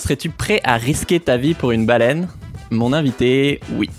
Serais-tu 0.00 0.30
prêt 0.30 0.62
à 0.64 0.78
risquer 0.78 1.20
ta 1.20 1.36
vie 1.36 1.52
pour 1.52 1.72
une 1.72 1.84
baleine? 1.84 2.26
Mon 2.70 2.94
invité, 2.94 3.60
oui. 3.74 3.90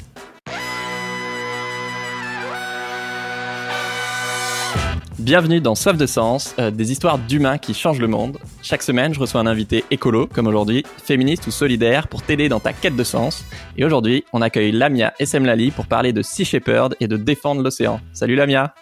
Bienvenue 5.20 5.62
dans 5.62 5.76
Soif 5.76 5.96
de 5.98 6.08
Sens, 6.08 6.56
euh, 6.58 6.72
des 6.72 6.92
histoires 6.92 7.20
d'humains 7.20 7.60
qui 7.60 7.76
changent 7.76 8.00
le 8.00 8.08
monde. 8.08 8.40
Chaque 8.64 8.82
semaine, 8.82 9.14
je 9.14 9.20
reçois 9.20 9.42
un 9.42 9.46
invité 9.46 9.86
écolo, 9.92 10.26
comme 10.26 10.48
aujourd'hui, 10.48 10.84
féministe 11.04 11.46
ou 11.46 11.52
solidaire, 11.52 12.08
pour 12.08 12.24
t'aider 12.24 12.50
dans 12.50 12.60
ta 12.60 12.74
quête 12.74 12.96
de 12.96 13.04
sens. 13.04 13.46
Et 13.78 13.86
aujourd'hui, 13.86 14.26
on 14.34 14.42
accueille 14.42 14.72
Lamia 14.72 15.14
Essemlali 15.20 15.70
pour 15.70 15.86
parler 15.86 16.14
de 16.14 16.24
Sea 16.24 16.46
Shepherd 16.46 16.96
et 17.00 17.08
de 17.08 17.16
défendre 17.16 17.62
l'océan. 17.62 18.02
Salut 18.12 18.36
Lamia 18.36 18.74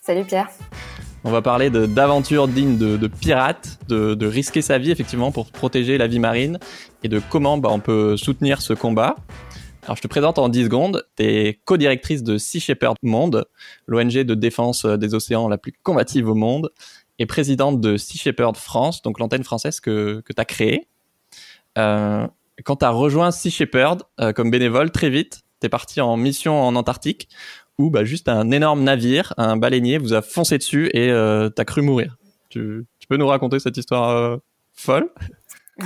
Salut 0.00 0.24
Pierre 0.24 0.48
on 1.24 1.30
va 1.30 1.42
parler 1.42 1.70
d'aventures 1.70 2.48
dignes 2.48 2.78
de, 2.78 3.06
pirates, 3.06 3.78
de, 3.88 4.26
risquer 4.26 4.62
sa 4.62 4.78
vie 4.78 4.90
effectivement 4.90 5.32
pour 5.32 5.50
protéger 5.50 5.98
la 5.98 6.06
vie 6.06 6.18
marine 6.18 6.58
et 7.02 7.08
de 7.08 7.20
comment 7.30 7.58
bah, 7.58 7.70
on 7.72 7.80
peut 7.80 8.16
soutenir 8.16 8.62
ce 8.62 8.72
combat. 8.72 9.16
Alors 9.84 9.96
je 9.96 10.02
te 10.02 10.08
présente 10.08 10.38
en 10.38 10.48
10 10.48 10.64
secondes, 10.64 11.06
tu 11.16 11.24
es 11.24 11.60
co-directrice 11.64 12.22
de 12.22 12.36
Sea 12.36 12.60
Shepherd 12.60 12.96
Monde, 13.02 13.46
l'ONG 13.86 14.18
de 14.18 14.34
défense 14.34 14.84
des 14.84 15.14
océans 15.14 15.48
la 15.48 15.56
plus 15.56 15.72
combative 15.82 16.28
au 16.28 16.34
monde, 16.34 16.70
et 17.18 17.26
présidente 17.26 17.80
de 17.80 17.96
Sea 17.96 18.18
Shepherd 18.18 18.56
France, 18.56 19.02
donc 19.02 19.18
l'antenne 19.18 19.44
française 19.44 19.80
que, 19.80 20.22
que 20.24 20.32
tu 20.32 20.40
as 20.40 20.44
créée. 20.44 20.88
Euh, 21.78 22.26
quand 22.64 22.76
tu 22.76 22.84
as 22.84 22.90
rejoint 22.90 23.30
Sea 23.30 23.50
Shepherd 23.50 24.02
euh, 24.20 24.32
comme 24.32 24.50
bénévole, 24.50 24.90
très 24.90 25.10
vite, 25.10 25.42
tu 25.60 25.66
es 25.66 25.68
parti 25.68 26.00
en 26.00 26.16
mission 26.16 26.60
en 26.60 26.76
Antarctique 26.76 27.28
où 27.78 27.90
bah, 27.90 28.04
juste 28.04 28.28
un 28.28 28.50
énorme 28.50 28.82
navire, 28.82 29.34
un 29.36 29.56
baleinier, 29.56 29.98
vous 29.98 30.12
a 30.12 30.22
foncé 30.22 30.58
dessus 30.58 30.90
et 30.92 31.10
euh, 31.10 31.48
t'as 31.48 31.64
cru 31.64 31.82
mourir. 31.82 32.16
Tu, 32.48 32.86
peux 33.08 33.16
nous 33.16 33.26
raconter 33.26 33.58
cette 33.58 33.76
histoire 33.76 34.10
euh, 34.10 34.36
folle? 34.74 35.10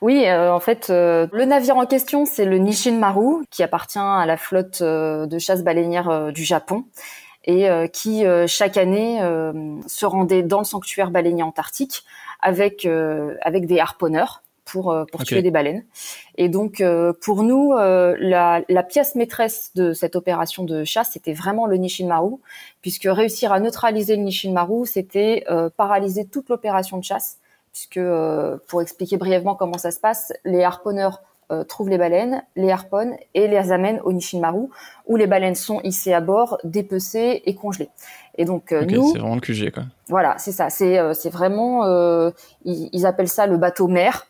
Oui, 0.00 0.24
euh, 0.26 0.52
en 0.52 0.60
fait, 0.60 0.88
le 0.88 1.44
navire 1.44 1.76
en 1.76 1.86
question, 1.86 2.26
c'est 2.26 2.44
le 2.46 2.56
Nishin 2.58 2.98
Maru, 2.98 3.44
qui 3.50 3.62
appartient 3.62 3.98
à 3.98 4.24
la 4.26 4.36
flotte 4.36 4.82
de 4.82 5.38
chasse 5.38 5.62
baleinière 5.62 6.32
du 6.32 6.44
Japon 6.44 6.84
et 7.44 7.68
qui 7.92 8.24
chaque 8.46 8.76
année 8.76 9.20
se 9.86 10.04
rendait 10.04 10.42
dans 10.42 10.58
le 10.58 10.64
sanctuaire 10.64 11.10
baleinier 11.10 11.42
antarctique 11.42 12.04
avec 12.40 12.86
avec 12.86 13.66
des 13.66 13.78
harponneurs 13.78 14.43
pour 14.64 14.90
euh, 14.90 15.04
pour 15.10 15.24
tuer 15.24 15.42
des 15.42 15.50
baleines. 15.50 15.84
Et 16.36 16.48
donc 16.48 16.80
euh, 16.80 17.12
pour 17.22 17.42
nous, 17.42 17.72
euh, 17.72 18.16
la, 18.18 18.62
la, 18.68 18.82
pièce 18.82 19.14
maîtresse 19.14 19.70
de 19.74 19.92
cette 19.92 20.16
opération 20.16 20.64
de 20.64 20.84
chasse, 20.84 21.10
c'était 21.12 21.32
vraiment 21.32 21.66
le 21.66 21.76
Nishinmaru, 21.76 22.36
puisque 22.82 23.08
réussir 23.10 23.52
à 23.52 23.60
neutraliser 23.60 24.16
le 24.16 24.22
Nishinmaru, 24.22 24.86
c'était 24.86 25.44
paralyser 25.76 26.26
toute 26.26 26.48
l'opération 26.48 26.98
de 26.98 27.04
chasse, 27.04 27.38
puisque 27.72 28.00
pour 28.68 28.82
expliquer 28.82 29.16
brièvement 29.16 29.54
comment 29.54 29.78
ça 29.78 29.90
se 29.90 30.00
passe, 30.00 30.32
les 30.44 30.62
harponneurs 30.62 31.22
trouvent 31.68 31.90
les 31.90 31.98
baleines, 31.98 32.42
les 32.56 32.70
harponnent 32.70 33.16
et 33.34 33.48
les 33.48 33.72
amènent 33.72 34.00
au 34.04 34.12
Nishinmaru, 34.12 34.68
où 35.06 35.16
les 35.16 35.26
baleines 35.26 35.54
sont 35.54 35.80
hissées 35.82 36.14
à 36.14 36.20
bord, 36.20 36.58
dépecées 36.64 37.42
et 37.44 37.54
congelées. 37.54 37.90
Et 38.36 38.44
donc 38.44 38.72
nous, 38.72 39.12
c'est 39.12 39.18
vraiment 39.18 39.36
le 39.36 39.40
QG 39.40 39.70
quoi. 39.72 39.84
Voilà, 40.08 40.36
c'est 40.38 40.52
ça. 40.52 40.70
C'est 40.70 40.98
c'est 41.14 41.30
vraiment 41.30 41.84
ils, 42.64 42.90
ils, 42.92 43.06
appellent 43.06 43.28
ça 43.28 43.46
le 43.46 43.56
bateau 43.56 43.88
mère. 43.88 44.26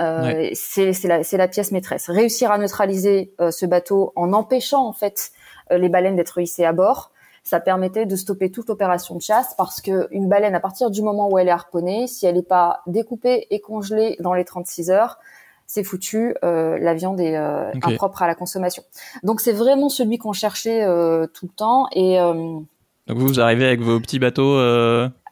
Euh, 0.00 0.50
c'est 0.54 0.92
la, 1.04 1.20
la, 1.32 1.48
pièce 1.48 1.70
maîtresse. 1.70 2.10
Réussir 2.10 2.50
à 2.50 2.58
neutraliser 2.58 3.32
euh, 3.40 3.50
ce 3.50 3.64
bateau 3.64 4.12
en 4.16 4.32
empêchant 4.32 4.86
en 4.86 4.92
fait 4.92 5.30
euh, 5.70 5.78
les 5.78 5.88
baleines 5.88 6.16
d'être 6.16 6.40
hissées 6.40 6.64
à 6.64 6.72
bord, 6.72 7.12
ça 7.44 7.60
permettait 7.60 8.06
de 8.06 8.16
stopper 8.16 8.50
toute 8.50 8.70
opération 8.70 9.14
de 9.14 9.20
chasse 9.20 9.54
parce 9.56 9.80
que 9.80 10.08
une 10.10 10.28
baleine, 10.28 10.54
à 10.54 10.60
partir 10.60 10.90
du 10.90 11.02
moment 11.02 11.28
où 11.30 11.38
elle 11.38 11.48
est 11.48 11.52
harponnée, 11.52 12.06
si 12.06 12.26
elle 12.26 12.36
n'est 12.36 12.42
pas 12.42 12.82
découpée 12.86 13.46
et 13.50 13.60
congelée 13.60 14.16
dans 14.18 14.32
les 14.32 14.44
36 14.44 14.90
heures, 14.90 15.18
c'est 15.66 15.84
foutu, 15.84 16.34
la 16.42 16.94
viande 16.94 17.20
est 17.20 17.36
impropre 17.36 18.22
à 18.22 18.26
la 18.26 18.34
consommation. 18.34 18.82
Donc 19.22 19.40
c'est 19.40 19.52
vraiment 19.52 19.88
celui 19.88 20.18
qu'on 20.18 20.32
cherchait 20.32 20.84
tout 21.32 21.46
le 21.46 21.54
temps 21.54 21.86
et 21.92 22.18
donc 23.06 23.18
vous, 23.18 23.26
vous 23.26 23.40
arrivez 23.40 23.66
avec 23.66 23.80
vos 23.80 24.00
petits 24.00 24.18
bateaux 24.18 24.58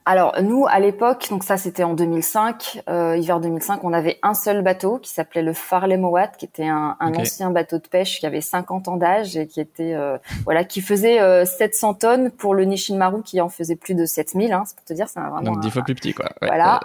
alors 0.05 0.35
nous, 0.43 0.67
à 0.69 0.81
l'époque, 0.81 1.29
donc 1.31 1.45
ça 1.45 1.57
c'était 1.57 1.85
en 1.85 1.95
2005, 1.95 2.83
euh, 2.89 3.17
hiver 3.17 3.39
2005, 3.39 3.85
on 3.85 3.93
avait 3.93 4.19
un 4.23 4.35
seul 4.35 4.63
bateau 4.63 4.99
qui 4.99 5.13
s'appelait 5.13 5.43
le 5.43 5.53
Farley 5.53 5.97
Mowat, 5.97 6.29
qui 6.39 6.45
était 6.45 6.67
un, 6.67 6.97
un 6.99 7.15
ancien 7.15 7.51
bateau 7.51 7.79
de 7.79 7.87
pêche 7.87 8.19
qui 8.19 8.27
avait 8.27 8.41
50 8.41 8.89
ans 8.89 8.97
d'âge 8.97 9.37
et 9.37 9.47
qui 9.47 9.61
était 9.61 9.95
euh, 9.95 10.19
voilà, 10.45 10.65
qui 10.65 10.81
faisait 10.81 11.45
700 11.47 11.91
euh, 11.91 11.95
tonnes 11.95 12.31
pour 12.33 12.55
le 12.55 12.65
Nishin 12.65 12.97
Maru 12.97 13.23
qui 13.23 13.41
en 13.41 13.49
faisait 13.49 13.77
plus 13.77 13.95
de 13.95 14.05
7000. 14.05 14.53
Hein, 14.53 14.65
c'est 14.67 14.75
pour 14.75 14.85
te 14.85 14.93
dire, 14.93 15.09
c'est 15.09 15.21
vraiment 15.21 15.41
donc 15.41 15.61
dix 15.61 15.71
fois 15.71 15.83
plus 15.83 15.95
petit 15.95 16.15
quoi. 16.15 16.31
Voilà. 16.41 16.81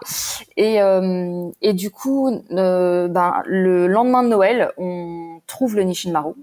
Et 0.56 0.78
et 1.62 1.74
du 1.74 1.90
coup, 1.90 2.44
ben 2.52 3.42
le 3.46 3.88
lendemain 3.88 4.22
de 4.22 4.30
Noël, 4.30 4.72
on 4.78 5.42
trouve 5.48 5.76
le 5.76 5.84
Nishin 5.84 6.12
Maru 6.12 6.34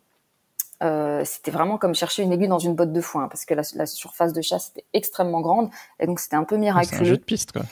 euh, 0.84 1.22
c'était 1.24 1.50
vraiment 1.50 1.78
comme 1.78 1.94
chercher 1.94 2.22
une 2.22 2.32
aiguille 2.32 2.48
dans 2.48 2.58
une 2.58 2.74
botte 2.74 2.92
de 2.92 3.00
foin 3.00 3.28
parce 3.28 3.44
que 3.44 3.54
la, 3.54 3.62
la 3.74 3.86
surface 3.86 4.32
de 4.32 4.42
chasse 4.42 4.70
était 4.70 4.84
extrêmement 4.92 5.40
grande 5.40 5.70
et 5.98 6.06
donc 6.06 6.20
c'était 6.20 6.36
un 6.36 6.44
peu 6.44 6.56
miraculeux. 6.56 6.96
C'est 6.98 7.00
un 7.02 7.04
jeu 7.04 7.16
de 7.16 7.22
piste 7.22 7.52
quoi. 7.52 7.62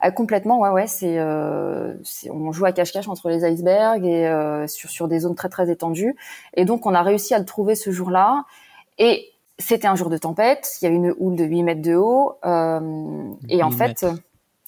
Ah, 0.00 0.10
complètement, 0.10 0.58
ouais, 0.60 0.70
ouais. 0.70 0.86
C'est, 0.86 1.18
euh, 1.18 1.94
on 2.30 2.52
joue 2.52 2.64
à 2.64 2.72
cache-cache 2.72 3.08
entre 3.08 3.28
les 3.28 3.44
icebergs 3.44 4.06
et 4.06 4.26
euh, 4.26 4.66
sur 4.66 4.88
sur 4.88 5.08
des 5.08 5.20
zones 5.20 5.34
très 5.34 5.50
très 5.50 5.70
étendues. 5.70 6.16
Et 6.54 6.64
donc 6.64 6.86
on 6.86 6.94
a 6.94 7.02
réussi 7.02 7.34
à 7.34 7.38
le 7.38 7.44
trouver 7.44 7.74
ce 7.74 7.90
jour-là. 7.90 8.44
Et 8.98 9.30
c'était 9.58 9.88
un 9.88 9.96
jour 9.96 10.08
de 10.08 10.16
tempête. 10.16 10.70
Il 10.80 10.86
y 10.86 10.88
a 10.88 10.90
une 10.90 11.14
houle 11.18 11.36
de 11.36 11.44
8 11.44 11.62
mètres 11.62 11.82
de 11.82 11.96
haut. 11.96 12.38
Euh, 12.46 13.30
et 13.50 13.62
en 13.62 13.70
fait, 13.70 14.06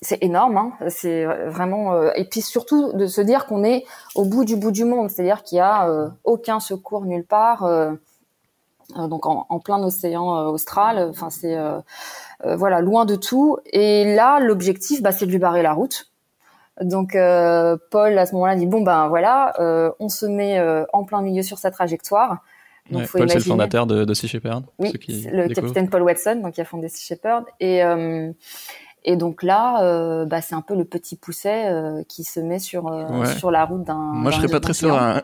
c'est 0.02 0.22
énorme. 0.22 0.56
Hein. 0.56 0.72
C'est 0.88 1.24
vraiment. 1.24 1.94
Euh, 1.94 2.10
et 2.16 2.24
puis 2.24 2.42
surtout 2.42 2.92
de 2.92 3.06
se 3.06 3.20
dire 3.20 3.46
qu'on 3.46 3.64
est 3.64 3.84
au 4.14 4.24
bout 4.24 4.44
du 4.44 4.56
bout 4.56 4.72
du 4.72 4.84
monde, 4.84 5.08
c'est-à-dire 5.08 5.42
qu'il 5.42 5.58
y 5.58 5.60
a 5.60 5.88
euh, 5.88 6.08
aucun 6.24 6.60
secours 6.60 7.06
nulle 7.06 7.24
part. 7.24 7.64
Euh, 7.64 7.92
donc 8.96 9.26
en, 9.26 9.46
en, 9.48 9.60
plein 9.60 9.82
océan 9.82 10.48
austral. 10.48 11.08
Enfin 11.08 11.30
c'est 11.30 11.56
voilà 12.44 12.80
loin 12.82 13.06
de 13.06 13.14
tout. 13.14 13.56
Et 13.72 14.14
là 14.14 14.40
l'objectif, 14.40 15.00
bah, 15.00 15.12
c'est 15.12 15.24
de 15.24 15.30
lui 15.30 15.38
barrer 15.38 15.62
la 15.62 15.72
route. 15.72 16.10
Donc 16.80 17.12
Paul 17.12 18.18
à 18.18 18.26
ce 18.26 18.32
moment-là 18.34 18.56
dit 18.56 18.66
bon 18.66 18.82
ben 18.82 19.08
voilà, 19.08 19.54
on 19.98 20.08
se 20.10 20.26
met 20.26 20.60
en 20.92 21.04
plein 21.04 21.22
milieu 21.22 21.42
sur 21.42 21.58
sa 21.58 21.70
trajectoire. 21.70 22.42
Donc, 22.90 23.08
Paul, 23.12 23.30
c'est 23.30 23.36
le 23.36 23.44
fondateur 23.44 23.86
de, 23.86 24.04
de 24.04 24.12
Sea 24.12 24.26
Shepherd. 24.26 24.64
Oui, 24.78 24.92
le 25.08 25.48
capitaine 25.54 25.88
Paul 25.88 26.02
Watson, 26.02 26.40
donc 26.42 26.54
qui 26.54 26.60
a 26.60 26.64
fondé 26.64 26.88
Sea 26.88 27.14
Shepherd. 27.14 27.44
Et, 27.60 27.80
et 29.04 29.16
donc 29.16 29.42
là, 29.42 29.82
euh, 29.82 30.24
bah, 30.24 30.40
c'est 30.40 30.54
un 30.54 30.60
peu 30.60 30.74
le 30.74 30.84
petit 30.84 31.16
pousset 31.16 31.66
euh, 31.66 32.02
qui 32.08 32.24
se 32.24 32.40
met 32.40 32.58
sur 32.58 32.88
euh, 32.88 33.24
sur 33.26 33.50
la 33.50 33.64
route 33.64 33.84
d'un. 33.84 33.94
Moi, 33.94 34.30
je 34.30 34.36
serais 34.36 34.48
pas 34.48 34.60
très 34.60 34.74
serein. 34.74 35.20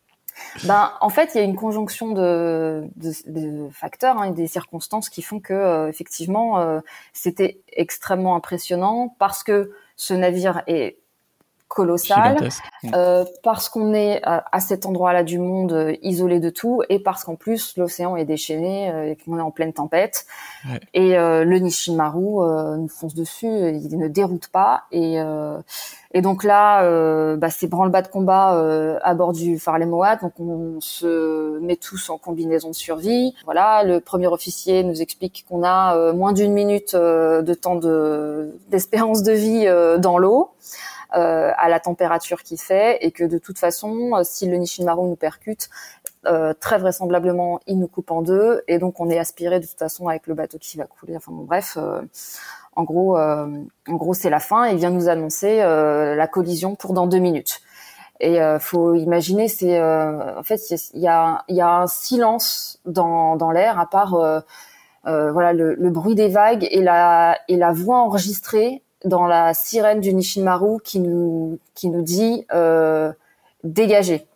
ben, 0.64 0.92
en 1.00 1.08
fait, 1.08 1.30
il 1.34 1.38
y 1.38 1.40
a 1.40 1.44
une 1.44 1.56
conjonction 1.56 2.12
de, 2.12 2.84
de, 2.96 3.12
de 3.26 3.68
facteurs 3.70 4.18
hein, 4.18 4.24
et 4.24 4.32
des 4.32 4.46
circonstances 4.46 5.08
qui 5.08 5.22
font 5.22 5.40
que 5.40 5.88
effectivement, 5.88 6.80
c'était 7.12 7.60
extrêmement 7.72 8.36
impressionnant 8.36 9.14
parce 9.18 9.42
que 9.42 9.72
ce 9.96 10.12
navire 10.12 10.62
est 10.66 10.98
colossal 11.76 12.38
euh, 12.94 13.24
parce 13.42 13.68
qu'on 13.68 13.92
est 13.92 14.20
à, 14.24 14.60
cet 14.60 14.86
endroit-là 14.86 15.24
du 15.24 15.38
monde 15.38 15.72
euh, 15.74 15.94
isolé 16.00 16.40
de 16.40 16.48
tout 16.48 16.82
et 16.88 16.98
parce 16.98 17.22
qu'en 17.22 17.34
plus 17.36 17.76
l'océan 17.76 18.16
est 18.16 18.24
déchaîné 18.24 18.90
euh, 18.90 19.10
et 19.10 19.16
qu'on 19.16 19.38
est 19.38 19.42
en 19.42 19.50
pleine 19.50 19.74
tempête. 19.74 20.24
Et 20.94 21.10
le 21.16 21.58
Nishimaru 21.58 22.78
nous 22.78 22.88
fonce 22.88 23.14
dessus 23.14 23.46
il 23.46 23.98
ne 23.98 24.08
déroute 24.08 24.48
pas 24.48 24.84
et 24.90 25.18
et 26.12 26.22
donc 26.22 26.42
là 26.42 27.36
bah, 27.36 27.50
c'est 27.50 27.68
branle-bas 27.68 28.02
de 28.02 28.08
combat 28.08 28.98
à 29.02 29.14
bord 29.14 29.32
du 29.32 29.58
Farley 29.60 29.86
Moat 29.86 30.16
donc 30.16 30.32
on 30.40 30.80
se 30.80 31.60
met 31.60 31.76
tous 31.76 32.10
en 32.10 32.18
combinaison 32.18 32.70
de 32.70 32.74
survie. 32.74 33.34
Voilà 33.44 33.84
le 33.84 34.00
premier 34.00 34.26
officier 34.26 34.82
nous 34.82 35.02
explique 35.02 35.44
qu'on 35.48 35.62
a 35.62 36.12
moins 36.12 36.32
d'une 36.32 36.52
minute 36.52 36.96
de 36.96 37.54
temps 37.54 37.76
de 37.76 38.56
d'espérance 38.68 39.22
de 39.22 39.32
vie 39.32 40.00
dans 40.00 40.18
l'eau. 40.18 40.50
euh, 40.66 40.95
à 41.56 41.68
la 41.68 41.80
température 41.80 42.42
qu'il 42.42 42.58
fait 42.58 42.98
et 43.00 43.10
que 43.10 43.24
de 43.24 43.38
toute 43.38 43.58
façon, 43.58 44.12
euh, 44.14 44.22
si 44.22 44.46
le 44.46 44.56
Nishinmaru 44.56 45.08
nous 45.08 45.16
percute, 45.16 45.70
euh, 46.26 46.52
très 46.58 46.78
vraisemblablement, 46.78 47.60
il 47.66 47.78
nous 47.78 47.88
coupe 47.88 48.10
en 48.10 48.22
deux 48.22 48.62
et 48.68 48.78
donc 48.78 49.00
on 49.00 49.08
est 49.08 49.18
aspiré 49.18 49.60
de 49.60 49.66
toute 49.66 49.78
façon 49.78 50.08
avec 50.08 50.26
le 50.26 50.34
bateau 50.34 50.58
qui 50.58 50.76
va 50.76 50.84
couler. 50.84 51.16
Enfin 51.16 51.32
bon, 51.32 51.44
bref, 51.44 51.78
en 52.74 52.84
gros, 52.84 53.16
en 53.16 53.66
gros, 53.88 54.12
c'est 54.12 54.30
la 54.30 54.40
fin. 54.40 54.66
Il 54.66 54.76
vient 54.76 54.90
nous 54.90 55.08
annoncer 55.08 55.58
la 55.58 56.26
collision 56.26 56.74
pour 56.74 56.92
dans 56.92 57.06
deux 57.06 57.18
minutes. 57.18 57.60
Et 58.18 58.42
euh, 58.42 58.58
faut 58.58 58.94
imaginer, 58.94 59.46
c'est 59.48 59.80
en 59.80 60.42
fait 60.42 60.60
il 60.94 61.00
y 61.00 61.08
a, 61.08 61.44
y 61.48 61.60
a 61.60 61.68
un 61.68 61.86
silence 61.86 62.80
dans, 62.86 63.36
dans 63.36 63.50
l'air 63.52 63.78
à 63.78 63.86
part 63.86 64.42
voilà 65.04 65.52
le, 65.52 65.74
le, 65.74 65.90
bruit 65.90 66.16
des 66.16 66.28
vagues 66.28 66.66
et 66.70 66.82
la 66.82 67.38
et 67.46 67.56
la 67.56 67.72
voix 67.72 67.98
enregistrée 67.98 68.82
dans 69.06 69.26
la 69.26 69.54
sirène 69.54 70.00
du 70.00 70.12
Nishimaru 70.12 70.80
qui 70.82 71.00
nous 71.00 71.58
qui 71.74 71.88
nous 71.88 72.02
dit 72.02 72.44
euh, 72.52 73.12
dégagez. 73.64 74.26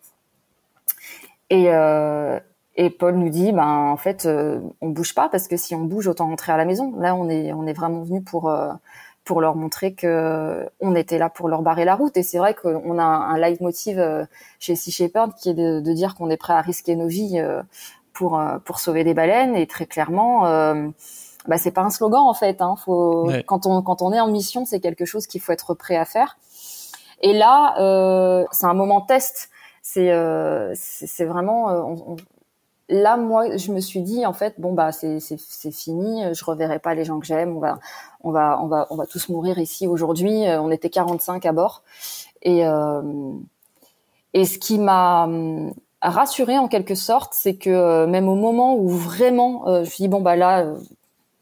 Et 1.49 1.65
euh, 1.67 2.39
et 2.77 2.89
Paul 2.89 3.15
nous 3.15 3.29
dit 3.29 3.51
ben 3.51 3.67
en 3.67 3.97
fait 3.97 4.25
euh, 4.25 4.59
on 4.79 4.89
bouge 4.89 5.13
pas 5.13 5.29
parce 5.29 5.47
que 5.47 5.57
si 5.57 5.75
on 5.75 5.81
bouge 5.81 6.07
autant 6.07 6.27
rentrer 6.27 6.53
à 6.53 6.57
la 6.57 6.65
maison. 6.65 6.93
Là 6.97 7.15
on 7.15 7.29
est 7.29 7.53
on 7.53 7.67
est 7.67 7.73
vraiment 7.73 8.03
venu 8.03 8.21
pour 8.21 8.51
pour 9.25 9.41
leur 9.41 9.55
montrer 9.55 9.93
que 9.93 10.67
on 10.79 10.95
était 10.95 11.17
là 11.17 11.29
pour 11.29 11.49
leur 11.49 11.61
barrer 11.61 11.85
la 11.85 11.95
route. 11.95 12.15
Et 12.17 12.23
c'est 12.23 12.37
vrai 12.37 12.55
qu'on 12.55 12.97
a 12.97 13.03
un, 13.03 13.37
leitmotiv 13.37 14.01
chez 14.59 14.75
Sea 14.75 14.91
Shepherd 14.91 15.33
qui 15.35 15.49
est 15.49 15.53
de, 15.53 15.79
de 15.81 15.93
dire 15.93 16.15
qu'on 16.15 16.29
est 16.29 16.37
prêt 16.37 16.53
à 16.53 16.61
risquer 16.61 16.95
nos 16.95 17.07
vies 17.07 17.43
pour 18.13 18.41
pour 18.65 18.79
sauver 18.79 19.03
des 19.03 19.13
baleines. 19.13 19.55
Et 19.55 19.67
très 19.67 19.85
clairement, 19.85 20.45
bah 21.47 21.57
c'est 21.57 21.71
pas 21.71 21.81
un 21.81 21.89
slogan 21.89 22.21
en 22.21 22.33
fait. 22.33 22.61
Hein. 22.61 22.75
Faut 22.83 23.29
quand 23.45 23.65
on 23.65 23.81
quand 23.81 24.01
on 24.01 24.13
est 24.13 24.19
en 24.19 24.27
mission, 24.27 24.65
c'est 24.65 24.79
quelque 24.79 25.05
chose 25.05 25.27
qu'il 25.27 25.41
faut 25.41 25.51
être 25.51 25.73
prêt 25.73 25.97
à 25.97 26.05
faire. 26.05 26.37
Et 27.21 27.33
là, 27.33 27.75
euh, 27.79 28.45
c'est 28.51 28.65
un 28.65 28.73
moment 28.73 29.01
test. 29.01 29.49
C'est 29.81 30.11
euh, 30.11 30.73
c'est 30.75 31.25
vraiment 31.25 31.69
euh, 31.69 31.81
on, 31.81 32.15
là 32.89 33.17
moi 33.17 33.57
je 33.57 33.71
me 33.71 33.79
suis 33.79 34.01
dit 34.01 34.25
en 34.25 34.33
fait 34.33 34.59
bon 34.59 34.73
bah 34.73 34.91
c'est 34.91 35.19
c'est 35.19 35.71
fini. 35.71 36.23
Je 36.33 36.45
reverrai 36.45 36.79
pas 36.79 36.93
les 36.93 37.05
gens 37.05 37.19
que 37.19 37.25
j'aime. 37.25 37.57
On 37.57 37.59
va 37.59 37.79
on 38.23 38.31
va 38.31 38.59
on 38.61 38.67
va 38.67 38.87
on 38.91 38.95
va 38.95 39.05
tous 39.07 39.29
mourir 39.29 39.57
ici 39.57 39.87
aujourd'hui. 39.87 40.43
On 40.47 40.69
était 40.69 40.89
45 40.89 41.45
à 41.45 41.51
bord 41.51 41.81
et 42.43 42.67
euh, 42.67 43.01
et 44.33 44.45
ce 44.45 44.59
qui 44.59 44.77
m'a 44.77 45.27
rassuré 46.01 46.57
en 46.57 46.67
quelque 46.67 46.95
sorte, 46.95 47.33
c'est 47.33 47.55
que 47.55 48.05
même 48.05 48.27
au 48.29 48.35
moment 48.35 48.75
où 48.75 48.87
vraiment 48.89 49.63
je 49.65 49.79
me 49.79 49.85
suis 49.85 50.03
dit 50.03 50.07
bon 50.07 50.21
bah 50.21 50.35
là 50.35 50.65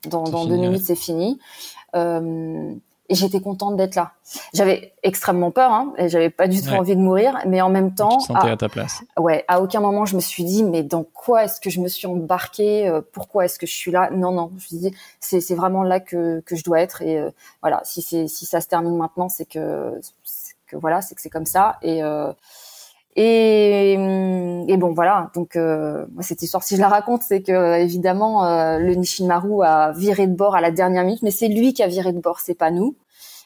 dans, 0.07 0.23
dans 0.23 0.45
deux 0.45 0.57
minutes, 0.57 0.83
c'est 0.83 0.95
fini. 0.95 1.39
Euh, 1.95 2.73
et 3.09 3.15
j'étais 3.15 3.41
contente 3.41 3.75
d'être 3.75 3.95
là. 3.95 4.11
J'avais 4.53 4.93
extrêmement 5.01 5.49
peur, 5.49 5.71
hein, 5.71 5.93
et 5.97 6.09
j'avais 6.09 6.29
pas 6.29 6.47
du 6.47 6.61
tout 6.61 6.69
envie 6.69 6.95
de 6.95 7.01
mourir, 7.01 7.39
mais 7.47 7.59
en 7.59 7.69
même 7.69 7.95
temps, 7.95 8.19
tu 8.19 8.31
à, 8.31 8.45
à, 8.45 8.55
ta 8.55 8.69
place. 8.69 9.01
Ouais, 9.17 9.43
à 9.47 9.61
aucun 9.61 9.79
moment 9.79 10.05
je 10.05 10.15
me 10.15 10.21
suis 10.21 10.43
dit, 10.43 10.63
mais 10.63 10.83
dans 10.83 11.03
quoi 11.03 11.45
est-ce 11.45 11.59
que 11.59 11.71
je 11.71 11.79
me 11.81 11.87
suis 11.87 12.05
embarquée 12.05 12.87
euh, 12.87 13.01
Pourquoi 13.11 13.45
est-ce 13.45 13.57
que 13.57 13.65
je 13.65 13.73
suis 13.73 13.89
là? 13.89 14.11
Non, 14.11 14.31
non. 14.31 14.51
Je 14.57 14.75
me 14.75 14.81
dis, 14.81 14.95
c'est 15.19 15.41
c'est 15.41 15.55
vraiment 15.55 15.81
là 15.81 15.99
que 15.99 16.41
que 16.41 16.55
je 16.55 16.63
dois 16.63 16.79
être, 16.81 17.01
et 17.01 17.17
euh, 17.19 17.31
voilà. 17.61 17.81
Si 17.83 18.03
c'est 18.03 18.27
si 18.27 18.45
ça 18.45 18.61
se 18.61 18.67
termine 18.67 18.95
maintenant, 18.95 19.27
c'est 19.27 19.45
que 19.45 19.99
que 20.67 20.77
voilà, 20.77 21.01
c'est 21.01 21.15
que 21.15 21.21
c'est 21.21 21.31
comme 21.31 21.47
ça, 21.47 21.77
et 21.81 22.03
euh, 22.03 22.31
et, 23.21 23.93
et, 24.67 24.77
bon 24.77 24.93
voilà, 24.93 25.29
donc 25.35 25.57
euh, 25.57 26.05
cette 26.21 26.41
histoire, 26.41 26.63
si 26.63 26.77
je 26.77 26.79
la 26.79 26.87
raconte, 26.87 27.21
c'est 27.21 27.41
que 27.41 27.77
évidemment 27.77 28.45
euh, 28.45 28.79
le 28.79 28.93
Nishimaru 28.95 29.61
a 29.61 29.91
viré 29.91 30.25
de 30.25 30.33
bord 30.33 30.55
à 30.55 30.61
la 30.61 30.71
dernière 30.71 31.03
minute, 31.03 31.21
mais 31.21 31.31
c'est 31.31 31.49
lui 31.49 31.73
qui 31.73 31.83
a 31.83 31.87
viré 31.87 32.13
de 32.13 32.19
bord, 32.21 32.39
c'est 32.39 32.55
pas 32.55 32.71
nous. 32.71 32.95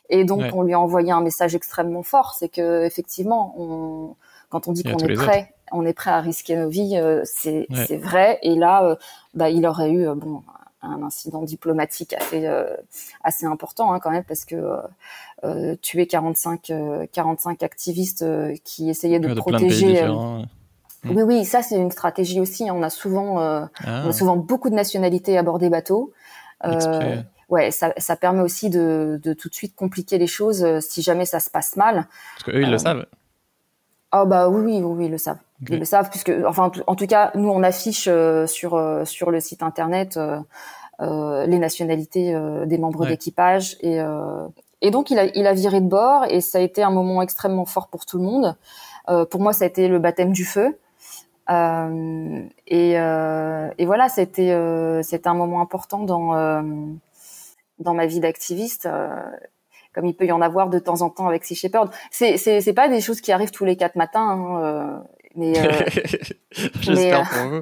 Et 0.10 0.26
donc 0.26 0.44
on 0.54 0.62
lui 0.62 0.74
a 0.74 0.80
envoyé 0.80 1.12
un 1.12 1.22
message 1.22 1.56
extrêmement 1.56 2.04
fort, 2.04 2.36
c'est 2.38 2.50
que 2.50 2.86
effectivement, 2.86 3.56
on, 3.58 4.16
quand 4.50 4.68
on 4.68 4.74
dit 4.74 4.84
qu'on 4.84 5.00
est 5.00 5.16
prêt, 5.16 5.56
on 5.72 5.88
est 5.88 5.94
prêt 5.94 6.12
à 6.12 6.22
risquer 6.22 6.56
nos 6.56 6.70
vies, 6.70 6.98
euh, 6.98 7.24
c'est 7.26 7.98
vrai. 7.98 8.38
Et 8.44 8.54
là, 8.54 8.84
euh, 8.84 8.96
bah, 9.34 9.50
il 9.50 9.66
aurait 9.66 9.92
eu 9.92 10.06
bon 10.14 10.44
un 10.84 11.02
incident 11.02 11.42
diplomatique 11.42 12.14
assez 12.14 12.46
euh, 12.46 12.76
assez 13.24 13.46
important 13.46 13.94
hein, 13.94 14.00
quand 14.00 14.12
même 14.12 14.26
parce 14.26 14.46
que 14.46 14.78
euh, 15.44 15.74
euh 15.74 15.76
tuer 15.82 16.08
45 16.08 16.72
45 17.12 17.64
activistes 17.64 18.22
euh, 18.22 18.56
qui 18.64 18.90
essayaient 18.90 19.20
de, 19.20 19.34
protéger 19.34 20.08
oui 21.06 21.22
oui 21.22 21.46
ça 21.46 21.62
c'est 21.62 21.76
une 21.76 21.92
stratégie 21.92 22.40
aussi 22.40 22.70
on 22.72 22.82
a 22.82 22.90
souvent 22.90 23.40
ah. 23.40 23.70
on 23.86 24.10
a 24.10 24.14
souvent 24.14 24.38
beaucoup 24.38 24.70
de 24.70 24.76
nationalités 24.76 25.38
à 25.38 25.44
bord 25.44 25.60
des 25.60 25.70
bateaux 25.70 26.14
ouais, 27.50 27.72
ça, 27.72 27.94
ça 27.98 28.16
permet 28.16 28.42
aussi 28.42 28.70
de, 28.70 29.20
de, 29.22 29.34
tout 29.34 29.50
de 29.50 29.54
suite 29.54 29.76
compliquer 29.76 30.18
les 30.18 30.28
choses 30.28 30.80
si 30.80 31.02
jamais 31.02 31.26
ça 31.26 31.40
se 31.40 31.50
passe 31.50 31.76
mal. 31.76 32.08
Parce 32.36 32.44
qu'eux, 32.46 32.62
ils 32.62 32.72
le 32.72 32.78
savent. 32.78 33.06
Ah 34.12 34.26
bah 34.26 34.48
oui, 34.48 34.62
oui, 34.62 34.82
oui, 34.82 35.06
ils 35.06 35.12
le 35.12 35.18
savent. 35.18 35.40
Ils 35.70 35.80
le 35.80 35.86
savent 35.86 36.10
puisque, 36.10 36.32
enfin, 36.46 36.72
en 36.88 36.96
tout 36.96 37.08
cas, 37.08 37.32
nous 37.36 37.50
on 37.50 37.64
affiche 37.64 38.08
euh, 38.08 38.46
sur 38.46 38.76
euh, 38.76 39.06
sur 39.06 39.32
le 39.32 39.40
site 39.40 39.64
internet 39.64 40.18
euh, 41.00 41.46
les 41.48 41.58
nationalités 41.58 42.38
des 42.66 42.78
membres 42.78 43.06
d'équipage 43.06 43.76
et 43.82 44.00
et 44.84 44.92
donc 44.92 45.10
il 45.10 45.18
a 45.18 45.54
viré 45.54 45.82
de 45.82 45.88
bord 45.88 46.26
et 46.30 46.42
ça 46.42 46.60
a 46.60 46.62
été 46.62 46.84
un 46.84 46.92
moment 46.92 47.24
extrêmement 47.24 47.66
fort 47.66 47.88
pour 47.88 48.06
tout 48.06 48.18
le 48.20 48.24
monde. 48.24 48.56
pour 49.32 49.42
moi, 49.42 49.54
ça 49.54 49.64
a 49.66 49.68
été 49.68 49.88
le 49.88 49.98
baptême 49.98 50.32
du 50.32 50.46
feu. 50.46 50.78
et 51.50 52.92
et 52.94 53.86
voilà, 53.86 54.10
c'était 54.10 54.56
c'était 55.02 55.28
un 55.28 55.34
moment 55.34 55.62
important 55.62 56.04
dans 56.04 56.62
dans 57.80 57.94
ma 57.96 58.06
vie 58.06 58.20
d'activiste 58.20 58.88
comme 59.94 60.06
il 60.06 60.16
peut 60.16 60.26
y 60.26 60.32
en 60.32 60.42
avoir 60.42 60.70
de 60.70 60.80
temps 60.80 61.02
en 61.02 61.10
temps 61.10 61.28
avec 61.28 61.46
Sea 61.46 61.56
Shepherd. 61.56 61.90
C'est 62.12 62.38
c'est 62.38 62.74
pas 62.74 62.90
des 62.90 63.00
choses 63.00 63.22
qui 63.22 63.32
arrivent 63.32 63.52
tous 63.52 63.66
les 63.66 63.78
quatre 63.78 63.96
matins, 63.96 64.28
hein, 64.28 64.62
euh, 64.62 65.00
mais, 65.36 65.54
euh, 65.58 65.64
mais, 66.88 67.14
euh, 67.14 67.24
pour 67.24 67.50
vous. 67.50 67.62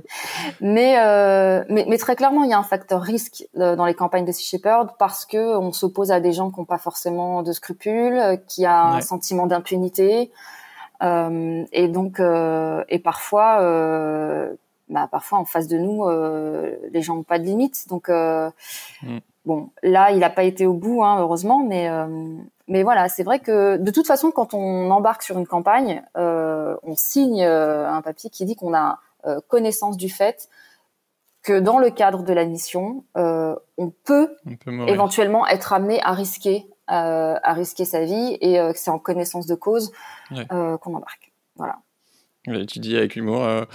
mais, 0.60 1.00
euh, 1.00 1.64
mais, 1.70 1.86
mais 1.88 1.98
très 1.98 2.16
clairement 2.16 2.44
il 2.44 2.50
y 2.50 2.54
a 2.54 2.58
un 2.58 2.64
facteur 2.64 3.02
risque 3.02 3.46
dans 3.54 3.86
les 3.86 3.94
campagnes 3.94 4.26
de 4.26 4.32
Sea 4.32 4.44
Shepherd 4.44 4.90
parce 5.00 5.26
que 5.26 5.58
on 5.58 5.72
s'oppose 5.72 6.12
à 6.12 6.20
des 6.20 6.34
gens 6.34 6.52
qui 6.52 6.60
n'ont 6.60 6.66
pas 6.66 6.78
forcément 6.78 7.44
de 7.44 7.52
scrupules, 7.52 8.42
qui 8.48 8.66
a 8.66 8.86
un 8.86 9.02
sentiment 9.02 9.48
d'impunité 9.48 10.32
et 11.02 11.88
donc 11.88 12.20
et 12.20 13.00
parfois 13.00 14.58
bah, 14.92 15.08
parfois 15.10 15.40
en 15.40 15.46
face 15.46 15.70
de 15.70 15.78
nous, 15.78 16.04
euh, 16.04 16.76
les 16.92 17.02
gens 17.02 17.16
n'ont 17.16 17.24
pas 17.24 17.40
de 17.40 17.46
limites. 17.46 17.88
Donc, 17.88 18.10
euh, 18.10 18.52
mm. 19.04 19.20
Bon, 19.46 19.70
là, 19.84 20.12
il 20.12 20.20
n'a 20.20 20.30
pas 20.30 20.44
été 20.44 20.66
au 20.66 20.74
bout, 20.74 21.04
hein, 21.04 21.20
heureusement, 21.20 21.64
mais 21.64 21.90
euh, 21.90 22.08
mais 22.68 22.84
voilà, 22.84 23.10
c'est 23.10 23.24
vrai 23.24 23.40
que 23.40 23.78
de 23.78 23.92
toute 23.92 24.08
façon, 24.08 24.32
quand 24.32 24.54
on 24.54 24.90
embarque 24.92 25.24
sur 25.24 25.38
une 25.38 25.48
campagne, 25.48 26.04
on 26.16 26.96
signe 26.96 27.44
un 27.44 28.02
papier 28.02 28.30
qui 28.30 28.46
dit 28.46 28.56
qu'on 28.56 28.74
a 28.74 29.00
connaissance 29.50 29.98
du 29.98 30.10
fait 30.10 30.48
que 31.44 31.60
dans 31.60 31.80
le 31.80 31.90
cadre 31.90 32.24
de 32.24 32.32
la 32.32 32.46
mission, 32.46 33.04
on 33.16 33.90
peut, 34.06 34.38
éventuellement 34.88 35.46
être 35.48 35.74
amené 35.74 36.02
à 36.02 36.14
risquer 36.14 36.66
à 36.88 37.54
risquer 37.54 37.84
sa 37.84 38.06
vie 38.06 38.38
et 38.40 38.56
que 38.56 38.78
c'est 38.78 38.92
en 38.92 39.00
connaissance 39.00 39.48
de 39.48 39.56
cause 39.56 39.92
qu'on 40.30 40.96
embarque. 40.96 41.34
Voilà. 41.58 41.80
Tu 42.68 42.80
dis 42.80 42.98
avec 42.98 43.16
humour 43.16 43.44
euh, 43.44 43.66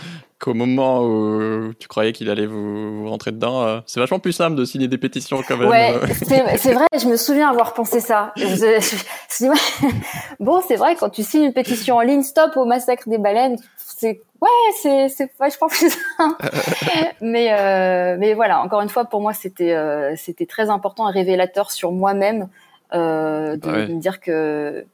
qu'au 0.40 0.52
moment 0.52 1.04
où 1.04 1.72
tu 1.78 1.86
croyais 1.86 2.12
qu'il 2.12 2.28
allait 2.28 2.46
vous, 2.46 3.08
rentrer 3.08 3.30
dedans, 3.30 3.62
euh, 3.62 3.78
c'est 3.86 4.00
vachement 4.00 4.18
plus 4.18 4.32
simple 4.32 4.56
de 4.56 4.64
signer 4.64 4.88
des 4.88 4.98
pétitions 4.98 5.40
quand 5.46 5.56
même. 5.56 5.68
Ouais, 5.68 5.94
c'est 6.56 6.72
vrai, 6.72 6.86
je 7.00 7.06
me 7.06 7.16
souviens 7.16 7.48
avoir 7.48 7.74
pensé 7.74 8.00
ça. 8.00 8.34
bon, 10.40 10.60
c'est 10.66 10.74
vrai, 10.74 10.96
quand 10.96 11.10
tu 11.10 11.22
signes 11.22 11.44
une 11.44 11.52
pétition 11.52 11.96
en 11.96 12.00
ligne, 12.00 12.24
stop 12.24 12.56
au 12.56 12.64
massacre 12.64 13.08
des 13.08 13.18
baleines, 13.18 13.56
c'est 13.76 14.20
ouais, 14.40 15.08
c'est 15.10 15.30
vachement 15.38 15.69
plus 15.69 15.96
simple. 16.19 16.50
mais 17.20 17.52
euh, 17.52 18.16
mais 18.19 18.34
voilà, 18.34 18.60
encore 18.62 18.80
une 18.80 18.88
fois, 18.88 19.04
pour 19.04 19.20
moi, 19.20 19.32
c'était 19.32 19.76
c'était 20.16 20.46
très 20.46 20.70
important 20.70 21.08
et 21.08 21.12
révélateur 21.12 21.70
sur 21.70 21.92
moi-même 21.92 22.48
de, 22.92 23.54
de 23.54 23.92
me 23.92 24.00
dire 24.00 24.19
que 24.19 24.84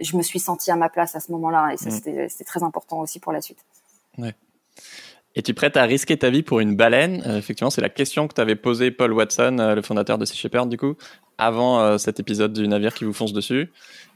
je 0.00 0.16
me 0.16 0.22
suis 0.22 0.38
sentie 0.38 0.70
à 0.70 0.76
ma 0.76 0.88
place 0.88 1.14
à 1.14 1.20
ce 1.20 1.32
moment-là. 1.32 1.72
Et 1.72 1.76
ça, 1.76 1.90
mm. 1.90 2.28
c'était 2.28 2.44
très 2.44 2.62
important 2.62 3.00
aussi 3.00 3.18
pour 3.20 3.32
la 3.32 3.40
suite. 3.40 3.64
Ouais. 4.16 4.34
Es-tu 5.34 5.54
prête 5.54 5.76
à 5.76 5.84
risquer 5.84 6.16
ta 6.16 6.30
vie 6.30 6.42
pour 6.42 6.60
une 6.60 6.74
baleine? 6.74 7.22
Euh, 7.26 7.38
Effectivement, 7.38 7.70
c'est 7.70 7.80
la 7.80 7.88
question 7.90 8.26
que 8.26 8.34
t'avais 8.34 8.56
posée 8.56 8.90
Paul 8.90 9.12
Watson, 9.12 9.58
euh, 9.60 9.74
le 9.74 9.82
fondateur 9.82 10.18
de 10.18 10.24
Sea 10.24 10.36
Shepherd, 10.36 10.68
du 10.68 10.76
coup, 10.76 10.96
avant 11.38 11.80
euh, 11.80 11.98
cet 11.98 12.18
épisode 12.18 12.52
du 12.52 12.66
navire 12.66 12.92
qui 12.92 13.04
vous 13.04 13.12
fonce 13.12 13.32
dessus. 13.32 13.70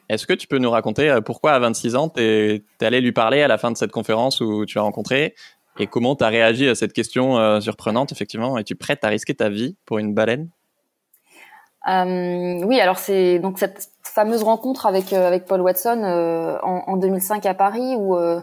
Est-ce 0.09 0.27
que 0.27 0.33
tu 0.33 0.49
peux 0.49 0.59
nous 0.59 0.71
raconter 0.71 1.21
pourquoi 1.25 1.53
à 1.53 1.59
26 1.61 1.95
ans, 1.95 2.09
tu 2.09 2.21
es, 2.21 2.65
allé 2.81 3.01
lui 3.01 3.12
parler 3.12 3.41
à 3.43 3.49
la 3.49 3.57
fin 3.57 3.71
de 3.71 3.77
cette 3.77 3.93
conférence 3.93 4.41
où 4.41 4.67
tu 4.67 4.79
as 4.79 4.83
rencontré 4.83 5.35
et 5.79 5.87
comment 5.87 6.17
tu 6.17 6.25
as 6.25 6.29
réagi 6.29 6.69
à 6.69 6.75
cette 6.75 6.93
question 6.93 7.61
surprenante, 7.61 8.12
effectivement? 8.12 8.59
Es-tu 8.59 8.75
prête 8.75 9.05
à 9.05 9.09
risquer 9.09 9.33
ta 9.33 9.49
vie 9.49 9.77
pour 9.87 9.99
une 9.99 10.12
baleine? 10.12 10.51
Oui, 11.87 12.81
alors 12.81 12.99
c'est 12.99 13.39
donc 13.39 13.59
cette 13.59 13.89
fameuse 14.14 14.42
rencontre 14.42 14.87
avec 14.87 15.12
euh, 15.12 15.26
avec 15.26 15.47
Paul 15.47 15.61
Watson 15.61 16.02
euh, 16.04 16.59
en, 16.62 16.85
en, 16.87 16.97
2005 16.97 17.47
à 17.47 17.54
Paris 17.54 17.97
où 17.97 18.16
euh, 18.16 18.42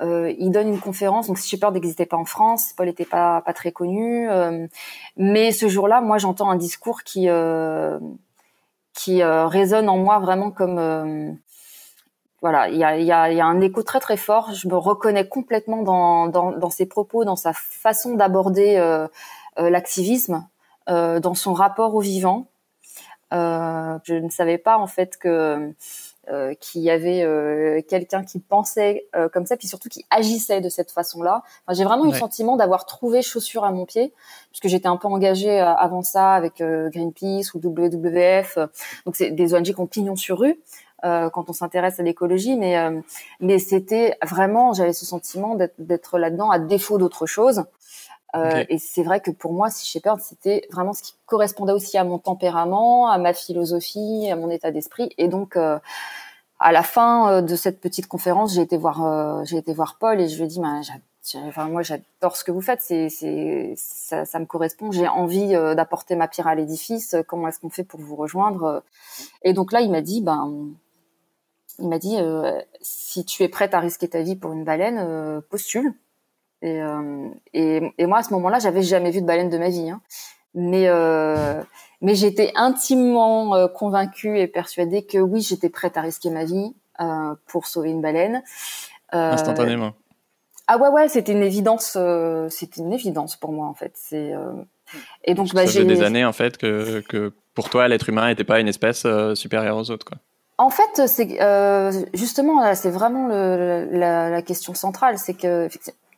il 0.00 0.50
donne 0.50 0.68
une 0.68 0.80
conférence. 0.80 1.26
Donc 1.26 1.38
Sea 1.38 1.48
Shepherd 1.48 1.74
n'existait 1.74 2.06
pas 2.06 2.16
en 2.16 2.24
France, 2.24 2.72
Paul 2.76 2.86
n'était 2.86 3.04
pas 3.04 3.42
pas 3.42 3.52
très 3.52 3.72
connu, 3.72 4.28
mais 5.16 5.52
ce 5.52 5.68
jour-là, 5.68 6.00
moi 6.00 6.16
j'entends 6.18 6.50
un 6.50 6.56
discours 6.56 7.02
qui 7.02 7.28
qui 8.94 9.22
résonne 9.22 9.88
en 9.90 9.98
moi 9.98 10.18
vraiment 10.18 10.50
comme 10.50 11.38
voilà, 12.40 12.70
il 12.70 12.78
y 12.78 12.84
a, 12.84 12.96
y, 12.96 13.12
a, 13.12 13.30
y 13.30 13.40
a, 13.42 13.44
un 13.44 13.60
écho 13.60 13.82
très 13.82 14.00
très 14.00 14.16
fort. 14.16 14.54
Je 14.54 14.66
me 14.66 14.74
reconnais 14.74 15.28
complètement 15.28 15.82
dans, 15.82 16.28
dans, 16.28 16.52
dans 16.52 16.70
ses 16.70 16.86
propos, 16.86 17.26
dans 17.26 17.36
sa 17.36 17.52
façon 17.52 18.14
d'aborder 18.14 18.78
euh, 19.58 19.68
l'activisme, 19.68 20.46
euh, 20.88 21.18
dans 21.18 21.34
son 21.34 21.52
rapport 21.52 21.94
au 21.94 22.00
vivant. 22.00 22.46
Euh, 23.32 23.98
je 24.04 24.14
ne 24.14 24.28
savais 24.28 24.58
pas 24.58 24.78
en 24.78 24.86
fait 24.86 25.16
que 25.16 25.72
euh, 26.30 26.54
qu'il 26.54 26.82
y 26.82 26.90
avait 26.90 27.22
euh, 27.22 27.80
quelqu'un 27.88 28.22
qui 28.22 28.38
pensait 28.38 29.08
euh, 29.16 29.28
comme 29.28 29.46
ça, 29.46 29.56
puis 29.56 29.66
surtout 29.66 29.88
qui 29.88 30.04
agissait 30.10 30.60
de 30.60 30.68
cette 30.68 30.92
façon-là. 30.92 31.42
Enfin, 31.66 31.76
j'ai 31.76 31.82
vraiment 31.82 32.04
eu 32.04 32.12
le 32.12 32.16
sentiment 32.16 32.56
d'avoir 32.56 32.86
trouvé 32.86 33.20
chaussure 33.20 33.64
à 33.64 33.72
mon 33.72 33.84
pied, 33.84 34.12
puisque 34.50 34.68
j'étais 34.68 34.86
un 34.86 34.96
peu 34.96 35.08
engagée 35.08 35.58
avant 35.58 36.02
ça 36.02 36.34
avec 36.34 36.58
Greenpeace 36.58 37.54
ou 37.54 37.58
WWF. 37.58 38.58
donc 39.06 39.16
c'est 39.16 39.30
des 39.32 39.54
ONG 39.54 39.64
qui 39.64 39.80
ont 39.80 39.88
pignon 39.88 40.14
sur 40.14 40.38
rue. 40.38 40.60
quand 41.02 41.48
on 41.48 41.52
s'intéresse 41.52 41.98
à 41.98 42.04
l'écologie, 42.04 42.56
mais 42.56 42.76
mais 43.40 43.58
c'était 43.58 44.16
vraiment, 44.22 44.72
j'avais 44.72 44.92
ce 44.92 45.06
sentiment 45.06 45.56
d'être 45.78 46.18
là-dedans 46.18 46.50
à 46.50 46.60
défaut 46.60 46.98
d'autre 46.98 47.26
chose. 47.26 47.64
Euh, 48.36 48.64
Et 48.68 48.78
c'est 48.78 49.02
vrai 49.02 49.20
que 49.20 49.30
pour 49.30 49.52
moi, 49.52 49.70
Sea 49.70 49.86
Shepherd, 49.86 50.20
c'était 50.20 50.66
vraiment 50.70 50.92
ce 50.92 51.02
qui 51.02 51.14
correspondait 51.26 51.72
aussi 51.72 51.98
à 51.98 52.04
mon 52.04 52.18
tempérament, 52.18 53.08
à 53.08 53.18
ma 53.18 53.32
philosophie, 53.32 54.30
à 54.30 54.36
mon 54.36 54.50
état 54.50 54.70
d'esprit. 54.70 55.10
Et 55.18 55.28
donc, 55.28 55.56
euh, 55.56 55.78
à 56.60 56.72
la 56.72 56.82
fin 56.82 57.30
euh, 57.30 57.42
de 57.42 57.56
cette 57.56 57.80
petite 57.80 58.06
conférence, 58.06 58.54
j'ai 58.54 58.62
été 58.62 58.76
voir, 58.76 59.44
j'ai 59.44 59.56
été 59.56 59.72
voir 59.74 59.96
Paul 59.98 60.20
et 60.20 60.28
je 60.28 60.36
lui 60.36 60.44
ai 60.44 60.46
dit, 60.46 60.60
bah, 60.60 60.80
enfin, 61.46 61.68
moi, 61.68 61.82
j'adore 61.82 62.36
ce 62.36 62.44
que 62.44 62.52
vous 62.52 62.60
faites. 62.60 62.80
C'est, 62.82 63.08
c'est, 63.08 63.74
ça, 63.76 64.24
ça 64.24 64.38
me 64.38 64.46
correspond. 64.46 64.92
J'ai 64.92 65.08
envie 65.08 65.48
d'apporter 65.74 66.14
ma 66.14 66.28
pierre 66.28 66.46
à 66.46 66.54
l'édifice. 66.54 67.16
Comment 67.26 67.48
est-ce 67.48 67.58
qu'on 67.58 67.70
fait 67.70 67.84
pour 67.84 68.00
vous 68.00 68.14
rejoindre? 68.14 68.84
Et 69.42 69.54
donc 69.54 69.72
là, 69.72 69.80
il 69.80 69.90
m'a 69.90 70.02
dit, 70.02 70.20
ben, 70.20 70.68
il 71.80 71.88
m'a 71.88 71.98
dit, 71.98 72.16
si 72.80 73.24
tu 73.24 73.42
es 73.42 73.48
prête 73.48 73.74
à 73.74 73.80
risquer 73.80 74.06
ta 74.08 74.22
vie 74.22 74.36
pour 74.36 74.52
une 74.52 74.62
baleine, 74.62 75.42
postule. 75.50 75.94
Et, 76.62 76.82
euh, 76.82 77.28
et, 77.54 77.92
et, 77.96 78.06
moi, 78.06 78.18
à 78.18 78.22
ce 78.22 78.32
moment-là, 78.34 78.58
j'avais 78.58 78.82
jamais 78.82 79.10
vu 79.10 79.22
de 79.22 79.26
baleine 79.26 79.48
de 79.48 79.58
ma 79.58 79.68
vie. 79.68 79.90
Hein. 79.90 80.00
Mais, 80.54 80.88
euh, 80.88 81.62
mais 82.00 82.14
j'étais 82.14 82.52
intimement 82.54 83.54
euh, 83.54 83.68
convaincue 83.68 84.38
et 84.38 84.46
persuadée 84.46 85.04
que 85.04 85.18
oui, 85.18 85.40
j'étais 85.40 85.68
prête 85.68 85.96
à 85.96 86.02
risquer 86.02 86.30
ma 86.30 86.44
vie 86.44 86.74
euh, 87.00 87.34
pour 87.46 87.66
sauver 87.66 87.90
une 87.90 88.02
baleine. 88.02 88.42
Instantanément. 89.12 89.92
Ah 90.66 90.78
ouais, 90.78 90.88
ouais, 90.88 91.08
c'était 91.08 91.32
une 91.32 91.42
évidence. 91.42 91.96
c'était 92.50 92.80
une 92.80 92.92
évidence 92.92 93.36
pour 93.36 93.52
moi, 93.52 93.66
en 93.66 93.74
fait. 93.74 93.92
C'est 93.94 94.32
et 95.24 95.34
donc, 95.34 95.54
bah, 95.54 95.66
j'ai 95.66 95.84
des 95.84 96.02
années 96.02 96.24
en 96.24 96.32
fait 96.32 96.58
que, 96.58 97.00
que 97.08 97.32
pour 97.54 97.70
toi, 97.70 97.86
l'être 97.86 98.08
humain 98.08 98.28
n'était 98.28 98.44
pas 98.44 98.60
une 98.60 98.68
espèce 98.68 99.06
supérieure 99.34 99.76
aux 99.76 99.90
autres, 99.90 100.04
quoi. 100.04 100.18
En 100.60 100.68
fait, 100.68 101.08
c'est 101.08 101.40
euh, 101.40 101.90
justement 102.12 102.74
c'est 102.74 102.90
vraiment 102.90 103.28
le, 103.28 103.88
la, 103.92 104.28
la, 104.28 104.42
question 104.42 104.74
centrale, 104.74 105.16
c'est 105.16 105.32
que 105.32 105.70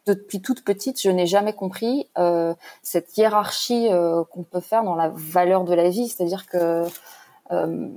depuis 0.07 0.43
toute 0.43 0.65
petite, 0.65 1.01
je 1.01 1.11
n'ai 1.11 1.27
jamais 1.27 1.53
compris 1.53 2.09
euh, 2.19 2.55
cette 2.83 3.17
hiérarchie 3.17 3.89
euh, 3.91 4.25
qu'on 4.25 4.43
peut 4.43 4.61
faire 4.61 4.85
dans 4.85 4.97
la 4.97 5.11
valeur 5.15 5.65
de 5.65 5.75
la 5.75 5.89
vie. 5.91 6.09
C'est-à-dire 6.09 6.47
que, 6.47 6.85
euh, 7.53 7.89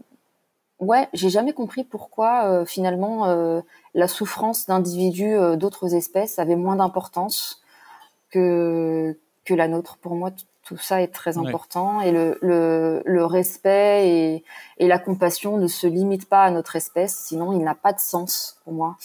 ouais, 0.79 1.09
j'ai 1.13 1.29
jamais 1.29 1.53
compris 1.53 1.83
pourquoi 1.83 2.65
finalement 2.65 3.61
la 3.93 4.07
souffrance 4.07 4.67
d'individus 4.67 5.37
d'autres 5.57 5.95
espèces 5.95 6.37
avait 6.39 6.55
moins 6.55 6.75
d'importance 6.75 7.63
que 8.31 9.15
la 9.49 9.67
nôtre. 9.67 9.97
Pour 9.97 10.15
moi, 10.15 10.31
tout 10.65 10.77
ça 10.77 11.01
est 11.01 11.13
très 11.13 11.37
important 11.37 12.01
et 12.01 12.11
le, 12.11 12.39
le, 12.41 13.03
le 13.05 13.25
respect 13.25 14.09
et, 14.09 14.43
et, 14.79 14.87
la 14.87 14.97
compassion 14.97 15.57
ne 15.57 15.67
se 15.67 15.85
limitent 15.85 16.27
pas 16.27 16.43
à 16.43 16.49
notre 16.49 16.75
espèce, 16.75 17.15
sinon 17.15 17.53
il 17.53 17.63
n'a 17.63 17.75
pas 17.75 17.93
de 17.93 17.99
sens 17.99 18.59
pour 18.63 18.73
moi. 18.73 18.97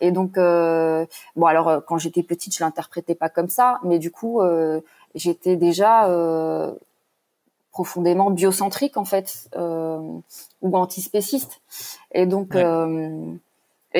Et 0.00 0.10
donc, 0.10 0.36
euh, 0.36 1.06
bon 1.36 1.46
alors 1.46 1.68
euh, 1.68 1.80
quand 1.86 1.98
j'étais 1.98 2.24
petite, 2.24 2.56
je 2.56 2.64
l'interprétais 2.64 3.14
pas 3.14 3.28
comme 3.28 3.48
ça, 3.48 3.78
mais 3.84 4.00
du 4.00 4.10
coup, 4.10 4.40
euh, 4.40 4.80
j'étais 5.14 5.54
déjà 5.54 6.08
euh, 6.08 6.74
profondément 7.70 8.32
biocentrique 8.32 8.96
en 8.96 9.04
fait 9.04 9.48
euh, 9.56 10.00
ou 10.62 10.76
antispéciste. 10.76 11.62
Et 12.10 12.26
donc, 12.26 12.56
et 12.56 12.64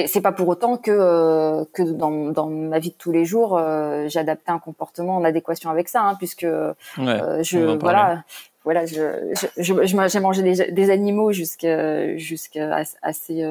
c'est 0.07 0.21
pas 0.21 0.33
pour 0.33 0.49
autant 0.49 0.77
que 0.77 0.91
euh, 0.91 1.65
que 1.73 1.83
dans, 1.83 2.11
dans 2.31 2.49
ma 2.49 2.79
vie 2.79 2.91
de 2.91 2.97
tous 2.97 3.13
les 3.13 3.25
jours, 3.25 3.57
euh, 3.57 4.07
j'adaptais 4.09 4.51
un 4.51 4.59
comportement 4.59 5.17
en 5.17 5.25
adéquation 5.25 5.71
avec 5.71 5.89
ça, 5.89 6.03
hein, 6.03 6.17
puisque 6.17 6.45
euh, 6.45 6.75
je 6.99 7.79
voilà 7.79 8.25
voilà 8.65 8.87
je 8.87 9.33
je, 9.57 10.09
j'ai 10.09 10.21
mangé 10.21 10.43
des, 10.43 10.73
des 10.73 10.91
animaux 10.91 11.31
jusqu'à 11.33 12.17
jusqu'à 12.17 12.83
assez 13.03 13.45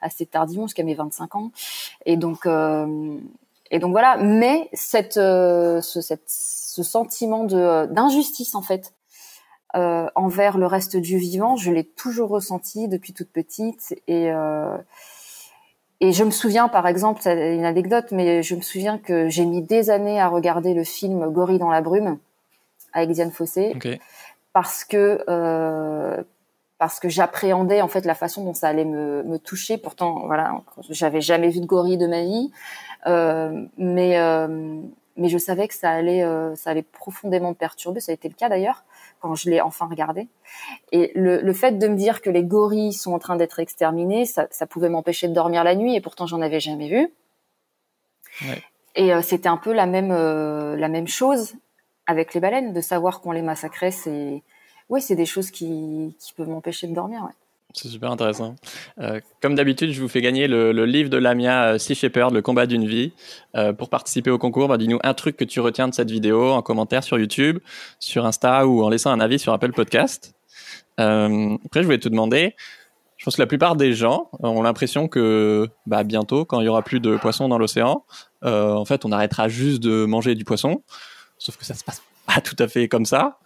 assez 0.00 0.26
tardivement 0.26 0.66
jusqu'à 0.66 0.84
mes 0.84 0.94
25 0.94 1.34
ans. 1.34 1.50
Et 2.06 2.16
donc 2.16 2.46
et 2.46 3.78
donc 3.78 3.90
voilà. 3.90 4.16
Mais 4.18 4.68
cette 4.72 5.14
ce 5.14 6.00
cette 6.00 6.28
ce 6.28 6.82
sentiment 6.84 7.42
de 7.44 7.86
d'injustice 7.86 8.54
en 8.54 8.62
fait 8.62 8.94
envers 9.74 10.58
le 10.58 10.66
reste 10.66 10.96
du 10.96 11.18
vivant 11.18 11.56
je 11.56 11.72
l'ai 11.72 11.84
toujours 11.84 12.28
ressenti 12.28 12.86
depuis 12.86 13.14
toute 13.14 13.30
petite. 13.30 13.96
Et 14.06 14.30
et 16.00 16.12
je 16.12 16.22
me 16.22 16.30
souviens, 16.30 16.68
par 16.68 16.86
exemple, 16.86 17.20
c'est 17.22 17.54
une 17.54 17.64
anecdote, 17.64 18.06
mais 18.12 18.42
je 18.42 18.54
me 18.54 18.60
souviens 18.60 18.98
que 18.98 19.28
j'ai 19.28 19.44
mis 19.44 19.62
des 19.62 19.90
années 19.90 20.20
à 20.20 20.28
regarder 20.28 20.74
le 20.74 20.84
film 20.84 21.30
Gorille 21.30 21.58
dans 21.58 21.70
la 21.70 21.80
brume 21.80 22.18
avec 22.92 23.10
Diane 23.10 23.32
Fossé, 23.32 23.76
parce 24.52 24.84
que 24.84 25.24
euh, 25.28 26.22
parce 26.78 27.00
que 27.00 27.08
j'appréhendais 27.08 27.80
en 27.82 27.88
fait 27.88 28.04
la 28.04 28.14
façon 28.14 28.44
dont 28.44 28.54
ça 28.54 28.68
allait 28.68 28.84
me, 28.84 29.24
me 29.24 29.38
toucher. 29.38 29.76
Pourtant, 29.76 30.22
voilà, 30.26 30.62
j'avais 30.88 31.20
jamais 31.20 31.48
vu 31.48 31.60
de 31.60 31.66
gorille 31.66 31.98
de 31.98 32.06
ma 32.06 32.22
vie, 32.22 32.52
euh, 33.06 33.66
mais 33.76 34.18
euh, 34.18 34.80
mais 35.18 35.28
je 35.28 35.36
savais 35.36 35.68
que 35.68 35.74
ça 35.74 35.90
allait 35.90 36.22
euh, 36.22 36.54
ça 36.54 36.70
allait 36.70 36.82
profondément 36.82 37.50
me 37.50 37.54
perturber. 37.54 38.00
Ça 38.00 38.12
a 38.12 38.14
été 38.14 38.28
le 38.28 38.34
cas 38.34 38.48
d'ailleurs 38.48 38.84
quand 39.20 39.34
je 39.34 39.50
l'ai 39.50 39.60
enfin 39.60 39.86
regardé. 39.86 40.28
Et 40.92 41.12
le, 41.14 41.40
le, 41.40 41.52
fait 41.52 41.72
de 41.72 41.88
me 41.88 41.96
dire 41.96 42.22
que 42.22 42.30
les 42.30 42.44
gorilles 42.44 42.92
sont 42.92 43.12
en 43.12 43.18
train 43.18 43.36
d'être 43.36 43.58
exterminés, 43.58 44.24
ça, 44.24 44.46
ça 44.50 44.66
pouvait 44.66 44.88
m'empêcher 44.88 45.28
de 45.28 45.34
dormir 45.34 45.64
la 45.64 45.74
nuit, 45.74 45.94
et 45.96 46.00
pourtant 46.00 46.26
j'en 46.26 46.40
avais 46.40 46.60
jamais 46.60 46.88
vu. 46.88 47.12
Ouais. 48.42 48.62
Et 48.94 49.12
euh, 49.12 49.20
c'était 49.20 49.48
un 49.48 49.56
peu 49.56 49.72
la 49.72 49.86
même 49.86 50.12
euh, 50.12 50.76
la 50.76 50.88
même 50.88 51.08
chose 51.08 51.54
avec 52.06 52.32
les 52.32 52.40
baleines, 52.40 52.72
de 52.72 52.80
savoir 52.80 53.20
qu'on 53.20 53.32
les 53.32 53.42
massacrait, 53.42 53.90
c'est 53.90 54.42
oui, 54.88 55.02
c'est 55.02 55.16
des 55.16 55.26
choses 55.26 55.50
qui, 55.50 56.16
qui 56.18 56.32
peuvent 56.32 56.48
m'empêcher 56.48 56.86
de 56.86 56.94
dormir. 56.94 57.22
Ouais. 57.24 57.34
C'est 57.74 57.88
super 57.88 58.10
intéressant. 58.10 58.56
Euh, 58.98 59.20
comme 59.42 59.54
d'habitude, 59.54 59.92
je 59.92 60.00
vous 60.00 60.08
fais 60.08 60.22
gagner 60.22 60.48
le, 60.48 60.72
livre 60.86 61.10
de 61.10 61.18
Lamia 61.18 61.74
euh, 61.74 61.78
Sea 61.78 61.94
Shepherd, 61.94 62.32
Le 62.32 62.40
combat 62.40 62.66
d'une 62.66 62.86
vie. 62.86 63.12
Euh, 63.56 63.74
pour 63.74 63.90
participer 63.90 64.30
au 64.30 64.38
concours, 64.38 64.68
bah, 64.68 64.78
dis-nous 64.78 64.98
un 65.02 65.12
truc 65.12 65.36
que 65.36 65.44
tu 65.44 65.60
retiens 65.60 65.86
de 65.86 65.94
cette 65.94 66.10
vidéo 66.10 66.50
en 66.50 66.62
commentaire 66.62 67.04
sur 67.04 67.18
YouTube, 67.18 67.58
sur 68.00 68.24
Insta 68.24 68.66
ou 68.66 68.82
en 68.82 68.88
laissant 68.88 69.10
un 69.10 69.20
avis 69.20 69.38
sur 69.38 69.52
Apple 69.52 69.72
Podcast. 69.72 70.34
Après, 70.96 71.82
je 71.82 71.84
voulais 71.84 71.98
te 71.98 72.08
demander, 72.08 72.56
je 73.18 73.24
pense 73.24 73.36
que 73.36 73.42
la 73.42 73.46
plupart 73.46 73.76
des 73.76 73.92
gens 73.92 74.30
ont 74.40 74.62
l'impression 74.62 75.06
que 75.06 75.68
bah, 75.86 76.02
bientôt, 76.02 76.44
quand 76.44 76.60
il 76.60 76.64
y 76.64 76.68
aura 76.68 76.82
plus 76.82 76.98
de 76.98 77.16
poissons 77.16 77.48
dans 77.48 77.58
l'océan, 77.58 78.04
en 78.42 78.84
fait, 78.84 79.04
on 79.04 79.12
arrêtera 79.12 79.48
juste 79.48 79.80
de 79.80 80.06
manger 80.06 80.34
du 80.34 80.44
poisson. 80.44 80.82
Sauf 81.36 81.56
que 81.56 81.64
ça 81.64 81.74
se 81.74 81.84
passe 81.84 82.02
pas 82.26 82.40
tout 82.40 82.56
à 82.58 82.66
fait 82.66 82.88
comme 82.88 83.06
ça. 83.06 83.38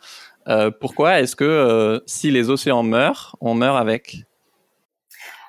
Euh, 0.49 0.71
pourquoi 0.71 1.21
est-ce 1.21 1.37
que 1.37 1.45
euh, 1.45 2.01
si 2.07 2.31
les 2.31 2.51
océans 2.51 2.83
meurent, 2.83 3.37
on 3.41 3.55
meurt 3.55 3.79
avec? 3.79 4.17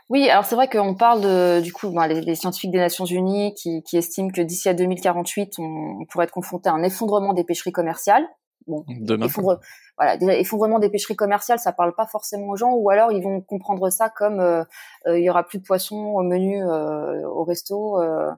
Oui, 0.09 0.29
alors 0.29 0.45
c'est 0.45 0.55
vrai 0.55 0.67
qu'on 0.67 0.95
parle 0.95 1.21
de, 1.21 1.61
du 1.61 1.73
coup, 1.73 1.89
ben, 1.89 2.07
les, 2.07 2.21
les, 2.21 2.35
scientifiques 2.35 2.71
des 2.71 2.77
Nations 2.77 3.05
Unies 3.05 3.53
qui, 3.55 3.81
qui 3.83 3.97
estiment 3.97 4.29
que 4.29 4.41
d'ici 4.41 4.69
à 4.69 4.73
2048, 4.73 5.55
on, 5.57 5.63
on, 6.01 6.05
pourrait 6.05 6.25
être 6.25 6.31
confronté 6.31 6.69
à 6.69 6.73
un 6.73 6.83
effondrement 6.83 7.33
des 7.33 7.43
pêcheries 7.43 7.71
commerciales. 7.71 8.25
Bon, 8.67 8.85
Demain. 8.87 9.25
Effondre, 9.25 9.59
voilà, 9.97 10.17
déjà, 10.17 10.35
effondrement 10.35 10.79
des 10.79 10.89
pêcheries 10.89 11.15
commerciales, 11.15 11.59
ça 11.59 11.71
parle 11.71 11.93
pas 11.93 12.07
forcément 12.07 12.49
aux 12.49 12.55
gens, 12.55 12.73
ou 12.73 12.89
alors 12.89 13.11
ils 13.11 13.21
vont 13.21 13.41
comprendre 13.41 13.89
ça 13.91 14.09
comme 14.09 14.39
euh, 14.39 14.63
euh 15.07 15.19
il 15.19 15.23
y 15.23 15.29
aura 15.29 15.43
plus 15.43 15.59
de 15.59 15.63
poissons 15.63 16.13
au 16.15 16.23
menu 16.23 16.63
euh, 16.63 17.27
au 17.27 17.43
resto 17.43 18.01
euh, 18.01 18.31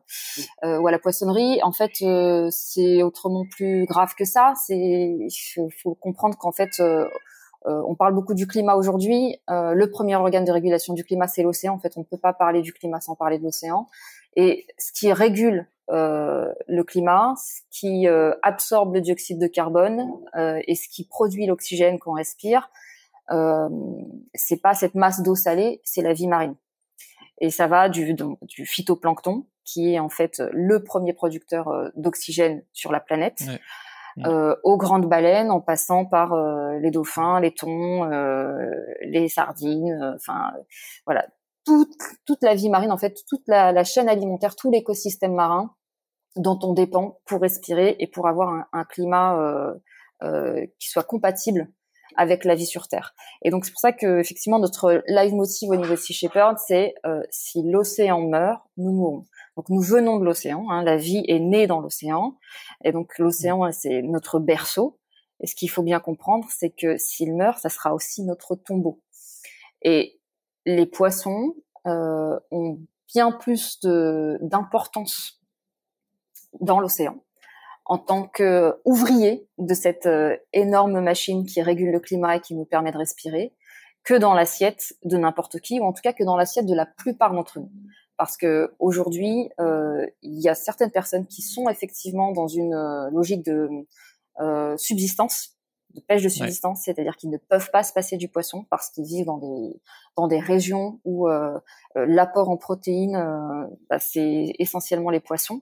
euh, 0.64 0.80
ou 0.80 0.88
à 0.88 0.92
la 0.92 1.00
poissonnerie. 1.00 1.62
En 1.64 1.72
fait, 1.72 2.04
c'est 2.52 3.04
autrement 3.04 3.46
plus 3.50 3.86
grave 3.86 4.14
que 4.16 4.26
ça. 4.26 4.54
C'est 4.66 4.76
il 4.76 5.72
faut, 5.82 5.96
comprendre 5.96 6.38
qu'en 6.38 6.52
fait 6.52 6.82
on 7.68 7.96
parle 7.96 8.14
beaucoup 8.14 8.36
du 8.36 8.48
climat 8.48 8.76
aujourd'hui. 8.76 9.38
le 9.48 9.86
premier 9.90 10.16
organe 10.16 10.46
de 10.46 10.52
régulation 10.52 10.94
du 10.94 11.04
climat, 11.04 11.28
c'est 11.28 11.44
l'océan. 11.44 11.74
En 11.74 11.80
fait, 11.80 11.94
on 11.96 12.02
ne 12.02 12.06
peut 12.06 12.18
pas 12.18 12.34
parler 12.34 12.62
du 12.62 12.74
climat 12.74 13.02
sans 13.02 13.16
parler 13.16 13.40
de 13.40 13.44
l'océan. 13.44 13.88
Et 14.36 14.66
ce 14.78 14.92
qui 14.92 15.12
régule 15.14 15.68
euh, 15.89 16.51
le 16.68 16.84
climat, 16.84 17.36
ce 17.38 17.62
qui 17.70 18.08
euh, 18.08 18.34
absorbe 18.42 18.96
le 18.96 19.01
dioxyde 19.01 19.39
de 19.39 19.48
carbone 19.48 20.08
euh, 20.36 20.60
et 20.68 20.75
ce 20.75 20.88
qui 20.89 21.06
produit 21.06 21.46
l'oxygène 21.46 22.00
qu'on 22.00 22.13
respire, 22.13 22.70
euh, 23.32 23.70
c'est 24.34 24.62
pas 24.62 24.74
cette 24.74 24.96
masse 24.96 25.22
d'eau 25.22 25.36
salée, 25.36 25.82
c'est 25.84 26.01
la 26.01 26.13
vie 26.13 26.27
marine. 26.27 26.56
Et 27.39 27.50
ça 27.50 27.68
va 27.68 27.89
du, 27.89 28.15
du 28.42 28.65
phytoplancton, 28.65 29.46
qui 29.63 29.94
est 29.94 30.00
en 30.00 30.10
fait 30.10 30.42
le 30.51 30.84
premier 30.84 31.13
producteur 31.13 31.68
euh, 31.68 31.89
d'oxygène 31.96 32.63
sur 32.72 32.92
la 32.92 33.00
planète, 33.00 33.44
ouais. 33.48 33.60
Euh, 34.25 34.56
aux 34.63 34.77
grandes 34.77 35.10
baleines, 35.10 35.51
en 35.51 35.60
passant 35.60 36.06
par 36.06 36.32
euh, 36.32 36.80
les 36.80 36.89
dauphins, 36.89 37.42
les 37.42 37.51
thons, 37.51 38.10
euh, 38.10 38.70
les 39.01 39.27
sardines, 39.27 40.13
enfin 40.15 40.54
voilà, 41.06 41.27
toute, 41.65 41.95
toute 42.25 42.43
la 42.43 42.55
vie 42.55 42.69
marine, 42.69 42.91
en 42.91 42.98
fait, 42.98 43.24
toute 43.27 43.43
la, 43.48 43.72
la 43.72 43.84
chaîne 43.84 44.10
alimentaire, 44.10 44.55
tout 44.55 44.72
l'écosystème 44.72 45.34
marin 45.34 45.75
dont 46.36 46.60
on 46.63 46.74
dépend 46.74 47.19
pour 47.25 47.41
respirer 47.41 47.95
et 48.00 48.07
pour 48.07 48.27
avoir 48.27 48.50
un, 48.50 48.67
un 48.74 48.84
climat 48.84 49.39
euh, 49.39 49.74
euh, 50.24 50.65
qui 50.79 50.89
soit 50.89 51.03
compatible 51.03 51.72
avec 52.17 52.45
la 52.45 52.55
vie 52.55 52.65
sur 52.65 52.88
Terre. 52.88 53.13
Et 53.41 53.50
donc 53.50 53.65
c'est 53.65 53.72
pour 53.72 53.81
ça 53.81 53.91
que 53.91 54.19
effectivement 54.19 54.60
notre 54.60 55.03
live 55.07 55.34
motive 55.34 55.69
au 55.69 55.75
niveau 55.75 55.91
de 55.91 56.00
Sea 56.00 56.13
Shepherd, 56.13 56.57
c'est 56.65 56.95
euh, 57.05 57.22
si 57.29 57.63
l'océan 57.63 58.22
meurt, 58.22 58.62
nous 58.77 58.91
mourrons. 58.91 59.25
Donc 59.57 59.69
nous 59.69 59.81
venons 59.81 60.17
de 60.17 60.25
l'océan, 60.25 60.69
hein, 60.69 60.84
la 60.84 60.98
vie 60.98 61.24
est 61.27 61.39
née 61.39 61.67
dans 61.67 61.79
l'océan, 61.79 62.38
et 62.84 62.91
donc 62.91 63.17
l'océan 63.17 63.69
c'est 63.72 64.01
notre 64.01 64.39
berceau. 64.39 65.00
Et 65.41 65.48
ce 65.48 65.55
qu'il 65.55 65.69
faut 65.69 65.84
bien 65.84 66.00
comprendre, 66.00 66.48
c'est 66.50 66.69
que 66.69 66.98
s'il 66.98 67.36
meurt, 67.36 67.60
ça 67.60 67.69
sera 67.69 67.93
aussi 67.93 68.24
notre 68.24 68.55
tombeau. 68.55 69.01
Et 69.81 70.19
les 70.65 70.86
poissons 70.86 71.55
euh, 71.88 72.39
ont 72.51 72.79
bien 73.13 73.31
plus 73.31 73.79
d'importance 74.41 75.41
dans 76.60 76.79
l'océan. 76.79 77.17
en 77.88 78.00
tant 78.00 78.27
que 78.27 78.75
ouvrier 78.84 79.48
de 79.60 79.74
cette 79.75 80.10
énorme 80.53 81.00
machine 81.01 81.45
qui 81.45 81.62
régule 81.62 81.91
le 81.91 82.00
climat 82.00 82.38
et 82.38 82.39
qui 82.39 82.55
nous 82.55 82.65
permet 82.65 82.91
de 82.91 82.98
respirer, 82.98 83.53
que 84.05 84.13
dans 84.13 84.34
l'assiette 84.34 84.93
de 85.03 85.17
n'importe 85.17 85.60
qui, 85.60 85.79
ou 85.79 85.84
en 85.84 85.91
tout 85.91 86.01
cas 86.01 86.13
que 86.13 86.24
dans 86.24 86.38
l'assiette 86.38 86.67
de 86.67 86.75
la 86.75 86.86
plupart 86.86 87.34
d'entre 87.34 87.60
nous. 87.60 87.72
Parce 88.17 88.38
que 88.38 88.74
aujourd'hui, 88.79 89.50
euh, 89.60 90.05
il 90.22 90.39
y 90.39 90.48
a 90.48 90.55
certaines 90.55 90.91
personnes 90.91 91.25
qui 91.25 91.41
sont 91.41 91.67
effectivement 91.67 92.31
dans 92.31 92.48
une 92.48 92.74
euh, 92.74 93.10
logique 93.10 93.43
de 93.43 93.67
euh, 94.39 94.77
subsistance, 94.77 95.55
de 95.94 96.01
pêche 96.01 96.24
de 96.24 96.30
subsistance, 96.30 96.82
c'est-à-dire 96.84 97.15
qu'ils 97.15 97.30
ne 97.30 97.38
peuvent 97.38 97.70
pas 97.72 97.84
se 97.84 97.94
passer 97.94 98.18
du 98.18 98.27
poisson 98.27 98.65
parce 98.70 98.89
qu'ils 98.89 99.06
vivent 99.06 99.25
dans 99.25 99.38
des 99.38 99.82
dans 100.18 100.27
des 100.27 100.39
régions 100.39 101.00
où 101.06 101.30
euh, 101.30 101.58
euh, 101.96 102.06
l'apport 102.08 102.50
en 102.50 102.58
protéines, 102.58 103.18
bah, 103.89 104.00
c'est 104.00 104.54
essentiellement 104.60 105.10
les 105.10 105.20
poissons. 105.20 105.62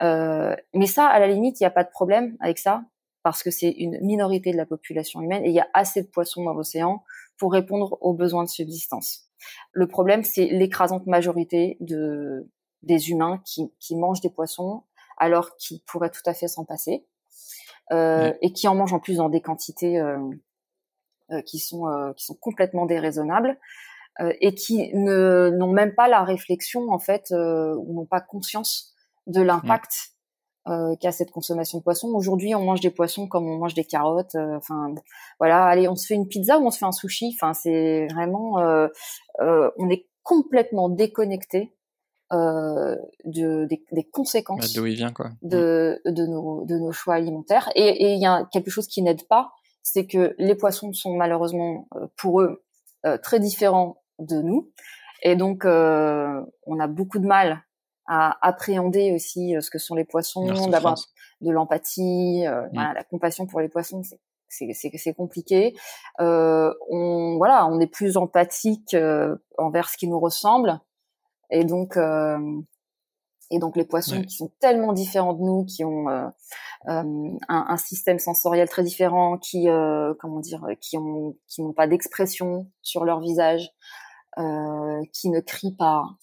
mais 0.00 0.86
ça, 0.86 1.06
à 1.06 1.18
la 1.18 1.28
limite, 1.28 1.60
il 1.60 1.62
n'y 1.62 1.68
a 1.68 1.70
pas 1.70 1.84
de 1.84 1.90
problème 1.90 2.36
avec 2.40 2.58
ça 2.58 2.84
parce 3.22 3.42
que 3.42 3.50
c'est 3.50 3.70
une 3.70 3.98
minorité 4.02 4.52
de 4.52 4.56
la 4.56 4.66
population 4.66 5.22
humaine 5.22 5.44
et 5.44 5.48
il 5.48 5.54
y 5.54 5.60
a 5.60 5.68
assez 5.72 6.02
de 6.02 6.08
poissons 6.08 6.44
dans 6.44 6.52
l'océan 6.52 7.02
pour 7.38 7.52
répondre 7.52 7.96
aux 8.02 8.12
besoins 8.12 8.44
de 8.44 8.48
subsistance. 8.48 9.22
Le 9.72 9.88
problème, 9.88 10.24
c'est 10.24 10.46
l'écrasante 10.46 11.06
majorité 11.06 11.78
de, 11.80 12.48
des 12.82 13.10
humains 13.10 13.40
qui, 13.44 13.72
qui 13.80 13.96
mangent 13.96 14.20
des 14.20 14.30
poissons 14.30 14.84
alors 15.16 15.56
qu'ils 15.56 15.80
pourraient 15.82 16.10
tout 16.10 16.22
à 16.26 16.34
fait 16.34 16.48
s'en 16.48 16.64
passer 16.64 17.06
euh, 17.92 18.32
et 18.40 18.52
qui 18.52 18.68
en 18.68 18.74
mangent 18.74 18.92
en 18.92 19.00
plus 19.00 19.18
dans 19.18 19.28
des 19.28 19.40
quantités 19.40 20.00
euh, 20.00 20.18
euh 21.30 21.42
qui 21.42 21.58
sont 21.58 21.88
euh, 21.88 22.12
qui 22.14 22.24
sont 22.24 22.34
complètement 22.34 22.86
déraisonnables 22.86 23.58
euh, 24.20 24.32
et 24.40 24.54
qui 24.54 24.94
ne 24.94 25.50
n'ont 25.50 25.72
même 25.72 25.94
pas 25.94 26.08
la 26.08 26.22
réflexion 26.22 26.90
en 26.90 26.98
fait 26.98 27.30
ou 27.30 27.94
n'ont 27.94 28.06
pas 28.06 28.20
conscience 28.20 28.94
de 29.26 29.40
l'impact 29.40 30.14
euh, 30.66 30.96
qu'a 30.96 31.12
cette 31.12 31.30
consommation 31.30 31.78
de 31.78 31.82
poissons. 31.82 32.08
Aujourd'hui, 32.14 32.54
on 32.54 32.64
mange 32.64 32.80
des 32.80 32.90
poissons 32.90 33.28
comme 33.28 33.46
on 33.46 33.58
mange 33.58 33.74
des 33.74 33.84
carottes. 33.84 34.34
Euh, 34.34 34.56
enfin, 34.56 34.94
voilà. 35.38 35.64
Allez, 35.64 35.88
on 35.88 35.94
se 35.94 36.06
fait 36.06 36.14
une 36.14 36.26
pizza 36.26 36.58
ou 36.58 36.66
on 36.66 36.70
se 36.70 36.78
fait 36.78 36.86
un 36.86 36.92
sushi. 36.92 37.32
Enfin, 37.34 37.52
c'est 37.52 38.06
vraiment, 38.14 38.58
euh, 38.60 38.88
euh 39.40 39.70
on 39.76 39.90
est 39.90 40.06
complètement 40.22 40.88
déconnecté 40.88 41.74
euh, 42.34 42.96
de, 43.24 43.64
des, 43.64 43.82
des 43.92 44.04
conséquences 44.04 44.74
d'où 44.74 44.86
il 44.86 44.96
vient, 44.96 45.12
quoi. 45.12 45.30
De, 45.42 46.00
de, 46.04 46.26
nos, 46.26 46.64
de 46.66 46.76
nos 46.76 46.92
choix 46.92 47.14
alimentaires. 47.14 47.70
Et 47.74 48.12
il 48.12 48.20
y 48.20 48.26
a 48.26 48.46
quelque 48.52 48.70
chose 48.70 48.86
qui 48.86 49.00
n'aide 49.00 49.26
pas, 49.26 49.52
c'est 49.82 50.06
que 50.06 50.34
les 50.38 50.54
poissons 50.54 50.92
sont 50.92 51.14
malheureusement 51.14 51.88
pour 52.16 52.40
eux 52.40 52.62
très 53.22 53.40
différents 53.40 54.02
de 54.18 54.42
nous. 54.42 54.70
Et 55.22 55.36
donc, 55.36 55.64
on 55.64 56.80
a 56.80 56.86
beaucoup 56.86 57.18
de 57.18 57.26
mal 57.26 57.64
à 58.06 58.36
appréhender 58.46 59.12
aussi 59.12 59.56
euh, 59.56 59.60
ce 59.60 59.70
que 59.70 59.78
sont 59.78 59.94
les 59.94 60.04
poissons, 60.04 60.68
d'avoir 60.68 60.96
de 61.40 61.50
l'empathie, 61.50 62.44
euh, 62.46 62.62
mmh. 62.62 62.70
voilà, 62.74 62.92
la 62.94 63.04
compassion 63.04 63.46
pour 63.46 63.60
les 63.60 63.68
poissons, 63.68 64.02
c'est 64.02 64.20
c'est 64.48 65.14
compliqué. 65.14 65.74
Euh, 66.20 66.72
on 66.88 67.38
voilà, 67.38 67.66
on 67.66 67.80
est 67.80 67.88
plus 67.88 68.16
empathique 68.16 68.94
euh, 68.94 69.34
envers 69.58 69.88
ce 69.88 69.96
qui 69.96 70.06
nous 70.06 70.20
ressemble, 70.20 70.78
et 71.50 71.64
donc 71.64 71.96
euh, 71.96 72.38
et 73.50 73.58
donc 73.58 73.76
les 73.76 73.84
poissons 73.84 74.22
qui 74.22 74.34
sont 74.34 74.50
tellement 74.60 74.92
différents 74.92 75.34
de 75.34 75.42
nous, 75.42 75.64
qui 75.64 75.84
ont 75.84 76.08
euh, 76.08 76.26
un, 76.86 77.38
un, 77.48 77.76
système 77.76 78.18
sensoriel 78.18 78.68
très 78.68 78.82
différent, 78.82 79.38
qui 79.38 79.66
comment 80.18 80.40
dire, 80.40 80.66
qui 80.80 80.96
ont 80.96 81.36
qui 81.46 81.62
n'ont 81.62 81.72
pas 81.72 81.86
d'expression 81.86 82.70
sur 82.82 83.04
leur 83.04 83.20
visage, 83.20 83.70
qui 84.36 85.28
ne 85.28 85.40
crient 85.40 85.76
pas, 85.76 86.16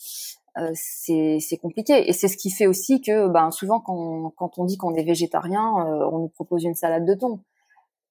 euh, 0.57 0.71
c'est 0.73 1.57
compliqué. 1.61 2.09
Et 2.09 2.13
c'est 2.13 2.27
ce 2.27 2.37
qui 2.37 2.51
fait 2.51 2.67
aussi 2.67 3.01
que 3.01 3.27
ben, 3.27 3.51
souvent 3.51 3.79
quand, 3.79 4.31
quand 4.35 4.57
on 4.57 4.65
dit 4.65 4.77
qu'on 4.77 4.93
est 4.95 5.03
végétarien, 5.03 5.75
euh, 5.79 6.09
on 6.11 6.19
nous 6.19 6.29
propose 6.29 6.63
une 6.63 6.75
salade 6.75 7.05
de 7.05 7.13
thon. 7.13 7.39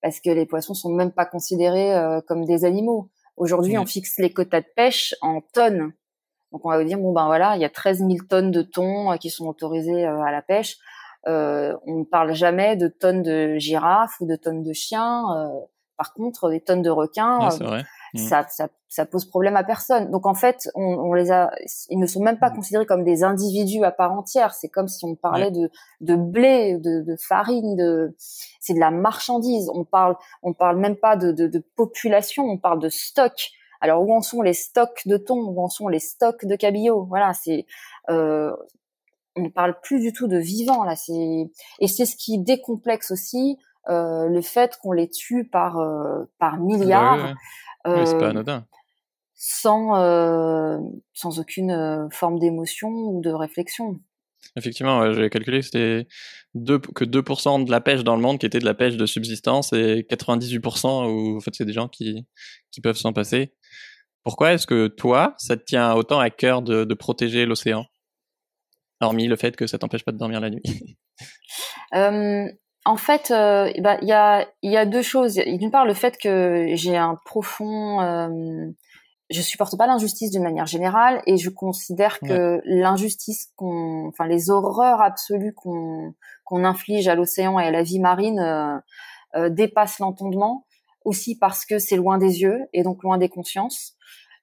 Parce 0.03 0.21
que 0.21 0.31
les 0.31 0.47
poissons 0.47 0.73
sont 0.73 0.91
même 0.91 1.13
pas 1.13 1.27
considérés 1.27 1.95
euh, 1.95 2.21
comme 2.27 2.47
des 2.47 2.65
animaux. 2.65 3.11
Aujourd'hui, 3.37 3.77
on 3.77 3.87
fixe 3.87 4.19
les 4.19 4.33
quotas 4.33 4.63
de 4.63 4.67
pêche 4.75 5.15
en 5.21 5.41
tonnes. 5.41 5.93
Donc 6.53 6.65
on 6.65 6.71
va 6.71 6.79
vous 6.79 6.85
dire, 6.85 6.99
bon 6.99 7.13
ben 7.13 7.27
voilà, 7.27 7.57
il 7.57 7.63
y 7.63 7.65
a 7.65 7.71
13 7.71 7.99
000 7.99 8.13
tonnes 8.29 8.51
de 8.51 8.63
thon 8.63 9.17
qui 9.19 9.31
sont 9.31 9.47
autorisées 9.47 10.05
à 10.05 10.31
la 10.31 10.43
pêche. 10.43 10.79
on 11.27 11.31
ne 11.87 12.05
parle 12.05 12.35
jamais 12.35 12.77
de 12.77 12.89
tonnes 12.89 13.23
de 13.23 13.57
girafes 13.59 14.21
ou 14.21 14.27
de 14.27 14.37
tonnes 14.37 14.63
de 14.63 14.73
chiens. 14.73 15.25
par 15.97 16.13
contre, 16.13 16.51
des 16.51 16.61
tonnes 16.61 16.83
de 16.83 16.91
requins, 16.91 17.49
vrai. 17.61 17.85
Mmh. 18.15 18.19
ça, 18.19 18.47
ça, 18.49 18.69
ça, 18.89 19.07
pose 19.07 19.25
problème 19.25 19.57
à 19.57 19.63
personne. 19.63 20.11
Donc 20.11 20.27
en 20.27 20.35
fait, 20.35 20.69
on, 20.75 20.83
on, 20.83 21.13
les 21.13 21.31
a, 21.31 21.53
ils 21.91 21.99
ne 21.99 22.07
sont 22.07 22.23
même 22.23 22.39
pas 22.39 22.51
mmh. 22.51 22.57
considérés 22.57 22.87
comme 22.87 23.05
des 23.05 23.23
individus 23.23 23.85
à 23.85 23.93
part 23.93 24.13
entière. 24.13 24.53
C'est 24.53 24.69
comme 24.69 24.89
si 24.89 25.05
on 25.05 25.15
parlait 25.15 25.51
de, 25.51 25.71
de 26.01 26.17
blé, 26.17 26.79
de, 26.79 27.03
de 27.03 27.17
farine, 27.17 27.77
de, 27.77 28.15
c'est 28.19 28.75
de 28.75 28.81
la 28.81 28.91
marchandise. 28.91 29.71
On 29.73 29.85
parle, 29.85 30.17
on 30.43 30.55
parle 30.55 30.79
même 30.79 30.97
pas 30.97 31.17
de, 31.17 31.31
de, 31.31 31.47
de 31.47 31.59
population, 31.77 32.45
on 32.45 32.59
parle 32.59 32.81
de 32.81 32.89
stock. 32.89 33.51
Alors 33.81 34.03
où 34.03 34.15
en 34.15 34.21
sont 34.21 34.43
les 34.43 34.53
stocks 34.53 35.03
de 35.07 35.17
thon, 35.17 35.39
où 35.39 35.61
en 35.63 35.69
sont 35.69 35.89
les 35.89 36.01
stocks 36.01 36.45
de 36.45 36.57
cabillaud? 36.57 37.05
Voilà, 37.07 37.33
c'est, 37.33 37.67
euh, 38.11 38.55
on 39.37 39.43
ne 39.43 39.49
parle 39.49 39.81
plus 39.81 40.01
du 40.01 40.13
tout 40.13 40.29
de 40.29 40.37
vivant 40.39 40.85
là. 40.85 40.97
C'est 40.97 41.51
et 41.79 41.89
c'est 41.89 42.07
ce 42.07 42.17
qui 42.17 42.39
décomplexe 42.39 43.11
aussi 43.11 43.59
euh, 43.89 44.29
le 44.29 44.43
fait 44.43 44.77
qu'on 44.83 44.93
les 44.93 45.09
tue 45.09 45.49
par 45.49 45.79
euh, 45.79 46.25
par 46.39 46.59
milliards 46.59 47.35
c'est 47.85 48.19
pas 48.19 48.27
euh, 48.27 48.31
anodin. 48.31 48.67
Sans, 49.35 49.97
euh, 49.97 50.79
sans 51.15 51.41
aucune 51.41 51.71
euh, 51.71 52.09
forme 52.11 52.39
d'émotion 52.39 52.91
ou 52.91 53.23
de 53.23 53.31
réflexion. 53.31 53.99
Effectivement, 54.57 55.13
j'ai 55.13 55.31
calculé 55.31 55.61
que 55.61 55.65
c'était 55.65 56.07
que 56.55 57.05
2% 57.05 57.65
de 57.65 57.71
la 57.71 57.81
pêche 57.81 58.03
dans 58.03 58.17
le 58.17 58.23
monde 58.23 58.39
qui 58.39 58.47
était 58.47 58.59
de 58.59 58.65
la 58.65 58.75
pêche 58.75 58.97
de 58.97 59.07
subsistance 59.07 59.73
et 59.73 60.07
98% 60.11 61.07
où 61.07 61.37
en 61.37 61.41
fait 61.41 61.55
c'est 61.55 61.65
des 61.65 61.73
gens 61.73 61.89
qui, 61.89 62.27
qui 62.73 62.81
peuvent 62.81 62.97
s'en 62.97 63.13
passer. 63.13 63.55
Pourquoi 64.25 64.53
est-ce 64.53 64.67
que 64.67 64.89
toi, 64.89 65.35
ça 65.39 65.57
te 65.57 65.65
tient 65.65 65.95
autant 65.95 66.19
à 66.19 66.31
cœur 66.31 66.63
de, 66.63 66.85
de 66.85 66.95
protéger 66.95 67.47
l'océan? 67.47 67.87
Hormis 69.01 69.29
le 69.29 69.37
fait 69.37 69.57
que 69.57 69.67
ça 69.67 69.79
t'empêche 69.79 70.05
pas 70.05 70.13
de 70.13 70.19
dormir 70.19 70.41
la 70.41 70.51
nuit. 70.51 70.63
euh, 71.95 72.47
en 72.85 72.97
fait, 72.97 73.31
euh, 73.31 73.73
bah, 73.79 73.99
il 74.03 74.09
y, 74.09 74.13
a, 74.13 74.47
y 74.63 74.77
a 74.77 74.85
deux 74.85 75.03
choses. 75.03 75.35
D'une 75.35 75.71
part, 75.71 75.87
le 75.87 75.95
fait 75.95 76.19
que 76.19 76.67
j'ai 76.75 76.97
un 76.97 77.17
profond... 77.25 78.01
Euh, 78.03 78.29
je 79.31 79.43
supporte 79.43 79.79
pas 79.79 79.87
l'injustice 79.87 80.31
d'une 80.31 80.43
manière 80.43 80.67
générale 80.67 81.23
et 81.27 81.37
je 81.37 81.51
considère 81.51 82.19
que 82.19 82.61
l'injustice, 82.65 83.53
qu'on, 83.55 84.09
enfin 84.09 84.27
les 84.27 84.51
horreurs 84.51 85.01
absolues 85.01 85.55
qu'on 85.55 86.15
qu'on 86.45 86.65
inflige 86.65 87.07
à 87.07 87.15
l'océan 87.15 87.61
et 87.61 87.65
à 87.65 87.71
la 87.71 87.85
vie 87.85 88.01
marine 88.01 88.41
euh, 88.41 88.77
euh 89.37 89.49
dépassent 89.49 90.01
l'entendement. 90.01 90.67
Aussi 91.05 91.39
parce 91.39 91.65
que 91.65 91.79
c'est 91.79 91.97
loin 91.97 92.19
des 92.19 92.43
yeux 92.43 92.59
et 92.75 92.83
donc 92.83 93.03
loin 93.03 93.17
des 93.17 93.31
consciences. 93.31 93.95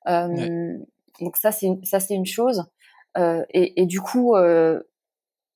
Euh, 0.07 0.73
donc 1.19 1.37
ça 1.37 1.51
c'est 1.51 1.67
ça 1.83 1.99
c'est 1.99 2.15
une 2.15 2.25
chose. 2.25 2.65
Euh, 3.17 3.43
et, 3.51 3.81
et, 3.81 3.85
du 3.85 4.01
coup, 4.01 4.35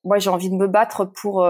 moi 0.03 0.19
j'ai 0.19 0.29
envie 0.29 0.49
de 0.49 0.55
me 0.55 0.67
battre 0.67 1.05
pour 1.05 1.43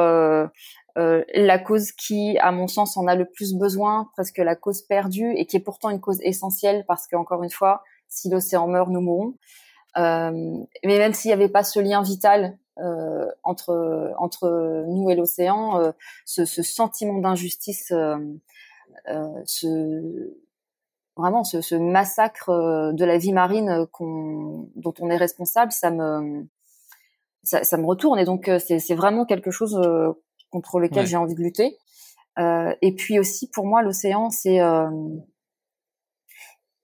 euh, 0.97 1.23
la 1.33 1.59
cause 1.59 1.91
qui, 1.91 2.37
à 2.39 2.51
mon 2.51 2.67
sens, 2.67 2.97
en 2.97 3.07
a 3.07 3.15
le 3.15 3.25
plus 3.25 3.53
besoin, 3.53 4.09
presque 4.13 4.37
la 4.37 4.55
cause 4.55 4.81
perdue, 4.81 5.33
et 5.35 5.45
qui 5.45 5.57
est 5.57 5.61
pourtant 5.61 5.89
une 5.89 6.01
cause 6.01 6.19
essentielle 6.21 6.85
parce 6.87 7.07
que, 7.07 7.15
encore 7.15 7.43
une 7.43 7.49
fois, 7.49 7.83
si 8.07 8.29
l'océan 8.29 8.67
meurt, 8.67 8.89
nous 8.89 9.01
mourrons. 9.01 9.35
Euh, 9.97 10.31
mais 10.85 10.97
même 10.97 11.13
s'il 11.13 11.29
n'y 11.29 11.33
avait 11.33 11.49
pas 11.49 11.63
ce 11.63 11.79
lien 11.79 12.01
vital 12.01 12.57
euh, 12.79 13.29
entre 13.43 14.13
entre 14.17 14.85
nous 14.87 15.09
et 15.09 15.15
l'océan, 15.15 15.79
euh, 15.81 15.91
ce, 16.25 16.45
ce, 16.45 16.63
sentiment 16.63 17.19
d'injustice, 17.19 17.91
euh, 17.91 18.17
ce 19.45 20.33
vraiment 21.17 21.43
ce, 21.43 21.59
ce, 21.59 21.75
massacre 21.75 22.93
de 22.93 23.05
la 23.05 23.17
vie 23.17 23.33
marine 23.33 23.85
dont 23.99 24.93
on 24.99 25.09
est 25.09 25.17
responsable, 25.17 25.73
ça 25.73 25.91
me 25.91 26.47
ça, 27.43 27.63
ça 27.65 27.77
me 27.77 27.85
retourne 27.85 28.17
et 28.19 28.25
donc 28.25 28.49
c'est 28.59 28.95
vraiment 28.95 29.25
quelque 29.25 29.51
chose 29.51 29.77
contre 30.51 30.79
lequel 30.79 31.07
j'ai 31.07 31.17
envie 31.17 31.35
de 31.35 31.41
lutter. 31.41 31.77
Euh, 32.39 32.73
et 32.81 32.93
puis 32.93 33.19
aussi, 33.19 33.49
pour 33.49 33.65
moi, 33.65 33.81
l'océan, 33.81 34.29
c'est 34.29 34.61
euh, 34.61 34.89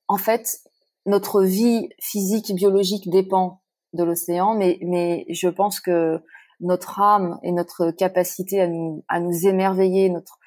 en 0.08 0.18
fait 0.18 0.60
notre 1.06 1.44
vie 1.44 1.90
physique, 2.00 2.54
biologique 2.54 3.10
dépend 3.10 3.62
de 3.94 4.04
l'océan, 4.04 4.56
mais 4.56 4.78
mais 4.82 5.26
je 5.30 5.48
pense 5.48 5.80
que 5.80 6.20
notre 6.60 7.00
âme 7.00 7.40
et 7.44 7.52
notre 7.52 7.92
capacité 7.92 8.62
à 8.62 8.68
nous 8.68 9.06
à 9.08 9.20
nous 9.20 9.48
émerveiller, 9.48 10.10
notre 10.10 10.40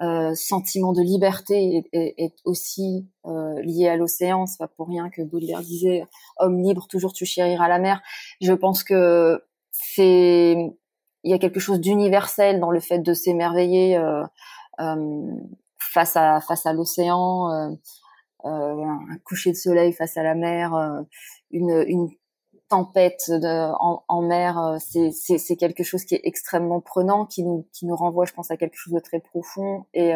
euh, 0.00 0.34
sentiment 0.36 0.92
de 0.92 1.02
liberté 1.02 1.84
est, 1.92 2.14
est, 2.18 2.34
aussi 2.44 3.08
euh, 3.26 3.60
lié 3.62 3.88
à 3.88 3.96
l'océan. 3.96 4.46
C'est 4.46 4.58
pas 4.58 4.68
pour 4.68 4.86
rien 4.86 5.10
que 5.10 5.22
Baudelaire 5.22 5.60
disait 5.60 6.04
"Homme 6.38 6.62
libre, 6.62 6.86
toujours 6.88 7.12
tu 7.12 7.26
chériras 7.26 7.68
la 7.68 7.78
mer". 7.78 8.00
Je 8.40 8.52
pense 8.52 8.84
que 8.84 9.42
c'est 9.70 10.56
il 11.24 11.30
y 11.30 11.34
a 11.34 11.38
quelque 11.38 11.60
chose 11.60 11.80
d'universel 11.80 12.60
dans 12.60 12.70
le 12.70 12.80
fait 12.80 12.98
de 12.98 13.12
s'émerveiller 13.12 13.96
euh, 13.96 14.24
euh, 14.80 15.34
face 15.78 16.16
à 16.16 16.40
face 16.40 16.66
à 16.66 16.72
l'océan, 16.72 17.50
euh, 17.50 17.74
un 18.44 19.18
coucher 19.24 19.50
de 19.50 19.56
soleil 19.56 19.92
face 19.92 20.16
à 20.16 20.22
la 20.22 20.34
mer, 20.34 20.72
une, 21.50 21.84
une 21.86 22.08
tempêtes 22.68 23.30
en, 23.30 24.22
mer, 24.22 24.76
c'est 24.78 25.56
quelque 25.56 25.82
chose 25.82 26.04
qui 26.04 26.14
est 26.14 26.20
extrêmement 26.24 26.80
prenant, 26.80 27.24
qui 27.24 27.42
nous 27.42 27.66
qui 27.72 27.86
nous 27.86 27.96
renvoie, 27.96 28.26
je 28.26 28.32
pense, 28.32 28.50
à 28.50 28.56
quelque 28.56 28.76
chose 28.76 28.92
de 28.94 29.00
très 29.00 29.20
profond. 29.20 29.86
Et 29.94 30.12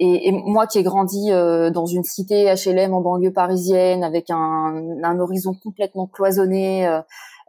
et, 0.00 0.30
moi 0.30 0.68
qui 0.68 0.78
ai 0.78 0.82
grandi 0.84 1.30
dans 1.30 1.86
une 1.86 2.04
cité 2.04 2.54
HLM 2.54 2.94
en 2.94 3.00
banlieue 3.00 3.32
parisienne 3.32 4.04
avec 4.04 4.30
un, 4.30 5.00
un 5.02 5.18
horizon 5.18 5.54
complètement 5.54 6.06
cloisonné, 6.06 7.00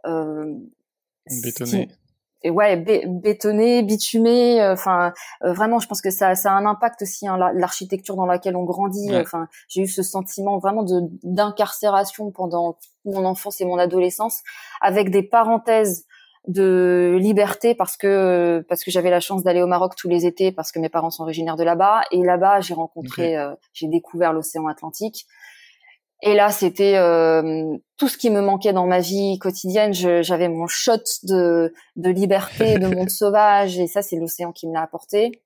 euh, 0.06 0.54
bétonné 1.42 1.88
et 2.42 2.50
ouais 2.50 2.76
bétonné 2.76 3.82
bitumé 3.82 4.60
euh, 4.60 4.72
enfin 4.72 5.12
euh, 5.44 5.52
vraiment 5.52 5.78
je 5.78 5.86
pense 5.86 6.00
que 6.00 6.10
ça 6.10 6.34
ça 6.34 6.52
a 6.52 6.54
un 6.54 6.66
impact 6.66 7.02
aussi 7.02 7.26
hein, 7.26 7.36
l'architecture 7.54 8.16
dans 8.16 8.26
laquelle 8.26 8.56
on 8.56 8.64
grandit. 8.64 9.14
Enfin 9.16 9.48
j'ai 9.68 9.82
eu 9.82 9.86
ce 9.86 10.02
sentiment 10.02 10.58
vraiment 10.58 10.82
de 10.82 11.00
d'incarcération 11.22 12.30
pendant 12.30 12.78
mon 13.04 13.24
enfance 13.24 13.60
et 13.60 13.64
mon 13.64 13.78
adolescence 13.78 14.40
avec 14.80 15.10
des 15.10 15.22
parenthèses 15.22 16.06
de 16.48 17.18
liberté 17.20 17.74
parce 17.74 17.96
que 17.96 18.64
parce 18.68 18.82
que 18.84 18.90
j'avais 18.90 19.10
la 19.10 19.20
chance 19.20 19.42
d'aller 19.42 19.62
au 19.62 19.66
Maroc 19.66 19.94
tous 19.96 20.08
les 20.08 20.24
étés 20.24 20.52
parce 20.52 20.72
que 20.72 20.78
mes 20.78 20.88
parents 20.88 21.10
sont 21.10 21.22
originaires 21.22 21.56
de 21.56 21.64
là-bas. 21.64 22.02
Et 22.10 22.22
là-bas 22.22 22.60
j'ai 22.60 22.74
rencontré 22.74 23.36
euh, 23.36 23.54
j'ai 23.72 23.88
découvert 23.88 24.32
l'océan 24.32 24.66
Atlantique 24.66 25.26
et 26.22 26.34
là, 26.34 26.50
c'était 26.50 26.96
euh, 26.96 27.76
tout 27.96 28.08
ce 28.08 28.18
qui 28.18 28.30
me 28.30 28.42
manquait 28.42 28.74
dans 28.74 28.86
ma 28.86 29.00
vie 29.00 29.38
quotidienne. 29.38 29.94
J'avais 29.94 30.48
mon 30.48 30.66
shot 30.66 31.02
de, 31.22 31.72
de 31.96 32.10
liberté, 32.10 32.78
de 32.78 32.86
monde 32.94 33.08
sauvage, 33.08 33.78
et 33.78 33.86
ça, 33.86 34.02
c'est 34.02 34.16
l'océan 34.16 34.52
qui 34.52 34.68
me 34.68 34.74
l'a 34.74 34.82
apporté. 34.82 35.42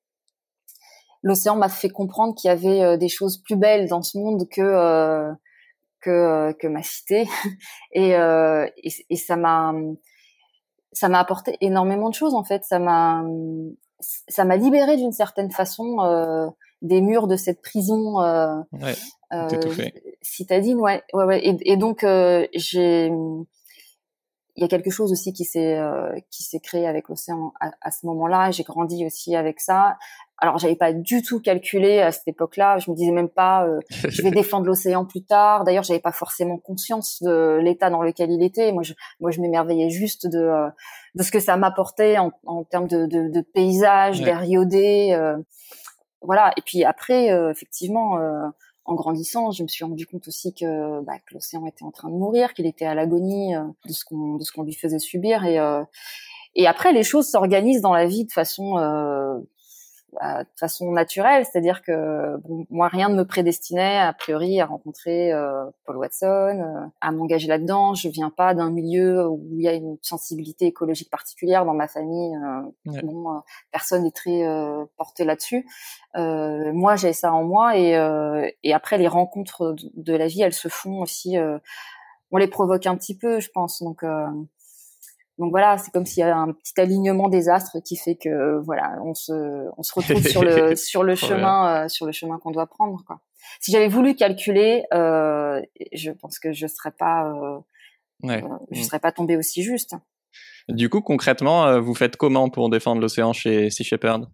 L'océan 1.23 1.57
m'a 1.57 1.69
fait 1.69 1.89
comprendre 1.89 2.35
qu'il 2.35 2.49
y 2.49 2.51
avait 2.51 2.83
euh, 2.83 2.97
des 2.97 3.09
choses 3.09 3.39
plus 3.39 3.57
belles 3.57 3.89
dans 3.89 4.03
ce 4.03 4.19
monde 4.19 4.49
que 4.49 4.61
euh, 4.61 5.33
que, 6.01 6.53
que 6.59 6.67
ma 6.67 6.83
cité, 6.83 7.27
et, 7.93 8.11
et, 8.11 8.93
et 9.09 9.17
ça 9.17 9.37
m'a 9.37 9.73
ça 10.93 11.09
m'a 11.09 11.19
apporté 11.19 11.57
énormément 11.63 12.11
de 12.11 12.15
choses 12.15 12.35
en 12.35 12.45
fait. 12.45 12.63
Ça 12.65 12.79
m'a 12.79 13.25
ça 14.01 14.45
m'a 14.45 14.57
libéré 14.57 14.97
d'une 14.99 15.13
certaine 15.13 15.51
façon 15.51 16.53
des 16.83 17.01
murs 17.01 17.27
de 17.27 17.37
cette 17.37 17.63
prison. 17.63 18.21
Euh, 18.21 18.57
ouais, 18.73 18.95
euh, 19.33 19.49
citadine, 20.23 20.79
ouais, 20.79 21.03
ouais, 21.13 21.25
ouais. 21.25 21.47
Et, 21.47 21.73
et 21.73 21.77
donc 21.77 22.05
euh, 22.05 22.47
j'ai, 22.55 23.11
il 24.57 24.63
y 24.63 24.65
a 24.65 24.69
quelque 24.69 24.91
chose 24.91 25.11
aussi 25.11 25.33
qui 25.33 25.45
s'est 25.45 25.79
euh, 25.79 26.13
qui 26.31 26.45
s'est 26.45 26.61
créé 26.61 26.87
avec 26.87 27.09
l'océan 27.09 27.53
à, 27.61 27.73
à, 27.81 27.91
ce 27.91 28.07
moment-là. 28.07 28.51
J'ai 28.53 28.63
grandi 28.63 29.05
aussi 29.05 29.35
avec 29.35 29.61
ça. 29.61 29.97
Alors 30.39 30.59
j'avais 30.59 30.77
pas 30.77 30.93
du 30.93 31.23
tout 31.23 31.41
calculé 31.41 32.01
à 32.01 32.13
cette 32.13 32.29
époque-là. 32.29 32.79
Je 32.79 32.91
me 32.91 32.97
disais 32.97 33.11
même 33.11 33.29
pas, 33.29 33.67
euh, 33.67 33.81
je 33.91 34.23
vais 34.23 34.31
défendre 34.31 34.67
l'océan 34.67 35.05
plus 35.05 35.25
tard. 35.25 35.65
D'ailleurs, 35.65 35.85
j'avais 35.85 36.01
pas 36.01 36.13
forcément 36.13 36.59
conscience 36.59 37.23
de 37.23 37.59
l'état 37.61 37.91
dans 37.91 38.03
lequel 38.03 38.31
il 38.31 38.43
était. 38.43 38.71
Moi, 38.73 38.83
je, 38.83 38.95
moi, 39.21 39.31
je 39.31 39.41
m'émerveillais 39.41 39.91
juste 39.91 40.27
de 40.29 40.69
de 41.15 41.23
ce 41.23 41.31
que 41.31 41.41
ça 41.41 41.57
m'apportait 41.57 42.19
en, 42.19 42.33
en 42.45 42.65
termes 42.65 42.89
de, 42.89 43.07
de, 43.07 43.29
de 43.29 43.41
paysage, 43.41 44.21
ouais. 44.21 44.25
d'air 44.25 44.45
iodé 44.45 45.17
voilà. 46.25 46.53
Et 46.57 46.63
puis 46.63 46.85
après, 46.85 47.31
euh, 47.33 47.51
effectivement, 47.51 48.19
euh, 48.19 48.47
en 48.85 48.95
grandissant, 48.95 49.51
je 49.51 49.63
me 49.63 49.69
suis 49.69 49.85
rendu 49.85 50.07
compte 50.07 50.29
aussi 50.29 50.55
que, 50.55 51.01
bah, 51.03 51.15
l'océan 51.33 51.67
était 51.67 51.85
en 51.85 51.91
train 51.91 52.09
de 52.09 52.15
mourir, 52.15 52.55
qu'il 52.55 52.67
était 52.67 52.85
à 52.85 52.95
l'agonie 52.95 53.55
euh, 53.57 53.65
de 53.87 53.93
ce 53.93 54.05
qu'on 54.05 54.37
de 54.37 54.45
ce 54.45 54.53
qu'on 54.53 54.63
lui 54.63 54.75
faisait 54.75 54.99
subir. 54.99 55.45
Et 55.45 55.59
et 56.57 56.69
après, 56.69 56.93
les 56.93 57.03
choses 57.03 57.27
s'organisent 57.29 57.81
dans 57.81 57.93
la 57.93 58.07
vie 58.07 58.25
de 58.25 58.33
façon 58.33 58.77
bah, 60.21 60.45
de 60.45 60.49
façon 60.59 60.91
naturelle, 60.93 61.45
c'est-à-dire 61.45 61.83
que 61.83 62.37
bon, 62.39 62.67
moi 62.71 62.89
rien 62.89 63.09
ne 63.09 63.17
me 63.17 63.25
prédestinait 63.25 63.99
a 63.99 64.13
priori 64.13 64.61
à 64.61 64.67
rencontrer 64.67 65.33
euh, 65.33 65.65
Paul 65.87 65.97
Watson, 65.97 66.27
euh, 66.27 66.87
à 67.01 67.13
m'engager 67.13 67.49
là-dedans. 67.49 67.95
Je 67.95 68.09
viens 68.09 68.31
pas 68.31 68.55
d'un 68.55 68.71
milieu 68.71 69.27
où 69.29 69.41
il 69.53 69.63
y 69.63 69.69
a 69.69 69.73
une 69.73 69.97
sensibilité 70.03 70.67
écologique 70.67 71.11
particulière 71.11 71.65
dans 71.65 71.75
ma 71.75 71.89
famille. 71.89 72.35
Euh, 72.37 73.01
bon, 73.03 73.31
euh, 73.31 73.39
personne 73.73 74.05
n'est 74.05 74.11
très 74.11 74.47
euh, 74.47 74.85
porté 74.97 75.25
là-dessus. 75.25 75.67
moi, 76.15 76.97
j'ai 76.97 77.13
ça 77.13 77.33
en 77.33 77.45
moi 77.45 77.77
et, 77.77 77.93
et 78.63 78.73
après 78.73 78.99
les 78.99 79.09
rencontres 79.09 79.73
de, 79.73 79.91
de, 79.95 80.17
la 80.17 80.27
vie, 80.27 80.43
elles 80.43 80.53
se 80.53 80.69
font 80.69 81.01
aussi. 81.01 81.37
on 82.31 82.37
les 82.37 82.49
provoque 82.49 82.87
un 82.87 82.97
petit 82.97 83.17
peu, 83.17 83.41
je 83.41 83.51
pense. 83.51 83.83
Donc 83.83 84.05
donc 85.39 85.51
voilà, 85.51 85.79
c'est 85.79 85.91
comme 85.91 86.07
s'il 86.07 86.21
y 86.21 86.23
avait 86.23 86.33
un 86.33 86.53
petit 86.53 86.81
alignement 86.81 87.29
des 87.29 87.49
astres 87.49 87.79
qui 87.85 87.97
fait 87.97 88.15
que 88.15 88.61
voilà, 88.61 88.99
on 89.03 89.15
se 89.15 89.33
on 89.77 89.83
se 89.83 89.93
retrouve 89.95 90.23
sur 90.27 90.45
le 90.45 90.77
sur 90.77 91.03
le 91.03 91.17
chemin 91.17 91.85
euh, 91.85 91.89
sur 91.89 92.07
le 92.07 92.13
chemin 92.13 92.39
qu'on 92.39 92.53
doit 92.53 92.67
prendre 92.67 93.03
quoi. 93.05 93.21
Si 93.61 93.73
j'avais 93.73 93.89
voulu 93.89 94.15
calculer, 94.15 94.85
euh, 94.95 95.61
je 95.93 96.13
pense 96.13 96.39
que 96.39 96.53
je 96.53 96.67
serais 96.69 96.93
pas 96.93 97.27
euh, 97.27 97.59
ouais. 98.23 98.45
Euh, 98.45 98.49
je 98.71 98.81
mm. 98.81 98.85
serais 98.85 99.01
pas 99.01 99.11
tombé 99.11 99.37
aussi 99.37 99.63
juste. 99.63 99.97
Du 100.69 100.89
coup, 100.89 101.01
concrètement, 101.01 101.67
euh, 101.67 101.81
vous 101.81 101.95
faites 101.95 102.17
comment 102.17 102.49
pour 102.49 102.71
défendre 102.71 103.01
l'océan 103.01 103.33
chez 103.33 103.71
Sea 103.71 103.85
Shepherd? 103.85 104.27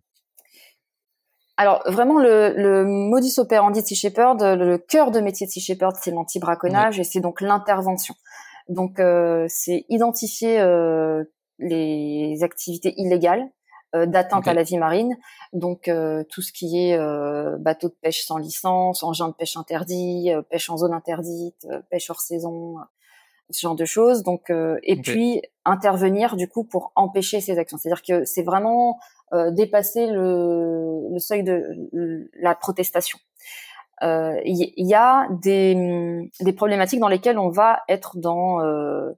Alors 1.57 1.83
vraiment 1.87 2.19
le, 2.19 2.55
le 2.57 2.85
modus 2.85 3.39
operandi 3.39 3.83
de 3.83 3.87
Sea 3.87 3.95
Shepherd, 3.95 4.41
le 4.43 4.79
cœur 4.79 5.11
de 5.11 5.21
métier 5.21 5.47
de 5.47 5.51
Sea 5.51 5.61
Shepherd, 5.61 5.95
c'est 6.01 6.11
l'anti-braconnage 6.11 6.99
et 6.99 7.05
c'est 7.05 7.21
donc 7.21 7.41
l'intervention. 7.41 8.15
Donc, 8.71 9.01
euh, 9.01 9.47
c'est 9.49 9.85
identifier 9.89 10.61
euh, 10.61 11.25
les 11.59 12.39
activités 12.43 12.95
illégales 12.97 13.51
euh, 13.97 14.07
d'atteinte 14.07 14.47
à 14.47 14.55
la 14.55 14.63
vie 14.63 14.79
marine. 14.79 15.17
Donc, 15.53 15.91
tout 16.31 16.41
ce 16.41 16.53
qui 16.53 16.79
est 16.79 16.97
bateau 17.59 17.89
de 17.89 17.97
pêche 18.01 18.25
sans 18.25 18.39
licence, 18.39 19.03
engin 19.03 19.29
de 19.29 19.35
pêche 19.35 19.57
interdit, 19.57 20.31
pêche 20.49 20.71
en 20.71 20.77
zone 20.77 20.95
interdite, 20.95 21.67
pêche 21.91 22.09
hors 22.09 22.21
saison, 22.21 22.77
ce 23.51 23.61
genre 23.61 23.75
de 23.75 23.85
choses. 23.85 24.23
Donc, 24.23 24.53
et 24.85 24.97
puis 25.03 25.43
intervenir 25.65 26.37
du 26.37 26.47
coup 26.47 26.63
pour 26.63 26.93
empêcher 26.95 27.41
ces 27.41 27.59
actions. 27.59 27.79
C'est-à-dire 27.79 28.05
que 28.05 28.25
c'est 28.25 28.45
vraiment 28.45 29.01
dépasser 29.51 30.07
le, 30.07 31.09
le, 31.11 31.19
seuil 31.19 31.43
de 31.43 32.31
la 32.41 32.55
protestation 32.55 33.19
il 34.03 34.07
euh, 34.07 34.41
y, 34.45 34.95
a 34.95 35.29
des, 35.31 36.31
des, 36.41 36.53
problématiques 36.55 37.01
dans 37.01 37.09
lesquelles 37.09 37.39
on 37.39 37.51
va 37.51 37.81
être 37.87 38.17
dans 38.17 38.63
euh, 38.63 39.11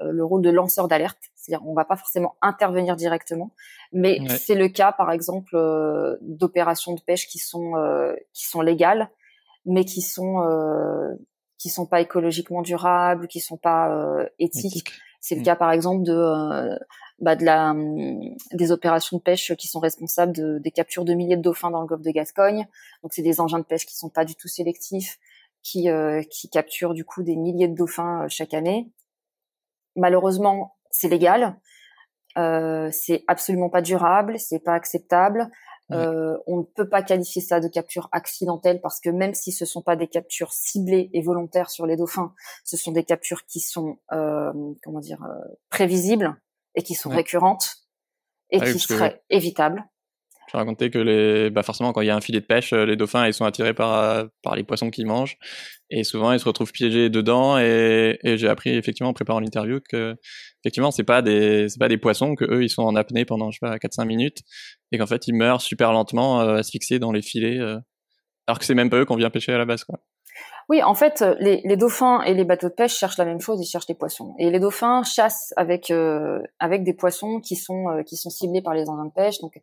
euh, 0.00 0.10
le 0.10 0.24
rôle 0.24 0.42
de 0.42 0.50
lanceur 0.50 0.88
d'alerte, 0.88 1.18
c'est-à-dire 1.36 1.64
on 1.66 1.72
va 1.72 1.84
pas 1.84 1.96
forcément 1.96 2.34
intervenir 2.42 2.96
directement, 2.96 3.52
mais 3.92 4.18
c'est 4.28 4.56
le 4.56 4.68
cas 4.68 4.90
par 4.90 5.12
exemple 5.12 5.56
d'opérations 6.20 6.94
de 6.94 7.00
pêche 7.00 7.28
qui 7.28 7.38
sont 7.38 7.74
qui 8.32 8.46
sont 8.46 8.60
légales, 8.60 9.08
mais 9.66 9.84
qui 9.84 10.02
sont 10.02 10.42
qui 11.56 11.68
sont 11.68 11.86
pas 11.86 12.00
écologiquement 12.00 12.62
durables, 12.62 13.28
qui 13.28 13.38
sont 13.38 13.56
pas 13.56 14.26
éthiques. 14.40 14.92
C'est 15.20 15.36
le 15.36 15.42
mm. 15.42 15.44
cas 15.44 15.56
par 15.56 15.70
exemple 15.70 16.02
de 16.02 16.76
bah, 17.20 17.36
de 17.36 17.44
la, 17.44 17.70
hum, 17.70 18.34
des 18.52 18.72
opérations 18.72 19.18
de 19.18 19.22
pêche 19.22 19.54
qui 19.54 19.68
sont 19.68 19.80
responsables 19.80 20.32
de, 20.32 20.58
des 20.58 20.70
captures 20.70 21.04
de 21.04 21.14
milliers 21.14 21.36
de 21.36 21.42
dauphins 21.42 21.70
dans 21.70 21.80
le 21.80 21.86
golfe 21.86 22.02
de 22.02 22.10
Gascogne. 22.10 22.66
Donc 23.02 23.12
c'est 23.12 23.22
des 23.22 23.40
engins 23.40 23.58
de 23.58 23.64
pêche 23.64 23.86
qui 23.86 23.96
sont 23.96 24.10
pas 24.10 24.24
du 24.24 24.34
tout 24.34 24.48
sélectifs, 24.48 25.18
qui, 25.62 25.90
euh, 25.90 26.22
qui 26.30 26.48
capturent 26.48 26.94
du 26.94 27.04
coup 27.04 27.22
des 27.22 27.36
milliers 27.36 27.68
de 27.68 27.74
dauphins 27.74 28.24
euh, 28.24 28.28
chaque 28.28 28.54
année. 28.54 28.90
Malheureusement, 29.96 30.76
c'est 30.90 31.08
légal. 31.08 31.56
Euh, 32.36 32.88
c'est 32.92 33.22
absolument 33.28 33.70
pas 33.70 33.80
durable, 33.80 34.38
c'est 34.38 34.58
pas 34.58 34.74
acceptable. 34.74 35.50
Euh, 35.92 36.38
on 36.46 36.58
ne 36.58 36.62
peut 36.62 36.88
pas 36.88 37.02
qualifier 37.02 37.42
ça 37.42 37.60
de 37.60 37.68
capture 37.68 38.08
accidentelle 38.10 38.80
parce 38.80 39.00
que 39.00 39.10
même 39.10 39.34
si 39.34 39.52
ce 39.52 39.66
sont 39.66 39.82
pas 39.82 39.96
des 39.96 40.08
captures 40.08 40.52
ciblées 40.52 41.10
et 41.12 41.20
volontaires 41.20 41.68
sur 41.68 41.86
les 41.86 41.96
dauphins, 41.96 42.32
ce 42.64 42.76
sont 42.76 42.92
des 42.92 43.04
captures 43.04 43.44
qui 43.44 43.60
sont 43.60 43.98
euh, 44.12 44.52
comment 44.82 45.00
dire 45.00 45.22
euh, 45.24 45.44
prévisibles 45.68 46.36
et 46.74 46.82
qui 46.82 46.94
sont 46.94 47.10
récurrentes 47.10 47.76
et 48.50 48.58
ah 48.60 48.72
qui 48.72 48.78
seraient 48.78 49.22
évitables. 49.30 49.84
Je 50.52 50.56
racontais 50.56 50.90
que 50.90 50.98
les, 50.98 51.50
bah 51.50 51.62
forcément, 51.62 51.92
quand 51.92 52.02
il 52.02 52.06
y 52.06 52.10
a 52.10 52.16
un 52.16 52.20
filet 52.20 52.40
de 52.40 52.46
pêche, 52.46 52.72
euh, 52.72 52.84
les 52.84 52.96
dauphins, 52.96 53.26
ils 53.26 53.34
sont 53.34 53.44
attirés 53.44 53.74
par, 53.74 53.94
euh, 53.94 54.24
par 54.42 54.54
les 54.54 54.62
poissons 54.62 54.90
qu'ils 54.90 55.06
mangent. 55.06 55.36
Et 55.90 56.04
souvent, 56.04 56.32
ils 56.32 56.38
se 56.38 56.44
retrouvent 56.44 56.70
piégés 56.70 57.10
dedans. 57.10 57.58
Et, 57.58 58.18
et 58.22 58.38
j'ai 58.38 58.48
appris, 58.48 58.70
effectivement, 58.70 59.10
en 59.10 59.14
préparant 59.14 59.40
l'interview, 59.40 59.80
que, 59.88 60.14
effectivement, 60.62 60.90
c'est 60.90 61.02
pas 61.04 61.22
des, 61.22 61.68
c'est 61.68 61.78
pas 61.78 61.88
des 61.88 61.98
poissons 61.98 62.34
que 62.34 62.44
eux, 62.44 62.62
ils 62.62 62.68
sont 62.68 62.82
en 62.82 62.94
apnée 62.94 63.24
pendant, 63.24 63.50
je 63.50 63.58
sais 63.58 63.66
pas, 63.66 63.78
4-5 63.78 64.04
minutes. 64.06 64.42
Et 64.92 64.98
qu'en 64.98 65.06
fait, 65.06 65.26
ils 65.26 65.34
meurent 65.34 65.62
super 65.62 65.92
lentement, 65.92 66.40
euh, 66.40 66.56
asphyxiés 66.56 66.98
dans 66.98 67.10
les 67.10 67.22
filets. 67.22 67.58
Euh, 67.58 67.78
alors 68.46 68.58
que 68.58 68.64
c'est 68.64 68.74
même 68.74 68.90
pas 68.90 68.98
eux 68.98 69.04
qu'on 69.06 69.16
vient 69.16 69.30
pêcher 69.30 69.52
à 69.52 69.58
la 69.58 69.64
base, 69.64 69.84
quoi. 69.84 69.98
Oui, 70.68 70.82
en 70.82 70.94
fait, 70.94 71.24
les, 71.40 71.60
les, 71.64 71.76
dauphins 71.76 72.22
et 72.22 72.34
les 72.34 72.44
bateaux 72.44 72.68
de 72.68 72.74
pêche 72.74 72.96
cherchent 72.96 73.18
la 73.18 73.24
même 73.24 73.40
chose, 73.40 73.60
ils 73.60 73.66
cherchent 73.66 73.86
des 73.86 73.94
poissons. 73.94 74.34
Et 74.38 74.50
les 74.50 74.60
dauphins 74.60 75.02
chassent 75.02 75.52
avec 75.56 75.90
euh, 75.90 76.40
avec 76.58 76.84
des 76.84 76.94
poissons 76.94 77.40
qui 77.40 77.56
sont 77.56 77.88
euh, 77.88 78.02
qui 78.02 78.16
sont 78.16 78.30
ciblés 78.30 78.62
par 78.62 78.74
les 78.74 78.88
engins 78.88 79.04
de 79.04 79.12
pêche. 79.12 79.40
Donc, 79.40 79.60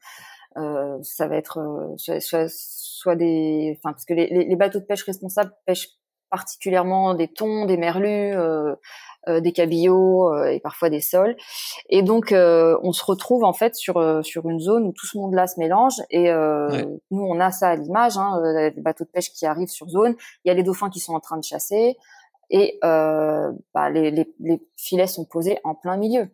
euh, 0.58 0.98
ça 1.02 1.28
va 1.28 1.38
être 1.38 1.60
euh, 1.60 2.20
soit, 2.20 2.50
soit, 2.50 3.16
des, 3.16 3.78
enfin 3.78 3.94
parce 3.94 4.06
que 4.06 4.14
les, 4.14 4.28
les, 4.28 4.56
bateaux 4.56 4.80
de 4.80 4.86
pêche 4.86 5.04
responsables 5.04 5.54
pêchent 5.66 5.90
particulièrement 6.30 7.14
des 7.14 7.28
thons, 7.28 7.66
des 7.66 7.78
merlus, 7.78 8.08
euh, 8.08 8.72
euh, 8.72 8.76
des 9.28 9.52
cabillots 9.52 10.34
euh, 10.34 10.46
et 10.46 10.60
parfois 10.60 10.90
des 10.90 11.02
sols. 11.02 11.36
Et 11.90 12.02
donc, 12.02 12.32
euh, 12.32 12.78
on 12.84 12.92
se 12.92 13.04
retrouve 13.04 13.44
en 13.44 13.54
fait 13.54 13.76
sur 13.76 14.24
sur 14.26 14.50
une 14.50 14.60
zone 14.60 14.88
où 14.88 14.92
tout 14.94 15.06
ce 15.06 15.18
monde-là 15.18 15.48
se 15.48 15.60
mélange. 15.60 16.02
Et 16.10 16.32
nous, 17.12 17.24
on 17.24 17.40
a 17.40 17.52
ça 17.52 17.70
à 17.70 17.76
l'image, 17.76 18.18
hein, 18.18 18.42
les 18.44 18.82
bateaux 18.82 19.04
de 19.04 19.10
pêche 19.10 19.32
qui 19.32 19.46
arrivent 19.46 19.70
sur 19.70 19.88
zone. 19.90 20.16
Il 20.44 20.50
y 20.50 20.52
a 20.52 20.54
les 20.54 20.64
dauphins 20.64 20.90
qui 20.90 21.00
sont 21.00 21.14
en 21.14 21.20
train 21.20 21.38
de 21.38 21.44
chasser. 21.44 21.98
et 22.50 22.80
bah, 22.82 23.90
les, 23.92 24.12
les, 24.12 24.34
les, 24.40 24.62
filets 24.76 25.08
sont 25.08 25.26
posés 25.26 25.60
en 25.64 25.76
plein 25.76 25.98
milieu. 25.98 26.30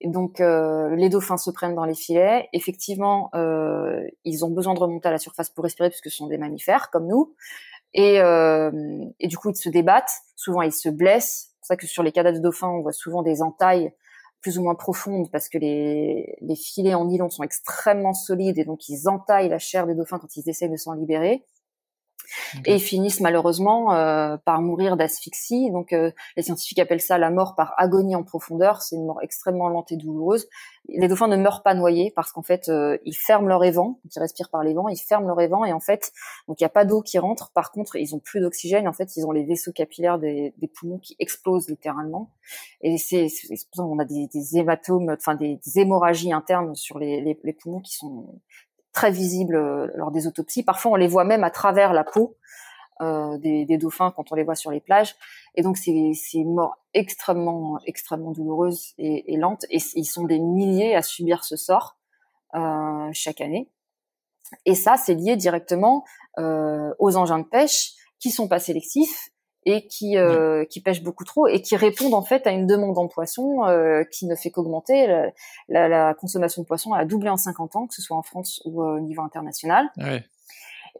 Et 0.00 0.08
donc 0.08 0.40
les 0.40 1.08
dauphins 1.08 1.36
se 1.36 1.50
prennent 1.50 1.74
dans 1.74 1.84
les 1.84 1.94
filets. 1.94 2.48
Effectivement, 2.52 3.30
ils 4.24 4.44
ont 4.44 4.50
besoin 4.50 4.74
de 4.74 4.80
remonter 4.80 5.08
à 5.08 5.12
la 5.12 5.18
surface 5.18 5.50
pour 5.50 5.64
respirer 5.64 5.90
puisque 5.90 6.10
ce 6.10 6.16
sont 6.16 6.26
des 6.26 6.38
mammifères 6.38 6.90
comme 6.90 7.06
nous. 7.06 7.34
Et, 7.94 8.16
et 8.16 9.28
du 9.28 9.36
coup, 9.36 9.50
ils 9.50 9.56
se 9.56 9.68
débattent. 9.68 10.12
Souvent, 10.36 10.62
ils 10.62 10.72
se 10.72 10.88
blessent. 10.88 11.51
C'est 11.62 11.66
pour 11.66 11.66
ça 11.68 11.76
que 11.76 11.86
sur 11.86 12.02
les 12.02 12.10
cadavres 12.10 12.38
de 12.38 12.42
dauphins, 12.42 12.68
on 12.68 12.82
voit 12.82 12.92
souvent 12.92 13.22
des 13.22 13.40
entailles 13.40 13.92
plus 14.40 14.58
ou 14.58 14.64
moins 14.64 14.74
profondes 14.74 15.30
parce 15.30 15.48
que 15.48 15.58
les, 15.58 16.36
les 16.40 16.56
filets 16.56 16.94
en 16.94 17.06
nylon 17.06 17.30
sont 17.30 17.44
extrêmement 17.44 18.14
solides 18.14 18.58
et 18.58 18.64
donc 18.64 18.88
ils 18.88 19.08
entaillent 19.08 19.48
la 19.48 19.60
chair 19.60 19.86
des 19.86 19.94
dauphins 19.94 20.18
quand 20.18 20.36
ils 20.36 20.48
essaient 20.48 20.68
de 20.68 20.76
s'en 20.76 20.94
libérer. 20.94 21.46
Et 22.64 22.74
ils 22.74 22.80
finissent 22.80 23.20
malheureusement 23.20 23.94
euh, 23.94 24.36
par 24.36 24.62
mourir 24.62 24.96
d'asphyxie. 24.96 25.70
Donc 25.70 25.92
euh, 25.92 26.10
les 26.36 26.42
scientifiques 26.42 26.78
appellent 26.78 27.00
ça 27.00 27.18
la 27.18 27.30
mort 27.30 27.54
par 27.54 27.74
agonie 27.76 28.16
en 28.16 28.22
profondeur. 28.22 28.82
C'est 28.82 28.96
une 28.96 29.06
mort 29.06 29.20
extrêmement 29.22 29.68
lente 29.68 29.92
et 29.92 29.96
douloureuse. 29.96 30.48
Les 30.88 31.08
dauphins 31.08 31.28
ne 31.28 31.36
meurent 31.36 31.62
pas 31.62 31.74
noyés 31.74 32.12
parce 32.14 32.32
qu'en 32.32 32.42
fait 32.42 32.68
euh, 32.68 32.98
ils 33.04 33.16
ferment 33.16 33.46
leur 33.46 33.64
évent, 33.64 34.00
ils 34.04 34.18
respirent 34.18 34.50
par 34.50 34.64
les 34.64 34.74
vents, 34.74 34.88
ils 34.88 34.98
ferment 34.98 35.28
leur 35.28 35.40
évent 35.40 35.64
et 35.64 35.72
en 35.72 35.80
fait 35.80 36.12
donc 36.48 36.60
il 36.60 36.64
n'y 36.64 36.66
a 36.66 36.70
pas 36.70 36.84
d'eau 36.84 37.02
qui 37.02 37.18
rentre. 37.18 37.52
Par 37.52 37.70
contre 37.70 37.96
ils 37.96 38.14
ont 38.14 38.18
plus 38.18 38.40
d'oxygène. 38.40 38.88
En 38.88 38.92
fait 38.92 39.16
ils 39.16 39.26
ont 39.26 39.32
les 39.32 39.44
vaisseaux 39.44 39.72
capillaires 39.72 40.18
des, 40.18 40.54
des 40.58 40.68
poumons 40.68 40.98
qui 40.98 41.16
explosent 41.18 41.68
littéralement. 41.68 42.30
Et 42.80 42.98
c'est 42.98 43.28
qu'on 43.76 43.98
a 43.98 44.04
des, 44.04 44.26
des 44.26 44.58
hématomes, 44.58 45.10
enfin 45.10 45.34
des, 45.34 45.60
des, 45.64 45.80
hémorragies 45.80 46.32
internes 46.32 46.74
sur 46.74 46.98
les, 46.98 47.20
les, 47.20 47.38
les 47.42 47.52
poumons 47.52 47.80
qui 47.80 47.94
sont 47.94 48.40
très 48.92 49.10
visibles 49.10 49.56
euh, 49.56 49.88
lors 49.94 50.10
des 50.10 50.26
autopsies. 50.26 50.62
Parfois, 50.62 50.92
on 50.92 50.96
les 50.96 51.08
voit 51.08 51.24
même 51.24 51.44
à 51.44 51.50
travers 51.50 51.92
la 51.92 52.04
peau 52.04 52.36
euh, 53.00 53.38
des, 53.38 53.78
dauphins 53.78 54.12
quand 54.14 54.30
on 54.32 54.34
les 54.34 54.44
voit 54.44 54.54
sur 54.54 54.70
les 54.70 54.80
plages. 54.80 55.16
Et 55.54 55.62
donc, 55.62 55.76
c'est 55.76 56.14
une 56.34 56.54
mort 56.54 56.78
extrêmement, 56.94 57.78
extrêmement 57.86 58.32
douloureuse 58.32 58.92
et, 58.98 59.36
lente. 59.36 59.64
Et 59.70 59.78
ils 59.94 60.04
sont 60.04 60.24
des 60.24 60.38
milliers 60.38 60.94
à 60.94 61.02
subir 61.02 61.44
ce 61.44 61.56
sort 61.56 61.96
euh, 62.54 63.10
chaque 63.12 63.40
année. 63.40 63.70
Et 64.66 64.74
ça, 64.74 64.96
c'est 64.96 65.14
lié 65.14 65.36
directement 65.36 66.04
aux 66.38 67.16
engins 67.16 67.38
de 67.38 67.44
pêche 67.44 67.92
qui 68.18 68.30
sont 68.30 68.48
pas 68.48 68.58
sélectifs 68.58 69.31
et 69.64 69.86
qui 69.86 70.16
euh, 70.16 70.64
qui 70.64 70.80
pêchent 70.80 71.02
beaucoup 71.02 71.24
trop 71.24 71.46
et 71.46 71.62
qui 71.62 71.76
répondent 71.76 72.14
en 72.14 72.22
fait 72.22 72.46
à 72.46 72.50
une 72.50 72.66
demande 72.66 72.98
en 72.98 73.08
poisson 73.08 73.64
euh, 73.64 74.04
qui 74.04 74.26
ne 74.26 74.34
fait 74.34 74.50
qu'augmenter. 74.50 75.06
La, 75.68 75.88
la, 75.88 76.14
consommation 76.14 76.62
de 76.62 76.66
poisson 76.66 76.92
a 76.92 77.04
doublé 77.04 77.28
en 77.28 77.36
50 77.36 77.76
ans, 77.76 77.86
que 77.86 77.94
ce 77.94 78.02
soit 78.02 78.16
en 78.16 78.22
France 78.22 78.60
ou 78.64 78.82
euh, 78.82 78.96
au 78.96 79.00
niveau 79.00 79.22
international. 79.22 79.90
Ouais. 79.96 80.24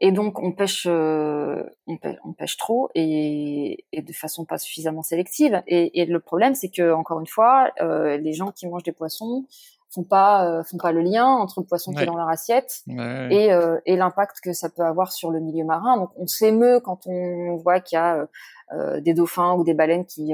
Et 0.01 0.11
donc 0.11 0.39
on 0.39 0.51
pêche, 0.51 0.87
euh, 0.89 1.63
on 1.87 1.97
pêche, 1.97 2.17
on 2.25 2.33
pêche 2.33 2.57
trop 2.57 2.89
et, 2.95 3.85
et, 3.91 4.01
de 4.01 4.13
façon 4.13 4.43
pas 4.43 4.57
suffisamment 4.57 5.03
sélective. 5.03 5.61
Et, 5.67 6.01
et 6.01 6.05
le 6.05 6.19
problème, 6.19 6.55
c'est 6.55 6.69
que 6.69 6.93
encore 6.93 7.19
une 7.19 7.27
fois, 7.27 7.71
euh, 7.79 8.17
les 8.17 8.33
gens 8.33 8.51
qui 8.51 8.67
mangent 8.67 8.83
des 8.83 8.91
poissons 8.91 9.45
font 9.93 10.03
pas 10.03 10.47
euh, 10.47 10.63
font 10.63 10.77
pas 10.77 10.91
le 10.91 11.01
lien 11.01 11.27
entre 11.27 11.61
le 11.61 11.65
poisson 11.65 11.93
qui 11.93 12.01
est 12.01 12.05
dans 12.05 12.17
leur 12.17 12.29
assiette 12.29 12.83
et, 12.87 13.53
euh, 13.53 13.79
et 13.85 13.95
l'impact 13.95 14.37
que 14.41 14.53
ça 14.53 14.69
peut 14.69 14.83
avoir 14.83 15.11
sur 15.11 15.31
le 15.31 15.39
milieu 15.39 15.63
marin. 15.63 15.97
Donc 15.97 16.09
on 16.17 16.27
s'émeut 16.27 16.79
quand 16.79 17.05
on 17.05 17.55
voit 17.57 17.79
qu'il 17.79 17.97
y 17.97 17.99
a 17.99 18.27
euh, 18.71 19.01
des 19.01 19.13
dauphins 19.13 19.53
ou 19.53 19.63
des 19.63 19.73
baleines 19.73 20.05
qui 20.05 20.33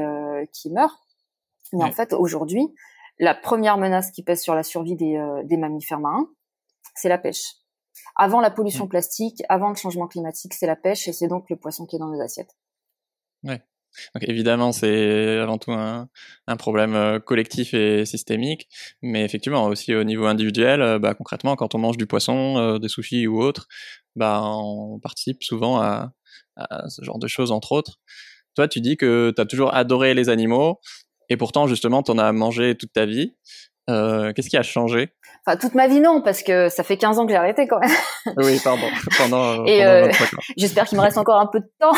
qui 0.53 0.71
meurent. 0.71 0.99
Mais 1.73 1.83
en 1.83 1.91
fait 1.91 2.13
aujourd'hui, 2.13 2.73
la 3.19 3.35
première 3.35 3.77
menace 3.77 4.11
qui 4.11 4.23
pèse 4.23 4.41
sur 4.41 4.55
la 4.55 4.63
survie 4.63 4.95
des, 4.95 5.21
des 5.43 5.57
mammifères 5.57 5.99
marins, 5.99 6.29
c'est 6.95 7.09
la 7.09 7.17
pêche. 7.17 7.58
Avant 8.15 8.41
la 8.41 8.51
pollution 8.51 8.87
plastique, 8.87 9.43
avant 9.49 9.69
le 9.69 9.75
changement 9.75 10.07
climatique, 10.07 10.53
c'est 10.53 10.67
la 10.67 10.75
pêche 10.75 11.07
et 11.07 11.13
c'est 11.13 11.27
donc 11.27 11.49
le 11.49 11.55
poisson 11.55 11.85
qui 11.85 11.95
est 11.95 11.99
dans 11.99 12.09
nos 12.09 12.21
assiettes. 12.21 12.55
Ouais. 13.43 13.61
Donc 14.13 14.27
évidemment, 14.27 14.71
c'est 14.71 15.39
avant 15.39 15.57
tout 15.57 15.71
un, 15.71 16.09
un, 16.47 16.57
problème 16.57 16.95
euh, 16.95 17.19
collectif 17.19 17.73
et 17.73 18.05
systémique, 18.05 18.67
mais 19.01 19.23
effectivement 19.23 19.65
aussi 19.65 19.95
au 19.95 20.03
niveau 20.03 20.25
individuel, 20.25 20.81
euh, 20.81 20.99
bah, 20.99 21.15
concrètement, 21.15 21.55
quand 21.55 21.73
on 21.73 21.79
mange 21.79 21.97
du 21.97 22.05
poisson, 22.05 22.57
euh, 22.57 22.77
des 22.77 22.87
sushis 22.87 23.25
ou 23.25 23.41
autre, 23.41 23.67
bah, 24.15 24.41
on 24.43 24.99
participe 24.99 25.43
souvent 25.43 25.81
à, 25.81 26.11
à, 26.55 26.87
ce 26.89 27.03
genre 27.03 27.17
de 27.17 27.27
choses, 27.27 27.51
entre 27.51 27.71
autres. 27.71 27.99
Toi, 28.55 28.67
tu 28.67 28.79
dis 28.79 28.95
que 28.95 29.33
tu 29.35 29.41
as 29.41 29.45
toujours 29.45 29.73
adoré 29.73 30.13
les 30.13 30.29
animaux, 30.29 30.79
et 31.29 31.37
pourtant, 31.37 31.67
justement, 31.67 32.03
tu 32.03 32.11
en 32.11 32.17
as 32.17 32.31
mangé 32.31 32.75
toute 32.75 32.91
ta 32.91 33.05
vie. 33.05 33.35
Euh, 33.89 34.33
Qu'est-ce 34.33 34.49
qui 34.49 34.57
a 34.57 34.63
changé? 34.63 35.13
Enfin, 35.49 35.57
toute 35.57 35.73
ma 35.73 35.87
vie 35.87 35.99
non, 35.99 36.21
parce 36.21 36.43
que 36.43 36.69
ça 36.69 36.83
fait 36.83 36.97
15 36.97 37.17
ans 37.17 37.25
que 37.25 37.31
j'ai 37.31 37.37
arrêté 37.37 37.65
quand 37.65 37.79
même. 37.79 37.89
oui, 38.37 38.59
pardon. 38.63 38.85
Pendant, 39.17 39.65
et 39.65 39.83
euh, 39.83 40.07
j'espère 40.57 40.85
qu'il 40.85 40.95
me 40.95 41.01
reste 41.01 41.17
encore 41.17 41.39
un 41.39 41.47
peu 41.47 41.59
de 41.59 41.71
temps. 41.79 41.95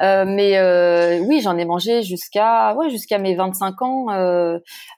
Euh, 0.00 0.24
mais 0.26 0.58
euh, 0.58 1.20
oui, 1.20 1.40
j'en 1.42 1.56
ai 1.58 1.64
mangé 1.64 2.02
jusqu'à 2.02 2.74
ouais, 2.74 2.90
jusqu'à 2.90 3.18
mes 3.18 3.36
25 3.36 3.82
ans. 3.82 4.06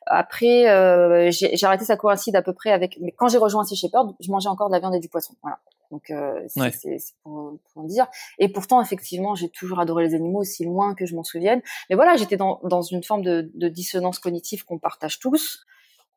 Après, 0.07 1.31
j'ai 1.31 1.67
arrêté, 1.67 1.85
ça 1.85 1.97
coïncide 1.97 2.37
à 2.37 2.43
peu 2.43 2.55
près 2.55 2.71
avec. 2.71 2.97
Mais 3.03 3.13
quand 3.13 3.29
j'ai 3.29 3.37
rejoint 3.39 3.65
Sea 3.65 3.77
Shepherd, 3.77 4.15
je 4.19 4.31
mangeais 4.31 4.49
encore 4.49 4.69
de 4.69 4.73
la 4.73 4.81
viande 4.81 4.95
et 4.95 5.01
du 5.01 5.11
poisson. 5.11 5.35
Voilà. 5.43 5.59
Donc 5.91 6.11
c'est 6.49 6.99
pour, 7.23 7.59
pour 7.75 7.85
dire. 7.85 8.07
Et 8.39 8.49
pourtant, 8.49 8.81
effectivement, 8.81 9.35
j'ai 9.35 9.51
toujours 9.51 9.79
adoré 9.79 10.05
les 10.05 10.15
animaux 10.15 10.41
aussi 10.41 10.65
loin 10.65 10.95
que 10.95 11.05
je 11.05 11.15
m'en 11.15 11.25
souvienne. 11.25 11.61
Mais 11.91 11.97
voilà, 11.97 12.17
j'étais 12.17 12.39
dans, 12.39 12.61
dans 12.63 12.83
une 12.83 13.03
forme 13.03 13.23
de, 13.23 13.51
de 13.53 13.69
dissonance 13.69 14.21
cognitive 14.21 14.65
qu'on 14.65 14.79
partage 14.79 15.19
tous 15.19 15.67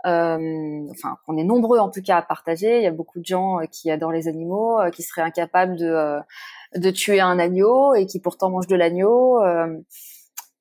enfin 0.04 1.18
qu'on 1.26 1.38
est 1.38 1.44
nombreux 1.44 1.80
en 1.80 1.90
tout 1.90 2.02
cas 2.02 2.18
à 2.18 2.22
partager. 2.22 2.78
Il 2.78 2.84
y 2.84 2.88
a 2.88 2.92
beaucoup 2.92 3.20
de 3.20 3.26
gens 3.26 3.60
euh, 3.60 3.66
qui 3.72 3.92
adorent 3.92 4.12
les 4.12 4.28
animaux, 4.28 4.80
euh, 4.80 4.90
qui 4.90 5.04
seraient 5.04 5.22
incapables 5.22 5.78
de 5.78 5.86
euh, 5.86 6.20
de 6.76 6.92
tuer 6.92 7.20
un 7.20 7.40
agneau 7.40 7.94
et 7.96 8.06
qui 8.06 8.20
pourtant 8.20 8.50
mangent 8.50 8.68
de 8.68 8.76
l'agneau. 8.76 9.40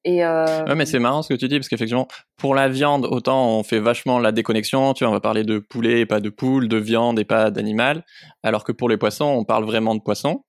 Et 0.04 0.22
mais 0.76 0.86
c'est 0.86 1.00
marrant 1.00 1.22
ce 1.22 1.30
que 1.30 1.38
tu 1.38 1.48
dis 1.48 1.58
parce 1.58 1.68
qu'effectivement, 1.68 2.06
pour 2.36 2.54
la 2.54 2.68
viande, 2.68 3.06
autant 3.06 3.58
on 3.58 3.64
fait 3.64 3.80
vachement 3.80 4.20
la 4.20 4.30
déconnexion. 4.30 4.94
Tu 4.94 5.02
vois, 5.02 5.10
on 5.10 5.14
va 5.14 5.20
parler 5.20 5.42
de 5.42 5.58
poulet 5.58 6.00
et 6.00 6.06
pas 6.06 6.20
de 6.20 6.30
poule, 6.30 6.68
de 6.68 6.76
viande 6.76 7.18
et 7.18 7.24
pas 7.24 7.50
d'animal, 7.50 8.04
alors 8.44 8.62
que 8.62 8.70
pour 8.70 8.88
les 8.88 8.98
poissons, 8.98 9.24
on 9.24 9.44
parle 9.44 9.64
vraiment 9.64 9.96
de 9.96 10.00
poissons. 10.00 10.44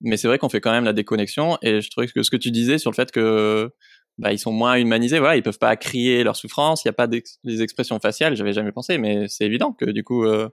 Mais 0.00 0.16
c'est 0.16 0.28
vrai 0.28 0.38
qu'on 0.38 0.48
fait 0.48 0.60
quand 0.60 0.72
même 0.72 0.84
la 0.84 0.94
déconnexion. 0.94 1.58
Et 1.62 1.80
je 1.80 1.90
trouve 1.90 2.06
que 2.06 2.22
ce 2.22 2.30
que 2.30 2.36
tu 2.36 2.50
disais 2.50 2.78
sur 2.78 2.90
le 2.90 2.96
fait 2.96 3.12
que 3.12 3.70
bah, 4.18 4.32
ils 4.32 4.38
sont 4.38 4.52
moins 4.52 4.76
humanisés. 4.76 5.18
Voilà, 5.18 5.36
ils 5.36 5.42
peuvent 5.42 5.58
pas 5.58 5.76
crier 5.76 6.24
leur 6.24 6.36
souffrance. 6.36 6.84
Il 6.84 6.88
n'y 6.88 6.90
a 6.90 6.94
pas 6.94 7.06
des 7.06 7.22
expressions 7.62 7.98
faciales. 7.98 8.36
J'avais 8.36 8.52
jamais 8.52 8.72
pensé, 8.72 8.98
mais 8.98 9.28
c'est 9.28 9.44
évident 9.44 9.72
que 9.72 9.86
du 9.86 10.04
coup, 10.04 10.24
euh, 10.24 10.48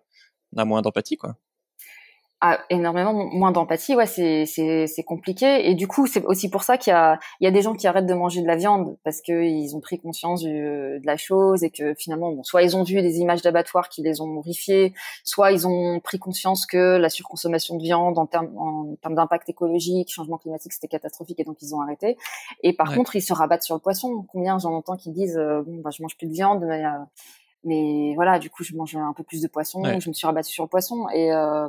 on 0.56 0.62
a 0.62 0.66
moins 0.66 0.82
d'empathie, 0.82 1.18
quoi 1.18 1.38
a 2.42 2.60
énormément 2.70 3.14
moins 3.14 3.52
d'empathie, 3.52 3.96
ouais, 3.96 4.06
c'est 4.06 4.46
c'est 4.46 4.88
c'est 4.88 5.04
compliqué 5.04 5.70
et 5.70 5.76
du 5.76 5.88
coup 5.88 6.08
c'est 6.08 6.24
aussi 6.24 6.50
pour 6.50 6.64
ça 6.64 6.78
qu'il 6.78 6.92
y 6.92 6.96
a 6.96 7.20
il 7.42 7.44
y 7.44 7.48
a 7.48 7.52
des 7.52 7.62
gens 7.62 7.74
qui 7.74 7.86
arrêtent 7.86 8.06
de 8.06 8.14
manger 8.14 8.42
de 8.42 8.48
la 8.48 8.56
viande 8.56 8.98
parce 9.04 9.22
que 9.22 9.44
ils 9.44 9.76
ont 9.76 9.82
pris 9.82 10.00
conscience 10.00 10.42
du, 10.42 10.54
de 10.54 11.06
la 11.06 11.18
chose 11.18 11.66
et 11.66 11.70
que 11.70 11.94
finalement 11.96 12.32
bon, 12.32 12.44
soit 12.44 12.64
ils 12.64 12.78
ont 12.78 12.84
vu 12.84 13.02
des 13.02 13.18
images 13.18 13.42
d'abattoirs 13.42 13.90
qui 13.90 14.04
les 14.04 14.22
ont 14.22 14.38
horrifiés, 14.38 14.94
soit 15.26 15.52
ils 15.52 15.68
ont 15.68 16.00
pris 16.00 16.18
conscience 16.18 16.66
que 16.66 16.98
la 16.98 17.10
surconsommation 17.10 17.76
de 17.76 17.84
viande 17.84 18.18
en 18.18 18.26
termes 18.26 18.58
en 18.58 18.96
termes 19.02 19.16
d'impact 19.16 19.50
écologique, 19.50 20.10
changement 20.10 20.38
climatique, 20.38 20.72
c'était 20.72 20.88
catastrophique 20.88 21.42
et 21.42 21.44
donc 21.44 21.58
ils 21.62 21.76
ont 21.76 21.82
arrêté. 21.82 22.18
Et 22.64 22.72
par 22.72 22.94
contre 22.94 23.18
ils 23.18 23.22
se 23.22 23.34
rabattent 23.34 23.64
sur 23.64 23.76
le 23.76 23.82
poisson. 23.82 24.26
Combien 24.32 24.58
j'en 24.60 24.74
entends 24.74 24.96
qui 24.96 25.12
disent 25.12 25.38
euh, 25.38 25.62
bon 25.64 25.82
bah 25.82 25.90
je 25.94 26.02
mange 26.02 26.16
plus 26.18 26.28
de 26.28 26.34
viande 26.34 26.64
mais 26.66 26.86
euh, 26.86 26.92
mais 27.66 28.14
voilà 28.16 28.40
du 28.40 28.50
coup 28.50 28.64
je 28.64 28.74
mange 28.76 28.96
un 28.96 29.14
peu 29.14 29.24
plus 29.24 29.42
de 29.42 29.48
poisson, 29.50 29.84
je 29.84 30.08
me 30.08 30.14
suis 30.14 30.26
rabattu 30.26 30.54
sur 30.54 30.64
le 30.64 30.70
poisson 30.70 31.10
et 31.10 31.34
euh, 31.34 31.68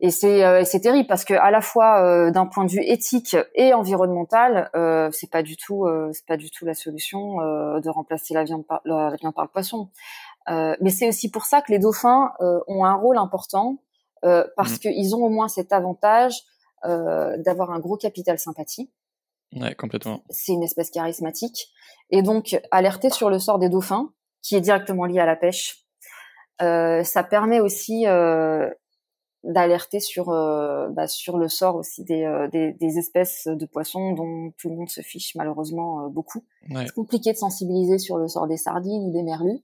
et 0.00 0.10
c'est 0.10 0.44
euh, 0.44 0.64
c'est 0.64 0.80
terrible 0.80 1.06
parce 1.06 1.24
que 1.24 1.34
à 1.34 1.50
la 1.50 1.60
fois 1.60 2.02
euh, 2.02 2.30
d'un 2.30 2.46
point 2.46 2.64
de 2.64 2.70
vue 2.70 2.82
éthique 2.82 3.36
et 3.54 3.72
environnemental, 3.74 4.70
euh, 4.74 5.08
c'est 5.12 5.30
pas 5.30 5.42
du 5.42 5.56
tout 5.56 5.84
euh, 5.84 6.10
c'est 6.12 6.26
pas 6.26 6.36
du 6.36 6.50
tout 6.50 6.64
la 6.64 6.74
solution 6.74 7.36
de 7.36 7.88
remplacer 7.88 8.34
la 8.34 8.44
viande 8.44 8.66
par 8.66 8.80
la 8.84 9.14
viande 9.20 9.34
par 9.34 9.44
le 9.44 9.50
poisson. 9.50 9.90
mais 10.48 10.90
c'est 10.90 11.08
aussi 11.08 11.30
pour 11.30 11.44
ça 11.44 11.62
que 11.62 11.70
les 11.70 11.78
dauphins 11.78 12.32
ont 12.66 12.84
un 12.84 12.94
rôle 12.94 13.18
important 13.18 13.78
parce 14.20 14.74
mmh. 14.74 14.78
qu'ils 14.78 15.14
ont 15.14 15.22
au 15.22 15.28
moins 15.28 15.48
cet 15.48 15.72
avantage 15.72 16.42
d'avoir 16.82 17.70
un 17.70 17.78
gros 17.78 17.96
capital 17.96 18.38
sympathie. 18.38 18.90
Ouais, 19.54 19.74
complètement. 19.76 20.22
C'est 20.30 20.52
une 20.52 20.64
espèce 20.64 20.90
charismatique 20.90 21.68
et 22.10 22.22
donc 22.22 22.60
alerter 22.72 23.10
sur 23.10 23.30
le 23.30 23.38
sort 23.38 23.60
des 23.60 23.68
dauphins, 23.68 24.12
qui 24.42 24.56
est 24.56 24.60
directement 24.60 25.04
lié 25.04 25.20
à 25.20 25.26
la 25.26 25.36
pêche, 25.36 25.86
ça 26.58 27.24
permet 27.28 27.60
aussi 27.60 28.06
d'alerter 29.44 30.00
sur 30.00 30.30
euh, 30.30 30.88
bah, 30.88 31.06
sur 31.06 31.36
le 31.36 31.48
sort 31.48 31.76
aussi 31.76 32.02
des, 32.02 32.24
euh, 32.24 32.48
des, 32.48 32.72
des, 32.72 32.98
espèces 32.98 33.46
de 33.46 33.66
poissons 33.66 34.12
dont 34.12 34.52
tout 34.58 34.70
le 34.70 34.76
monde 34.76 34.88
se 34.88 35.02
fiche 35.02 35.34
malheureusement 35.34 36.04
euh, 36.04 36.08
beaucoup. 36.08 36.44
C'est 36.68 36.94
compliqué 36.94 37.32
de 37.32 37.36
sensibiliser 37.36 37.98
sur 37.98 38.16
le 38.16 38.26
sort 38.26 38.46
des 38.46 38.56
sardines 38.56 39.04
ou 39.04 39.12
des 39.12 39.22
merlus. 39.22 39.60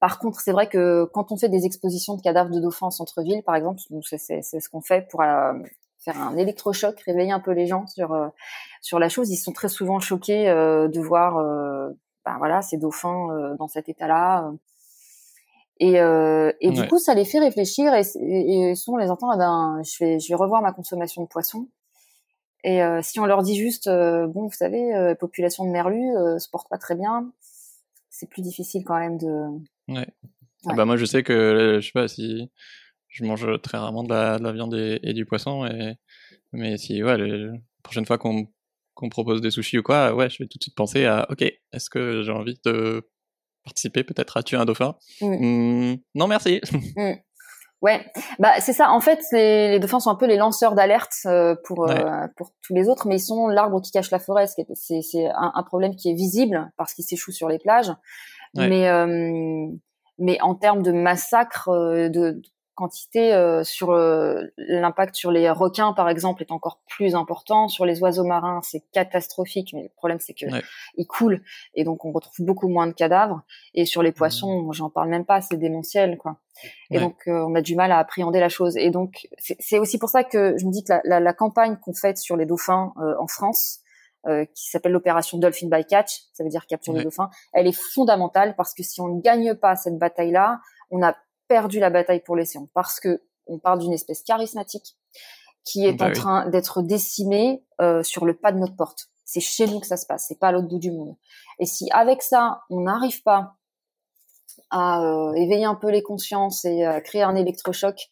par 0.00 0.18
contre, 0.18 0.40
c'est 0.40 0.52
vrai 0.52 0.68
que 0.68 1.04
quand 1.12 1.30
on 1.30 1.36
fait 1.36 1.48
des 1.48 1.64
expositions 1.66 2.16
de 2.16 2.20
cadavres 2.20 2.50
de 2.50 2.60
dauphins 2.60 2.88
en 2.88 2.90
centre-ville, 2.90 3.42
par 3.44 3.54
exemple, 3.54 3.80
c'est 4.02 4.42
ce 4.42 4.68
qu'on 4.68 4.80
fait 4.80 5.08
pour 5.08 5.22
faire 6.00 6.20
un 6.20 6.36
électrochoc, 6.36 7.00
réveiller 7.00 7.32
un 7.32 7.40
peu 7.40 7.52
les 7.52 7.66
gens 7.66 7.86
sur 7.86 8.10
sur 8.82 8.98
la 8.98 9.08
chose. 9.08 9.30
Ils 9.30 9.36
sont 9.36 9.52
très 9.52 9.68
souvent 9.68 10.00
choqués 10.00 10.46
de 10.46 11.00
voir, 11.00 11.36
bah, 12.24 12.34
voilà, 12.38 12.60
ces 12.60 12.76
dauphins 12.76 13.54
dans 13.56 13.68
cet 13.68 13.88
état-là. 13.88 14.50
Et, 15.80 16.00
euh, 16.00 16.52
et 16.60 16.70
du 16.70 16.86
coup, 16.88 16.98
ça 16.98 17.14
les 17.14 17.24
fait 17.24 17.38
réfléchir 17.38 17.94
et, 17.94 18.02
et, 18.20 18.74
souvent 18.74 18.96
on 18.96 19.00
les 19.00 19.10
entend, 19.10 19.32
eh 19.32 19.38
ben, 19.38 19.80
je 19.84 20.04
vais, 20.04 20.18
je 20.18 20.28
vais 20.28 20.34
revoir 20.34 20.60
ma 20.60 20.72
consommation 20.72 21.22
de 21.22 21.28
poisson. 21.28 21.68
Et 22.64 22.80
si 23.02 23.20
on 23.20 23.26
leur 23.26 23.42
dit 23.42 23.56
juste, 23.56 23.88
bon, 23.88 24.46
vous 24.46 24.52
savez, 24.52 25.14
population 25.20 25.64
de 25.64 25.70
merlus 25.70 26.12
se 26.40 26.50
porte 26.50 26.68
pas 26.68 26.76
très 26.76 26.96
bien, 26.96 27.32
c'est 28.10 28.28
plus 28.28 28.42
difficile 28.42 28.82
quand 28.84 28.98
même 28.98 29.16
de. 29.16 29.60
Ouais. 29.86 30.08
Ah 30.66 30.74
bah 30.74 30.84
moi, 30.84 30.96
je 30.96 31.04
sais 31.04 31.22
que 31.22 31.78
je 31.80 31.86
sais 31.86 31.92
pas 31.92 32.08
si 32.08 32.50
je 33.06 33.24
mange 33.24 33.46
très 33.62 33.78
rarement 33.78 34.02
de 34.02 34.08
la, 34.08 34.38
de 34.38 34.44
la 34.44 34.52
viande 34.52 34.74
et, 34.74 35.12
du 35.12 35.24
poisson, 35.24 35.64
et... 35.66 35.94
mais 36.52 36.76
si 36.76 37.02
ouais, 37.02 37.16
la 37.16 37.52
prochaine 37.84 38.06
fois 38.06 38.18
qu'on 38.18 38.48
qu'on 38.94 39.08
propose 39.08 39.40
des 39.40 39.52
sushis 39.52 39.78
ou 39.78 39.82
quoi, 39.84 40.12
ouais, 40.12 40.28
je 40.28 40.42
vais 40.42 40.48
tout 40.48 40.58
de 40.58 40.62
suite 40.64 40.74
penser 40.74 41.04
à, 41.04 41.24
ok, 41.30 41.42
est-ce 41.42 41.88
que 41.88 42.22
j'ai 42.22 42.32
envie 42.32 42.58
de 42.64 43.08
participer 43.68 44.04
peut-être 44.04 44.36
à 44.36 44.42
tuer 44.42 44.56
un 44.56 44.64
dauphin 44.64 44.94
mmh, 45.20 45.94
Non, 46.14 46.26
merci. 46.26 46.60
Mmh. 46.96 47.12
Ouais, 47.80 48.04
bah 48.40 48.60
c'est 48.60 48.72
ça. 48.72 48.90
En 48.90 49.00
fait, 49.00 49.20
les, 49.30 49.68
les, 49.70 49.78
dauphins 49.78 50.00
sont 50.00 50.10
un 50.10 50.16
peu 50.16 50.26
les 50.26 50.36
lanceurs 50.36 50.74
d'alerte 50.74 51.14
euh, 51.26 51.54
pour 51.64 51.88
euh, 51.88 52.26
pour 52.36 52.50
tous 52.60 52.74
les 52.74 52.88
autres, 52.88 53.06
mais 53.06 53.16
ils 53.16 53.20
sont 53.20 53.46
l'arbre 53.46 53.80
qui 53.80 53.92
cache 53.92 54.10
la 54.10 54.18
forêt. 54.18 54.48
C'est 54.48 54.66
c'est 54.74 55.26
un, 55.26 55.52
un, 55.54 55.62
problème 55.62 55.94
qui 55.94 56.10
est 56.10 56.14
visible 56.14 56.72
parce 56.76 56.92
qu'ils 56.92 57.04
s'échouent 57.04 57.30
sur 57.30 57.48
les 57.48 57.60
plages, 57.60 57.92
mais 58.56 58.88
euh, 58.88 59.68
mais 60.18 60.40
en 60.40 60.56
termes 60.56 60.82
de 60.82 60.90
massacre, 60.90 61.70
de, 61.70 62.42
quantité 62.78 63.34
euh, 63.34 63.64
sur 63.64 63.90
euh, 63.90 64.44
l'impact 64.56 65.16
sur 65.16 65.32
les 65.32 65.50
requins 65.50 65.92
par 65.92 66.08
exemple 66.08 66.44
est 66.44 66.52
encore 66.52 66.80
plus 66.88 67.16
important. 67.16 67.66
Sur 67.66 67.84
les 67.84 68.00
oiseaux 68.00 68.24
marins 68.24 68.60
c'est 68.62 68.84
catastrophique 68.92 69.72
mais 69.74 69.82
le 69.82 69.88
problème 69.96 70.20
c'est 70.20 70.32
que 70.32 70.46
ils 70.96 71.06
coulent 71.06 71.42
et 71.74 71.82
donc 71.82 72.04
on 72.04 72.12
retrouve 72.12 72.46
beaucoup 72.46 72.68
moins 72.68 72.86
de 72.86 72.92
cadavres. 72.92 73.42
Et 73.74 73.84
sur 73.84 74.00
les 74.00 74.12
poissons 74.12 74.62
mmh. 74.62 74.72
j'en 74.74 74.90
parle 74.90 75.08
même 75.08 75.24
pas 75.24 75.40
c'est 75.40 75.56
démentiel 75.56 76.18
quoi. 76.18 76.36
Et 76.90 77.00
donc 77.00 77.16
euh, 77.26 77.44
on 77.48 77.56
a 77.56 77.62
du 77.62 77.74
mal 77.74 77.90
à 77.90 77.98
appréhender 77.98 78.38
la 78.38 78.48
chose. 78.48 78.76
Et 78.76 78.90
donc 78.90 79.26
c'est 79.38 79.80
aussi 79.80 79.98
pour 79.98 80.08
ça 80.08 80.22
que 80.22 80.56
je 80.56 80.64
me 80.64 80.70
dis 80.70 80.84
que 80.84 80.92
la, 80.92 81.00
la, 81.04 81.20
la 81.20 81.32
campagne 81.32 81.78
qu'on 81.82 81.94
fait 81.94 82.16
sur 82.16 82.36
les 82.36 82.46
dauphins 82.46 82.92
en 82.96 83.26
France 83.26 83.80
qui 84.54 84.68
s'appelle 84.68 84.92
l'opération 84.92 85.38
Dolphin 85.38 85.68
by 85.70 85.86
Catch, 85.86 86.20
ça 86.34 86.44
veut 86.44 86.50
dire 86.50 86.66
capture 86.66 86.92
les 86.92 87.02
dauphins, 87.02 87.30
elle 87.54 87.66
est 87.66 87.72
fondamentale 87.94 88.54
parce 88.56 88.74
que 88.74 88.82
si 88.82 89.00
on 89.00 89.08
ne 89.08 89.22
gagne 89.22 89.54
pas 89.54 89.74
cette 89.74 89.96
bataille-là, 89.96 90.60
on 90.90 91.02
a 91.02 91.16
perdu 91.48 91.80
la 91.80 91.90
bataille 91.90 92.22
pour 92.22 92.36
l'océan 92.36 92.68
parce 92.74 93.00
que 93.00 93.22
on 93.46 93.58
parle 93.58 93.80
d'une 93.80 93.92
espèce 93.92 94.22
charismatique 94.22 94.96
qui 95.64 95.86
est 95.86 95.92
bah 95.92 96.08
en 96.08 96.12
train 96.12 96.48
d'être 96.48 96.82
décimée 96.82 97.62
euh, 97.80 98.02
sur 98.02 98.24
le 98.24 98.34
pas 98.34 98.52
de 98.52 98.58
notre 98.58 98.76
porte. 98.76 99.08
C'est 99.24 99.40
chez 99.40 99.66
nous 99.66 99.80
que 99.80 99.86
ça 99.86 99.96
se 99.96 100.06
passe, 100.06 100.26
c'est 100.28 100.38
pas 100.38 100.48
à 100.48 100.52
l'autre 100.52 100.68
bout 100.68 100.78
du 100.78 100.90
monde. 100.90 101.16
Et 101.58 101.66
si 101.66 101.90
avec 101.90 102.22
ça, 102.22 102.62
on 102.70 102.82
n'arrive 102.82 103.22
pas 103.22 103.56
à 104.70 105.02
euh, 105.02 105.32
éveiller 105.34 105.64
un 105.64 105.74
peu 105.74 105.90
les 105.90 106.02
consciences 106.02 106.64
et 106.64 106.84
à 106.84 107.00
créer 107.00 107.22
un 107.22 107.34
électrochoc, 107.34 108.08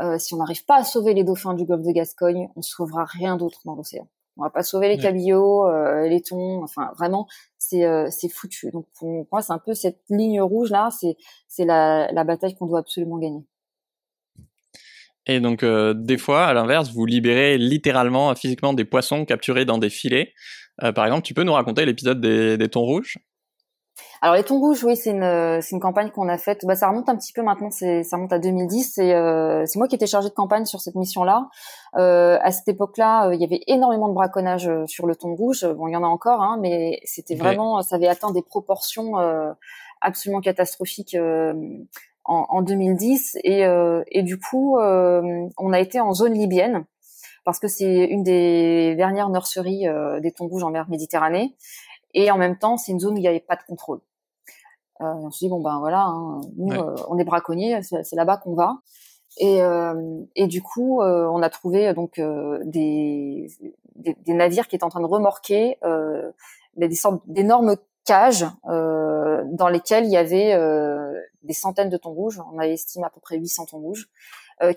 euh, 0.00 0.18
si 0.18 0.34
on 0.34 0.38
n'arrive 0.38 0.64
pas 0.64 0.76
à 0.76 0.84
sauver 0.84 1.14
les 1.14 1.24
dauphins 1.24 1.54
du 1.54 1.64
golfe 1.64 1.84
de 1.84 1.92
Gascogne, 1.92 2.48
on 2.56 2.62
sauvera 2.62 3.04
rien 3.04 3.36
d'autre 3.36 3.60
dans 3.64 3.74
l'océan. 3.74 4.08
On 4.36 4.42
va 4.42 4.50
pas 4.50 4.62
sauver 4.62 4.88
les 4.88 4.98
cabillots, 4.98 5.68
euh, 5.68 6.08
les 6.08 6.20
thons, 6.20 6.62
enfin 6.64 6.90
vraiment 6.98 7.28
c'est 7.58 7.84
euh, 7.84 8.08
c'est 8.10 8.28
foutu. 8.28 8.70
Donc 8.72 8.86
pour 8.98 9.26
moi 9.30 9.42
c'est 9.42 9.52
un 9.52 9.58
peu 9.58 9.74
cette 9.74 10.00
ligne 10.10 10.40
rouge 10.40 10.70
là, 10.70 10.90
c'est 10.90 11.16
c'est 11.46 11.64
la, 11.64 12.10
la 12.12 12.24
bataille 12.24 12.56
qu'on 12.56 12.66
doit 12.66 12.80
absolument 12.80 13.18
gagner. 13.18 13.44
Et 15.26 15.40
donc 15.40 15.62
euh, 15.62 15.94
des 15.94 16.18
fois, 16.18 16.46
à 16.46 16.52
l'inverse, 16.52 16.92
vous 16.92 17.06
libérez 17.06 17.58
littéralement, 17.58 18.34
physiquement 18.34 18.72
des 18.74 18.84
poissons 18.84 19.24
capturés 19.24 19.64
dans 19.64 19.78
des 19.78 19.90
filets. 19.90 20.32
par 20.94 21.06
exemple, 21.06 21.22
tu 21.22 21.32
peux 21.32 21.44
nous 21.44 21.52
raconter 21.52 21.86
l'épisode 21.86 22.20
des, 22.20 22.58
des 22.58 22.68
thons 22.68 22.82
rouges? 22.82 23.18
Alors 24.20 24.36
les 24.36 24.42
thons 24.42 24.58
rouges, 24.58 24.82
oui, 24.84 24.96
c'est 24.96 25.10
une 25.10 25.60
c'est 25.60 25.72
une 25.72 25.80
campagne 25.80 26.10
qu'on 26.10 26.28
a 26.28 26.38
faite. 26.38 26.64
Bah 26.64 26.74
ça 26.74 26.88
remonte 26.88 27.08
un 27.08 27.16
petit 27.16 27.32
peu 27.32 27.42
maintenant, 27.42 27.70
c'est 27.70 28.02
ça 28.02 28.16
remonte 28.16 28.32
à 28.32 28.38
2010. 28.38 28.92
C'est 28.94 29.14
euh, 29.14 29.66
c'est 29.66 29.78
moi 29.78 29.86
qui 29.86 29.94
étais 29.94 30.06
chargée 30.06 30.30
de 30.30 30.34
campagne 30.34 30.64
sur 30.64 30.80
cette 30.80 30.94
mission-là. 30.94 31.48
Euh, 31.96 32.38
à 32.40 32.50
cette 32.50 32.68
époque-là, 32.68 33.28
euh, 33.28 33.34
il 33.34 33.40
y 33.40 33.44
avait 33.44 33.60
énormément 33.66 34.08
de 34.08 34.14
braconnage 34.14 34.66
euh, 34.66 34.86
sur 34.86 35.06
le 35.06 35.14
thon 35.14 35.34
rouge. 35.34 35.66
Bon, 35.76 35.86
il 35.88 35.92
y 35.92 35.96
en 35.96 36.02
a 36.02 36.06
encore, 36.06 36.42
hein, 36.42 36.58
mais 36.60 37.00
c'était 37.04 37.36
vraiment, 37.36 37.82
ça 37.82 37.96
avait 37.96 38.08
atteint 38.08 38.32
des 38.32 38.42
proportions 38.42 39.18
euh, 39.18 39.52
absolument 40.00 40.40
catastrophiques. 40.40 41.16
En, 42.26 42.46
en, 42.48 42.62
2010 42.62 43.36
et, 43.44 43.66
et 44.10 44.22
du 44.22 44.38
coup 44.40 44.78
on 44.78 45.72
a 45.74 45.78
été 45.78 46.00
en 46.00 46.14
zone 46.14 46.32
libyenne 46.32 46.86
parce 47.44 47.58
que 47.58 47.68
c'est 47.68 48.06
une 48.06 48.22
des 48.22 48.94
dernières 48.96 49.28
nurseries 49.28 49.84
des 50.22 50.32
thons 50.32 50.46
rouges 50.46 50.64
en 50.64 50.70
mer 50.70 50.88
Méditerranée 50.88 51.54
et 52.14 52.30
en 52.30 52.38
même 52.38 52.56
temps, 52.56 52.76
c'est 52.76 52.92
une 52.92 53.00
zone 53.00 53.14
où 53.14 53.18
il 53.18 53.22
n'y 53.22 53.28
avait 53.28 53.40
pas 53.40 53.56
de 53.56 53.62
contrôle. 53.66 54.00
Euh, 55.00 55.06
on 55.06 55.30
se 55.30 55.40
dit 55.40 55.48
bon 55.48 55.60
ben 55.60 55.78
voilà, 55.80 56.04
hein, 56.04 56.40
nous 56.56 56.72
euh, 56.72 56.94
on 57.08 57.18
est 57.18 57.24
braconniers, 57.24 57.80
c'est 57.82 58.14
là-bas 58.14 58.36
qu'on 58.36 58.54
va. 58.54 58.76
Et, 59.38 59.60
euh, 59.62 60.22
et 60.36 60.46
du 60.46 60.62
coup, 60.62 61.02
euh, 61.02 61.26
on 61.26 61.42
a 61.42 61.50
trouvé 61.50 61.92
donc 61.92 62.20
des, 62.20 63.48
des, 63.96 64.14
des, 64.14 64.32
navires 64.32 64.68
qui 64.68 64.76
étaient 64.76 64.84
en 64.84 64.90
train 64.90 65.00
de 65.00 65.06
remorquer 65.06 65.78
des 66.76 66.94
sortes 66.94 67.22
d'énormes 67.26 67.76
cages 68.04 68.46
dans 68.64 69.68
lesquelles 69.68 70.04
il 70.04 70.12
y 70.12 70.16
avait 70.16 70.56
des 71.42 71.52
centaines 71.52 71.90
de 71.90 71.96
thons 71.96 72.12
rouges. 72.12 72.40
On 72.52 72.60
a 72.60 72.68
estimé 72.68 73.06
à 73.06 73.10
peu 73.10 73.20
près 73.20 73.36
800 73.36 73.66
thons 73.66 73.78
rouges 73.78 74.08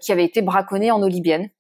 qui 0.02 0.12
avaient 0.12 0.26
été 0.26 0.42
braconnés 0.42 0.90
en 0.90 1.04
eau 1.04 1.08
libyenne. 1.08 1.52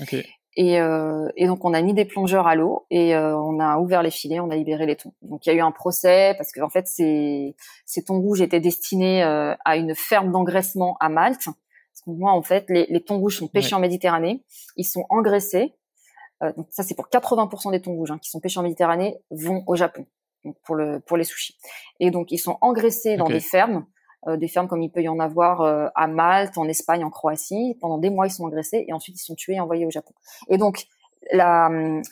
Okay. 0.00 0.24
Et, 0.56 0.80
euh, 0.80 1.28
et, 1.36 1.46
donc 1.46 1.64
on 1.64 1.72
a 1.74 1.80
mis 1.80 1.94
des 1.94 2.04
plongeurs 2.04 2.48
à 2.48 2.56
l'eau 2.56 2.86
et 2.90 3.14
euh, 3.14 3.36
on 3.36 3.60
a 3.60 3.78
ouvert 3.78 4.02
les 4.02 4.10
filets, 4.10 4.40
on 4.40 4.50
a 4.50 4.56
libéré 4.56 4.84
les 4.84 4.96
thons. 4.96 5.14
Donc 5.22 5.46
il 5.46 5.50
y 5.50 5.52
a 5.52 5.54
eu 5.54 5.60
un 5.60 5.70
procès 5.70 6.34
parce 6.36 6.50
que 6.50 6.60
en 6.60 6.68
fait 6.68 6.88
ces, 6.88 7.54
ces 7.86 8.04
thons 8.04 8.20
rouges 8.20 8.40
étaient 8.40 8.60
destinés 8.60 9.22
euh, 9.22 9.54
à 9.64 9.76
une 9.76 9.94
ferme 9.94 10.32
d'engraissement 10.32 10.96
à 10.98 11.08
Malte. 11.08 11.44
Parce 11.44 12.02
que 12.04 12.10
moi 12.10 12.32
en 12.32 12.42
fait 12.42 12.68
les, 12.68 12.86
les 12.88 13.00
thons 13.00 13.18
rouges 13.18 13.38
sont 13.38 13.46
pêchés 13.46 13.76
en 13.76 13.80
Méditerranée, 13.80 14.42
ils 14.76 14.84
sont 14.84 15.06
engraissés. 15.08 15.72
Euh, 16.42 16.52
donc 16.54 16.66
ça 16.70 16.82
c'est 16.82 16.96
pour 16.96 17.08
80% 17.08 17.70
des 17.70 17.80
thons 17.80 17.94
rouges 17.94 18.10
hein, 18.10 18.18
qui 18.20 18.28
sont 18.28 18.40
pêchés 18.40 18.58
en 18.58 18.64
Méditerranée 18.64 19.18
vont 19.30 19.62
au 19.68 19.76
Japon 19.76 20.06
donc 20.44 20.56
pour 20.64 20.74
le 20.74 21.00
pour 21.00 21.16
les 21.16 21.24
sushis. 21.24 21.56
Et 22.00 22.10
donc 22.10 22.32
ils 22.32 22.38
sont 22.38 22.58
engraissés 22.60 23.16
dans 23.16 23.28
des 23.28 23.40
fermes 23.40 23.86
des 24.26 24.48
fermes 24.48 24.68
comme 24.68 24.82
il 24.82 24.90
peut 24.90 25.02
y 25.02 25.08
en 25.08 25.18
avoir 25.18 25.62
euh, 25.62 25.88
à 25.94 26.06
Malte, 26.06 26.58
en 26.58 26.68
Espagne, 26.68 27.04
en 27.04 27.10
Croatie. 27.10 27.76
Pendant 27.80 27.98
des 27.98 28.10
mois, 28.10 28.26
ils 28.26 28.32
sont 28.32 28.46
agressés 28.46 28.84
et 28.86 28.92
ensuite 28.92 29.16
ils 29.16 29.24
sont 29.24 29.34
tués 29.34 29.54
et 29.54 29.60
envoyés 29.60 29.86
au 29.86 29.90
Japon. 29.90 30.12
Et 30.48 30.58
donc, 30.58 30.86
la, 31.32 31.70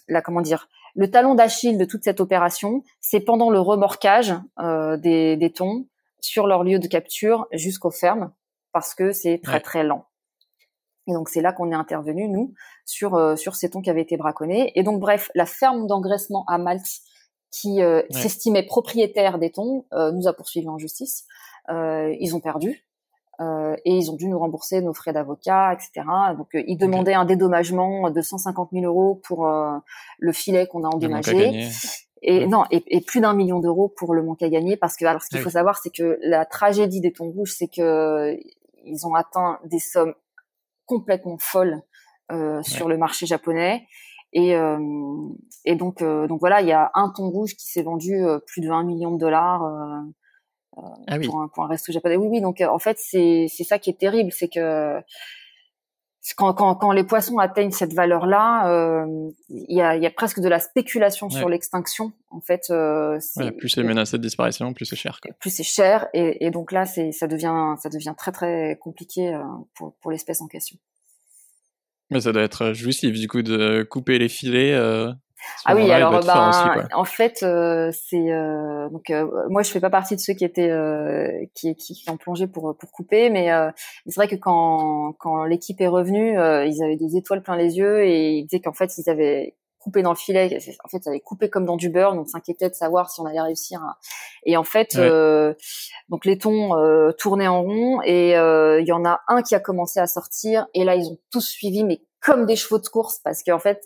la 0.09 0.23
comment 0.23 0.41
dire, 0.41 0.69
le 0.95 1.11
talon 1.11 1.35
d'Achille 1.35 1.77
de 1.77 1.85
toute 1.85 2.05
cette 2.05 2.21
opération, 2.21 2.83
c'est 3.01 3.21
pendant 3.21 3.51
le 3.51 3.61
remorquage 3.61 4.35
euh, 4.59 4.97
des, 4.97 5.37
des 5.37 5.53
thons 5.53 5.87
sur 6.21 6.47
leur 6.47 6.65
lieu 6.65 6.79
de 6.79 6.89
capture 6.89 7.47
jusqu'aux 7.53 7.91
fermes, 7.91 8.33
parce 8.73 8.95
que 8.95 9.13
c'est 9.13 9.41
très 9.43 9.61
très 9.61 9.85
lent. 9.85 10.07
Et 11.07 11.13
donc 11.13 11.29
c'est 11.29 11.41
là 11.41 11.53
qu'on 11.53 11.71
est 11.71 11.77
intervenu 11.77 12.29
nous 12.29 12.53
sur 12.85 13.39
sur 13.39 13.55
ces 13.55 13.71
thons 13.71 13.81
qui 13.81 13.89
avaient 13.89 14.03
été 14.03 14.17
braconnés. 14.17 14.73
Et 14.75 14.83
donc 14.83 15.01
bref, 15.01 15.31
la 15.35 15.47
ferme 15.47 15.87
d'engraissement 15.87 16.45
à 16.49 16.59
Malte 16.59 16.87
qui 17.51 17.81
s'estimait 18.11 18.65
propriétaire 18.65 19.39
des 19.39 19.51
thons 19.51 19.87
nous 19.93 20.27
a 20.29 20.35
poursuivis 20.35 20.69
en 20.69 20.77
justice 20.77 21.25
euh, 21.25 21.28
ils 21.69 22.35
ont 22.35 22.41
perdu. 22.41 22.89
Euh, 23.41 23.77
et 23.85 23.93
ils 23.93 24.11
ont 24.11 24.17
dû 24.17 24.27
nous 24.27 24.39
rembourser 24.39 24.81
nos 24.81 24.93
frais 24.93 25.13
d'avocat, 25.13 25.73
etc. 25.73 26.05
Donc 26.37 26.57
euh, 26.57 26.63
ils 26.67 26.77
demandaient 26.77 27.15
un 27.15 27.25
dédommagement 27.25 28.11
de 28.11 28.21
150 28.21 28.71
000 28.73 28.85
euros 28.85 29.21
pour 29.23 29.49
le 30.19 30.33
filet 30.33 30.67
qu'on 30.67 30.85
a 30.85 30.89
endommagé. 30.89 31.69
Et 32.21 32.49
non, 32.49 32.65
et, 32.73 32.83
et 32.89 33.01
plus 33.01 33.21
d'un 33.21 33.35
million 33.35 33.61
d'euros 33.61 33.89
pour 33.97 34.13
le 34.13 34.25
manque 34.25 34.43
à 34.43 34.49
gagner, 34.49 34.77
parce 34.77 34.97
que 34.97 35.05
alors 35.05 35.23
ce 35.23 35.29
qu'il 35.29 35.39
faut 35.39 35.51
savoir, 35.51 35.79
c'est 35.79 35.95
que 35.95 36.19
la 36.23 36.45
tragédie 36.45 37.01
des 37.01 37.13
thons 37.13 37.31
rouges, 37.31 37.55
c'est 37.57 37.69
que 37.69 38.37
ils 38.85 39.07
ont 39.07 39.15
atteint 39.15 39.61
des 39.65 39.79
sommes 39.79 40.15
complètement 40.87 41.37
folles 41.39 41.81
euh, 42.33 42.61
sur 42.65 42.89
le 42.89 42.97
marché 42.97 43.27
japonais. 43.27 43.87
Et, 44.33 44.57
euh, 44.57 44.79
et 45.65 45.77
donc, 45.77 46.03
donc 46.03 46.41
voilà, 46.41 46.61
il 46.61 46.67
y 46.67 46.73
a 46.73 46.91
un 46.95 47.11
thon 47.11 47.31
rouge 47.31 47.55
qui 47.55 47.69
s'est 47.69 47.83
vendu 47.85 48.21
plus 48.49 48.63
de 48.63 48.69
1 48.69 48.83
million 48.83 49.13
de 49.13 49.19
dollars 49.19 49.63
ah 51.07 51.19
pour, 51.19 51.41
un, 51.41 51.49
pour, 51.49 51.65
un, 51.65 51.69
resto 51.69 51.93
japonais. 51.93 52.17
Oui, 52.17 52.29
oui. 52.31 52.41
Donc 52.41 52.61
euh, 52.61 52.69
en 52.69 52.79
fait, 52.79 52.99
c'est 52.99 53.47
c'est 53.49 53.65
ça 53.65 53.79
qui 53.79 53.91
est 53.91 53.99
terrible, 53.99 54.33
c'est 54.33 54.49
que 54.49 55.01
quand, 56.37 56.53
quand, 56.55 56.75
quand, 56.75 56.93
les 56.93 57.05
poissons 57.05 57.39
atteignent 57.39 57.71
cette 57.71 57.93
valeur-là, 57.93 58.71
euh, 58.71 59.31
il 59.49 59.77
y, 59.77 59.81
a, 59.81 59.97
y, 59.97 60.07
a, 60.07 60.11
presque 60.11 60.41
de 60.41 60.49
la 60.49 60.59
spéculation 60.59 61.31
sur 61.31 61.49
l'extinction. 61.49 62.13
En 62.31 62.41
fait, 62.41 62.67
euh, 62.71 63.19
plus 63.57 63.69
c'est 63.69 63.83
menacé 63.83 64.19
de 64.19 64.23
disparition, 64.23 64.73
plus 64.75 64.85
c'est 64.85 64.97
cher. 64.97 65.21
Quoi. 65.23 65.33
Plus 65.39 65.51
c'est 65.51 65.63
cher, 65.63 66.09
et, 66.13 66.45
et, 66.45 66.51
donc 66.51 66.73
là, 66.73 66.85
ça 66.87 67.27
devient 67.27 67.75
ça 67.79 67.89
devient 67.89 68.15
très 68.17 68.33
très 68.33 68.79
compliqué 68.81 69.35
euh, 69.35 69.43
pour, 69.75 69.95
pour 70.01 70.11
l'espèce 70.11 70.41
en 70.41 70.49
question. 70.49 70.77
Mais 72.11 72.21
ça 72.21 72.33
doit 72.33 72.43
être 72.43 72.73
jouissif 72.73 73.19
du 73.19 73.29
coup 73.29 73.43
de 73.43 73.87
couper 73.89 74.19
les 74.19 74.29
filets. 74.29 74.75
Euh, 75.39 75.61
ah 75.67 75.75
oui, 75.75 75.91
alors 75.91 76.25
bah, 76.25 76.87
en 76.95 77.05
fait, 77.05 77.43
euh, 77.43 77.91
c'est 77.93 78.33
euh, 78.33 78.89
donc 78.89 79.11
euh, 79.11 79.29
moi 79.49 79.63
je 79.63 79.71
fais 79.71 79.81
pas 79.81 79.91
partie 79.91 80.17
de 80.17 80.21
ceux 80.21 80.35
qui 80.35 80.45
étaient 80.45 80.71
qui, 81.55 81.75
qui, 81.77 82.05
ont 82.11 82.17
plongé 82.17 82.47
pour 82.47 82.77
pour 82.77 82.91
couper, 82.91 83.31
mais, 83.31 83.51
c'est 84.07 84.17
vrai 84.17 84.29
que 84.29 84.37
quand 84.37 85.15
quand 85.19 85.45
l'équipe 85.45 85.81
est 85.81 85.89
revenue, 85.89 86.33
ils 86.33 86.83
avaient 86.83 86.97
des 86.97 87.17
étoiles 87.17 87.43
plein 87.43 87.57
les 87.57 87.77
yeux 87.77 88.05
et 88.05 88.33
ils 88.33 88.45
disaient 88.45 88.61
qu'en 88.61 88.73
fait 88.73 88.97
ils 88.99 89.09
avaient 89.09 89.55
coupé 89.79 90.03
dans 90.03 90.11
le 90.11 90.17
filet, 90.17 90.59
en 90.85 90.89
fait, 90.89 91.03
ça 91.05 91.11
avait 91.11 91.21
coupé 91.21 91.49
comme 91.49 91.65
dans 91.65 91.77
du 91.77 91.89
beurre, 91.89 92.15
donc 92.15 92.29
s'inquiétaient 92.29 92.69
de 92.69 92.75
savoir 92.75 93.11
si 93.11 93.21
on 93.21 93.27
allait 93.27 93.41
réussir. 93.41 93.81
Et 94.45 94.57
en 94.57 94.65
fait, 94.65 94.99
donc 96.09 96.25
les 96.25 96.39
thons 96.39 97.13
tournaient 97.19 97.49
en 97.49 97.63
rond 97.63 98.01
et 98.05 98.31
il 98.33 98.87
y 98.87 98.93
en 98.93 99.05
a 99.05 99.21
un 99.29 99.43
qui 99.43 99.55
a 99.55 99.61
commencé 99.61 100.01
à 100.01 100.07
sortir 100.07 100.67
et 100.75 100.85
là 100.85 100.97
ils 100.97 101.07
ont 101.07 101.19
tous 101.31 101.47
suivi, 101.47 101.85
mais 101.85 102.01
comme 102.21 102.47
des 102.47 102.57
chevaux 102.57 102.79
de 102.79 102.89
course, 102.89 103.21
parce 103.23 103.43
qu'en 103.43 103.59
fait, 103.59 103.83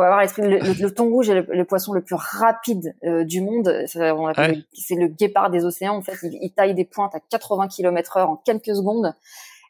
faut 0.00 0.04
avoir 0.04 0.20
l'esprit. 0.20 0.42
Le, 0.42 0.58
le, 0.58 0.90
thon 0.90 1.08
rouge 1.08 1.28
est 1.28 1.42
le, 1.42 1.64
poisson 1.64 1.92
le 1.92 2.02
plus 2.02 2.16
rapide 2.16 2.94
euh, 3.04 3.24
du 3.24 3.42
monde. 3.42 3.84
C'est 3.86 3.98
le 3.98 5.06
guépard 5.08 5.50
des 5.50 5.64
océans. 5.64 5.96
En 5.96 6.02
fait, 6.02 6.16
il, 6.22 6.52
taille 6.52 6.74
des 6.74 6.84
pointes 6.84 7.14
à 7.14 7.20
80 7.20 7.68
km/h 7.68 8.22
en 8.22 8.36
quelques 8.36 8.74
secondes. 8.74 9.14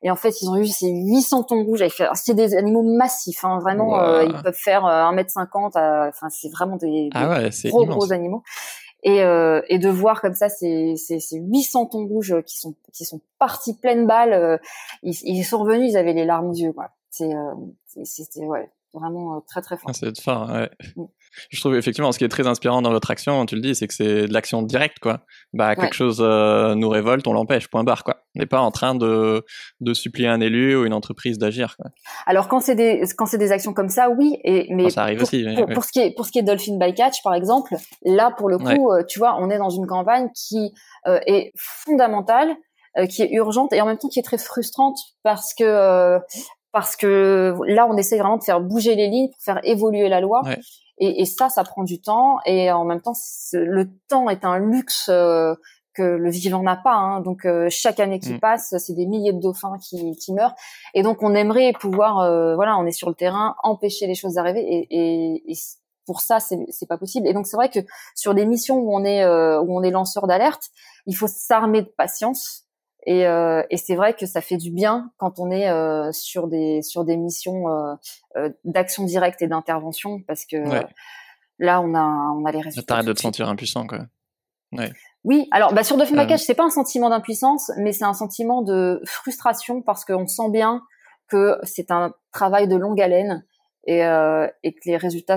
Et 0.02 0.10
en 0.10 0.16
fait, 0.16 0.40
ils 0.40 0.48
ont 0.48 0.56
eu 0.56 0.66
ces 0.66 0.88
800 0.88 1.44
thons 1.44 1.64
rouges. 1.64 1.84
C'est 2.14 2.34
des 2.34 2.56
animaux 2.56 2.82
massifs, 2.82 3.44
hein, 3.44 3.58
vraiment. 3.60 4.00
Euh, 4.00 4.24
ils 4.24 4.42
peuvent 4.42 4.54
faire 4.54 4.84
1m50. 4.84 6.08
Enfin, 6.08 6.28
c'est 6.30 6.50
vraiment 6.50 6.76
des, 6.76 7.10
ah 7.14 7.48
gros 7.66 7.84
gros 7.84 8.12
animaux. 8.12 8.42
Et, 9.02 9.22
euh, 9.22 9.62
et 9.68 9.78
de 9.78 9.88
voir 9.88 10.20
comme 10.20 10.34
ça 10.34 10.50
ces, 10.50 10.94
ces, 10.96 11.20
ces 11.20 11.38
800 11.38 11.86
thons 11.86 12.06
rouges 12.06 12.36
qui 12.46 12.58
sont 12.58 12.74
qui 12.92 13.06
sont 13.06 13.22
partis 13.38 13.74
pleine 13.74 14.06
balle, 14.06 14.60
ils, 15.02 15.14
ils, 15.22 15.42
sont 15.42 15.58
revenus, 15.60 15.92
ils 15.92 15.96
avaient 15.96 16.12
les 16.12 16.26
larmes 16.26 16.50
aux 16.50 16.54
yeux. 16.54 16.72
Quoi. 16.72 16.90
C'est 17.08 17.32
c'était 18.04 18.44
ouais 18.44 18.70
vraiment 18.92 19.36
euh, 19.36 19.40
très 19.46 19.60
très 19.60 19.76
fort. 19.76 19.90
Ah, 19.90 19.92
c'est 19.92 20.20
fin, 20.20 20.52
ouais. 20.52 20.70
Mm. 20.96 21.04
Je 21.50 21.60
trouve 21.60 21.76
effectivement 21.76 22.10
ce 22.10 22.18
qui 22.18 22.24
est 22.24 22.28
très 22.28 22.46
inspirant 22.46 22.82
dans 22.82 22.90
votre 22.90 23.10
action, 23.10 23.46
tu 23.46 23.54
le 23.54 23.60
dis, 23.60 23.74
c'est 23.74 23.86
que 23.86 23.94
c'est 23.94 24.26
de 24.26 24.32
l'action 24.32 24.62
directe, 24.62 24.98
quoi. 24.98 25.20
Bah 25.52 25.76
quelque 25.76 25.94
chose 25.94 26.18
euh, 26.20 26.74
nous 26.74 26.88
révolte, 26.88 27.26
on 27.28 27.32
l'empêche, 27.32 27.68
point 27.68 27.84
barre, 27.84 28.02
quoi. 28.02 28.16
On 28.34 28.40
n'est 28.40 28.46
pas 28.46 28.60
en 28.60 28.70
train 28.70 28.94
de 28.94 29.44
de 29.80 29.94
supplier 29.94 30.28
un 30.28 30.40
élu 30.40 30.76
ou 30.76 30.84
une 30.84 30.92
entreprise 30.92 31.38
d'agir, 31.38 31.76
quoi. 31.76 31.90
Alors 32.26 32.48
quand 32.48 32.60
c'est 32.60 32.74
des 32.74 33.02
quand 33.16 33.26
c'est 33.26 33.38
des 33.38 33.52
actions 33.52 33.72
comme 33.72 33.90
ça, 33.90 34.10
oui, 34.10 34.38
et 34.42 34.66
mais 34.74 34.90
ça 34.90 35.02
arrive 35.02 35.18
pour, 35.18 35.28
aussi. 35.28 35.46
Pour, 35.72 35.84
ce 35.84 35.92
qui 35.92 36.00
est 36.00 36.14
pour 36.14 36.26
ce 36.26 36.32
qui 36.32 36.38
est 36.40 36.42
Dolphin 36.42 36.76
by 36.78 36.92
Catch, 36.94 37.22
par 37.22 37.34
exemple, 37.34 37.76
là 38.04 38.32
pour 38.36 38.48
le 38.48 38.58
coup, 38.58 38.90
euh, 38.90 39.04
tu 39.08 39.20
vois, 39.20 39.36
on 39.38 39.50
est 39.50 39.58
dans 39.58 39.70
une 39.70 39.86
campagne 39.86 40.28
qui 40.34 40.72
est 41.06 41.52
fondamentale 41.56 42.56
qui 43.08 43.22
est 43.22 43.30
urgente 43.30 43.72
et 43.72 43.80
en 43.80 43.86
même 43.86 43.98
temps 43.98 44.08
qui 44.08 44.18
est 44.18 44.24
très 44.24 44.36
frustrante 44.36 44.98
parce 45.22 45.54
que 45.54 46.18
parce 46.72 46.96
que 46.96 47.54
là, 47.66 47.86
on 47.88 47.96
essaie 47.96 48.18
vraiment 48.18 48.36
de 48.36 48.44
faire 48.44 48.60
bouger 48.60 48.94
les 48.94 49.08
lignes 49.08 49.28
pour 49.28 49.42
faire 49.42 49.60
évoluer 49.64 50.08
la 50.08 50.20
loi. 50.20 50.42
Et, 50.98 51.22
et, 51.22 51.24
ça, 51.24 51.48
ça 51.48 51.64
prend 51.64 51.82
du 51.82 52.00
temps. 52.00 52.38
Et 52.44 52.70
en 52.70 52.84
même 52.84 53.00
temps, 53.00 53.14
le 53.52 53.90
temps 54.08 54.28
est 54.28 54.44
un 54.44 54.58
luxe 54.58 55.08
euh, 55.08 55.54
que 55.94 56.02
le 56.02 56.30
vivant 56.30 56.62
n'a 56.62 56.76
pas. 56.76 56.94
Hein. 56.94 57.20
Donc 57.20 57.44
euh, 57.44 57.68
chaque 57.70 57.98
année 57.98 58.20
qui 58.20 58.34
mm. 58.34 58.40
passe, 58.40 58.74
c'est 58.78 58.94
des 58.94 59.06
milliers 59.06 59.32
de 59.32 59.40
dauphins 59.40 59.78
qui, 59.78 60.16
qui, 60.16 60.32
meurent. 60.32 60.54
Et 60.94 61.02
donc 61.02 61.22
on 61.22 61.34
aimerait 61.34 61.72
pouvoir, 61.72 62.18
euh, 62.20 62.54
voilà, 62.54 62.76
on 62.78 62.86
est 62.86 62.92
sur 62.92 63.08
le 63.08 63.14
terrain, 63.14 63.56
empêcher 63.62 64.06
les 64.06 64.14
choses 64.14 64.34
d'arriver. 64.34 64.60
Et, 64.60 64.86
et, 64.90 65.52
et, 65.52 65.56
pour 66.06 66.22
ça, 66.22 66.38
c'est 66.40 66.88
pas 66.88 66.98
possible. 66.98 67.28
Et 67.28 67.32
donc 67.32 67.46
c'est 67.46 67.56
vrai 67.56 67.68
que 67.68 67.78
sur 68.16 68.34
des 68.34 68.44
missions 68.44 68.78
où 68.78 68.92
on 68.92 69.04
est 69.04 69.24
où 69.24 69.78
on 69.78 69.82
est 69.82 69.92
lanceur 69.92 70.26
d'alerte, 70.26 70.70
il 71.06 71.14
faut 71.14 71.28
s'armer 71.28 71.82
de 71.82 71.92
patience 71.96 72.64
et, 73.06 73.26
euh, 73.26 73.62
et 73.70 73.76
c'est 73.76 73.94
vrai 73.94 74.14
que 74.14 74.26
ça 74.26 74.40
fait 74.40 74.56
du 74.56 74.70
bien 74.70 75.10
quand 75.16 75.38
on 75.38 75.50
est 75.50 75.70
euh, 75.70 76.12
sur 76.12 76.48
des 76.48 76.82
sur 76.82 77.04
des 77.04 77.16
missions 77.16 77.68
euh, 77.68 77.94
euh 78.36 78.50
d'action 78.64 79.04
directe 79.04 79.40
et 79.42 79.46
d'intervention 79.46 80.20
parce 80.26 80.44
que 80.44 80.56
là 81.58 81.80
on 81.80 81.94
a 81.94 82.04
on 82.36 82.44
a 82.44 82.52
les 82.52 82.60
résultats. 82.60 82.86
T'arrêtes 82.86 83.06
de 83.06 83.12
te 83.12 83.20
sentir 83.20 83.48
impuissant 83.48 83.86
quoi. 83.86 84.00
Ouais. 84.72 84.92
Oui, 85.24 85.48
alors 85.50 85.74
bah, 85.74 85.84
sur 85.84 85.96
Dolphin 85.98 86.16
Package, 86.16 86.40
c'est 86.40 86.54
pas 86.54 86.64
un 86.64 86.70
sentiment 86.70 87.10
d'impuissance, 87.10 87.70
mais 87.76 87.92
c'est 87.92 88.04
un 88.04 88.14
sentiment 88.14 88.62
de 88.62 89.02
frustration 89.04 89.82
parce 89.82 90.04
qu'on 90.04 90.26
sent 90.26 90.50
bien 90.50 90.82
que 91.28 91.58
c'est 91.62 91.90
un 91.90 92.14
travail 92.32 92.68
de 92.68 92.76
longue 92.76 93.00
haleine 93.00 93.44
et, 93.84 94.04
euh, 94.04 94.48
et 94.62 94.72
que 94.72 94.80
les 94.86 94.96
résultats 94.96 95.36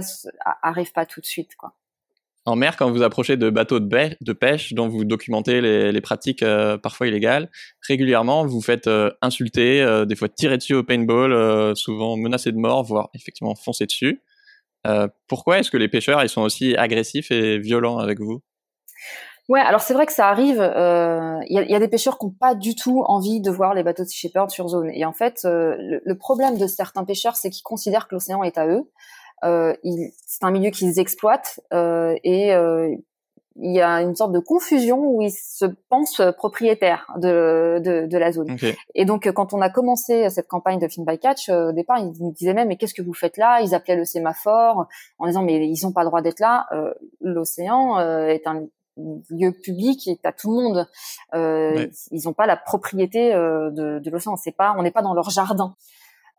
arrivent 0.61 0.93
pas 0.93 1.05
tout 1.05 1.19
de 1.19 1.25
suite 1.25 1.55
quoi. 1.55 1.73
En 2.45 2.57
mer, 2.57 2.75
quand 2.75 2.91
vous 2.91 3.03
approchez 3.03 3.37
de 3.37 3.49
bateaux 3.49 3.79
de, 3.79 4.33
pêche 4.33 4.73
dont 4.73 4.89
vous 4.89 5.05
documentez 5.05 5.61
les, 5.61 6.01
pratiques 6.01 6.43
euh, 6.43 6.77
parfois 6.77 7.07
illégales, 7.07 7.49
régulièrement 7.87 8.45
vous 8.45 8.61
faites 8.61 8.87
euh, 8.87 9.11
insulter, 9.21 9.81
euh, 9.81 10.03
des 10.03 10.17
fois 10.17 10.27
tirer 10.27 10.57
dessus 10.57 10.73
au 10.73 10.83
paintball, 10.83 11.75
souvent 11.77 12.17
menacé 12.17 12.51
de 12.51 12.57
mort, 12.57 12.83
voire 12.83 13.09
effectivement 13.13 13.55
foncer 13.55 13.85
dessus. 13.85 14.21
pourquoi 15.27 15.59
est-ce 15.59 15.71
que 15.71 15.77
les 15.77 15.87
pêcheurs 15.87 16.21
ils 16.21 16.29
sont 16.29 16.41
aussi 16.41 16.75
agressifs 16.75 17.31
et 17.31 17.59
violents 17.59 17.99
avec 17.99 18.19
vous? 18.19 18.41
Ouais, 19.49 19.61
alors 19.61 19.81
c'est 19.81 19.93
vrai 19.93 20.05
que 20.05 20.13
ça 20.13 20.27
arrive. 20.27 20.57
Il 20.57 21.65
y, 21.69 21.75
a, 21.75 21.79
des 21.79 21.87
pêcheurs 21.87 22.17
qui 22.17 22.25
n'ont 22.25 22.35
pas 22.37 22.55
du 22.55 22.75
tout 22.75 23.03
envie 23.07 23.39
de 23.39 23.51
voir 23.51 23.73
les 23.73 23.83
bateaux 23.83 24.03
de 24.03 24.07
Sea 24.09 24.17
Shepherd 24.17 24.49
sur 24.49 24.67
zone. 24.67 24.89
Et 24.93 25.05
en 25.05 25.13
fait, 25.13 25.41
le 25.45 26.13
problème 26.15 26.57
de 26.57 26.67
certains 26.67 27.05
pêcheurs, 27.05 27.37
c'est 27.37 27.49
qu'ils 27.49 27.63
considèrent 27.63 28.09
que 28.09 28.15
l'océan 28.15 28.43
est 28.43 28.57
à 28.57 28.67
eux. 28.67 28.89
Euh, 29.43 29.73
c'est 30.25 30.43
un 30.43 30.51
milieu 30.51 30.69
qu'ils 30.69 30.99
exploitent 30.99 31.59
euh, 31.73 32.15
et 32.23 32.53
euh, 32.53 32.95
il 33.55 33.71
y 33.71 33.81
a 33.81 34.01
une 34.01 34.15
sorte 34.15 34.31
de 34.31 34.39
confusion 34.39 34.97
où 34.97 35.21
ils 35.21 35.31
se 35.31 35.65
pensent 35.89 36.21
propriétaires 36.37 37.05
de, 37.17 37.79
de, 37.83 38.07
de 38.07 38.17
la 38.17 38.31
zone. 38.31 38.55
Et 38.95 39.05
donc, 39.05 39.31
quand 39.31 39.53
on 39.53 39.61
a 39.61 39.69
commencé 39.69 40.27
cette 40.31 40.47
campagne 40.47 40.79
de 40.79 40.87
Fin 40.87 41.03
by 41.05 41.19
Catch, 41.19 41.49
au 41.49 41.71
départ, 41.71 41.99
ils 41.99 42.13
nous 42.19 42.31
disaient 42.31 42.55
même, 42.55 42.69
mais 42.69 42.77
qu'est-ce 42.77 42.95
que 42.95 43.03
vous 43.03 43.13
faites 43.13 43.37
là? 43.37 43.61
Ils 43.61 43.75
appelaient 43.75 43.95
le 43.95 44.05
sémaphore 44.05 44.87
en 45.19 45.27
disant, 45.27 45.43
mais 45.43 45.67
ils 45.67 45.79
n'ont 45.83 45.91
pas 45.91 46.01
le 46.01 46.07
droit 46.07 46.23
d'être 46.23 46.39
là. 46.39 46.65
Euh, 46.71 46.95
L'océan 47.21 47.99
euh, 47.99 48.25
est 48.25 48.47
un 48.47 48.65
lieu 49.29 49.51
public 49.51 50.07
et 50.07 50.19
à 50.23 50.31
tout 50.31 50.49
le 50.49 50.63
monde. 50.63 50.87
Euh, 51.35 51.85
Ils 52.09 52.23
n'ont 52.25 52.33
pas 52.33 52.47
la 52.47 52.57
propriété 52.57 53.33
de, 53.33 53.99
de 53.99 54.09
l'océan. 54.09 54.35
C'est 54.35 54.51
pas, 54.55 54.73
on 54.79 54.81
n'est 54.81 54.89
pas 54.89 55.03
dans 55.03 55.13
leur 55.13 55.29
jardin. 55.29 55.75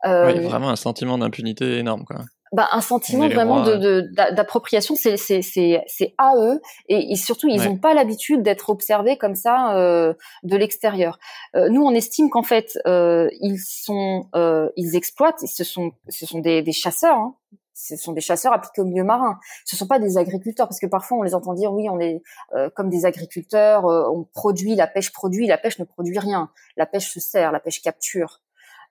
Euh, 0.05 0.32
oui, 0.32 0.40
vraiment 0.40 0.68
un 0.68 0.76
sentiment 0.76 1.16
d'impunité 1.16 1.78
énorme, 1.78 2.05
quoi 2.05 2.22
bah, 2.55 2.68
un 2.70 2.80
sentiment 2.80 3.28
vraiment 3.28 3.64
de 3.64 4.09
d'appropriation, 4.32 4.94
c'est 4.94 5.16
c'est 5.16 5.42
c'est 5.42 5.82
c'est 5.88 6.14
à 6.18 6.34
eux 6.36 6.61
et, 6.88 7.16
surtout 7.16 7.48
ils 7.48 7.61
n'ont 7.64 7.78
pas 7.78 7.94
l'habitude 7.94 8.42
d'être 8.42 8.70
observés 8.70 9.18
comme 9.18 9.34
ça 9.34 9.76
euh, 9.76 10.14
de 10.44 10.57
l'extérieur. 10.57 11.18
Euh, 11.57 11.68
nous 11.68 11.82
on 11.82 11.90
estime 11.90 12.30
qu'en 12.30 12.44
fait 12.44 12.78
euh, 12.86 13.28
ils 13.40 13.59
sont 13.59 14.28
euh, 14.36 14.70
ils 14.76 14.94
exploitent, 14.94 15.40
ce 15.40 15.64
sont 15.64 15.92
ce 16.09 16.26
sont 16.26 16.38
des, 16.38 16.62
des 16.62 16.72
chasseurs. 16.72 17.16
Hein. 17.16 17.34
Ce 17.76 17.96
sont 17.96 18.12
des 18.12 18.20
chasseurs 18.20 18.52
appliqués 18.52 18.82
au 18.82 18.84
milieu 18.84 19.02
marin. 19.02 19.40
Ce 19.64 19.74
sont 19.74 19.88
pas 19.88 19.98
des 19.98 20.16
agriculteurs 20.16 20.68
parce 20.68 20.78
que 20.78 20.86
parfois 20.86 21.18
on 21.18 21.22
les 21.22 21.34
entend 21.34 21.55
dire 21.55 21.72
oui 21.72 21.88
on 21.90 21.98
est 21.98 22.22
euh, 22.55 22.70
comme 22.70 22.88
des 22.88 23.05
agriculteurs, 23.05 23.84
on 23.84 24.22
produit, 24.32 24.76
la 24.76 24.86
pêche 24.86 25.12
produit, 25.12 25.48
la 25.48 25.59
pêche 25.59 25.80
ne 25.80 25.84
produit 25.84 26.20
rien. 26.20 26.50
La 26.76 26.86
pêche 26.86 27.11
se 27.11 27.18
sert, 27.18 27.50
la 27.50 27.59
pêche 27.59 27.82
capture. 27.82 28.43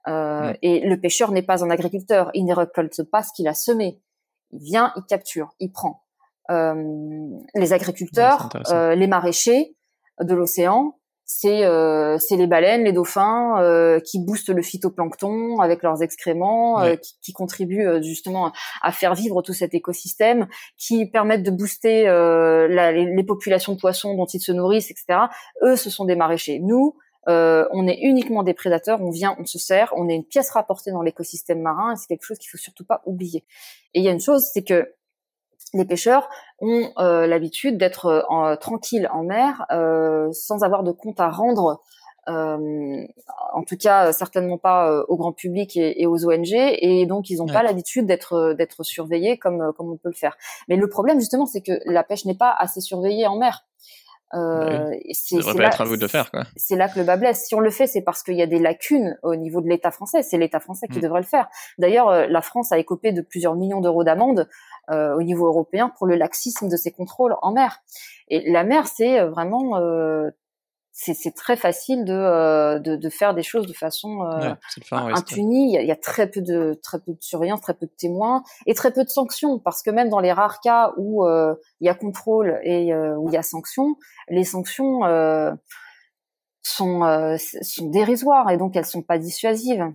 Euh, 0.08 0.52
mm. 0.52 0.58
Et 0.62 0.80
le 0.82 1.00
pêcheur 1.00 1.32
n'est 1.32 1.44
pas 1.44 1.64
un 1.64 1.70
agriculteur, 1.70 2.30
il 2.34 2.46
ne 2.46 2.54
récolte 2.54 3.04
pas 3.04 3.24
ce 3.24 3.32
qu'il 3.34 3.48
a 3.48 3.54
semé. 3.54 4.02
Il 4.52 4.62
vient, 4.64 4.94
il 4.96 5.04
capture, 5.04 5.54
il 5.60 5.72
prend. 5.72 6.04
Euh, 6.52 7.30
les 7.56 7.74
agriculteurs, 7.74 8.50
euh, 8.70 8.96
les 8.96 9.08
maraîchers 9.08 9.76
de 10.22 10.36
l'océan, 10.36 10.98
c'est 11.26 11.66
euh, 11.66 12.18
les 12.32 12.48
baleines, 12.48 12.84
les 12.84 12.92
dauphins 12.92 13.62
euh, 13.62 14.00
qui 14.00 14.20
boostent 14.20 14.50
le 14.50 14.62
phytoplancton 14.62 15.60
avec 15.60 15.82
leurs 15.82 16.04
excréments, 16.04 16.82
euh, 16.82 16.96
qui, 16.96 17.14
qui, 17.22 17.34
contribuent 17.34 18.04
justement 18.04 18.52
à 18.82 18.92
faire 18.92 19.16
vivre 19.16 19.42
tout 19.42 19.54
cet 19.54 19.74
écosystème, 19.74 20.48
qui 20.78 21.06
permettent 21.06 21.44
de 21.44 21.52
booster 21.52 22.04
la, 22.06 22.92
les, 22.92 23.06
les, 23.06 23.24
populations 23.24 23.74
de 23.74 23.80
poissons 23.80 24.16
dont 24.16 24.26
ils 24.26 24.42
se 24.42 24.52
nourrissent, 24.52 24.92
etc. 24.92 25.20
Eux, 25.64 25.76
ce 25.76 25.90
sont 25.90 26.06
des 26.06 26.16
maraîchers. 26.16 26.60
Nous, 26.60 26.96
euh, 27.28 27.66
on 27.72 27.88
est 27.88 28.00
uniquement 28.02 28.44
des 28.44 28.54
prédateurs, 28.54 29.02
on 29.02 29.10
vient, 29.10 29.36
on 29.40 29.46
se 29.46 29.58
sert, 29.58 29.94
on 29.96 30.10
est 30.10 30.16
une 30.16 30.26
pièce 30.26 30.52
rapportée 30.52 30.92
dans 30.92 31.02
l'écosystème 31.02 31.62
marin, 31.62 31.94
et 31.94 31.96
c'est 31.96 32.08
quelque 32.08 32.26
chose 32.26 32.38
qu'il 32.38 32.50
faut 32.50 32.58
surtout 32.58 32.86
pas 32.86 33.02
oublier. 33.06 33.46
Et 33.94 34.00
il 34.00 34.04
y 34.04 34.10
a 34.10 34.12
une 34.12 34.22
chose, 34.22 34.50
c'est 34.54 34.64
que 34.64 34.94
les 35.74 35.86
pêcheurs 35.86 36.30
ont 36.60 36.92
euh, 37.00 37.26
l'habitude 37.26 37.78
d'être 37.78 38.28
euh, 38.30 38.56
tranquilles 38.58 39.10
en 39.12 39.24
mer, 39.24 39.66
sans 40.32 40.64
avoir 40.64 40.84
de 40.84 40.92
compte 40.92 41.20
à 41.20 41.30
rendre. 41.30 41.82
en 42.28 43.64
tout 43.68 43.78
cas, 43.78 44.12
certainement 44.12 44.58
pas 44.58 45.04
au 45.08 45.18
grand 45.18 45.34
public 45.34 45.78
et, 45.78 46.06
aux 46.08 46.26
ONG, 46.26 46.54
et 46.54 47.06
donc 47.06 47.30
ils 47.30 47.38
n'ont 47.38 47.48
pas 47.48 47.64
l'habitude 47.64 48.06
d'être 48.06 48.54
d'être 48.54 48.84
surveillés 48.84 49.38
comme 49.38 49.74
comme 49.76 49.92
on 49.92 49.98
peut 49.98 50.10
le 50.10 50.16
faire. 50.16 50.38
Mais 50.68 50.76
le 50.76 50.88
problème 50.88 51.20
justement, 51.20 51.46
c'est 51.46 51.62
que 51.62 51.80
la 51.86 52.04
pêche 52.04 52.26
n'est 52.26 52.38
pas 52.38 52.54
assez 52.58 52.82
surveillée 52.82 53.28
en 53.28 53.38
mer. 53.38 53.66
Euh, 54.34 54.92
c'est 55.12 55.38
là, 55.38 55.68
être 55.68 55.82
à 55.82 55.86
vous 55.86 55.98
de 55.98 56.08
faire. 56.08 56.32
C'est 56.56 56.76
là 56.76 56.90
que 56.90 56.98
le 56.98 57.06
bas 57.06 57.18
blesse. 57.18 57.46
Si 57.46 57.56
on 57.56 57.60
le 57.60 57.70
fait, 57.70 57.88
c'est 57.88 58.02
parce 58.02 58.24
qu'il 58.24 58.36
y 58.36 58.42
a 58.42 58.48
des 58.48 58.60
lacunes 58.60 59.18
au 59.22 59.36
niveau 59.36 59.62
de 59.62 59.68
l'État 59.68 59.92
français. 59.92 60.24
C'est 60.24 60.38
l'État 60.38 60.60
français 60.60 60.88
qui 60.88 61.00
mm. 61.00 61.02
devrait 61.02 61.22
le 61.22 61.28
faire. 61.28 61.48
D'ailleurs, 61.78 62.10
euh, 62.10 62.28
la 62.28 62.42
France 62.42 62.72
a 62.72 62.78
écopé 62.78 63.12
de 63.12 63.22
plusieurs 63.22 63.56
millions 63.56 63.82
d'euros 63.82 64.04
d'amende 64.04 64.48
euh, 64.90 65.16
au 65.16 65.24
niveau 65.24 65.48
européen 65.48 65.94
pour 65.98 66.08
le 66.08 66.16
laxisme 66.16 66.68
de 66.68 66.76
ses 66.76 66.92
contrôles 66.92 67.36
en 67.42 67.54
mer. 67.54 67.82
Et 68.28 68.52
la 68.52 68.66
mer, 68.66 68.86
c'est 68.88 69.18
euh, 69.20 69.30
vraiment 69.30 69.78
euh, 69.78 70.30
c'est 70.96 71.36
très 71.36 71.56
facile 71.56 72.06
de, 72.06 72.14
euh, 72.14 72.78
de, 72.78 72.96
de, 72.96 73.10
faire 73.10 73.34
des 73.34 73.42
choses 73.42 73.66
de 73.66 73.74
façon 73.74 74.22
euh, 74.22 74.54
impunie. 74.92 75.70
Il 75.70 75.74
y, 75.74 75.78
a, 75.78 75.82
il 75.82 75.88
y, 75.88 75.92
a, 75.92 75.96
très 75.96 76.30
peu 76.30 76.42
de 76.42 76.80
très 76.84 77.00
peu 77.00 77.14
de 77.14 77.22
surveillance, 77.22 77.62
très 77.62 77.74
peu 77.74 77.88
de 77.88 77.92
témoins 77.98 78.44
et 78.68 78.76
très 78.76 78.92
peu 78.92 79.04
de 79.04 79.10
sanctions 79.10 79.58
parce 79.58 79.82
que 79.82 79.90
même 79.90 80.10
dans 80.10 80.20
les 80.20 80.32
rares 80.32 80.62
cas 80.62 80.94
où 80.98 81.26
euh, 81.26 81.56
il 81.82 81.88
y 81.88 81.90
a 81.90 81.96
contrôle 81.96 82.60
et 82.64 82.94
euh, 82.94 83.16
où 83.18 83.28
il 83.28 83.34
y 83.34 83.38
a 83.38 83.42
sanctions, 83.42 83.96
les 84.30 84.44
sanctions 84.44 85.00
sont 86.62 87.38
sont 87.40 87.90
dérisoires 87.90 88.52
et 88.52 88.58
donc 88.58 88.76
elles 88.76 88.86
sont 88.86 89.02
pas 89.02 89.18
dissuasives. 89.18 89.92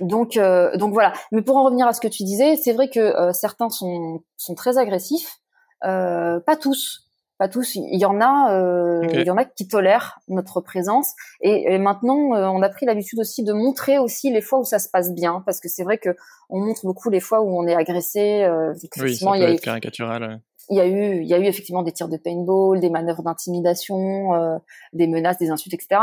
Donc 0.00 0.38
donc 0.38 0.92
voilà. 0.92 1.12
Mais 1.32 1.42
pour 1.42 1.56
en 1.56 1.64
revenir 1.64 1.88
à 1.88 1.92
ce 1.92 2.00
que 2.00 2.08
tu 2.08 2.22
disais, 2.22 2.54
c'est 2.54 2.72
vrai 2.72 2.88
que 2.88 3.32
certains 3.32 3.68
sont 3.68 4.22
sont 4.36 4.54
très 4.54 4.78
agressifs, 4.78 5.40
pas 5.80 6.56
tous 6.60 7.07
pas 7.38 7.48
tous. 7.48 7.76
Il 7.76 7.98
y 7.98 8.04
en 8.04 8.20
a, 8.20 8.52
euh, 8.52 9.06
il 9.12 9.24
y 9.24 9.30
en 9.30 9.36
a 9.36 9.44
qui 9.44 9.68
tolèrent 9.68 10.18
notre 10.28 10.60
présence. 10.60 11.14
Et, 11.40 11.78
maintenant, 11.78 12.34
euh, 12.34 12.46
on 12.48 12.60
a 12.62 12.68
pris 12.68 12.84
l'habitude 12.84 13.20
aussi 13.20 13.44
de 13.44 13.52
montrer 13.52 13.98
aussi 13.98 14.30
les 14.32 14.40
fois 14.40 14.58
où 14.58 14.64
ça 14.64 14.78
se 14.80 14.88
passe 14.88 15.14
bien, 15.14 15.42
parce 15.46 15.60
que 15.60 15.68
c'est 15.68 15.84
vrai 15.84 15.98
que 15.98 16.10
on 16.50 16.60
montre 16.60 16.84
beaucoup 16.84 17.10
les 17.10 17.20
fois 17.20 17.40
où 17.40 17.56
on 17.56 17.66
est 17.66 17.76
agressé. 17.76 18.42
Euh, 18.42 18.74
oui, 18.98 19.16
ça 19.16 19.30
peut 19.30 19.42
être 19.42 19.60
caricatural. 19.60 20.40
Il 20.70 20.76
y 20.76 20.80
a 20.80 20.86
eu, 20.86 21.22
il 21.22 21.26
y 21.26 21.32
a 21.32 21.38
eu 21.38 21.44
effectivement 21.44 21.82
des 21.82 21.92
tirs 21.92 22.08
de 22.08 22.18
paintball, 22.18 22.80
des 22.80 22.90
manœuvres 22.90 23.22
d'intimidation, 23.22 24.34
euh, 24.34 24.58
des 24.92 25.06
menaces, 25.06 25.38
des 25.38 25.50
insultes, 25.50 25.74
etc. 25.74 26.00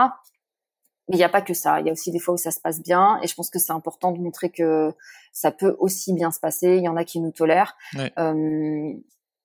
Mais 1.08 1.18
il 1.18 1.20
n'y 1.20 1.24
a 1.24 1.30
pas 1.30 1.42
que 1.42 1.54
ça. 1.54 1.82
Il 1.82 1.86
y 1.86 1.90
a 1.90 1.92
aussi 1.92 2.12
des 2.12 2.18
fois 2.18 2.34
où 2.34 2.38
ça 2.38 2.50
se 2.50 2.60
passe 2.60 2.82
bien. 2.82 3.20
Et 3.22 3.28
je 3.28 3.36
pense 3.36 3.52
que 3.52 3.60
c'est 3.60 3.74
important 3.74 4.12
de 4.12 4.20
montrer 4.20 4.50
que 4.50 4.92
ça 5.34 5.52
peut 5.52 5.76
aussi 5.80 6.14
bien 6.14 6.32
se 6.32 6.40
passer. 6.40 6.78
Il 6.78 6.84
y 6.84 6.88
en 6.88 6.96
a 6.96 7.04
qui 7.04 7.20
nous 7.20 7.32
tolèrent. 7.32 7.78
Euh, 8.18 8.94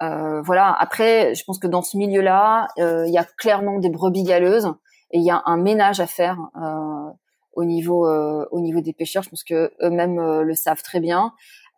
euh, 0.02 0.40
voilà. 0.42 0.74
Après, 0.78 1.34
je 1.34 1.44
pense 1.44 1.58
que 1.58 1.66
dans 1.66 1.82
ce 1.82 1.96
milieu-là, 1.96 2.68
euh, 2.78 3.06
il 3.06 3.12
y 3.12 3.18
a 3.18 3.24
clairement 3.24 3.78
des 3.78 3.90
brebis 3.90 4.22
galeuses 4.22 4.72
et 5.10 5.18
il 5.18 5.24
y 5.24 5.30
a 5.30 5.42
un 5.44 5.56
ménage 5.56 6.00
à 6.00 6.06
faire 6.06 6.38
euh, 6.56 7.10
au 7.52 7.64
niveau 7.64 8.08
euh, 8.08 8.46
au 8.50 8.60
niveau 8.60 8.80
des 8.80 8.92
pêcheurs. 8.92 9.22
Je 9.22 9.30
pense 9.30 9.44
que 9.44 9.72
eux-mêmes 9.82 10.18
euh, 10.18 10.42
le 10.42 10.54
savent 10.54 10.82
très 10.82 11.00
bien. 11.00 11.32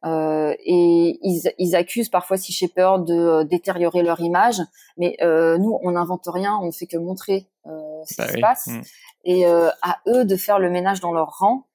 et 0.05 1.19
ils, 1.23 1.53
ils, 1.59 1.77
accusent 1.77 2.11
parfois 2.11 2.37
Sea 2.37 2.53
Shepherd 2.53 3.07
de 3.07 3.45
détériorer 3.45 4.03
leur 4.03 4.21
image, 4.21 4.61
mais 4.97 5.17
nous, 5.59 5.79
on 5.83 5.93
n'invente 5.93 6.27
rien, 6.27 6.59
on 6.61 6.67
ne 6.67 6.73
fait 6.73 6.87
que 6.87 6.97
montrer 6.97 7.47
ce 7.65 8.17
bah 8.19 8.27
qui 8.27 8.33
se 8.33 8.41
passe, 8.41 8.67
mm. 8.67 8.81
et 9.27 9.47
à 9.47 10.01
eux 10.09 10.25
de 10.25 10.35
faire 10.35 10.59
le 10.59 10.71
ménage 10.71 10.99
dans 10.99 11.13
leur 11.13 11.39
rang. 11.39 11.69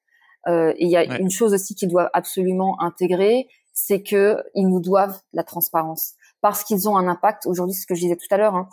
et 0.46 0.84
il 0.84 0.90
y 0.90 0.98
a 0.98 1.18
une 1.18 1.30
chose 1.30 1.54
aussi 1.54 1.74
qu'ils 1.74 1.88
doivent 1.88 2.10
absolument 2.12 2.78
intégrer, 2.82 3.48
c'est 3.72 4.02
que 4.02 4.44
ils 4.54 4.68
nous 4.68 4.80
doivent 4.80 5.18
la 5.32 5.42
transparence 5.42 6.12
parce 6.40 6.64
qu'ils 6.64 6.88
ont 6.88 6.96
un 6.96 7.08
impact. 7.08 7.46
Aujourd'hui, 7.46 7.74
ce 7.74 7.86
que 7.86 7.94
je 7.94 8.00
disais 8.00 8.16
tout 8.16 8.26
à 8.30 8.36
l'heure, 8.36 8.54
hein, 8.54 8.68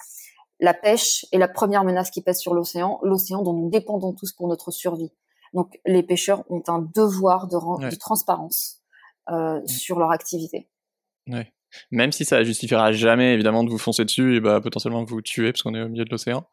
la 0.60 0.74
pêche 0.74 1.26
est 1.32 1.38
la 1.38 1.48
première 1.48 1.84
menace 1.84 2.10
qui 2.10 2.22
pèse 2.22 2.40
sur 2.40 2.54
l'océan, 2.54 3.00
l'océan 3.04 3.42
dont 3.42 3.54
nous 3.54 3.70
dépendons 3.70 4.14
tous 4.14 4.32
pour 4.32 4.48
notre 4.48 4.72
survie. 4.72 5.12
Donc, 5.54 5.80
les 5.86 6.04
pêcheurs 6.04 6.44
ont 6.50 6.64
un 6.68 6.80
devoir 6.80 7.48
de, 7.48 7.90
de 7.90 7.96
transparence 7.96 8.82
euh, 9.30 9.62
sur 9.66 10.00
leur 10.00 10.12
activité. 10.12 10.70
Ouais. 11.28 11.52
Même 11.92 12.12
si 12.12 12.26
ça 12.26 12.44
justifiera 12.44 12.92
jamais 12.92 13.34
évidemment 13.34 13.64
de 13.64 13.70
vous 13.70 13.78
foncer 13.78 14.06
dessus 14.06 14.38
et 14.38 14.40
bah, 14.40 14.62
potentiellement 14.62 15.04
vous 15.04 15.22
tuer 15.22 15.52
parce 15.52 15.62
qu'on 15.62 15.76
est 15.76 15.82
au 15.82 15.90
milieu 15.90 16.06
de 16.06 16.10
l'océan. 16.10 16.48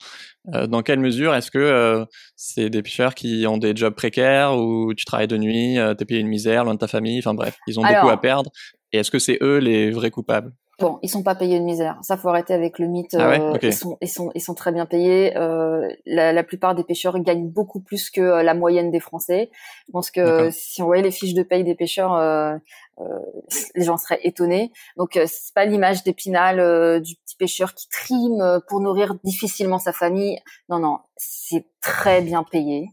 Euh, 0.55 0.67
dans 0.67 0.83
quelle 0.83 1.01
mesure 1.01 1.35
est-ce 1.35 1.51
que 1.51 1.59
euh, 1.59 2.05
c'est 2.37 2.71
des 2.71 2.83
pêcheurs 2.83 3.15
qui 3.15 3.47
ont 3.47 3.59
des 3.59 3.75
jobs 3.77 3.95
précaires 3.95 4.57
ou 4.57 4.95
tu 4.95 5.05
travailles 5.05 5.29
de 5.29 5.37
nuit, 5.37 5.79
euh, 5.79 5.95
t'es 5.95 6.05
payé 6.05 6.21
une 6.21 6.29
misère 6.29 6.65
loin 6.65 6.75
de 6.75 6.79
ta 6.79 6.89
famille, 6.89 7.19
enfin 7.19 7.35
bref, 7.35 7.57
ils 7.67 7.79
ont 7.79 7.83
beaucoup 7.83 8.09
à 8.09 8.21
perdre. 8.21 8.51
Et 8.93 8.99
est-ce 8.99 9.11
que 9.11 9.19
c'est 9.19 9.39
eux 9.43 9.59
les 9.59 9.91
vrais 9.91 10.11
coupables? 10.11 10.53
Bon, 10.79 10.99
ils 11.03 11.09
sont 11.09 11.23
pas 11.23 11.35
payés 11.35 11.59
une 11.59 11.65
misère. 11.65 11.99
Ça 12.03 12.17
faut 12.17 12.29
arrêter 12.29 12.55
avec 12.55 12.79
le 12.79 12.87
mythe. 12.87 13.15
Ah 13.15 13.33
euh, 13.33 13.59
ils 13.63 13.75
sont, 13.75 13.99
ils 14.01 14.09
sont, 14.09 14.31
ils 14.35 14.41
sont 14.41 14.55
très 14.55 14.73
bien 14.73 14.87
payés. 14.87 15.37
Euh, 15.37 15.87
la, 16.07 16.33
la, 16.33 16.43
plupart 16.43 16.75
des 16.75 16.83
pêcheurs 16.83 17.19
gagnent 17.21 17.49
beaucoup 17.49 17.81
plus 17.81 18.11
que 18.11 18.21
euh, 18.21 18.43
la 18.43 18.55
moyenne 18.55 18.91
des 18.91 18.99
Français. 18.99 19.51
Je 19.87 19.93
pense 19.93 20.11
que 20.11 20.51
si 20.51 20.83
on 20.83 20.87
voyait 20.87 21.03
les 21.03 21.11
fiches 21.11 21.35
de 21.35 21.43
paye 21.43 21.63
des 21.63 21.75
pêcheurs, 21.75 22.15
euh, 22.15 22.57
euh 23.01 23.05
les 23.75 23.85
gens 23.85 23.97
seraient 23.97 24.21
étonnés. 24.23 24.73
Donc 24.97 25.19
c'est 25.27 25.55
pas 25.55 25.67
l'image 25.67 26.05
d'épinal 26.05 27.01
du 27.03 27.17
petit 27.17 27.37
pêcheur 27.37 27.75
qui 27.75 27.89
trime 27.89 28.61
pour 28.69 28.81
nourrir 28.81 29.15
difficilement 29.25 29.79
sa 29.79 29.93
famille. 29.93 30.39
Non, 30.69 30.79
non, 30.79 30.99
c'est 31.17 31.67
très 31.81 32.23
bien 32.23 32.45
payé. 32.45 32.89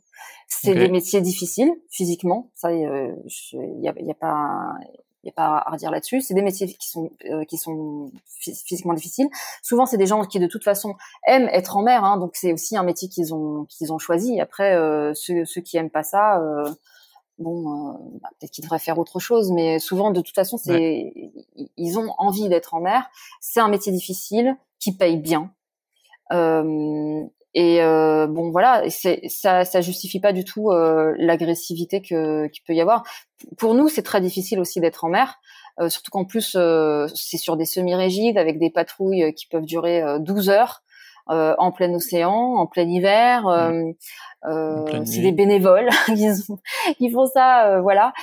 C'est 0.47 0.73
des 0.73 0.89
métiers 0.89 1.21
difficiles 1.21 1.71
physiquement. 1.89 2.51
Ça, 2.55 2.71
il 2.73 2.81
y 2.81 3.87
a, 3.87 3.93
y 3.97 4.11
a 4.11 4.15
pas 4.15 4.73
il 4.81 5.08
n'y 5.25 5.31
a 5.31 5.33
pas 5.33 5.63
à 5.65 5.71
redire 5.71 5.91
là-dessus. 5.91 6.21
C'est 6.21 6.33
des 6.33 6.41
métiers 6.41 6.67
qui 6.67 6.89
sont 6.89 7.11
euh, 7.29 7.43
qui 7.45 7.57
sont 7.57 8.11
physiquement 8.25 8.93
difficiles. 8.93 9.27
Souvent, 9.61 9.85
c'est 9.85 9.97
des 9.97 10.05
gens 10.05 10.23
qui 10.23 10.39
de 10.39 10.47
toute 10.47 10.63
façon 10.63 10.95
aiment 11.27 11.49
être 11.49 11.77
en 11.77 11.81
mer, 11.81 12.03
hein, 12.03 12.17
donc 12.17 12.31
c'est 12.35 12.53
aussi 12.53 12.77
un 12.77 12.83
métier 12.83 13.09
qu'ils 13.09 13.33
ont 13.33 13.65
qu'ils 13.65 13.91
ont 13.91 13.99
choisi. 13.99 14.39
Après, 14.39 14.75
euh, 14.75 15.13
ceux, 15.13 15.45
ceux 15.45 15.61
qui 15.61 15.77
aiment 15.77 15.89
pas 15.89 16.03
ça, 16.03 16.39
euh, 16.39 16.69
bon, 17.37 17.93
bah, 18.21 18.29
peut-être 18.39 18.51
qu'ils 18.51 18.63
devraient 18.63 18.79
faire 18.79 18.97
autre 18.99 19.19
chose, 19.19 19.51
mais 19.51 19.79
souvent, 19.79 20.11
de 20.11 20.21
toute 20.21 20.35
façon, 20.35 20.57
c'est 20.57 21.13
ils 21.77 21.99
ont 21.99 22.13
envie 22.17 22.47
d'être 22.49 22.73
en 22.73 22.79
mer. 22.79 23.09
C'est 23.41 23.59
un 23.59 23.69
métier 23.69 23.91
difficile 23.91 24.55
qui 24.79 24.95
paye 24.95 25.17
bien. 25.17 25.51
Et 27.55 27.81
euh, 27.81 28.27
bon, 28.27 28.51
voilà, 28.51 28.83
ça, 28.89 29.65
ça 29.65 29.81
justifie 29.81 30.19
pas 30.19 30.33
du 30.33 30.43
tout 30.43 30.69
euh, 30.69 31.15
l'agressivité 31.17 32.01
que 32.01 32.47
qu'il 32.47 32.63
peut 32.63 32.73
y 32.73 32.81
avoir. 32.81 33.03
Pour 33.57 33.73
nous, 33.73 33.89
c'est 33.89 34.03
très 34.03 34.21
difficile 34.21 34.59
aussi 34.59 34.79
d'être 34.79 35.03
en 35.03 35.09
mer, 35.09 35.39
euh, 35.79 35.89
surtout 35.89 36.11
qu'en 36.11 36.25
plus 36.25 36.55
euh, 36.55 37.07
c'est 37.15 37.37
sur 37.37 37.57
des 37.57 37.65
semi-rigides 37.65 38.37
avec 38.37 38.59
des 38.59 38.69
patrouilles 38.69 39.33
qui 39.33 39.47
peuvent 39.47 39.65
durer 39.65 40.03
12 40.19 40.49
heures 40.49 40.83
en 41.31 41.71
plein 41.71 41.93
océan, 41.93 42.55
en 42.55 42.65
plein 42.65 42.87
hiver. 42.87 43.43
Mmh. 43.45 45.05
c'est 45.05 45.21
des 45.21 45.31
bénévoles 45.31 45.89
qui, 46.97 47.11
font 47.11 47.27
ça, 47.27 47.81
voilà. 47.81 48.13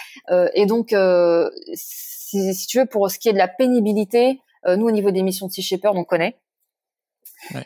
et 0.54 0.66
donc, 0.66 0.92
si, 1.74 2.54
si, 2.54 2.66
tu 2.66 2.80
veux, 2.80 2.86
pour 2.86 3.08
ce 3.08 3.20
qui 3.20 3.28
est 3.28 3.32
de 3.32 3.38
la 3.38 3.46
pénibilité, 3.46 4.40
nous 4.66 4.86
au 4.86 4.90
niveau 4.90 5.12
des 5.12 5.22
missions 5.22 5.46
de 5.46 5.52
Sea 5.52 5.62
Shepherd, 5.62 5.96
on 5.96 6.02
connaît. 6.02 6.36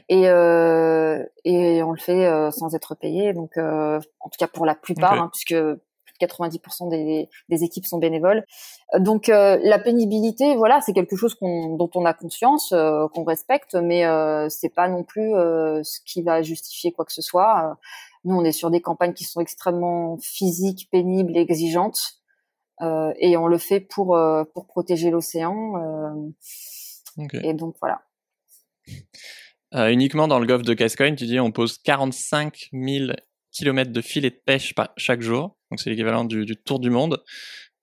Et, 0.08 0.28
euh, 0.28 1.24
et 1.44 1.82
on 1.82 1.92
le 1.92 1.98
fait 1.98 2.26
euh, 2.26 2.50
sans 2.50 2.74
être 2.74 2.94
payé. 2.94 3.32
Donc, 3.32 3.56
euh, 3.56 4.00
en 4.20 4.28
tout 4.28 4.38
cas 4.38 4.48
pour 4.48 4.66
la 4.66 4.74
plupart, 4.74 5.14
hein, 5.14 5.30
puisque 5.32 5.54
90% 6.20 6.90
des, 6.90 7.28
des, 7.48 7.64
équipes 7.64 7.86
sont 7.86 7.98
bénévoles. 7.98 8.44
Donc 8.98 9.28
la 9.28 9.78
pénibilité, 9.78 10.54
voilà, 10.54 10.82
c'est 10.82 10.92
quelque 10.92 11.16
chose 11.16 11.34
dont 11.40 11.90
on 11.94 12.04
a 12.04 12.12
conscience, 12.12 12.74
qu'on 13.14 13.24
respecte, 13.24 13.74
mais 13.74 14.04
c'est 14.50 14.68
pas 14.68 14.88
non 14.88 15.02
plus 15.02 15.30
ce 15.30 16.00
qui 16.04 16.20
va 16.20 16.42
justifier 16.42 16.92
quoi 16.92 17.06
que 17.06 17.12
ce 17.14 17.22
soit. 17.22 17.78
Nous, 18.24 18.36
on 18.36 18.44
est 18.44 18.52
sur 18.52 18.70
des 18.70 18.82
campagnes 18.82 19.14
qui 19.14 19.24
sont 19.24 19.40
extrêmement 19.40 20.18
physiques, 20.20 20.90
pénibles, 20.92 21.38
exigeantes, 21.38 22.20
et 22.82 23.38
on 23.38 23.46
le 23.46 23.56
fait 23.56 23.80
pour 23.80 24.18
pour 24.52 24.66
protéger 24.66 25.08
l'océan. 25.08 26.22
Et 27.42 27.54
donc 27.54 27.76
voilà. 27.80 28.02
Euh, 29.74 29.88
uniquement 29.88 30.26
dans 30.26 30.38
le 30.38 30.46
golfe 30.46 30.62
de 30.62 30.74
Gascogne, 30.74 31.14
tu 31.14 31.26
dis 31.26 31.38
on 31.38 31.52
pose 31.52 31.78
45 31.78 32.70
000 32.72 33.12
kilomètres 33.52 33.92
de 33.92 34.00
filets 34.00 34.30
de 34.30 34.40
pêche 34.44 34.74
chaque 34.96 35.20
jour, 35.20 35.56
donc 35.70 35.80
c'est 35.80 35.90
l'équivalent 35.90 36.24
du, 36.24 36.44
du, 36.44 36.56
tour 36.56 36.80
du 36.80 36.90
monde. 36.90 37.22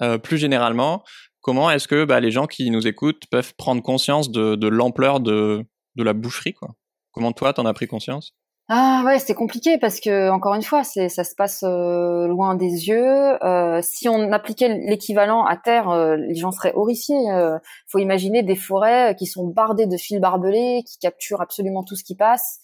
Euh, 0.01 0.17
plus 0.17 0.37
généralement, 0.37 1.03
comment 1.41 1.71
est-ce 1.71 1.87
que 1.87 2.05
bah, 2.05 2.19
les 2.19 2.31
gens 2.31 2.45
qui 2.45 2.69
nous 2.71 2.87
écoutent 2.87 3.23
peuvent 3.31 3.53
prendre 3.55 3.81
conscience 3.81 4.31
de, 4.31 4.55
de 4.55 4.67
l'ampleur 4.67 5.19
de, 5.19 5.63
de 5.95 6.03
la 6.03 6.13
boucherie 6.13 6.53
quoi? 6.53 6.75
Comment 7.11 7.31
toi, 7.31 7.53
t'en 7.53 7.65
as 7.65 7.73
pris 7.73 7.87
conscience? 7.87 8.35
Ah 8.69 9.03
ouais, 9.05 9.19
c'est 9.19 9.33
compliqué 9.33 9.77
parce 9.77 10.01
que 10.01 10.29
encore 10.29 10.53
une 10.53 10.61
fois, 10.61 10.83
c'est 10.83 11.07
ça 11.07 11.23
se 11.23 11.35
passe 11.35 11.63
euh, 11.63 12.27
loin 12.27 12.53
des 12.55 12.89
yeux. 12.89 13.41
Euh, 13.41 13.79
si 13.81 14.09
on 14.09 14.33
appliquait 14.33 14.67
l'équivalent 14.67 15.45
à 15.45 15.55
terre, 15.55 15.89
euh, 15.89 16.17
les 16.17 16.35
gens 16.35 16.51
seraient 16.51 16.73
horrifiés. 16.75 17.15
Faut 17.87 17.99
imaginer 17.99 18.43
des 18.43 18.57
forêts 18.57 19.15
qui 19.17 19.25
sont 19.25 19.47
bardées 19.47 19.85
de 19.85 19.95
fils 19.95 20.19
barbelés, 20.19 20.83
qui 20.85 20.97
capturent 20.99 21.39
absolument 21.39 21.83
tout 21.83 21.95
ce 21.95 22.03
qui 22.03 22.15
passe. 22.15 22.59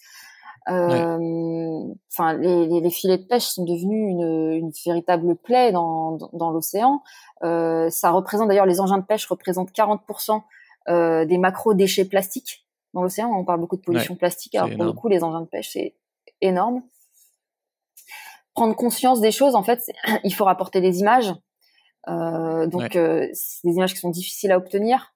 Enfin, 0.66 2.34
les, 2.38 2.66
les, 2.66 2.80
les, 2.80 2.90
filets 2.90 3.18
de 3.18 3.24
pêche 3.26 3.44
sont 3.44 3.64
devenus 3.64 4.10
une, 4.10 4.52
une 4.52 4.72
véritable 4.84 5.36
plaie 5.36 5.72
dans, 5.72 6.12
dans, 6.12 6.30
dans 6.34 6.50
l'océan. 6.50 7.02
ça 7.42 8.10
représente 8.10 8.48
d'ailleurs 8.48 8.66
les 8.66 8.80
engins 8.80 8.98
de 8.98 9.04
pêche 9.04 9.26
représentent 9.26 9.72
40% 9.72 10.42
des 11.26 11.38
macro 11.38 11.72
déchets 11.72 12.04
plastiques 12.04 12.63
dans 12.94 13.02
l'océan. 13.02 13.30
On 13.30 13.44
parle 13.44 13.60
beaucoup 13.60 13.76
de 13.76 13.82
pollution 13.82 14.16
plastique. 14.16 14.54
Alors 14.54 14.70
pour 14.70 14.84
le 14.84 14.92
coup, 14.92 15.08
les 15.08 15.22
engins 15.22 15.42
de 15.42 15.46
pêche, 15.46 15.70
c'est 15.72 15.94
énorme. 16.40 16.82
Prendre 18.54 18.74
conscience 18.74 19.20
des 19.20 19.32
choses, 19.32 19.56
en 19.56 19.62
fait, 19.62 19.84
il 20.24 20.32
faut 20.32 20.44
rapporter 20.44 20.80
des 20.80 21.00
images. 21.00 21.34
Euh, 22.08 22.66
donc, 22.66 22.96
euh, 22.96 23.28
c'est 23.32 23.66
des 23.66 23.74
images 23.74 23.94
qui 23.94 24.00
sont 24.00 24.10
difficiles 24.10 24.52
à 24.52 24.56
obtenir 24.56 25.10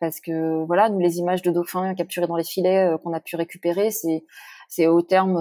parce 0.00 0.20
que 0.20 0.64
voilà, 0.64 0.90
nous 0.90 0.98
les 0.98 1.18
images 1.18 1.40
de 1.40 1.50
dauphins 1.50 1.94
capturés 1.94 2.26
dans 2.26 2.36
les 2.36 2.44
filets 2.44 2.92
euh, 2.92 2.98
qu'on 2.98 3.14
a 3.14 3.20
pu 3.20 3.36
récupérer, 3.36 3.90
c'est 3.90 4.24
c'est 4.68 4.86
au 4.86 5.02
terme 5.02 5.34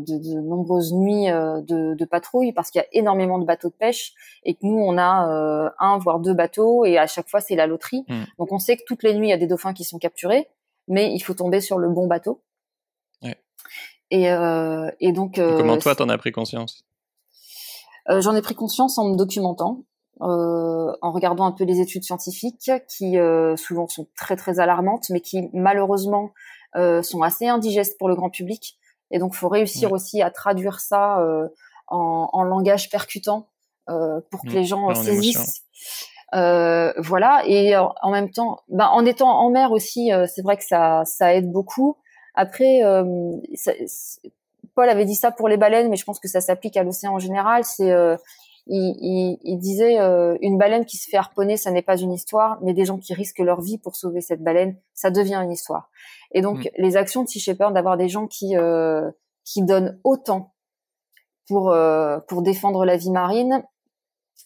de, 0.00 0.18
de, 0.18 0.40
nombreuses 0.40 0.94
nuits 0.94 1.26
de, 1.26 1.94
de 1.94 2.04
patrouille 2.04 2.52
parce 2.52 2.70
qu'il 2.70 2.80
y 2.80 2.84
a 2.84 2.86
énormément 2.92 3.38
de 3.38 3.44
bateaux 3.44 3.68
de 3.68 3.74
pêche 3.74 4.14
et 4.44 4.54
que 4.54 4.60
nous 4.62 4.78
on 4.78 4.96
a 4.96 5.74
un 5.78 5.98
voire 5.98 6.20
deux 6.20 6.32
bateaux 6.32 6.84
et 6.86 6.96
à 6.96 7.06
chaque 7.06 7.28
fois 7.28 7.40
c'est 7.40 7.56
la 7.56 7.66
loterie. 7.66 8.04
Hmm. 8.08 8.24
Donc 8.38 8.52
on 8.52 8.58
sait 8.58 8.76
que 8.76 8.84
toutes 8.86 9.02
les 9.02 9.14
nuits 9.14 9.26
il 9.26 9.30
y 9.30 9.34
a 9.34 9.36
des 9.36 9.48
dauphins 9.48 9.74
qui 9.74 9.84
sont 9.84 9.98
capturés 9.98 10.48
mais 10.88 11.12
il 11.12 11.20
faut 11.20 11.34
tomber 11.34 11.60
sur 11.60 11.78
le 11.78 11.88
bon 11.88 12.06
bateau. 12.06 12.42
Ouais. 13.22 13.36
Et, 14.10 14.30
euh, 14.30 14.90
et 15.00 15.12
donc. 15.12 15.38
Euh, 15.38 15.56
comment 15.56 15.78
toi 15.78 15.94
t'en 15.94 16.08
as 16.08 16.18
pris 16.18 16.32
conscience? 16.32 16.84
Euh, 18.10 18.20
J'en 18.20 18.34
ai 18.34 18.42
pris 18.42 18.54
conscience 18.54 18.98
en 18.98 19.10
me 19.10 19.16
documentant, 19.16 19.84
euh, 20.22 20.92
en 21.02 21.12
regardant 21.12 21.44
un 21.44 21.52
peu 21.52 21.64
les 21.64 21.80
études 21.80 22.04
scientifiques 22.04 22.70
qui 22.88 23.18
euh, 23.18 23.56
souvent 23.56 23.86
sont 23.86 24.08
très 24.16 24.36
très 24.36 24.60
alarmantes, 24.60 25.10
mais 25.10 25.20
qui 25.20 25.48
malheureusement 25.52 26.32
euh, 26.76 27.02
sont 27.02 27.22
assez 27.22 27.46
indigestes 27.46 27.98
pour 27.98 28.08
le 28.08 28.16
grand 28.16 28.30
public. 28.30 28.78
Et 29.10 29.18
donc, 29.18 29.34
faut 29.34 29.48
réussir 29.48 29.92
aussi 29.92 30.20
à 30.22 30.30
traduire 30.30 30.80
ça 30.80 31.18
en, 31.86 32.28
en, 32.30 32.42
langage 32.42 32.90
percutant 32.90 33.48
pour 33.86 34.42
que 34.42 34.50
mmh. 34.50 34.52
les 34.52 34.64
gens 34.64 34.94
saisissent. 34.94 35.62
Euh, 36.34 36.92
voilà. 36.98 37.42
Et 37.46 37.76
en 37.76 38.10
même 38.10 38.30
temps, 38.30 38.60
ben, 38.68 38.86
en 38.86 39.04
étant 39.04 39.30
en 39.30 39.50
mer 39.50 39.72
aussi, 39.72 40.12
euh, 40.12 40.26
c'est 40.26 40.42
vrai 40.42 40.56
que 40.56 40.64
ça, 40.64 41.02
ça 41.04 41.34
aide 41.34 41.50
beaucoup. 41.50 41.96
Après, 42.34 42.80
Paul 44.74 44.88
avait 44.88 45.04
dit 45.04 45.16
ça 45.16 45.32
pour 45.32 45.48
les 45.48 45.56
baleines, 45.56 45.88
mais 45.88 45.96
je 45.96 46.04
pense 46.04 46.20
que 46.20 46.28
ça 46.28 46.40
s'applique 46.40 46.76
à 46.76 46.84
l'océan 46.84 47.14
en 47.14 47.18
général. 47.18 47.64
C'est 47.64 47.92
il, 48.70 49.38
il, 49.42 49.58
disait 49.58 49.96
une 50.40 50.56
baleine 50.56 50.84
qui 50.84 50.98
se 50.98 51.10
fait 51.10 51.16
harponner, 51.16 51.56
ça 51.56 51.72
n'est 51.72 51.82
pas 51.82 51.96
une 51.96 52.12
histoire, 52.12 52.58
mais 52.62 52.74
des 52.74 52.84
gens 52.84 52.98
qui 52.98 53.12
risquent 53.12 53.40
leur 53.40 53.60
vie 53.60 53.78
pour 53.78 53.96
sauver 53.96 54.20
cette 54.20 54.42
baleine, 54.42 54.76
ça 54.94 55.10
devient 55.10 55.40
une 55.42 55.50
histoire. 55.50 55.90
Et 56.30 56.42
donc 56.42 56.58
mm. 56.58 56.68
les 56.76 56.96
actions 56.96 57.24
de 57.24 57.28
Sea 57.28 57.40
Shepherd, 57.40 57.74
d'avoir 57.74 57.96
des 57.96 58.08
gens 58.08 58.28
qui 58.28 58.54
qui 59.44 59.62
donnent 59.62 59.98
autant 60.04 60.52
pour 61.48 61.72
euh, 61.72 62.18
pour 62.28 62.42
défendre 62.42 62.84
la 62.84 62.96
vie 62.96 63.10
marine, 63.10 63.64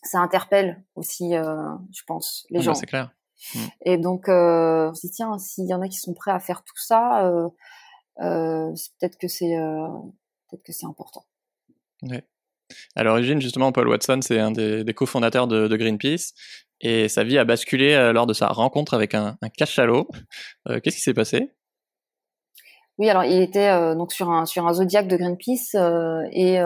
ça 0.03 0.21
interpelle 0.21 0.83
aussi, 0.95 1.35
euh, 1.35 1.57
je 1.93 2.03
pense, 2.07 2.47
les 2.51 2.61
gens. 2.61 2.75
C'est 2.75 2.87
clair. 2.87 3.11
Mm. 3.55 3.59
Et 3.85 3.99
donc, 3.99 4.29
euh, 4.29 4.91
on 4.91 4.95
se 4.95 5.07
dit 5.07 5.13
tiens, 5.13 5.39
s'il 5.39 5.69
y 5.69 5.75
en 5.75 5.83
a 5.83 5.89
qui 5.89 5.99
sont 5.99 6.15
prêts 6.15 6.31
à 6.31 6.41
faire 6.41 6.63
tout 6.65 6.77
ça, 6.77 7.27
euh, 8.21 8.73
peut-être 8.99 9.19
que 9.19 9.29
c'est 9.29 9.57
peut-être 10.51 10.63
que 10.63 10.73
c'est 10.73 10.87
important. 10.87 11.25
Ouais. 12.03 12.25
À 12.97 13.03
l'origine, 13.03 13.41
justement, 13.41 13.71
Paul 13.71 13.89
Watson, 13.89 14.21
c'est 14.23 14.39
un 14.39 14.51
des, 14.51 14.83
des 14.83 14.95
cofondateurs 14.95 15.47
de, 15.47 15.69
de, 15.69 15.77
Greenpeace, 15.77 16.33
et 16.81 17.09
sa 17.09 17.23
vie 17.23 17.37
a 17.37 17.45
basculé 17.45 18.13
lors 18.13 18.27
de 18.27 18.33
sa 18.33 18.49
rencontre 18.49 18.95
avec 18.95 19.15
un, 19.15 19.37
un 19.43 19.49
cachalot. 19.51 20.09
Qu'est-ce 20.67 20.97
qui 20.97 21.03
s'est 21.03 21.15
passé? 21.15 21.53
Oui, 22.99 23.09
alors 23.09 23.25
il 23.25 23.41
était 23.41 23.71
euh, 23.71 23.95
donc 23.95 24.13
sur 24.13 24.31
un 24.31 24.47
sur 24.47 24.67
un 24.67 24.75
zodiaque 24.75 25.09
de 25.09 25.17
Greenpeace 25.17 25.75
et 26.33 26.59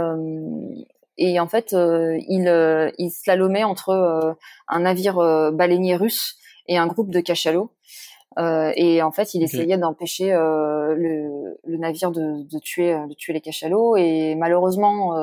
et 1.19 1.41
en 1.41 1.49
fait 1.49 1.73
il 1.73 2.93
il 2.99 3.11
slalomait 3.11 3.65
entre 3.65 4.37
un 4.69 4.81
navire 4.81 5.17
baleinier 5.53 5.97
russe 5.97 6.37
et 6.69 6.77
un 6.77 6.87
groupe 6.87 7.11
de 7.11 7.21
cachalots. 7.21 7.71
et 8.39 9.03
en 9.03 9.13
fait, 9.13 9.35
il 9.35 9.43
essayait 9.43 9.79
d'empêcher 9.79 10.31
le, 10.31 11.59
le, 11.65 11.77
navire 11.79 12.11
de, 12.11 12.43
de, 12.43 12.59
tuer 12.59 12.93
de 13.09 13.15
tuer 13.15 13.33
les 13.33 13.41
cachalots. 13.41 13.97
Et 13.97 14.35
malheureusement, 14.35 15.15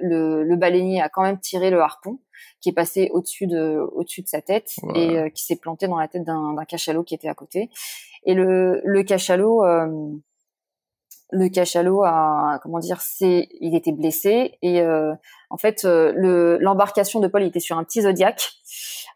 le, 0.00 0.42
le, 0.42 0.56
baleinier 0.56 1.02
a 1.02 1.08
quand 1.08 1.22
même 1.22 1.38
tiré 1.38 1.70
le 1.70 1.80
harpon 1.80 2.18
qui 2.60 2.70
est 2.70 2.72
passé 2.72 3.10
au-dessus 3.12 3.46
de 3.46 3.78
au-dessus 3.94 4.22
de 4.22 4.28
sa 4.28 4.40
tête 4.40 4.76
et 4.94 5.30
qui 5.32 5.44
s'est 5.44 5.56
planté 5.56 5.86
dans 5.86 5.98
la 5.98 6.08
tête 6.08 6.24
d'un 6.24 6.56
cachalot 6.66 7.02
qui 7.02 7.14
était 7.14 7.28
à 7.28 7.34
côté. 7.34 7.68
Et 8.24 8.34
le, 8.34 8.80
le 8.84 9.02
cachalot 9.02 9.62
le 11.32 11.48
cachalot 11.48 12.04
a 12.04 12.60
comment 12.62 12.78
dire 12.78 13.00
c'est 13.00 13.48
il 13.60 13.74
était 13.74 13.92
blessé 13.92 14.58
et 14.60 14.82
euh, 14.82 15.14
en 15.48 15.56
fait 15.56 15.84
euh, 15.84 16.12
le 16.14 16.58
l'embarcation 16.58 17.20
de 17.20 17.26
Paul 17.26 17.42
était 17.42 17.58
sur 17.58 17.78
un 17.78 17.84
petit 17.84 18.02
zodiaque 18.02 18.52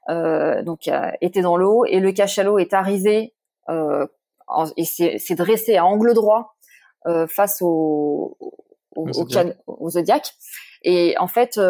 euh, 0.09 0.63
donc 0.63 0.91
était 1.21 1.43
dans 1.43 1.57
l'eau 1.57 1.85
et 1.85 2.01
le 2.01 2.13
cachalot 2.13 2.59
est 2.59 2.73
arrivé 2.73 3.35
et 3.69 4.85
s'est 4.85 5.35
dressé 5.35 5.77
à 5.77 5.85
angle 5.85 6.15
droit 6.15 6.57
face 7.29 7.61
au 7.61 8.37
au, 8.97 9.07
au, 9.67 9.91
zodiaque 9.91 10.35
et 10.83 11.15
en 11.19 11.27
fait 11.27 11.61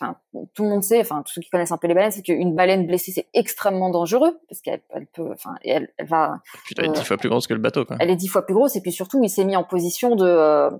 enfin 0.00 0.16
tout 0.54 0.64
le 0.64 0.68
monde 0.68 0.82
sait, 0.82 1.00
enfin 1.00 1.22
tous 1.22 1.34
ceux 1.34 1.40
qui 1.40 1.50
connaissent 1.50 1.72
un 1.72 1.76
peu 1.76 1.86
les 1.86 1.94
baleines, 1.94 2.12
c'est 2.12 2.22
qu'une 2.22 2.54
baleine 2.54 2.86
blessée 2.86 3.12
c'est 3.12 3.28
extrêmement 3.34 3.90
dangereux 3.90 4.38
parce 4.48 4.60
qu'elle 4.60 4.82
elle 4.90 5.06
peut, 5.06 5.30
enfin 5.32 5.54
elle, 5.64 5.92
elle 5.96 6.06
va. 6.06 6.40
Putain, 6.66 6.82
elle 6.82 6.90
est 6.90 6.92
dix 6.92 7.00
euh, 7.00 7.04
fois 7.04 7.16
plus 7.16 7.28
grosse 7.28 7.46
que 7.46 7.54
le 7.54 7.60
bateau 7.60 7.84
quoi. 7.84 7.96
Elle 8.00 8.10
est 8.10 8.16
dix 8.16 8.28
fois 8.28 8.44
plus 8.44 8.54
grosse 8.54 8.76
et 8.76 8.80
puis 8.80 8.92
surtout 8.92 9.22
il 9.22 9.28
s'est 9.28 9.44
mis 9.44 9.56
en 9.56 9.64
position 9.64 10.16
de 10.16 10.24
euh, 10.24 10.70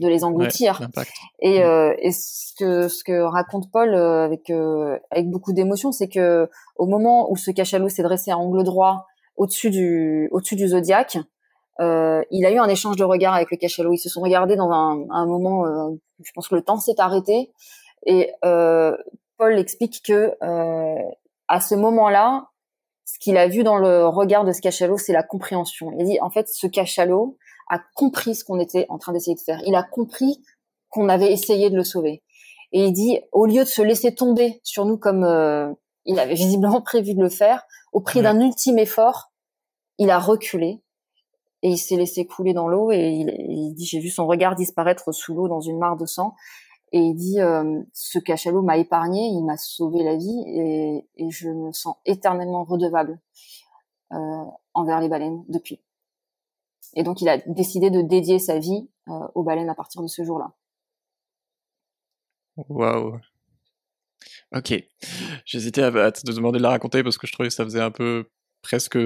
de 0.00 0.08
les 0.08 0.24
engloutir. 0.24 0.80
et, 1.40 1.60
mm. 1.60 1.62
euh, 1.62 1.94
et 1.98 2.12
ce 2.12 2.54
que 2.58 2.88
ce 2.88 3.04
que 3.04 3.20
raconte 3.22 3.70
Paul 3.70 3.94
avec 3.94 4.50
avec 5.10 5.28
beaucoup 5.28 5.52
d'émotion, 5.52 5.92
c'est 5.92 6.08
que 6.08 6.48
au 6.76 6.86
moment 6.86 7.30
où 7.30 7.36
ce 7.36 7.50
cachalot 7.50 7.88
s'est 7.88 8.02
dressé 8.02 8.30
à 8.30 8.38
angle 8.38 8.62
droit 8.64 9.06
au-dessus 9.36 9.70
du 9.70 10.28
au-dessus 10.32 10.56
du 10.56 10.68
zodiaque, 10.68 11.18
euh, 11.80 12.22
il 12.30 12.44
a 12.44 12.52
eu 12.52 12.58
un 12.58 12.68
échange 12.68 12.96
de 12.96 13.04
regards 13.04 13.34
avec 13.34 13.50
le 13.50 13.56
cachalot. 13.56 13.92
Ils 13.92 13.98
se 13.98 14.08
sont 14.08 14.20
regardés 14.20 14.56
dans 14.56 14.70
un, 14.70 15.06
un 15.10 15.26
moment, 15.26 15.64
euh, 15.64 15.88
je 16.22 16.30
pense 16.34 16.48
que 16.48 16.54
le 16.54 16.62
temps 16.62 16.78
s'est 16.78 16.98
arrêté 17.00 17.50
et 18.06 18.32
euh, 18.44 18.96
Paul 19.36 19.58
explique 19.58 20.02
que 20.04 20.34
euh, 20.42 21.02
à 21.48 21.60
ce 21.60 21.74
moment-là, 21.74 22.48
ce 23.04 23.18
qu'il 23.18 23.36
a 23.36 23.48
vu 23.48 23.62
dans 23.62 23.78
le 23.78 24.06
regard 24.06 24.44
de 24.44 24.52
ce 24.52 24.60
cachalot, 24.60 24.98
c'est 24.98 25.12
la 25.12 25.22
compréhension. 25.22 25.92
Il 25.98 26.04
dit 26.04 26.20
en 26.20 26.30
fait, 26.30 26.48
ce 26.48 26.66
cachalot 26.66 27.36
a 27.68 27.80
compris 27.94 28.34
ce 28.34 28.44
qu'on 28.44 28.58
était 28.58 28.86
en 28.88 28.98
train 28.98 29.12
d'essayer 29.12 29.34
de 29.34 29.40
faire. 29.40 29.60
Il 29.66 29.74
a 29.74 29.82
compris 29.82 30.42
qu'on 30.88 31.08
avait 31.08 31.32
essayé 31.32 31.70
de 31.70 31.76
le 31.76 31.84
sauver. 31.84 32.22
Et 32.72 32.84
il 32.84 32.92
dit, 32.92 33.20
au 33.32 33.46
lieu 33.46 33.64
de 33.64 33.68
se 33.68 33.82
laisser 33.82 34.14
tomber 34.14 34.60
sur 34.62 34.84
nous 34.84 34.96
comme 34.96 35.24
euh, 35.24 35.72
il 36.04 36.18
avait 36.18 36.34
visiblement 36.46 36.80
prévu 36.80 37.14
de 37.14 37.20
le 37.20 37.28
faire, 37.28 37.62
au 37.92 38.00
prix 38.00 38.22
d'un 38.22 38.40
ultime 38.40 38.78
effort, 38.78 39.32
il 39.98 40.10
a 40.10 40.18
reculé 40.18 40.80
et 41.62 41.68
il 41.68 41.78
s'est 41.78 41.96
laissé 41.96 42.26
couler 42.26 42.54
dans 42.54 42.68
l'eau 42.68 42.90
et 42.90 43.08
il, 43.08 43.34
il 43.48 43.74
dit, 43.74 43.84
j'ai 43.84 44.00
vu 44.00 44.08
son 44.08 44.26
regard 44.26 44.54
disparaître 44.54 45.12
sous 45.12 45.34
l'eau 45.34 45.48
dans 45.48 45.60
une 45.60 45.78
mare 45.78 45.96
de 45.96 46.06
sang 46.06 46.34
et 46.92 46.98
il 46.98 47.14
dit 47.14 47.40
euh, 47.40 47.82
ce 47.92 48.18
cachalot 48.18 48.62
m'a 48.62 48.76
épargné, 48.76 49.28
il 49.28 49.44
m'a 49.44 49.56
sauvé 49.56 50.02
la 50.02 50.16
vie 50.16 50.42
et, 50.46 51.30
je 51.30 51.48
me 51.48 51.72
sens 51.72 51.96
éternellement 52.04 52.64
redevable 52.64 53.20
euh, 54.12 54.44
envers 54.74 55.00
les 55.00 55.08
baleines 55.08 55.44
depuis. 55.48 55.80
Et 56.94 57.04
donc 57.04 57.20
il 57.20 57.28
a 57.28 57.38
décidé 57.38 57.90
de 57.90 58.02
dédier 58.02 58.40
sa 58.40 58.58
vie 58.58 58.88
euh, 59.08 59.28
aux 59.34 59.44
baleines 59.44 59.68
à 59.68 59.74
partir 59.74 60.02
de 60.02 60.08
ce 60.08 60.24
jour-là. 60.24 60.52
Waouh. 62.68 63.20
Ok. 64.52 64.74
J'hésitais 65.44 65.82
à, 65.82 66.10
te 66.10 66.30
demander 66.32 66.58
de 66.58 66.64
la 66.64 66.70
raconter 66.70 67.04
parce 67.04 67.18
que 67.18 67.28
je 67.28 67.32
trouvais 67.32 67.48
que 67.48 67.54
ça 67.54 67.64
faisait 67.64 67.80
un 67.80 67.92
peu 67.92 68.28
presque 68.62 68.98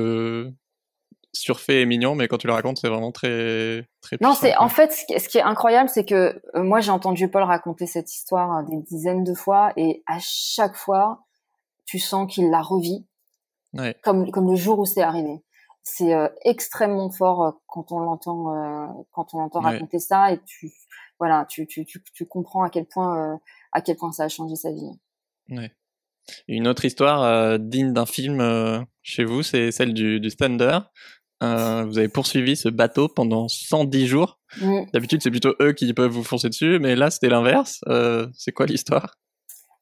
surfait 1.35 1.83
et 1.83 1.87
mignon, 1.87 2.15
mais 2.15 2.29
quand 2.29 2.39
tu 2.39 2.47
le 2.47 2.53
racontes, 2.53 2.79
c'est 2.79 2.89
vraiment 2.89 3.13
très 3.13 3.87
très. 4.01 4.17
Non, 4.21 4.35
c'est 4.35 4.57
en 4.57 4.69
fait 4.69 4.93
ce 4.93 5.29
qui, 5.29 5.39
est 5.39 5.43
incroyable, 5.43 5.89
c'est 5.89 6.05
que 6.05 6.41
euh, 6.55 6.63
moi 6.63 6.81
j'ai 6.81 6.91
entendu 6.91 7.29
Paul 7.29 7.43
raconter 7.43 7.87
cette 7.87 8.13
histoire 8.13 8.65
des 8.65 8.77
dizaines 8.79 9.25
de 9.25 9.35
fois, 9.35 9.73
et 9.77 10.03
à 10.07 10.19
chaque 10.21 10.77
fois, 10.77 11.25
tu 11.87 11.99
sens 11.99 12.33
qu'il 12.33 12.51
la 12.51 12.63
revit, 12.63 13.07
ouais. 13.75 13.97
comme 14.03 14.31
comme 14.31 14.51
le 14.51 14.57
jour 14.57 14.79
où 14.79 14.87
c'est 14.87 15.03
arrivé. 15.03 15.43
C'est 15.83 16.15
euh, 16.15 16.29
extrêmement 16.45 17.11
fort 17.11 17.43
euh, 17.43 17.51
quand 17.67 17.93
on 17.93 17.99
l'entend 17.99 19.05
quand 19.13 19.35
on 19.35 19.41
l'entend 19.41 19.61
raconter 19.61 19.99
ça, 19.99 20.33
et 20.33 20.41
tu 20.47 20.73
voilà, 21.19 21.47
tu, 21.49 21.67
tu, 21.67 21.85
tu, 21.85 22.03
tu 22.13 22.27
comprends 22.27 22.63
à 22.63 22.71
quel 22.71 22.87
point 22.87 23.39
à 23.73 23.81
quel 23.81 23.97
point 23.97 24.13
ça 24.13 24.25
a 24.25 24.29
changé 24.29 24.57
sa 24.57 24.73
vie. 24.73 24.91
Ouais. 25.51 25.73
Une 26.49 26.67
autre 26.69 26.87
histoire 26.87 27.59
digne 27.59 27.93
d'un 27.93 28.07
film 28.07 28.87
chez 29.03 29.25
vous, 29.25 29.43
c'est 29.43 29.71
celle 29.73 29.93
du, 29.93 30.21
du 30.21 30.35
Thunder. 30.35 30.79
Euh, 31.45 31.85
vous 31.85 31.99
avez 31.99 32.09
poursuivi 32.09 32.57
ce 32.57 32.69
bateau 32.69 33.09
pendant 33.09 33.49
110 33.49 34.07
jours. 34.07 34.39
D'habitude, 34.93 35.21
c'est 35.23 35.31
plutôt 35.31 35.55
eux 35.61 35.73
qui 35.73 35.93
peuvent 35.93 36.11
vous 36.11 36.23
foncer 36.23 36.49
dessus, 36.49 36.79
mais 36.81 36.95
là, 36.97 37.11
c'était 37.11 37.29
l'inverse. 37.29 37.81
Euh, 37.89 38.29
c'est 38.37 38.53
quoi 38.53 38.67
l'histoire? 38.67 39.17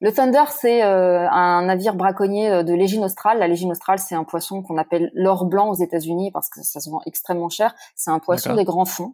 Le 0.01 0.11
Thunder, 0.11 0.43
c'est 0.49 0.83
euh, 0.83 1.29
un 1.29 1.65
navire 1.65 1.95
braconnier 1.95 2.63
de 2.63 2.73
l'égine 2.73 3.05
australe. 3.05 3.39
La 3.39 3.47
légine 3.47 3.71
australe, 3.71 3.99
c'est 3.99 4.15
un 4.15 4.25
poisson 4.25 4.61
qu'on 4.61 4.77
appelle 4.77 5.11
l'or 5.13 5.45
blanc 5.45 5.69
aux 5.69 5.75
États-Unis 5.75 6.31
parce 6.31 6.49
que 6.49 6.61
ça 6.63 6.81
se 6.81 6.89
vend 6.89 7.01
extrêmement 7.05 7.49
cher. 7.49 7.73
C'est 7.95 8.11
un 8.11 8.19
poisson 8.19 8.55
des 8.55 8.65
grands 8.65 8.85
fonds. 8.85 9.13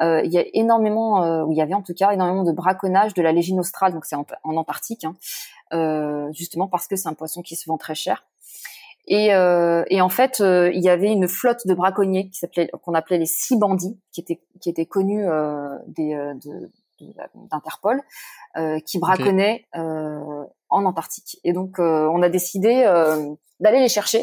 il 0.00 0.32
y 0.32 0.38
a 0.38 0.44
énormément, 0.54 1.44
ou 1.44 1.52
il 1.52 1.58
y 1.58 1.62
avait 1.62 1.74
en 1.74 1.82
tout 1.82 1.94
cas 1.94 2.10
énormément 2.10 2.42
de 2.42 2.52
braconnage 2.52 3.14
de 3.14 3.22
la 3.22 3.30
légine 3.30 3.60
australe, 3.60 3.92
donc 3.92 4.06
c'est 4.06 4.16
en, 4.16 4.26
Antarctique, 4.42 5.04
hein, 5.70 6.30
justement 6.32 6.66
parce 6.66 6.88
que 6.88 6.96
c'est 6.96 7.08
un 7.08 7.14
poisson 7.14 7.42
qui 7.42 7.54
se 7.54 7.68
vend 7.68 7.76
très 7.78 7.94
cher. 7.94 8.24
Et, 9.06 9.34
euh, 9.34 9.84
et, 9.88 10.00
en 10.00 10.08
fait, 10.08 10.40
euh, 10.40 10.70
il 10.72 10.82
y 10.82 10.88
avait 10.88 11.12
une 11.12 11.28
flotte 11.28 11.66
de 11.66 11.74
braconniers 11.74 12.28
qui 12.30 12.38
s'appelait, 12.38 12.70
qu'on 12.82 12.94
appelait 12.94 13.18
les 13.18 13.26
six 13.26 13.58
bandits, 13.58 13.98
qui 14.12 14.20
étaient 14.20 14.40
qui 14.64 14.70
étaient 14.70 14.86
connus 14.86 15.28
euh, 15.28 15.76
des, 15.88 16.14
euh, 16.14 16.32
de, 16.42 16.70
d'Interpol, 17.52 18.00
euh, 18.56 18.80
qui 18.80 18.98
braconnaient 18.98 19.66
en 19.74 20.84
Antarctique. 20.86 21.38
Et 21.44 21.52
donc, 21.52 21.78
on 21.78 22.22
a 22.22 22.28
décidé 22.30 22.84
d'aller 23.60 23.80
les 23.80 23.88
chercher 23.88 24.22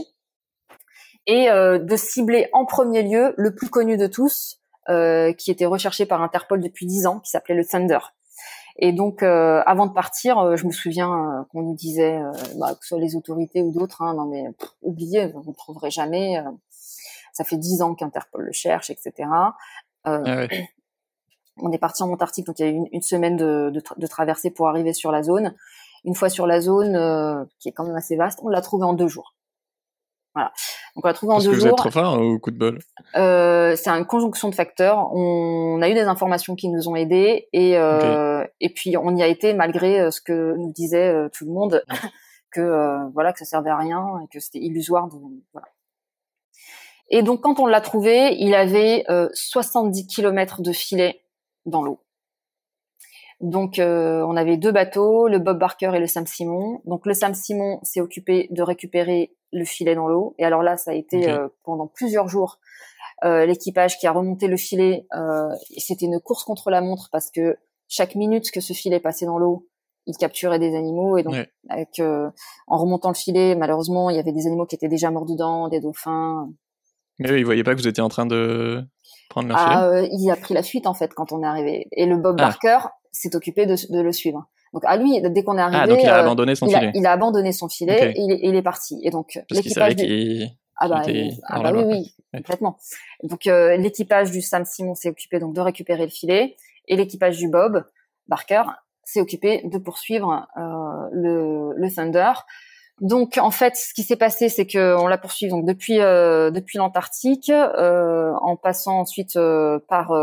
et 1.27 1.47
de 1.47 1.95
cibler 1.95 2.49
en 2.53 2.65
premier 2.65 3.03
lieu 3.03 3.35
le 3.37 3.53
plus 3.53 3.69
connu 3.69 3.97
de 3.97 4.07
tous, 4.07 4.61
qui 4.87 5.51
était 5.51 5.65
recherché 5.65 6.05
par 6.07 6.23
Interpol 6.23 6.59
depuis 6.61 6.87
dix 6.87 7.05
ans, 7.05 7.19
qui 7.19 7.29
s'appelait 7.29 7.55
le 7.55 7.65
Thunder. 7.65 7.99
Et 8.83 8.93
donc, 8.93 9.21
euh, 9.21 9.61
avant 9.67 9.85
de 9.85 9.93
partir, 9.93 10.39
euh, 10.39 10.55
je 10.55 10.65
me 10.65 10.71
souviens 10.71 11.13
euh, 11.13 11.43
qu'on 11.51 11.61
nous 11.61 11.75
disait, 11.75 12.19
bah, 12.57 12.73
que 12.73 12.81
ce 12.81 12.89
soit 12.89 12.99
les 12.99 13.15
autorités 13.15 13.61
ou 13.61 13.71
d'autres, 13.71 14.01
hein, 14.01 14.15
non 14.15 14.25
mais 14.25 14.43
oubliez, 14.81 15.27
vous 15.27 15.43
ne 15.45 15.53
trouverez 15.53 15.91
jamais. 15.91 16.43
ça 17.31 17.43
fait 17.43 17.57
dix 17.57 17.83
ans 17.83 17.93
qu'Interpol 17.93 18.43
le 18.43 18.51
cherche, 18.51 18.89
etc. 18.89 19.29
Ah 20.03 20.19
on 21.57 21.71
est 21.71 21.77
parti 21.77 22.01
en 22.01 22.11
Antarctique, 22.11 22.47
donc 22.47 22.57
il 22.57 22.65
y 22.65 22.69
a 22.69 22.71
eu 22.71 22.81
une, 22.91 23.01
semaine 23.03 23.37
de, 23.37 23.69
de, 23.71 23.83
de, 23.97 24.07
traversée 24.07 24.49
pour 24.49 24.67
arriver 24.67 24.93
sur 24.93 25.11
la 25.11 25.21
zone. 25.21 25.53
Une 26.03 26.15
fois 26.15 26.29
sur 26.29 26.47
la 26.47 26.59
zone, 26.59 27.47
qui 27.59 27.69
est 27.69 27.71
quand 27.73 27.85
même 27.85 27.95
assez 27.95 28.15
vaste, 28.15 28.39
on 28.41 28.47
l'a 28.47 28.61
trouvé 28.61 28.83
en 28.83 28.93
deux 28.93 29.07
jours. 29.07 29.35
Voilà. 30.33 30.51
Donc 30.95 31.05
on 31.05 31.07
l'a 31.07 31.13
trouvé 31.13 31.33
en 31.33 31.35
Parce 31.35 31.45
deux 31.45 31.51
que 31.51 31.57
jours. 31.57 31.65
Vous 31.65 31.71
êtes 31.71 31.77
trop 31.77 31.91
fort 31.91 32.21
au 32.21 32.39
coup 32.39 32.51
de 32.51 32.57
bol. 32.57 32.79
Euh, 33.15 33.75
c'est 33.75 33.89
une 33.89 34.05
conjonction 34.05 34.49
de 34.49 34.55
facteurs. 34.55 35.13
On 35.13 35.81
a 35.81 35.89
eu 35.89 35.93
des 35.93 36.03
informations 36.03 36.55
qui 36.55 36.69
nous 36.69 36.87
ont 36.87 36.95
aidés 36.95 37.49
et 37.53 37.77
euh, 37.77 38.45
et 38.59 38.69
puis 38.69 38.95
on 38.97 39.15
y 39.15 39.23
a 39.23 39.27
été 39.27 39.53
malgré 39.53 39.99
euh, 39.99 40.11
ce 40.11 40.21
que 40.21 40.55
nous 40.55 40.71
disait 40.71 41.09
euh, 41.09 41.29
tout 41.29 41.45
le 41.45 41.51
monde 41.51 41.83
que 42.51 42.61
euh, 42.61 43.09
voilà 43.13 43.33
que 43.33 43.39
ça 43.39 43.45
servait 43.45 43.69
à 43.69 43.77
rien 43.77 44.19
et 44.23 44.27
que 44.33 44.39
c'était 44.39 44.59
illusoire 44.59 45.07
de 45.07 45.17
voilà. 45.53 45.67
Et 47.13 47.23
donc, 47.23 47.41
quand 47.41 47.59
on 47.59 47.65
l'a 47.65 47.81
trouvé, 47.81 48.37
il 48.39 48.55
avait 48.55 49.03
70 49.33 50.07
km 50.07 50.61
de 50.61 50.71
filet 50.71 51.21
dans 51.65 51.81
l'eau. 51.81 51.99
Donc, 53.41 53.75
on 53.79 54.35
avait 54.37 54.57
deux 54.57 54.71
bateaux, 54.71 55.27
le 55.27 55.39
Bob 55.39 55.57
Barker 55.57 55.91
et 55.95 55.99
le 55.99 56.07
Sam 56.07 56.25
Simon. 56.25 56.81
Donc, 56.85 57.05
le 57.05 57.13
Sam 57.13 57.33
Simon 57.33 57.79
s'est 57.83 58.01
occupé 58.01 58.47
de 58.51 58.61
récupérer 58.61 59.35
le 59.51 59.65
filet 59.65 59.95
dans 59.95 60.07
l'eau. 60.07 60.35
Et 60.37 60.45
alors 60.45 60.63
là, 60.63 60.77
ça 60.77 60.91
a 60.91 60.93
été 60.93 61.35
pendant 61.63 61.87
plusieurs 61.87 62.27
jours 62.27 62.59
euh, 63.23 63.45
l'équipage 63.45 63.99
qui 63.99 64.07
a 64.07 64.11
remonté 64.11 64.47
le 64.47 64.57
filet. 64.57 65.05
Euh, 65.15 65.49
c'était 65.77 66.05
une 66.05 66.19
course 66.19 66.43
contre 66.43 66.71
la 66.71 66.81
montre 66.81 67.09
parce 67.11 67.29
que 67.29 67.55
chaque 67.87 68.15
minute 68.15 68.49
que 68.49 68.61
ce 68.61 68.73
filet 68.73 68.99
passait 68.99 69.27
dans 69.27 69.37
l'eau, 69.37 69.67
il 70.07 70.17
capturait 70.17 70.57
des 70.57 70.75
animaux 70.75 71.17
et 71.17 71.23
donc 71.23 71.35
avec 71.69 71.99
euh, 71.99 72.31
en 72.65 72.77
remontant 72.77 73.09
le 73.09 73.15
filet, 73.15 73.53
malheureusement, 73.55 74.09
il 74.09 74.15
y 74.15 74.19
avait 74.19 74.31
des 74.31 74.47
animaux 74.47 74.65
qui 74.65 74.73
étaient 74.73 74.87
déjà 74.87 75.11
morts 75.11 75.27
dedans, 75.27 75.67
des 75.67 75.79
dauphins. 75.79 76.49
Mais 77.19 77.31
oui, 77.31 77.39
il 77.39 77.45
voyait 77.45 77.63
pas 77.63 77.75
que 77.75 77.79
vous 77.79 77.87
étiez 77.87 78.01
en 78.01 78.09
train 78.09 78.25
de 78.25 78.83
prendre 79.29 79.49
leur 79.49 79.57
ah, 79.59 79.91
filet? 79.93 80.09
il 80.11 80.31
a 80.31 80.35
pris 80.35 80.55
la 80.55 80.63
fuite 80.63 80.87
en 80.87 80.95
fait 80.95 81.13
quand 81.13 81.31
on 81.31 81.43
est 81.43 81.45
arrivé 81.45 81.87
et 81.91 82.07
le 82.07 82.17
Bob 82.17 82.37
ah. 82.39 82.45
Barker 82.45 82.87
s'est 83.11 83.35
occupé 83.35 83.65
de, 83.65 83.75
de, 83.89 84.01
le 84.01 84.11
suivre. 84.11 84.47
Donc 84.73 84.83
à 84.85 84.97
lui, 84.97 85.21
dès 85.21 85.43
qu'on 85.43 85.57
est 85.57 85.61
arrivé, 85.61 85.79
ah, 85.81 85.87
donc 85.87 85.99
il 86.01 86.09
a 86.09 86.19
abandonné 86.19 86.55
son 86.55 86.67
filet. 86.67 86.91
il 86.95 87.05
a 87.05 87.11
abandonné 87.11 87.51
son 87.51 87.67
filet 87.67 88.13
et 88.15 88.19
il, 88.19 88.39
il, 88.41 88.55
est 88.55 88.61
parti. 88.61 88.99
Et 89.03 89.09
donc 89.09 89.39
l'équipage 89.49 89.95
ah 90.83 90.87
bah, 90.87 91.03
ah 91.47 91.61
bah 91.61 91.73
oui, 91.75 91.83
oui, 91.85 92.15
complètement. 92.33 92.79
Donc 93.23 93.45
euh, 93.45 93.77
l'équipage 93.77 94.31
du 94.31 94.41
Sam 94.41 94.65
Simon 94.65 94.95
s'est 94.95 95.09
occupé 95.09 95.39
donc 95.39 95.53
de 95.53 95.61
récupérer 95.61 96.05
le 96.05 96.09
filet 96.09 96.55
et 96.87 96.95
l'équipage 96.95 97.37
du 97.37 97.49
Bob 97.49 97.85
Barker 98.27 98.63
s'est 99.03 99.21
occupé 99.21 99.61
de 99.65 99.77
poursuivre 99.77 100.47
euh, 100.57 101.09
le, 101.11 101.73
le 101.75 101.93
Thunder. 101.93 102.31
Donc 103.01 103.39
en 103.39 103.51
fait, 103.51 103.75
ce 103.75 103.93
qui 103.93 104.03
s'est 104.03 104.15
passé, 104.15 104.47
c'est 104.47 104.67
que 104.67 104.95
on 104.95 105.07
l'a 105.07 105.17
poursuivi 105.17 105.51
donc 105.51 105.65
depuis 105.65 105.99
euh, 105.99 106.51
depuis 106.51 106.77
l'Antarctique, 106.77 107.49
euh, 107.49 108.31
en 108.41 108.55
passant 108.55 108.99
ensuite 108.99 109.35
euh, 109.35 109.79
par 109.89 110.13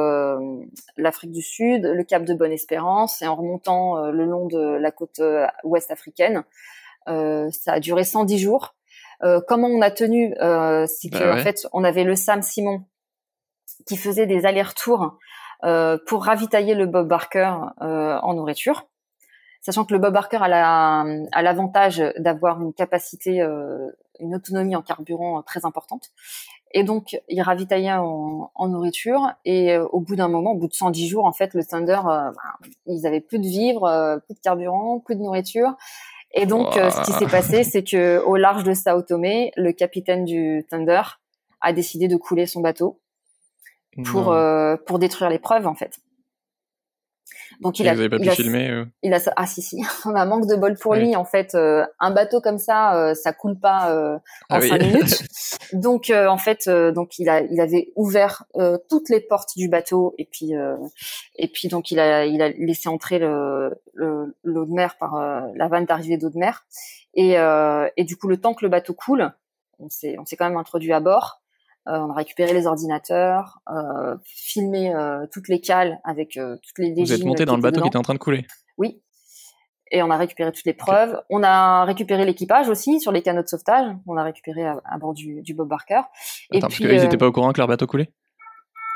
l'Afrique 0.96 1.32
du 1.32 1.42
Sud, 1.42 1.84
le 1.84 2.04
Cap 2.04 2.24
de 2.24 2.34
Bonne-Espérance 2.34 3.20
et 3.20 3.26
en 3.26 3.34
remontant 3.34 4.06
le 4.10 4.24
long 4.24 4.46
de 4.46 4.78
la 4.78 4.92
côte 4.92 5.20
ouest 5.64 5.90
africaine. 5.90 6.44
ça 7.06 7.72
a 7.72 7.80
duré 7.80 8.04
110 8.04 8.38
jours. 8.38 8.74
Euh, 9.24 9.40
comment 9.46 9.68
on 9.68 9.82
a 9.82 9.90
tenu, 9.90 10.34
euh, 10.40 10.86
c'est 10.86 11.10
bah 11.10 11.18
que 11.18 11.40
en 11.40 11.42
fait, 11.42 11.66
on 11.72 11.84
avait 11.84 12.04
le 12.04 12.14
Sam 12.14 12.42
Simon 12.42 12.84
qui 13.86 13.96
faisait 13.96 14.26
des 14.26 14.46
allers-retours 14.46 15.18
euh, 15.64 15.98
pour 16.06 16.24
ravitailler 16.24 16.74
le 16.74 16.86
Bob 16.86 17.08
Barker 17.08 17.52
en 17.80 18.34
nourriture, 18.34 18.86
sachant 19.60 19.84
que 19.84 19.92
le 19.92 19.98
Bob 19.98 20.14
Barker 20.14 20.38
a 20.40 21.42
l'avantage 21.42 22.02
d'avoir 22.18 22.60
une 22.60 22.72
capacité, 22.72 23.40
une 24.20 24.34
autonomie 24.34 24.76
en 24.76 24.82
carburant 24.82 25.42
très 25.42 25.64
importante. 25.64 26.10
Et 26.72 26.84
donc, 26.84 27.18
il 27.28 27.40
ravitaillait 27.40 27.92
en, 27.92 28.50
en 28.54 28.68
nourriture. 28.68 29.32
Et 29.44 29.76
au 29.76 30.00
bout 30.00 30.16
d'un 30.16 30.28
moment, 30.28 30.52
au 30.52 30.56
bout 30.56 30.68
de 30.68 30.74
110 30.74 31.08
jours, 31.08 31.24
en 31.24 31.32
fait, 31.32 31.54
le 31.54 31.64
Thunder, 31.64 32.00
bah, 32.04 32.32
ils 32.86 33.06
avaient 33.06 33.20
plus 33.20 33.38
de 33.38 33.46
vivres, 33.46 34.20
plus 34.26 34.34
de 34.34 34.40
carburant, 34.40 35.00
plus 35.00 35.16
de 35.16 35.22
nourriture. 35.22 35.74
Et 36.32 36.46
donc, 36.46 36.76
euh, 36.76 36.90
ce 36.90 37.02
qui 37.02 37.12
s'est 37.12 37.26
passé, 37.26 37.64
c'est 37.64 37.82
que 37.82 38.22
au 38.24 38.36
large 38.36 38.64
de 38.64 38.74
Sao 38.74 39.02
Tomé, 39.02 39.52
le 39.56 39.72
capitaine 39.72 40.24
du 40.24 40.64
Thunder 40.68 41.02
a 41.60 41.72
décidé 41.72 42.06
de 42.06 42.16
couler 42.16 42.46
son 42.46 42.60
bateau 42.60 43.00
pour 44.04 44.30
euh, 44.30 44.76
pour 44.86 44.98
détruire 44.98 45.30
les 45.30 45.38
preuves 45.38 45.66
en 45.66 45.74
fait. 45.74 45.98
Donc 47.60 47.78
il 47.78 47.88
a, 47.88 47.94
pas 48.08 48.18
pu 48.18 48.30
filmer. 48.30 48.70
Euh 48.70 48.84
Il 49.02 49.12
a 49.14 49.20
ah 49.36 49.46
si 49.46 49.62
si, 49.62 49.82
on 50.04 50.14
a 50.14 50.24
manque 50.24 50.46
de 50.46 50.56
bol 50.56 50.76
pour 50.76 50.94
lui 50.94 51.16
en 51.16 51.24
fait. 51.24 51.54
Euh, 51.54 51.84
un 51.98 52.10
bateau 52.10 52.40
comme 52.40 52.58
ça, 52.58 52.96
euh, 52.96 53.14
ça 53.14 53.32
coule 53.32 53.58
pas 53.58 54.18
en 54.50 54.56
ah 54.56 54.60
cinq 54.60 54.82
minutes. 54.82 55.22
donc 55.72 56.10
en 56.10 56.38
fait, 56.38 56.68
donc 56.68 57.18
il 57.18 57.28
a 57.28 57.40
il 57.42 57.60
avait 57.60 57.92
ouvert 57.96 58.44
toutes 58.88 59.08
les 59.08 59.20
portes 59.20 59.56
du 59.56 59.68
bateau 59.68 60.14
et 60.18 60.24
puis 60.24 60.52
et 61.36 61.48
puis 61.48 61.68
donc 61.68 61.90
il 61.90 61.98
a 62.00 62.26
il 62.26 62.42
a 62.42 62.48
laissé 62.50 62.88
entrer 62.88 63.18
le 63.18 63.80
l'eau 63.94 64.64
de 64.64 64.72
mer 64.72 64.96
par 64.98 65.16
la 65.54 65.68
vanne 65.68 65.84
d'arrivée 65.84 66.16
d'eau 66.16 66.30
de 66.30 66.38
mer 66.38 66.64
et 67.14 67.36
et 67.96 68.04
du 68.04 68.16
coup 68.16 68.28
le 68.28 68.36
temps 68.36 68.54
que 68.54 68.64
le 68.64 68.70
bateau 68.70 68.94
coule, 68.94 69.32
on 69.78 69.88
s'est 69.88 70.16
on 70.18 70.24
s'est 70.24 70.36
quand 70.36 70.48
même 70.48 70.58
introduit 70.58 70.92
à 70.92 71.00
bord. 71.00 71.40
Euh, 71.88 71.98
on 72.00 72.10
a 72.10 72.14
récupéré 72.14 72.52
les 72.52 72.66
ordinateurs, 72.66 73.60
euh, 73.70 74.16
filmé 74.24 74.94
euh, 74.94 75.26
toutes 75.32 75.48
les 75.48 75.60
cales 75.60 76.00
avec 76.04 76.32
toutes 76.32 76.78
les 76.78 76.92
Vous 76.92 77.12
êtes 77.12 77.24
monté 77.24 77.46
dans 77.46 77.56
le 77.56 77.62
bateau 77.62 77.80
qui 77.80 77.88
était 77.88 77.96
en 77.96 78.02
train 78.02 78.14
de 78.14 78.18
couler 78.18 78.46
Oui. 78.76 79.00
Et 79.90 80.02
on 80.02 80.10
a 80.10 80.18
récupéré 80.18 80.52
toutes 80.52 80.66
les 80.66 80.74
preuves. 80.74 81.18
On 81.30 81.42
a 81.42 81.86
récupéré 81.86 82.26
l'équipage 82.26 82.68
aussi 82.68 83.00
sur 83.00 83.10
les 83.10 83.22
canaux 83.22 83.42
de 83.42 83.48
sauvetage. 83.48 83.86
On 84.06 84.18
a 84.18 84.22
récupéré 84.22 84.66
à, 84.66 84.98
bord 85.00 85.14
du, 85.14 85.40
du, 85.40 85.54
Bob 85.54 85.68
Barker. 85.68 86.02
et 86.52 86.60
parce 86.60 86.76
qu'ils 86.76 86.88
n'étaient 86.88 87.16
pas 87.16 87.26
au 87.26 87.32
courant 87.32 87.52
que 87.52 87.58
leur 87.58 87.68
bateau 87.68 87.86
coulait? 87.86 88.12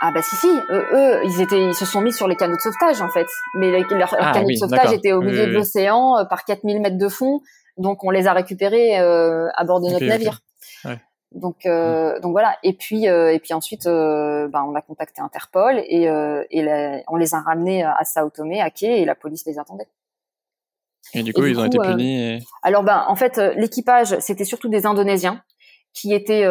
Ah 0.03 0.11
bah 0.13 0.21
si 0.21 0.35
si, 0.35 0.49
eux, 0.49 1.21
ils 1.25 1.41
étaient, 1.41 1.65
ils 1.65 1.75
se 1.75 1.87
sont 1.87 2.01
mis 2.01 2.13
sur 2.13 2.27
les 2.27 2.35
canaux 2.35 2.57
de 2.57 2.61
sauvetage 2.61 3.01
en 3.01 3.09
fait, 3.09 3.29
mais 3.55 3.71
leurs 3.71 4.15
ah 4.19 4.33
canaux 4.33 4.49
de 4.49 4.55
sauvetage 4.55 4.93
étaient 4.93 5.13
au 5.13 5.23
milieu 5.23 5.47
de 5.47 5.53
l'océan 5.53 6.27
par 6.29 6.45
4000 6.45 6.81
mètres 6.81 6.99
de 6.99 7.09
fond, 7.09 7.41
donc 7.79 8.03
on 8.03 8.11
les 8.11 8.27
a 8.27 8.33
récupérés 8.33 8.97
à 8.97 9.65
bord 9.65 9.81
de 9.81 9.91
notre 9.91 10.05
navire. 10.05 10.41
Ouais. 10.85 10.99
Donc, 11.35 11.67
euh, 11.67 12.19
donc 12.21 12.33
voilà. 12.33 12.57
Et 12.63 12.73
puis, 12.73 13.09
euh, 13.09 13.33
et 13.33 13.39
puis 13.39 13.55
ensuite, 13.55 13.87
euh, 13.87 14.49
ben, 14.49 14.65
on 14.69 14.75
a 14.75 14.81
contacté 14.81 15.21
Interpol 15.21 15.79
et, 15.87 16.05
et 16.51 17.03
on 17.09 17.17
les 17.17 17.35
a 17.35 17.41
ramenés 17.41 17.83
à 17.83 18.05
Sao 18.05 18.31
Tomé, 18.31 18.61
à 18.61 18.71
quai, 18.71 19.01
et 19.01 19.05
la 19.05 19.15
police 19.15 19.45
les 19.47 19.59
attendait. 19.59 19.89
Et 21.15 21.23
du 21.23 21.33
coup, 21.33 21.45
ils 21.45 21.59
ont 21.59 21.65
été 21.65 21.79
punis. 21.79 22.45
Alors, 22.63 22.83
ben, 22.83 23.05
en 23.09 23.17
fait, 23.17 23.39
l'équipage, 23.57 24.19
c'était 24.21 24.45
surtout 24.45 24.69
des 24.69 24.87
Indonésiens 24.87 25.43
qui 25.93 26.15
étaient 26.15 26.47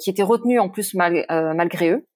qui 0.00 0.10
étaient 0.10 0.22
retenus 0.22 0.60
en 0.60 0.68
plus 0.68 0.94
mal, 0.94 1.24
malgré 1.54 1.90
eux. 1.90 2.06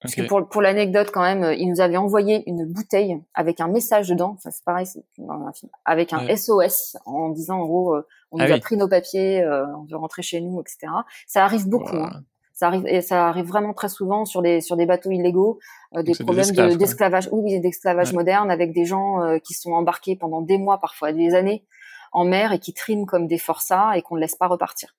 Parce 0.00 0.14
que 0.14 0.22
pour, 0.22 0.48
pour 0.48 0.62
l'anecdote 0.62 1.10
quand 1.12 1.22
même, 1.22 1.54
ils 1.58 1.68
nous 1.68 1.80
avaient 1.80 1.98
envoyé 1.98 2.42
une 2.48 2.64
bouteille 2.64 3.20
avec 3.34 3.60
un 3.60 3.68
message 3.68 4.08
dedans. 4.08 4.36
Ça 4.40 4.50
c'est 4.50 4.64
pareil, 4.64 4.86
c'est 4.86 5.04
avec 5.84 6.12
un 6.12 6.34
SOS 6.34 6.96
en 7.04 7.28
disant 7.28 7.60
en 7.60 7.66
gros, 7.66 7.94
euh, 7.94 8.06
on 8.30 8.38
ah 8.38 8.46
nous 8.46 8.54
a 8.54 8.58
pris 8.58 8.76
nos 8.76 8.88
papiers, 8.88 9.42
euh, 9.42 9.66
on 9.76 9.84
veut 9.84 9.96
rentrer 9.96 10.22
chez 10.22 10.40
nous, 10.40 10.60
etc. 10.60 10.90
Ça 11.26 11.44
arrive 11.44 11.68
beaucoup. 11.68 11.96
Hein. 11.96 12.22
Ça 12.54 12.68
arrive 12.68 12.86
et 12.86 13.02
ça 13.02 13.28
arrive 13.28 13.46
vraiment 13.46 13.74
très 13.74 13.88
souvent 13.88 14.24
sur 14.24 14.40
des 14.42 14.60
sur 14.62 14.76
des 14.76 14.86
bateaux 14.86 15.10
illégaux, 15.10 15.58
euh, 15.94 16.02
des 16.02 16.12
problèmes 16.14 16.76
d'esclavage, 16.76 17.28
oui, 17.30 17.60
d'esclavage 17.60 18.14
moderne 18.14 18.50
avec 18.50 18.72
des 18.72 18.86
gens 18.86 19.38
qui 19.44 19.52
sont 19.52 19.72
embarqués 19.72 20.16
pendant 20.16 20.40
des 20.40 20.56
mois, 20.56 20.78
parfois 20.78 21.12
des 21.12 21.34
années, 21.34 21.64
en 22.12 22.24
mer 22.24 22.52
et 22.52 22.58
qui 22.58 22.72
triment 22.72 23.06
comme 23.06 23.26
des 23.26 23.38
forçats 23.38 23.96
et 23.96 24.02
qu'on 24.02 24.16
ne 24.16 24.20
laisse 24.20 24.36
pas 24.36 24.46
repartir. 24.46 24.94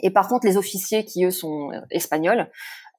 Et 0.00 0.10
par 0.10 0.28
contre, 0.28 0.46
les 0.46 0.56
officiers 0.56 1.04
qui 1.04 1.24
eux 1.24 1.30
sont 1.30 1.70
espagnols, 1.90 2.48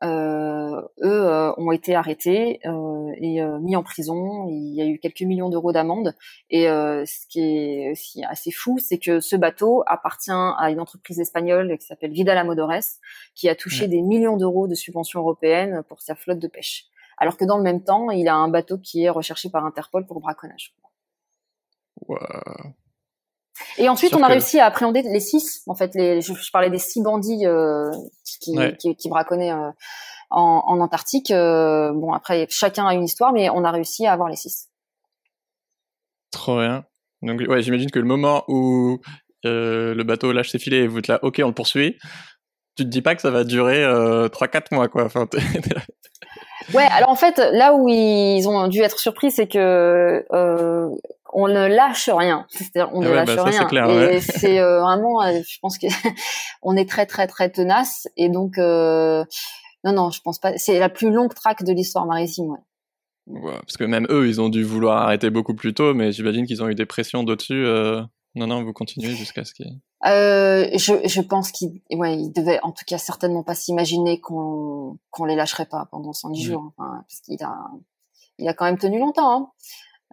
euh, 0.03 0.81
eux 1.01 1.27
euh, 1.27 1.53
ont 1.57 1.71
été 1.71 1.95
arrêtés 1.95 2.59
euh, 2.65 3.11
et 3.17 3.41
mis 3.61 3.75
en 3.75 3.83
prison. 3.83 4.47
Il 4.49 4.75
y 4.75 4.81
a 4.81 4.85
eu 4.85 4.99
quelques 4.99 5.21
millions 5.21 5.49
d'euros 5.49 5.71
d'amende. 5.71 6.15
Et 6.49 6.65
ce 6.65 7.27
qui 7.27 7.39
est 7.41 7.91
aussi 7.91 8.23
assez 8.25 8.51
fou, 8.51 8.77
c'est 8.79 8.97
que 8.97 9.19
ce 9.19 9.35
bateau 9.35 9.83
appartient 9.87 10.31
à 10.31 10.69
une 10.69 10.79
entreprise 10.79 11.19
espagnole 11.19 11.77
qui 11.77 11.85
s'appelle 11.85 12.11
Vidal 12.11 12.37
Amodores, 12.37 12.99
qui 13.35 13.49
a 13.49 13.55
touché 13.55 13.87
des 13.87 14.01
millions 14.01 14.37
d'euros 14.37 14.67
de 14.67 14.75
subventions 14.75 15.19
européennes 15.19 15.83
pour 15.87 16.01
sa 16.01 16.15
flotte 16.15 16.39
de 16.39 16.47
pêche. 16.47 16.85
Alors 17.17 17.37
que 17.37 17.45
dans 17.45 17.57
le 17.57 17.63
même 17.63 17.83
temps, 17.83 18.11
il 18.11 18.27
a 18.27 18.35
un 18.35 18.49
bateau 18.49 18.77
qui 18.77 19.03
est 19.03 19.09
recherché 19.09 19.49
par 19.49 19.65
Interpol 19.65 20.05
pour 20.05 20.19
braconnage. 20.19 20.75
Wow. 22.07 22.17
Et 23.77 23.89
ensuite, 23.89 24.15
on 24.15 24.23
a 24.23 24.27
réussi 24.27 24.59
à 24.59 24.65
appréhender 24.65 25.01
les 25.03 25.19
six. 25.19 25.61
En 25.67 25.75
fait, 25.75 25.93
les, 25.95 26.21
je, 26.21 26.33
parlais 26.51 26.69
des 26.69 26.79
six 26.79 27.01
bandits 27.01 27.45
euh, 27.45 27.91
qui, 28.23 28.55
qui, 28.79 28.95
qui, 28.95 29.09
braconnaient 29.09 29.51
euh, 29.51 29.69
en, 30.29 30.63
en, 30.65 30.79
Antarctique. 30.79 31.31
Euh, 31.31 31.91
bon, 31.93 32.13
après, 32.13 32.47
chacun 32.49 32.87
a 32.87 32.93
une 32.93 33.03
histoire, 33.03 33.33
mais 33.33 33.49
on 33.49 33.63
a 33.63 33.71
réussi 33.71 34.05
à 34.05 34.13
avoir 34.13 34.29
les 34.29 34.35
six. 34.35 34.69
Trop 36.31 36.59
bien. 36.59 36.85
Donc, 37.21 37.41
ouais, 37.47 37.61
j'imagine 37.61 37.91
que 37.91 37.99
le 37.99 38.05
moment 38.05 38.43
où 38.47 38.99
le 39.43 40.03
bateau 40.03 40.31
lâche 40.31 40.49
ses 40.49 40.59
filets 40.59 40.83
et 40.83 40.87
vous 40.87 40.99
êtes 40.99 41.07
là, 41.07 41.19
ok, 41.23 41.41
on 41.43 41.47
le 41.47 41.53
poursuit. 41.53 41.97
Tu 42.75 42.83
te 42.83 42.89
dis 42.89 43.01
pas 43.03 43.13
que 43.15 43.21
ça 43.21 43.29
va 43.29 43.43
durer 43.43 43.83
3-4 43.83 44.73
mois, 44.73 44.87
quoi. 44.87 45.05
Enfin, 45.05 45.27
ouais, 46.73 46.87
alors 46.91 47.09
en 47.09 47.15
fait, 47.15 47.37
là 47.51 47.73
où 47.73 47.87
ils 47.89 48.47
ont 48.47 48.67
dû 48.67 48.81
être 48.81 48.99
surpris, 48.99 49.31
c'est 49.31 49.47
que 49.47 50.23
on 51.33 51.47
ne 51.47 51.67
lâche 51.67 52.09
rien. 52.09 52.45
C'est-à-dire, 52.49 52.89
on 52.93 53.01
ne 53.01 53.09
ah 53.09 53.25
lâche 53.25 53.35
bah, 53.35 53.43
rien. 53.43 53.65
Clair, 53.65 53.89
et 53.89 54.21
c'est 54.21 54.59
euh, 54.59 54.81
vraiment, 54.81 55.21
euh, 55.23 55.41
je 55.47 55.57
pense 55.61 55.77
que 55.77 55.87
on 56.61 56.75
est 56.75 56.89
très 56.89 57.05
très 57.05 57.27
très 57.27 57.49
tenace. 57.49 58.07
Et 58.17 58.29
donc, 58.29 58.57
euh, 58.57 59.23
non 59.83 59.93
non, 59.93 60.11
je 60.11 60.21
pense 60.21 60.39
pas. 60.39 60.57
C'est 60.57 60.79
la 60.79 60.89
plus 60.89 61.11
longue 61.11 61.33
traque 61.33 61.63
de 61.63 61.73
l'histoire 61.73 62.05
maritime. 62.05 62.51
Ouais. 62.51 63.41
Ouais, 63.41 63.53
parce 63.53 63.77
que 63.77 63.85
même 63.85 64.05
eux, 64.09 64.27
ils 64.27 64.41
ont 64.41 64.49
dû 64.49 64.63
vouloir 64.63 65.03
arrêter 65.03 65.29
beaucoup 65.29 65.55
plus 65.55 65.73
tôt, 65.73 65.93
mais 65.93 66.11
j'imagine 66.11 66.45
qu'ils 66.45 66.61
ont 66.61 66.67
eu 66.67 66.75
des 66.75 66.85
pressions 66.85 67.23
d'au-dessus. 67.23 67.65
Non, 68.35 68.47
non, 68.47 68.63
vous 68.63 68.73
continuez 68.73 69.15
jusqu'à 69.15 69.45
ce 69.45 69.53
qu'il. 69.53 69.67
Euh, 70.05 70.67
je, 70.73 71.07
je 71.07 71.21
pense 71.21 71.51
ouais, 71.91 72.17
ils 72.17 72.31
devaient, 72.31 72.59
en 72.61 72.71
tout 72.71 72.83
cas, 72.85 72.97
certainement 72.97 73.43
pas 73.43 73.55
s'imaginer 73.55 74.19
qu'on 74.19 74.97
qu'on 75.11 75.25
les 75.25 75.35
lâcherait 75.35 75.65
pas 75.65 75.87
pendant 75.91 76.11
110 76.11 76.43
jours, 76.43 76.73
enfin, 76.75 77.03
parce 77.07 77.21
qu'il 77.21 77.41
a, 77.41 77.55
il 78.37 78.47
a 78.47 78.53
quand 78.53 78.65
même 78.65 78.77
tenu 78.77 78.99
longtemps. 78.99 79.31
Hein. 79.31 79.51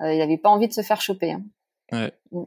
Euh, 0.02 0.14
il 0.14 0.18
n'avait 0.18 0.38
pas 0.38 0.48
envie 0.48 0.68
de 0.68 0.72
se 0.72 0.82
faire 0.82 1.00
choper. 1.00 1.32
Hein. 1.32 1.42
Ouais. 1.90 2.12
Mm. 2.30 2.42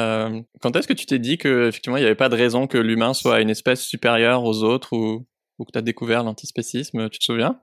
Euh, 0.00 0.40
quand 0.62 0.74
est-ce 0.76 0.88
que 0.88 0.94
tu 0.94 1.04
t'es 1.04 1.18
dit 1.18 1.36
que 1.36 1.68
effectivement 1.68 1.98
il 1.98 2.00
n'y 2.00 2.06
avait 2.06 2.14
pas 2.14 2.30
de 2.30 2.36
raison 2.36 2.66
que 2.66 2.78
l'humain 2.78 3.12
soit 3.12 3.42
une 3.42 3.50
espèce 3.50 3.82
supérieure 3.82 4.44
aux 4.44 4.62
autres 4.62 4.96
ou 4.96 5.26
ou 5.58 5.64
que 5.66 5.72
tu 5.72 5.78
as 5.78 5.82
découvert 5.82 6.24
l'antispécisme, 6.24 7.10
tu 7.10 7.18
te 7.18 7.24
souviens? 7.24 7.60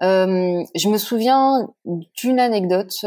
Je 0.00 0.88
me 0.88 0.98
souviens 0.98 1.68
d'une 1.84 2.40
anecdote 2.40 3.04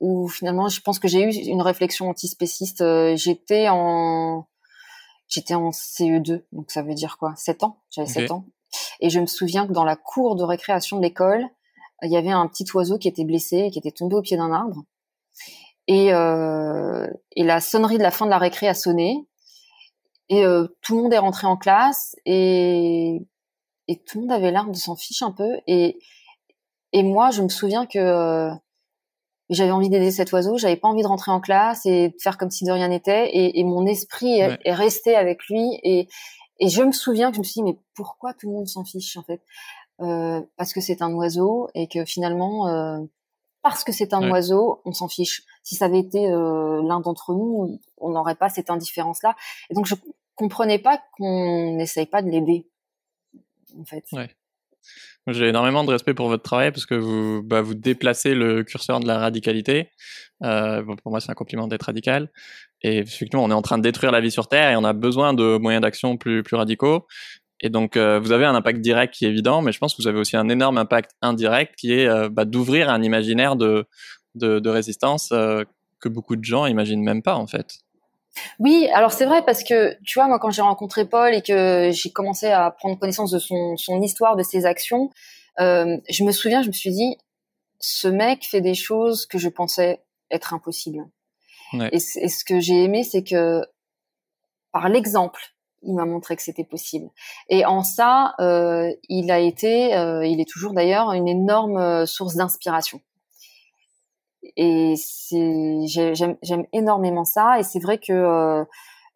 où 0.00 0.28
finalement 0.28 0.68
je 0.68 0.80
pense 0.80 0.98
que 0.98 1.08
j'ai 1.08 1.22
eu 1.22 1.30
une 1.30 1.62
réflexion 1.62 2.08
antispéciste. 2.08 2.80
Euh, 2.80 3.16
j'étais 3.16 3.68
en 3.68 4.46
j'étais 5.28 5.54
en 5.54 5.70
CE2, 5.70 6.42
donc 6.52 6.70
ça 6.70 6.82
veut 6.82 6.94
dire 6.94 7.18
quoi 7.18 7.34
7 7.36 7.64
ans, 7.64 7.78
j'avais 7.90 8.08
7 8.08 8.30
ans. 8.30 8.44
Et 9.00 9.10
je 9.10 9.20
me 9.20 9.26
souviens 9.26 9.66
que 9.66 9.72
dans 9.72 9.84
la 9.84 9.96
cour 9.96 10.36
de 10.36 10.44
récréation 10.44 10.98
de 10.98 11.02
l'école, 11.02 11.46
il 12.02 12.10
y 12.10 12.16
avait 12.16 12.30
un 12.30 12.46
petit 12.46 12.66
oiseau 12.74 12.98
qui 12.98 13.08
était 13.08 13.24
blessé 13.24 13.56
et 13.56 13.70
qui 13.70 13.78
était 13.78 13.90
tombé 13.90 14.16
au 14.16 14.22
pied 14.22 14.36
d'un 14.36 14.52
arbre. 14.52 14.84
Et, 15.88 16.12
euh, 16.12 17.06
et 17.32 17.44
la 17.44 17.60
sonnerie 17.60 17.98
de 17.98 18.02
la 18.02 18.10
fin 18.10 18.26
de 18.26 18.30
la 18.30 18.38
récré 18.38 18.68
a 18.68 18.74
sonné. 18.74 19.26
Et 20.28 20.44
euh, 20.44 20.66
tout 20.82 20.96
le 20.96 21.02
monde 21.02 21.12
est 21.12 21.18
rentré 21.18 21.46
en 21.46 21.56
classe 21.56 22.16
et, 22.24 23.22
et 23.86 24.02
tout 24.02 24.18
le 24.18 24.22
monde 24.22 24.32
avait 24.32 24.50
l'air 24.50 24.66
de 24.66 24.76
s'en 24.76 24.96
fiche 24.96 25.22
un 25.22 25.30
peu. 25.30 25.48
Et, 25.66 25.98
et 26.92 27.02
moi, 27.02 27.30
je 27.30 27.42
me 27.42 27.48
souviens 27.48 27.86
que 27.86 28.50
j'avais 29.48 29.70
envie 29.70 29.88
d'aider 29.88 30.10
cet 30.10 30.32
oiseau, 30.32 30.58
j'avais 30.58 30.76
pas 30.76 30.88
envie 30.88 31.02
de 31.02 31.06
rentrer 31.06 31.30
en 31.30 31.40
classe 31.40 31.86
et 31.86 32.08
de 32.08 32.14
faire 32.20 32.36
comme 32.38 32.50
si 32.50 32.64
de 32.64 32.72
rien 32.72 32.88
n'était. 32.88 33.28
Et, 33.30 33.60
et, 33.60 33.64
mon 33.64 33.86
esprit 33.86 34.40
est, 34.40 34.58
est, 34.64 34.74
resté 34.74 35.14
avec 35.14 35.46
lui. 35.48 35.78
Et, 35.82 36.08
et 36.58 36.68
je 36.68 36.82
me 36.82 36.92
souviens 36.92 37.30
que 37.30 37.36
je 37.36 37.40
me 37.40 37.44
suis 37.44 37.60
dit, 37.60 37.62
mais 37.62 37.78
pourquoi 37.94 38.34
tout 38.34 38.48
le 38.48 38.54
monde 38.54 38.66
s'en 38.66 38.84
fiche 38.84 39.16
en 39.16 39.22
fait? 39.22 39.42
Euh, 40.00 40.42
Parce 40.56 40.72
que 40.72 40.80
c'est 40.80 41.02
un 41.02 41.12
oiseau 41.12 41.68
et 41.74 41.88
que 41.88 42.04
finalement, 42.04 42.68
euh, 42.68 42.98
parce 43.62 43.82
que 43.84 43.92
c'est 43.92 44.14
un 44.14 44.30
oiseau, 44.30 44.80
on 44.84 44.92
s'en 44.92 45.08
fiche. 45.08 45.42
Si 45.62 45.74
ça 45.74 45.86
avait 45.86 45.98
été 45.98 46.30
euh, 46.30 46.82
l'un 46.82 47.00
d'entre 47.00 47.34
nous, 47.34 47.80
on 47.96 48.10
n'aurait 48.10 48.36
pas 48.36 48.48
cette 48.48 48.70
indifférence-là. 48.70 49.34
Et 49.70 49.74
donc, 49.74 49.86
je 49.86 49.94
comprenais 50.34 50.78
pas 50.78 51.02
qu'on 51.16 51.74
n'essaye 51.76 52.06
pas 52.06 52.22
de 52.22 52.28
l'aider, 52.28 52.68
en 53.78 53.84
fait. 53.84 54.04
Ouais. 54.12 54.30
J'ai 55.28 55.48
énormément 55.48 55.82
de 55.82 55.90
respect 55.90 56.14
pour 56.14 56.28
votre 56.28 56.44
travail 56.44 56.70
parce 56.70 56.86
que 56.86 56.94
vous, 56.94 57.42
bah, 57.42 57.60
vous 57.60 57.74
déplacez 57.74 58.34
le 58.34 58.62
curseur 58.62 59.00
de 59.00 59.08
la 59.08 59.18
radicalité. 59.18 59.90
Euh, 60.44 60.82
pour 61.02 61.10
moi, 61.10 61.20
c'est 61.20 61.30
un 61.30 61.34
compliment 61.34 61.66
d'être 61.66 61.84
radical. 61.84 62.30
Et 62.82 62.98
effectivement, 62.98 63.42
on 63.42 63.50
est 63.50 63.54
en 63.54 63.62
train 63.62 63.78
de 63.78 63.82
détruire 63.82 64.12
la 64.12 64.20
vie 64.20 64.30
sur 64.30 64.46
Terre 64.46 64.70
et 64.70 64.76
on 64.76 64.84
a 64.84 64.92
besoin 64.92 65.34
de 65.34 65.58
moyens 65.58 65.82
d'action 65.82 66.16
plus, 66.16 66.44
plus 66.44 66.54
radicaux. 66.54 67.06
Et 67.60 67.70
donc, 67.70 67.96
euh, 67.96 68.20
vous 68.20 68.32
avez 68.32 68.44
un 68.44 68.54
impact 68.54 68.80
direct 68.80 69.14
qui 69.14 69.24
est 69.24 69.30
évident, 69.30 69.62
mais 69.62 69.72
je 69.72 69.78
pense 69.78 69.94
que 69.94 70.02
vous 70.02 70.08
avez 70.08 70.18
aussi 70.18 70.36
un 70.36 70.48
énorme 70.48 70.78
impact 70.78 71.12
indirect 71.22 71.74
qui 71.76 71.92
est 71.92 72.06
euh, 72.06 72.28
bah, 72.28 72.44
d'ouvrir 72.44 72.90
un 72.90 73.02
imaginaire 73.02 73.56
de, 73.56 73.86
de, 74.34 74.60
de 74.60 74.70
résistance 74.70 75.30
euh, 75.32 75.64
que 76.00 76.08
beaucoup 76.08 76.36
de 76.36 76.44
gens 76.44 76.66
imaginent 76.66 77.02
même 77.02 77.22
pas, 77.22 77.34
en 77.34 77.46
fait. 77.46 77.78
Oui, 78.58 78.88
alors 78.92 79.12
c'est 79.12 79.26
vrai 79.26 79.44
parce 79.44 79.64
que 79.64 79.96
tu 80.04 80.18
vois, 80.18 80.28
moi 80.28 80.38
quand 80.38 80.50
j'ai 80.50 80.62
rencontré 80.62 81.08
Paul 81.08 81.34
et 81.34 81.42
que 81.42 81.90
j'ai 81.92 82.10
commencé 82.10 82.46
à 82.46 82.70
prendre 82.70 82.98
connaissance 82.98 83.30
de 83.30 83.38
son, 83.38 83.76
son 83.76 84.00
histoire, 84.02 84.36
de 84.36 84.42
ses 84.42 84.66
actions, 84.66 85.10
euh, 85.60 85.96
je 86.08 86.24
me 86.24 86.32
souviens, 86.32 86.62
je 86.62 86.68
me 86.68 86.72
suis 86.72 86.90
dit, 86.90 87.16
ce 87.80 88.08
mec 88.08 88.44
fait 88.44 88.60
des 88.60 88.74
choses 88.74 89.26
que 89.26 89.38
je 89.38 89.48
pensais 89.48 90.02
être 90.30 90.54
impossibles. 90.54 91.04
Ouais. 91.72 91.88
Et, 91.92 91.96
et, 91.96 92.28
ce 92.28 92.44
que 92.44 92.60
j'ai 92.60 92.84
aimé, 92.84 93.02
c'est 93.02 93.24
que 93.24 93.62
par 94.72 94.88
l'exemple, 94.88 95.40
il 95.82 95.94
m'a 95.94 96.04
montré 96.04 96.36
que 96.36 96.42
c'était 96.42 96.64
possible. 96.64 97.08
Et 97.48 97.64
en 97.64 97.82
ça, 97.82 98.34
euh, 98.40 98.92
il 99.08 99.30
a 99.30 99.38
été, 99.38 99.94
euh, 99.94 100.24
il 100.26 100.40
est 100.40 100.48
toujours 100.48 100.72
d'ailleurs 100.72 101.12
une 101.12 101.28
énorme 101.28 102.06
source 102.06 102.34
d'inspiration. 102.34 103.00
Et 104.56 104.94
j'aime 105.86 106.66
énormément 106.72 107.24
ça. 107.24 107.58
Et 107.58 107.62
c'est 107.62 107.80
vrai 107.80 107.98
que 107.98 108.12
euh, 108.12 108.64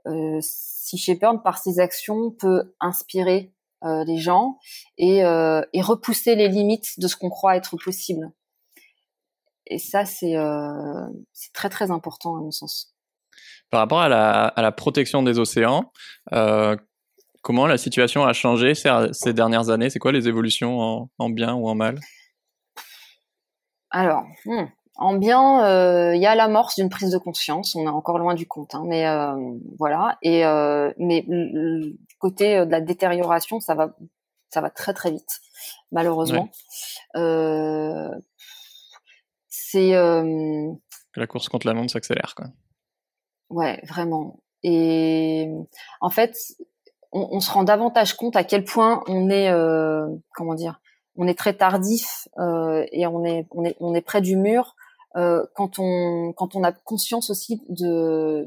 euh, 0.07 0.39
si 0.41 0.99
Shepard, 0.99 1.43
par 1.43 1.59
ses 1.59 1.79
actions, 1.79 2.31
peut 2.31 2.75
inspirer 2.81 3.53
euh, 3.85 4.05
les 4.05 4.19
gens 4.19 4.59
et, 4.99 5.19
et 5.21 5.83
repousser 5.83 6.35
les 6.35 6.49
limites 6.49 6.99
de 6.99 7.07
ce 7.09 7.17
qu'on 7.17 7.31
croit 7.31 7.57
être 7.57 7.77
possible. 7.77 8.31
Et 9.67 9.79
ça, 9.79 10.05
c'est 10.05 10.35
très 11.53 11.69
très 11.69 11.91
important 11.91 12.37
à 12.37 12.41
mon 12.41 12.51
sens. 12.51 12.95
Par 13.71 13.81
rapport 13.81 14.01
à 14.01 14.09
la, 14.09 14.47
à 14.47 14.63
la 14.63 14.73
protection 14.73 15.23
des 15.23 15.39
océans, 15.39 15.93
comment 17.43 17.67
la 17.67 17.79
situation 17.79 18.25
a 18.25 18.33
changé 18.33 18.75
ces, 18.75 18.91
ces 19.13 19.33
dernières 19.33 19.71
années? 19.71 19.89
C'est 19.91 20.01
quoi 20.01 20.13
les 20.13 20.27
évolutions 20.27 20.81
en, 20.81 21.11
en, 21.19 21.31
bien 21.31 21.55
ou 21.55 21.69
en 21.69 21.77
mal? 21.77 22.01
Alors, 23.91 24.25
hmm, 24.45 24.67
en 25.01 25.15
bien, 25.15 25.61
il 25.61 25.65
euh, 25.65 26.17
y 26.17 26.27
a 26.27 26.35
l'amorce 26.35 26.77
d'une 26.77 26.89
prise 26.89 27.11
de 27.11 27.19
conscience. 27.19 27.75
On 27.75 27.85
est 27.85 27.89
encore 27.89 28.19
loin 28.19 28.35
du 28.35 28.47
compte, 28.47 28.75
hein, 28.75 28.85
mais 28.87 29.07
euh, 29.07 29.35
voilà. 29.79 30.19
Et 30.23 30.45
euh, 30.45 30.93
mais 30.99 31.23
du 31.23 32.17
côté 32.19 32.65
de 32.65 32.71
la 32.71 32.81
détérioration, 32.81 33.61
ça 33.61 33.75
va, 33.75 33.97
ça 34.51 34.61
va 34.61 34.71
très 34.71 34.95
très 34.95 35.11
vite, 35.11 35.41
malheureusement. 35.91 36.51
Ouais. 37.15 38.11
c'est 39.49 39.93
la 41.17 41.27
course 41.27 41.49
contre 41.49 41.67
la 41.67 41.75
montre 41.75 41.93
s'accélère, 41.93 42.35
quoi. 42.37 42.47
Ouais, 43.49 43.81
vraiment. 43.89 44.41
Et 44.63 45.51
en 46.01 46.11
fait, 46.11 46.37
on, 47.13 47.29
on, 47.33 47.41
se 47.41 47.51
rend 47.51 47.65
davantage 47.65 48.15
compte 48.15 48.37
à 48.37 48.45
quel 48.45 48.65
point 48.65 49.03
on 49.09 49.29
est, 49.29 49.51
euh, 49.51 50.07
comment 50.35 50.55
dire, 50.55 50.81
on 51.17 51.27
est 51.27 51.37
très 51.39 51.55
tardif 51.55 52.29
euh, 52.39 52.87
et 52.93 53.07
on 53.07 53.25
est, 53.25 53.47
on 53.51 53.65
est, 53.65 53.77
on 53.81 53.95
est 53.95 54.01
près 54.01 54.21
du 54.21 54.37
mur 54.37 54.77
euh, 55.17 55.45
quand 55.55 55.79
on, 55.79 56.33
quand 56.33 56.55
on 56.55 56.63
a 56.63 56.73
conscience 56.73 57.31
aussi 57.31 57.63
de 57.69 58.47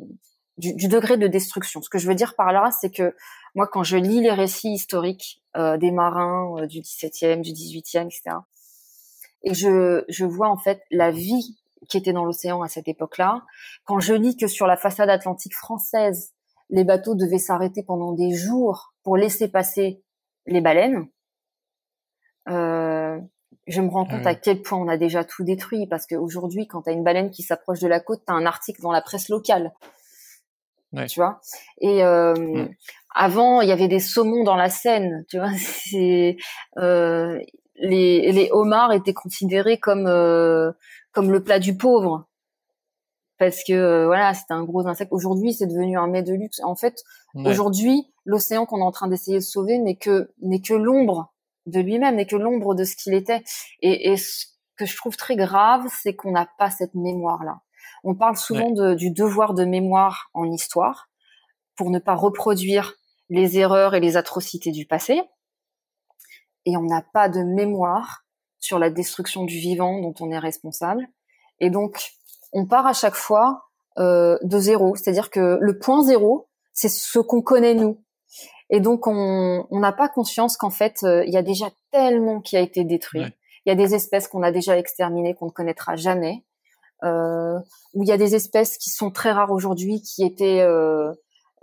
du, 0.58 0.76
du, 0.76 0.88
degré 0.88 1.18
de 1.18 1.28
destruction. 1.28 1.82
Ce 1.82 1.90
que 1.90 1.98
je 1.98 2.08
veux 2.08 2.16
dire 2.16 2.36
par 2.36 2.52
là, 2.52 2.70
c'est 2.80 2.92
que 2.92 3.16
moi, 3.56 3.68
quand 3.68 3.84
je 3.84 3.98
lis 3.98 4.22
les 4.22 4.32
récits 4.32 4.72
historiques 4.72 5.44
euh, 5.58 5.78
des 5.78 5.92
marins 5.92 6.56
euh, 6.60 6.68
du 6.68 6.80
17e, 6.82 7.42
du 7.42 7.52
18e, 7.52 8.06
etc., 8.06 8.38
et 9.46 9.54
je, 9.54 10.06
je 10.08 10.26
vois 10.26 10.48
en 10.48 10.58
fait 10.58 10.84
la 10.90 11.12
vie 11.12 11.58
qui 11.90 11.98
était 11.98 12.14
dans 12.14 12.24
l'océan 12.24 12.62
à 12.62 12.70
cette 12.70 12.88
époque-là. 12.88 13.44
Quand 13.84 14.00
je 14.00 14.14
lis 14.14 14.38
que 14.38 14.48
sur 14.48 14.68
la 14.68 14.78
façade 14.78 15.10
atlantique 15.10 15.56
française, 15.56 16.34
les 16.70 16.86
bateaux 16.86 17.16
devaient 17.16 17.40
s'arrêter 17.40 17.84
pendant 17.84 18.14
des 18.14 18.34
jours 18.34 18.94
pour 19.04 19.18
laisser 19.18 19.50
passer 19.50 20.02
les 20.46 20.62
baleines, 20.62 21.08
euh, 22.50 23.20
je 23.68 23.82
me 23.82 23.90
rends 23.90 24.06
compte 24.06 24.26
à 24.26 24.36
quel 24.36 24.62
point 24.62 24.78
on 24.78 24.88
a 24.88 24.98
déjà 24.98 25.24
tout 25.24 25.44
détruit. 25.44 25.88
Parce 25.88 26.06
qu'aujourd'hui, 26.06 26.68
quand 26.68 26.84
tu 26.84 26.90
as 26.90 26.94
une 26.94 27.04
baleine 27.04 27.32
qui 27.32 27.44
s'approche 27.44 27.80
de 27.80 27.88
la 27.88 28.00
côte, 28.00 28.22
tu 28.26 28.34
as 28.34 28.36
un 28.36 28.46
article 28.46 28.82
dans 28.82 28.92
la 28.92 29.02
presse 29.02 29.30
locale. 29.30 29.74
Ouais. 30.92 31.08
Tu 31.08 31.20
vois? 31.20 31.40
Et 31.80 32.04
euh, 32.04 32.34
mmh. 32.36 32.70
avant, 33.16 33.62
il 33.62 33.70
y 33.70 33.72
avait 33.72 33.88
des 33.88 34.00
saumons 34.00 34.44
dans 34.44 34.56
la 34.56 34.70
Seine. 34.70 35.26
Tu 35.30 35.38
vois 35.38 35.52
C'est 35.58 36.38
euh, 36.78 37.40
les, 37.76 38.32
les 38.32 38.50
homards 38.52 38.94
étaient 38.94 39.14
considérés 39.14 39.78
comme 39.80 40.08
euh, 40.08 40.72
comme 41.12 41.32
le 41.32 41.44
plat 41.44 41.60
du 41.60 41.76
pauvre 41.76 42.28
parce 43.40 43.64
que 43.64 43.74
euh, 43.74 44.06
voilà 44.06 44.34
c'était 44.34 44.54
un 44.54 44.64
gros 44.64 44.88
insecte 44.88 45.12
aujourd'hui 45.12 45.54
c'est 45.54 45.68
devenu 45.68 45.98
un 45.98 46.08
mets 46.08 46.24
de 46.24 46.34
luxe 46.34 46.62
en 46.64 46.76
fait 46.76 47.04
ouais. 47.36 47.50
aujourd'hui 47.50 48.08
l'océan 48.26 48.66
qu'on 48.66 48.80
est 48.80 48.84
en 48.84 48.92
train 48.92 49.08
d'essayer 49.08 49.38
de 49.38 49.44
sauver 49.44 49.80
n'est 49.80 49.96
que 49.96 50.32
n'est 50.42 50.62
que 50.62 50.74
l'ombre 50.74 51.33
de 51.66 51.80
lui-même 51.80 52.16
n'est 52.16 52.26
que 52.26 52.36
l'ombre 52.36 52.76
de 52.76 52.84
ce 52.84 52.96
qu'il 52.96 53.14
était 53.14 53.44
et, 53.82 54.12
et, 54.12 54.18
ce 54.18 54.46
que 54.78 54.86
je 54.86 54.96
trouve 54.98 55.16
très 55.16 55.36
grave 55.36 55.88
c'est 56.02 56.16
qu'on 56.16 56.32
n'a 56.32 56.48
pas 56.58 56.70
cette 56.70 56.96
mémoire 56.96 57.44
là 57.44 57.62
on 58.04 58.16
parle 58.16 58.38
souvent 58.38 58.70
ouais. 58.70 58.74
de, 58.74 58.94
du 58.96 59.12
devoir 59.12 59.54
de 59.54 59.66
mémoire 59.66 60.30
en 60.34 60.52
histoire 60.52 61.10
pour 61.76 61.90
ne 61.90 62.00
pas 62.00 62.16
reproduire 62.16 62.96
les 63.30 63.58
erreurs 63.58 63.96
et 63.96 64.00
les 64.00 64.18
atrocités 64.18 64.72
du 64.72 64.86
passé 64.86 65.22
et 66.66 66.78
on 66.78 66.84
n'a 66.84 67.02
pas 67.02 67.30
de 67.30 67.42
mémoire 67.42 68.24
sur 68.60 68.80
la 68.80 68.90
destruction 68.90 69.44
du 69.44 69.58
vivant 69.58 70.00
dont 70.00 70.14
on 70.22 70.32
est 70.32 70.40
responsable. 70.40 71.08
Et 71.60 71.70
donc, 71.70 72.12
on 72.54 72.66
part 72.66 72.88
à 72.88 72.94
chaque 72.94 73.16
fois 73.16 73.66
euh, 73.98 74.38
de 74.42 74.58
zéro, 74.58 74.96
c'est-à-dire 74.96 75.30
que 75.30 75.58
le 75.60 75.78
point 75.78 76.04
zéro, 76.04 76.48
c'est 76.72 76.90
ce 76.90 77.20
qu'on 77.20 77.42
connaît 77.42 77.76
nous. 77.76 78.04
Et 78.74 78.80
donc, 78.80 79.06
on 79.06 79.68
n'a 79.70 79.92
pas 79.92 80.10
conscience 80.10 80.58
qu'en 80.58 80.72
fait, 80.72 81.04
euh, 81.04 81.24
il 81.28 81.32
y 81.32 81.38
a 81.38 81.44
déjà 81.44 81.68
tellement 81.92 82.42
qui 82.42 82.58
a 82.58 82.60
été 82.60 82.84
détruit. 82.84 83.22
Il 83.22 83.26
ouais. 83.26 83.34
y 83.68 83.70
a 83.70 83.76
des 83.76 83.94
espèces 83.94 84.28
qu'on 84.28 84.42
a 84.42 84.52
déjà 84.52 84.80
exterminées, 84.80 85.36
qu'on 85.36 85.46
ne 85.46 85.52
connaîtra 85.52 85.96
jamais. 85.96 86.44
Euh, 87.04 87.60
où 87.94 88.02
il 88.02 88.10
y 88.10 88.12
a 88.12 88.18
des 88.18 88.34
espèces 88.34 88.80
qui 88.80 88.90
sont 88.90 89.12
très 89.12 89.32
rares 89.32 89.52
aujourd'hui, 89.52 90.02
qui 90.02 90.24
étaient 90.26 90.62
euh, 90.62 91.12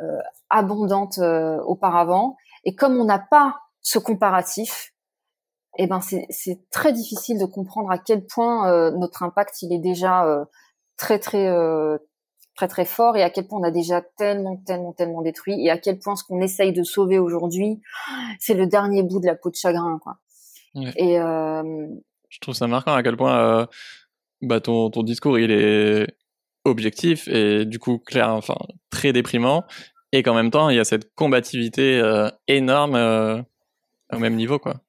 euh 0.00 0.18
abondantes 0.50 1.18
euh, 1.18 1.58
auparavant. 1.62 2.36
Et 2.64 2.76
comme 2.76 2.96
on 2.96 3.04
n'a 3.04 3.18
pas 3.18 3.56
ce 3.80 3.98
comparatif, 3.98 4.92
eh 5.78 5.88
ben 5.88 6.00
c'est 6.00 6.70
très 6.70 6.92
difficile 6.92 7.40
de 7.40 7.44
comprendre 7.44 7.90
à 7.90 7.98
quel 7.98 8.24
point 8.24 8.70
euh, 8.70 8.92
notre 8.92 9.24
impact 9.24 9.62
il 9.62 9.72
est 9.72 9.78
déjà 9.80 10.26
euh, 10.26 10.44
très 10.96 11.18
très 11.18 11.48
euh, 11.48 11.98
très 12.60 12.68
très 12.68 12.84
fort 12.84 13.16
et 13.16 13.22
à 13.22 13.30
quel 13.30 13.46
point 13.46 13.60
on 13.60 13.64
a 13.64 13.70
déjà 13.70 14.02
tellement 14.02 14.56
tellement 14.66 14.92
tellement 14.92 15.22
détruit 15.22 15.64
et 15.64 15.70
à 15.70 15.78
quel 15.78 15.98
point 15.98 16.14
ce 16.14 16.24
qu'on 16.24 16.42
essaye 16.42 16.72
de 16.72 16.82
sauver 16.82 17.18
aujourd'hui 17.18 17.80
c'est 18.38 18.54
le 18.54 18.66
dernier 18.66 19.02
bout 19.02 19.20
de 19.20 19.26
la 19.26 19.34
peau 19.34 19.48
de 19.48 19.56
chagrin 19.56 19.98
quoi. 20.02 20.18
Ouais. 20.74 20.92
Et 20.96 21.16
je 21.16 22.38
trouve 22.40 22.54
ça 22.54 22.66
marquant 22.66 22.92
à 22.92 23.02
quel 23.02 23.16
point 23.16 23.66
bah 24.42 24.60
ton 24.60 24.90
ton 24.90 25.02
discours 25.02 25.38
il 25.38 25.50
est 25.50 26.06
objectif 26.66 27.28
et 27.28 27.64
du 27.64 27.78
coup 27.78 27.98
clair 27.98 28.28
enfin 28.34 28.56
très 28.90 29.12
déprimant 29.14 29.64
et 30.12 30.22
qu'en 30.22 30.34
même 30.34 30.50
temps, 30.50 30.70
il 30.70 30.76
y 30.76 30.80
a 30.80 30.84
cette 30.84 31.14
combativité 31.14 32.02
énorme 32.48 32.96
au 34.12 34.18
même 34.18 34.34
niveau, 34.34 34.58
quoi. 34.58 34.80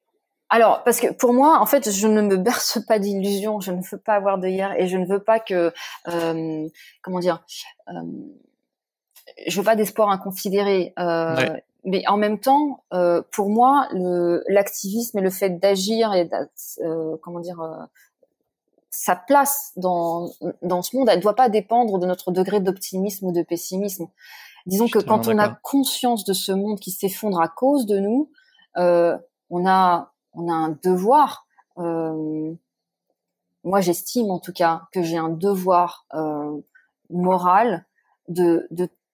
Alors, 0.54 0.84
parce 0.84 1.00
que 1.00 1.10
pour 1.12 1.32
moi, 1.32 1.58
en 1.60 1.66
fait, 1.66 1.90
je 1.90 2.06
ne 2.06 2.20
me 2.20 2.36
berce 2.36 2.78
pas 2.86 2.98
d'illusions, 2.98 3.60
je 3.60 3.72
ne 3.72 3.80
veux 3.80 3.96
pas 3.96 4.14
avoir 4.14 4.38
de 4.38 4.48
hier 4.48 4.78
et 4.78 4.86
je 4.86 4.98
ne 4.98 5.06
veux 5.06 5.22
pas 5.22 5.40
que, 5.40 5.72
euh, 6.08 6.68
comment 7.02 7.20
dire, 7.20 7.42
euh, 7.88 7.92
je 9.46 9.58
veux 9.58 9.64
pas 9.64 9.76
d'espoir 9.76 10.10
inconsidéré. 10.10 10.92
Euh, 10.98 11.56
Mais 11.84 12.06
en 12.06 12.16
même 12.18 12.38
temps, 12.38 12.84
euh, 12.92 13.22
pour 13.32 13.48
moi, 13.48 13.88
l'activisme 14.46 15.18
et 15.18 15.22
le 15.22 15.30
fait 15.30 15.58
d'agir 15.58 16.12
et 16.12 16.28
euh, 16.80 17.16
comment 17.22 17.40
dire, 17.40 17.60
euh, 17.60 17.84
sa 18.90 19.16
place 19.16 19.72
dans 19.76 20.28
dans 20.60 20.82
ce 20.82 20.96
monde, 20.96 21.08
elle 21.08 21.16
ne 21.16 21.22
doit 21.22 21.34
pas 21.34 21.48
dépendre 21.48 21.98
de 21.98 22.06
notre 22.06 22.30
degré 22.30 22.60
d'optimisme 22.60 23.26
ou 23.26 23.32
de 23.32 23.42
pessimisme. 23.42 24.06
Disons 24.66 24.86
que 24.86 25.00
quand 25.00 25.26
on 25.28 25.38
a 25.38 25.48
conscience 25.48 26.24
de 26.24 26.34
ce 26.34 26.52
monde 26.52 26.78
qui 26.78 26.90
s'effondre 26.90 27.40
à 27.40 27.48
cause 27.48 27.86
de 27.86 27.98
nous, 27.98 28.30
euh, 28.76 29.16
on 29.50 29.66
a 29.66 30.11
on 30.34 30.48
a 30.48 30.52
un 30.52 30.78
devoir. 30.82 31.46
Euh, 31.78 32.54
moi, 33.64 33.80
j'estime 33.80 34.30
en 34.30 34.38
tout 34.38 34.52
cas 34.52 34.82
que 34.92 35.02
j'ai 35.02 35.16
un 35.16 35.28
devoir 35.28 36.06
euh, 36.14 36.60
moral 37.10 37.86
de, 38.28 38.68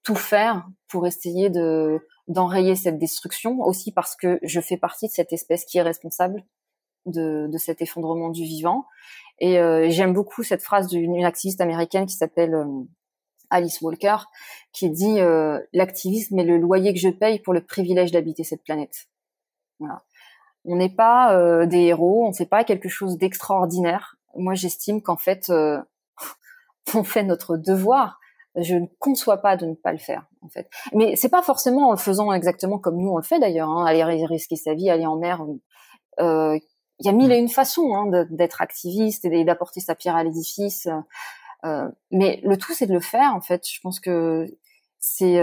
tout 0.04 0.14
faire 0.14 0.66
pour 0.88 1.06
essayer 1.06 1.50
de 1.50 2.00
d'enrayer 2.28 2.76
cette 2.76 2.98
destruction, 2.98 3.60
aussi 3.60 3.90
parce 3.90 4.14
que 4.14 4.38
je 4.42 4.60
fais 4.60 4.76
partie 4.76 5.06
de 5.06 5.12
cette 5.12 5.32
espèce 5.32 5.64
qui 5.64 5.78
est 5.78 5.82
responsable 5.82 6.44
de, 7.06 7.46
de 7.46 7.58
cet 7.58 7.80
effondrement 7.80 8.28
du 8.28 8.42
vivant. 8.44 8.84
Et 9.38 9.58
euh, 9.58 9.88
j'aime 9.90 10.12
beaucoup 10.12 10.42
cette 10.42 10.62
phrase 10.62 10.88
d'une 10.88 11.24
activiste 11.24 11.60
américaine 11.62 12.04
qui 12.04 12.16
s'appelle 12.16 12.54
euh, 12.54 12.84
Alice 13.48 13.80
Walker, 13.80 14.16
qui 14.72 14.90
dit 14.90 15.18
l'activisme 15.72 16.38
est 16.38 16.44
le 16.44 16.58
loyer 16.58 16.92
que 16.92 17.00
je 17.00 17.08
paye 17.08 17.40
pour 17.40 17.54
le 17.54 17.64
privilège 17.64 18.12
d'habiter 18.12 18.44
cette 18.44 18.62
planète. 18.62 19.08
Voilà. 19.78 20.02
On 20.64 20.76
n'est 20.76 20.94
pas 20.94 21.34
euh, 21.34 21.66
des 21.66 21.84
héros, 21.84 22.26
on 22.26 22.30
ne 22.30 22.34
fait 22.34 22.46
pas 22.46 22.64
quelque 22.64 22.88
chose 22.88 23.18
d'extraordinaire. 23.18 24.16
Moi, 24.36 24.54
j'estime 24.54 25.02
qu'en 25.02 25.16
fait, 25.16 25.50
euh, 25.50 25.80
on 26.94 27.04
fait 27.04 27.22
notre 27.22 27.56
devoir. 27.56 28.20
Je 28.56 28.74
ne 28.74 28.86
conçois 28.98 29.38
pas 29.38 29.56
de 29.56 29.66
ne 29.66 29.74
pas 29.74 29.92
le 29.92 29.98
faire, 29.98 30.26
en 30.42 30.48
fait. 30.48 30.68
Mais 30.92 31.16
c'est 31.16 31.28
pas 31.28 31.42
forcément 31.42 31.88
en 31.88 31.90
le 31.92 31.98
faisant 31.98 32.32
exactement 32.32 32.78
comme 32.78 32.96
nous 32.96 33.10
on 33.10 33.16
le 33.16 33.22
fait 33.22 33.38
d'ailleurs. 33.38 33.68
Hein, 33.68 33.86
aller 33.86 34.02
risquer 34.26 34.56
sa 34.56 34.74
vie, 34.74 34.90
aller 34.90 35.06
en 35.06 35.16
mer. 35.16 35.44
Euh, 36.20 36.58
il 37.00 37.06
y 37.06 37.08
a 37.08 37.12
mille 37.12 37.30
et 37.30 37.38
une 37.38 37.48
façons 37.48 37.94
hein, 37.94 38.26
d'être 38.30 38.60
activiste 38.60 39.24
et 39.24 39.44
d'apporter 39.44 39.80
sa 39.80 39.94
pierre 39.94 40.16
à 40.16 40.24
l'édifice. 40.24 40.88
mais 42.10 42.40
le 42.42 42.56
tout, 42.56 42.72
c'est 42.74 42.86
de 42.86 42.94
le 42.94 43.00
faire. 43.00 43.32
En 43.34 43.40
fait, 43.40 43.68
je 43.68 43.80
pense 43.80 44.00
que 44.00 44.46
c'est 44.98 45.40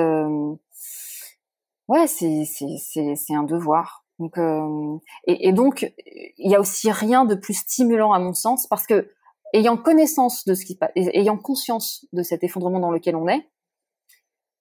ouais, 1.88 2.07
c'est 2.07 2.43
c'est 2.45 3.16
c'est 3.16 3.36
un 3.36 3.43
devoir. 3.43 4.04
Donc, 4.20 4.38
euh, 4.38 4.97
et, 5.28 5.49
et, 5.49 5.51
donc, 5.53 5.93
il 6.38 6.49
y 6.49 6.55
a 6.55 6.59
aussi 6.59 6.89
rien 6.91 7.26
de 7.26 7.36
plus 7.36 7.53
stimulant 7.53 8.13
à 8.13 8.20
mon 8.20 8.34
sens 8.34 8.66
parce 8.68 8.88
que 8.88 9.09
ayant 9.53 9.78
connaissance 9.78 10.45
de 10.45 10.53
ce 10.53 10.66
qui 10.66 10.78
ayant 10.95 11.38
conscience 11.38 12.05
de 12.13 12.24
cet 12.24 12.43
effondrement 12.43 12.80
dans 12.80 12.91
lequel 12.91 13.16
on 13.16 13.28
est, 13.28 13.47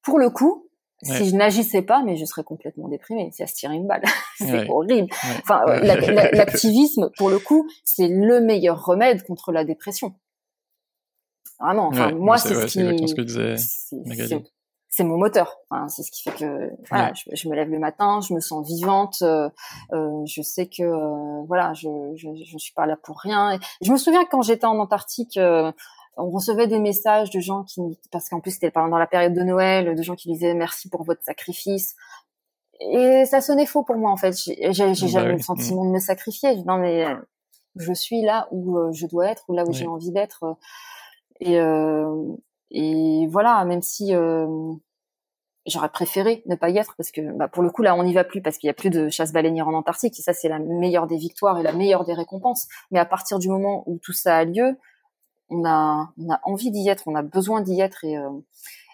pour 0.03 0.19
le 0.19 0.31
coup, 0.31 0.69
si 1.03 1.29
je 1.29 1.35
n'agissais 1.35 1.83
pas, 1.83 2.03
mais 2.03 2.17
je 2.17 2.25
serais 2.25 2.45
complètement 2.45 2.89
déprimée. 2.89 3.31
C'est 3.33 3.43
à 3.43 3.47
se 3.47 3.55
tirer 3.55 3.75
une 3.75 3.87
balle, 3.87 4.03
c'est 4.39 4.69
horrible. 4.69 5.09
Enfin, 5.43 5.65
l'activisme, 6.33 7.11
pour 7.17 7.31
le 7.31 7.39
coup, 7.39 7.69
c'est 7.85 8.09
le 8.09 8.41
meilleur 8.41 8.85
remède 8.85 9.23
contre 9.25 9.53
la 9.53 9.65
dépression. 9.65 10.15
Vraiment. 11.61 11.89
Enfin, 11.89 12.13
moi, 12.13 12.39
c'est 12.39 12.55
ce 12.55 12.67
qui 12.67 12.81
c'est 14.95 15.03
mon 15.03 15.19
moteur. 15.19 15.59
Enfin, 15.71 15.89
c'est 15.89 16.05
ce 16.05 16.13
qui 16.13 16.23
fait 16.23 16.37
que 16.37 16.71
voilà, 16.89 17.13
je, 17.15 17.35
je, 17.35 17.49
me 17.49 17.57
lève 17.57 17.69
le 17.69 17.81
matin, 17.81 18.21
je 18.21 18.33
me 18.33 18.39
sens 18.39 18.65
vivante. 18.65 19.23
Euh, 19.23 19.51
euh, 19.93 20.25
je 20.25 20.41
sais 20.41 20.67
que 20.67 20.85
euh, 20.85 21.43
voilà, 21.49 21.75
je, 21.75 21.89
je 22.15 22.29
je 22.45 22.59
suis 22.59 22.73
pas 22.75 22.87
là 22.87 22.97
pour 23.03 23.19
rien. 23.19 23.55
Et 23.55 23.59
je 23.81 23.91
me 23.91 23.97
souviens 23.97 24.25
quand 24.25 24.43
j'étais 24.43 24.67
en 24.67 24.79
Antarctique, 24.79 25.37
on 26.17 26.31
recevait 26.31 26.69
des 26.69 26.79
messages 26.79 27.31
de 27.31 27.41
gens 27.41 27.65
qui, 27.65 27.81
parce 28.13 28.29
qu'en 28.29 28.39
plus 28.39 28.53
c'était 28.53 28.71
pendant 28.71 28.97
la 28.97 29.09
période 29.09 29.35
de 29.35 29.43
Noël, 29.43 29.97
de 29.97 30.03
gens 30.03 30.15
qui 30.15 30.31
disaient 30.31 30.55
merci 30.55 30.89
pour 30.89 31.03
votre 31.03 31.25
sacrifice. 31.25 31.97
Et 32.79 33.25
ça 33.27 33.41
sonnait 33.41 33.67
faux 33.67 33.83
pour 33.83 33.97
moi 33.97 34.13
en 34.13 34.17
fait. 34.17 34.37
J'ai 34.37 34.55
bah 34.63 34.71
jamais 34.71 35.31
eu 35.31 35.33
le 35.33 35.39
sentiment 35.41 35.85
de 35.85 35.91
me 35.91 35.99
sacrifier. 35.99 36.63
Non 36.67 36.77
mais 36.77 37.05
je 37.75 37.93
suis 37.93 38.23
là 38.23 38.47
où 38.53 38.93
je 38.93 39.09
dois 39.09 39.27
être, 39.27 39.43
ou 39.49 39.55
là 39.55 39.65
où 39.67 39.73
j'ai 39.73 39.89
envie 39.89 40.13
d'être. 40.13 40.57
Et 41.41 41.59
et 42.75 43.27
voilà, 43.29 43.65
même 43.65 43.83
si 43.83 44.13
j'aurais 45.67 45.89
préféré 45.89 46.43
ne 46.47 46.57
pas 46.57 46.71
y 46.71 46.79
être 46.79 46.95
parce 46.97 47.11
que 47.11 47.21
bah, 47.37 47.49
pour 47.49 47.63
le 47.63 47.71
coup 47.71 47.83
là 47.83 47.95
on 47.95 48.05
n'y 48.05 48.13
va 48.13 48.25
plus 48.25 48.43
parce 48.43 48.59
qu'il 48.59 48.67
y 48.67 48.71
a 48.71 48.75
plus 48.75 48.91
de 48.91 49.09
chasse 49.09 49.33
baleinière 49.33 49.69
en 49.69 49.75
Antarctique. 49.75 50.19
Et 50.19 50.23
ça 50.23 50.33
c'est 50.33 50.49
la 50.49 50.59
meilleure 50.59 51.07
des 51.07 51.17
victoires 51.17 51.59
et 51.59 51.63
la 51.63 51.73
meilleure 51.73 52.05
des 52.05 52.15
récompenses. 52.15 52.69
Mais 52.91 52.99
à 52.99 53.07
partir 53.07 53.39
du 53.39 53.49
moment 53.49 53.83
où 53.87 53.99
tout 53.99 54.13
ça 54.13 54.37
a 54.37 54.45
lieu 54.45 54.77
on 55.51 55.65
a 55.65 56.13
on 56.19 56.33
a 56.33 56.41
envie 56.45 56.71
d'y 56.71 56.89
être 56.89 57.05
on 57.07 57.15
a 57.15 57.23
besoin 57.23 57.61
d'y 57.61 57.81
être 57.81 58.05
et 58.05 58.17
euh, 58.17 58.31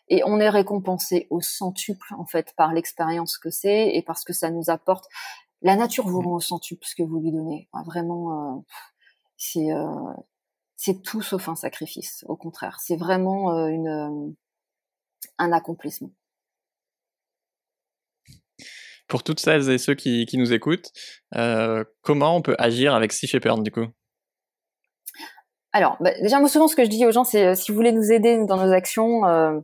et 0.09 0.23
on 0.25 0.41
est 0.41 0.49
récompensé 0.49 1.29
au 1.31 1.41
centuple 1.41 2.15
en 2.19 2.27
fait 2.27 2.53
par 2.57 2.73
l'expérience 2.73 3.39
que 3.39 3.51
c'est 3.51 3.95
et 3.95 4.03
parce 4.03 4.25
que 4.25 4.33
ça 4.33 4.51
nous 4.51 4.69
apporte 4.69 5.07
la 5.63 5.77
nature 5.77 6.09
vous 6.09 6.21
rend 6.21 6.35
au 6.35 6.41
centuple 6.41 6.85
ce 6.87 6.95
que 6.95 7.03
vous 7.03 7.21
lui 7.21 7.33
donnez. 7.33 7.69
Vraiment 7.87 8.57
euh, 8.57 8.61
c'est 9.37 9.73
euh, 9.73 9.87
c'est 10.83 11.03
tout 11.03 11.21
sauf 11.21 11.49
un 11.49 11.57
sacrifice 11.57 12.25
au 12.27 12.37
contraire 12.37 12.79
c'est 12.81 12.97
vraiment 12.97 13.53
euh, 13.53 13.67
une 13.67 14.35
un 15.39 15.53
accomplissement 15.53 16.11
pour 19.11 19.23
toutes 19.23 19.41
celles 19.41 19.69
et 19.69 19.77
ceux 19.77 19.95
qui, 19.95 20.27
nous 20.35 20.55
écoutent, 20.55 20.91
euh, 21.35 21.85
comment 22.01 22.37
on 22.37 22.43
peut 22.43 22.55
agir 22.59 22.95
avec 22.95 23.13
Sea 23.13 23.27
Shepherd 23.27 23.63
du 23.63 23.71
coup? 23.71 23.87
Alors, 25.73 25.97
bah, 26.01 26.13
déjà, 26.23 26.39
moi 26.39 26.49
souvent 26.49 26.69
ce 26.69 26.77
que 26.77 26.85
je 26.85 26.89
dis 26.89 27.05
aux 27.05 27.13
gens, 27.13 27.25
c'est 27.25 27.49
euh, 27.49 27.55
si 27.55 27.71
vous 27.71 27.77
voulez 27.77 27.93
nous 27.93 28.11
aider 28.11 28.45
dans 28.47 28.57
nos 28.57 28.73
actions, 28.73 29.27
euh, 29.27 29.59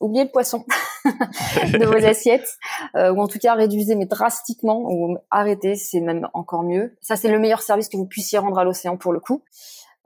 oubliez 0.00 0.24
le 0.24 0.30
poisson 0.30 0.64
de 1.04 1.84
vos 1.84 1.94
assiettes, 2.06 2.56
ou 2.94 3.20
en 3.20 3.26
tout 3.26 3.38
cas 3.38 3.54
réduisez 3.54 3.94
mais 3.94 4.06
drastiquement, 4.06 4.82
ou 4.86 5.16
arrêtez, 5.30 5.74
c'est 5.74 6.00
même 6.00 6.28
encore 6.34 6.62
mieux. 6.62 6.96
Ça, 7.00 7.16
c'est 7.16 7.30
le 7.30 7.38
meilleur 7.38 7.62
service 7.62 7.88
que 7.88 7.96
vous 7.96 8.06
puissiez 8.06 8.38
rendre 8.38 8.58
à 8.58 8.64
l'océan 8.64 8.96
pour 8.96 9.12
le 9.12 9.20
coup. 9.20 9.42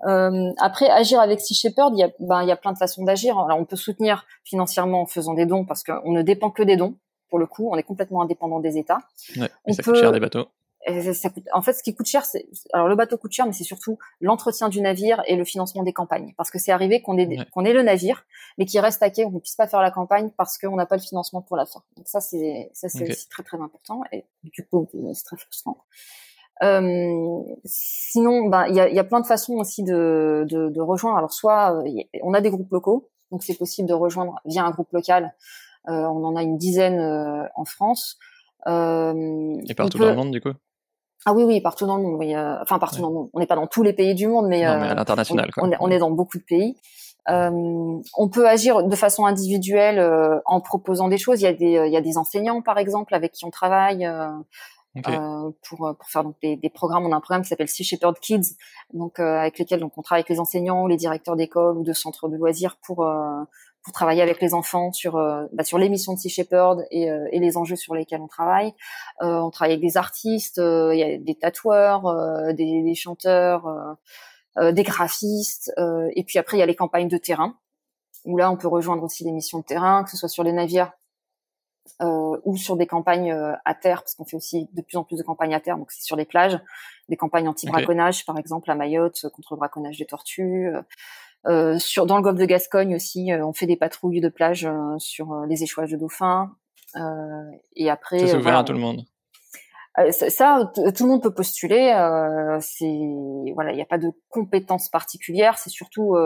Après, 0.00 0.88
agir 0.90 1.20
avec 1.20 1.40
Sea 1.40 1.54
Shepherd, 1.54 1.92
il 1.94 2.00
y 2.00 2.02
a, 2.02 2.10
ben, 2.20 2.42
il 2.42 2.48
y 2.48 2.52
a 2.52 2.56
plein 2.56 2.72
de 2.72 2.78
façons 2.78 3.04
d'agir. 3.04 3.38
Alors, 3.38 3.58
on 3.58 3.64
peut 3.64 3.76
soutenir 3.76 4.26
financièrement 4.44 5.02
en 5.02 5.06
faisant 5.06 5.34
des 5.34 5.46
dons 5.46 5.64
parce 5.64 5.82
qu'on 5.82 6.12
ne 6.12 6.22
dépend 6.22 6.50
que 6.50 6.62
des 6.62 6.76
dons 6.76 6.94
pour 7.28 7.38
le 7.38 7.46
coup, 7.46 7.68
on 7.70 7.76
est 7.76 7.82
complètement 7.82 8.22
indépendant 8.22 8.60
des 8.60 8.78
États. 8.78 9.00
Ouais, 9.36 9.50
ça 9.72 9.82
coûte 9.82 9.96
cher 9.96 10.12
des 10.12 10.20
bateaux. 10.20 10.46
Ça 11.12 11.28
coûte, 11.28 11.44
en 11.52 11.60
fait, 11.60 11.74
ce 11.74 11.82
qui 11.82 11.94
coûte 11.94 12.06
cher, 12.06 12.24
c'est 12.24 12.46
alors 12.72 12.88
le 12.88 12.94
bateau 12.94 13.18
coûte 13.18 13.32
cher, 13.32 13.44
mais 13.44 13.52
c'est 13.52 13.64
surtout 13.64 13.98
l'entretien 14.20 14.70
du 14.70 14.80
navire 14.80 15.22
et 15.26 15.36
le 15.36 15.44
financement 15.44 15.82
des 15.82 15.92
campagnes. 15.92 16.32
Parce 16.38 16.50
que 16.50 16.58
c'est 16.58 16.72
arrivé 16.72 17.02
qu'on 17.02 17.18
ait 17.18 17.44
qu'on 17.52 17.64
ait 17.64 17.74
le 17.74 17.82
navire, 17.82 18.24
mais 18.56 18.64
qu'il 18.64 18.80
reste 18.80 19.02
à 19.02 19.10
quai, 19.10 19.26
on 19.26 19.30
ne 19.30 19.38
puisse 19.38 19.56
pas 19.56 19.66
faire 19.66 19.82
la 19.82 19.90
campagne 19.90 20.30
parce 20.38 20.56
qu'on 20.56 20.76
n'a 20.76 20.86
pas 20.86 20.96
le 20.96 21.02
financement 21.02 21.42
pour 21.42 21.56
la 21.56 21.66
faire. 21.66 21.82
Donc 21.96 22.08
ça, 22.08 22.20
c'est 22.20 22.70
ça 22.72 22.88
c'est 22.88 23.10
aussi 23.10 23.28
très 23.28 23.42
très 23.42 23.60
important 23.60 24.02
et 24.12 24.24
du 24.44 24.66
coup 24.66 24.88
c'est 25.12 25.24
très 25.24 25.36
frustrant. 25.36 25.84
Euh, 26.62 27.40
sinon, 27.64 28.48
ben 28.48 28.66
il 28.66 28.74
y 28.74 28.80
a, 28.80 28.88
y 28.88 28.98
a 28.98 29.04
plein 29.04 29.20
de 29.20 29.26
façons 29.26 29.54
aussi 29.54 29.84
de, 29.84 30.44
de, 30.48 30.68
de 30.70 30.80
rejoindre. 30.80 31.18
Alors 31.18 31.32
soit 31.32 31.74
euh, 31.74 32.02
on 32.22 32.34
a 32.34 32.40
des 32.40 32.50
groupes 32.50 32.72
locaux, 32.72 33.08
donc 33.30 33.42
c'est 33.42 33.56
possible 33.56 33.88
de 33.88 33.94
rejoindre 33.94 34.34
via 34.44 34.64
un 34.64 34.70
groupe 34.70 34.92
local 34.92 35.34
euh, 35.88 35.92
on 35.92 36.24
en 36.24 36.36
a 36.36 36.42
une 36.42 36.58
dizaine 36.58 36.98
euh, 36.98 37.44
en 37.54 37.64
France. 37.64 38.18
Euh, 38.66 39.56
Et 39.68 39.74
partout 39.74 39.98
dans 39.98 40.06
le 40.06 40.16
monde, 40.16 40.30
du 40.30 40.40
coup? 40.40 40.52
Ah 41.24 41.32
oui, 41.32 41.44
oui, 41.44 41.60
partout 41.60 41.86
dans 41.86 41.96
le 41.96 42.02
monde. 42.02 42.16
Oui. 42.18 42.36
enfin, 42.36 42.78
partout 42.78 43.00
dans 43.00 43.08
le 43.08 43.14
monde. 43.14 43.30
On 43.32 43.40
n'est 43.40 43.46
pas 43.46 43.56
dans 43.56 43.66
tous 43.66 43.82
les 43.82 43.92
pays 43.92 44.14
du 44.14 44.26
monde, 44.26 44.48
mais, 44.48 44.64
à 44.64 44.94
l'international. 44.94 45.50
On, 45.56 45.70
on, 45.80 45.90
est 45.90 45.98
dans 45.98 46.10
beaucoup 46.10 46.38
de 46.38 46.44
pays. 46.44 46.76
Euh, 47.30 48.00
on 48.16 48.28
peut 48.28 48.48
agir 48.48 48.82
de 48.82 48.96
façon 48.96 49.26
individuelle 49.26 49.98
euh, 49.98 50.40
en 50.46 50.60
proposant 50.60 51.08
des 51.08 51.18
choses. 51.18 51.40
Il 51.40 51.44
y 51.44 51.48
a 51.48 51.52
des, 51.52 51.82
il 51.86 51.92
y 51.92 51.96
a 51.96 52.00
des 52.00 52.18
enseignants, 52.18 52.62
par 52.62 52.78
exemple, 52.78 53.14
avec 53.14 53.32
qui 53.32 53.44
on 53.44 53.50
travaille 53.50 54.08
euh, 54.96 55.50
pour, 55.68 55.94
pour 55.98 56.08
faire 56.08 56.24
donc 56.24 56.36
des, 56.42 56.56
des, 56.56 56.70
programmes. 56.70 57.06
On 57.06 57.12
a 57.12 57.16
un 57.16 57.20
programme 57.20 57.42
qui 57.42 57.48
s'appelle 57.48 57.68
Sea 57.68 57.84
Shepherd 57.84 58.18
Kids, 58.20 58.56
donc 58.92 59.20
avec 59.20 59.58
lesquels 59.58 59.80
donc 59.80 59.96
on 59.96 60.02
travaille 60.02 60.22
avec 60.22 60.30
les 60.30 60.40
enseignants, 60.40 60.86
les 60.86 60.96
directeurs 60.96 61.36
d'école 61.36 61.76
ou 61.78 61.84
de 61.84 61.92
centres 61.92 62.28
de 62.28 62.36
loisirs 62.36 62.76
pour 62.82 63.04
pour 63.88 63.92
travailler 63.92 64.20
avec 64.20 64.42
les 64.42 64.52
enfants 64.52 64.92
sur 64.92 65.16
euh, 65.16 65.46
bah, 65.52 65.64
sur 65.64 65.78
l'émission 65.78 66.12
de 66.12 66.18
Sea 66.18 66.28
Shepherd 66.28 66.84
et, 66.90 67.10
euh, 67.10 67.26
et, 67.32 67.38
les 67.38 67.56
enjeux 67.56 67.74
sur 67.74 67.94
lesquels 67.94 68.20
on 68.20 68.26
travaille. 68.28 68.74
Euh, 69.22 69.38
on 69.38 69.50
travaille 69.50 69.72
avec 69.72 69.82
des 69.82 69.96
artistes, 69.96 70.58
il 70.58 70.98
y 70.98 71.02
a 71.02 71.16
des 71.16 71.34
tatoueurs, 71.34 72.02
des, 72.52 72.82
des, 72.82 72.94
chanteurs, 72.94 73.96
des 74.60 74.82
graphistes, 74.82 75.72
et 76.14 76.24
puis 76.24 76.38
après 76.38 76.56
il 76.56 76.60
y 76.60 76.62
a 76.62 76.66
les 76.66 76.74
campagnes 76.74 77.08
de 77.08 77.16
terrain 77.16 77.56
où 78.24 78.36
là 78.36 78.50
on 78.50 78.56
peut 78.56 78.68
rejoindre 78.68 79.02
aussi 79.04 79.24
les 79.24 79.32
missions 79.32 79.60
de 79.60 79.64
terrain, 79.64 80.04
que 80.04 80.10
ce 80.10 80.16
soit 80.16 80.28
sur 80.28 80.42
les 80.42 80.52
navires 80.52 80.92
euh, 82.02 82.38
ou 82.44 82.56
sur 82.56 82.76
des 82.76 82.86
campagnes 82.86 83.32
à 83.64 83.74
terre, 83.74 84.02
parce 84.02 84.14
qu'on 84.14 84.24
fait 84.24 84.36
aussi 84.36 84.68
de 84.72 84.82
plus 84.82 84.96
en 84.96 85.04
plus 85.04 85.16
de 85.16 85.22
campagnes 85.22 85.54
à 85.54 85.60
terre, 85.60 85.76
donc 85.76 85.90
c'est 85.90 86.02
sur 86.02 86.16
les 86.16 86.24
plages, 86.24 86.58
des 87.08 87.16
campagnes 87.16 87.48
anti-braconnage, 87.48 88.26
par 88.26 88.38
exemple 88.38 88.70
à 88.70 88.74
Mayotte, 88.74 89.26
contre 89.34 89.54
le 89.54 89.58
braconnage 89.58 89.98
des 89.98 90.06
tortues. 90.06 90.72
Euh, 91.46 91.78
sur 91.78 92.06
dans 92.06 92.16
le 92.16 92.22
golfe 92.22 92.38
de 92.38 92.44
Gascogne 92.44 92.94
aussi, 92.94 93.32
euh, 93.32 93.46
on 93.46 93.52
fait 93.52 93.66
des 93.66 93.76
patrouilles 93.76 94.20
de 94.20 94.28
plage 94.28 94.66
euh, 94.66 94.98
sur 94.98 95.44
les 95.46 95.62
échouages 95.62 95.90
de 95.90 95.96
dauphins. 95.96 96.52
et 97.76 97.90
après, 97.90 98.18
c'est 98.18 98.36
ouvert 98.36 98.58
à 98.58 98.64
tout 98.64 98.72
le 98.72 98.78
monde. 98.78 99.04
Ça, 100.10 100.70
tout 100.74 101.04
le 101.04 101.08
monde 101.08 101.22
peut 101.22 101.34
postuler. 101.34 101.90
c'est 102.60 103.52
voilà, 103.54 103.72
il 103.72 103.76
n'y 103.76 103.82
a 103.82 103.86
pas 103.86 103.98
de 103.98 104.12
compétences 104.28 104.88
particulières. 104.88 105.58
C'est 105.58 105.70
surtout, 105.70 106.16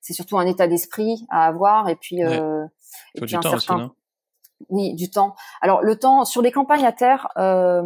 c'est 0.00 0.14
surtout 0.14 0.36
un 0.36 0.46
état 0.46 0.66
d'esprit 0.66 1.24
à 1.30 1.46
avoir 1.46 1.88
et 1.88 1.94
puis, 1.94 2.24
ouais. 2.24 2.40
et 3.14 3.20
puis 3.20 3.36
un 3.36 3.42
certain. 3.42 3.84
Aussi, 3.84 3.92
oui, 4.68 4.94
du 4.94 5.10
temps. 5.10 5.34
Alors 5.60 5.82
le 5.82 5.98
temps 5.98 6.24
sur 6.24 6.42
les 6.42 6.52
campagnes 6.52 6.86
à 6.86 6.92
terre, 6.92 7.28
euh, 7.36 7.82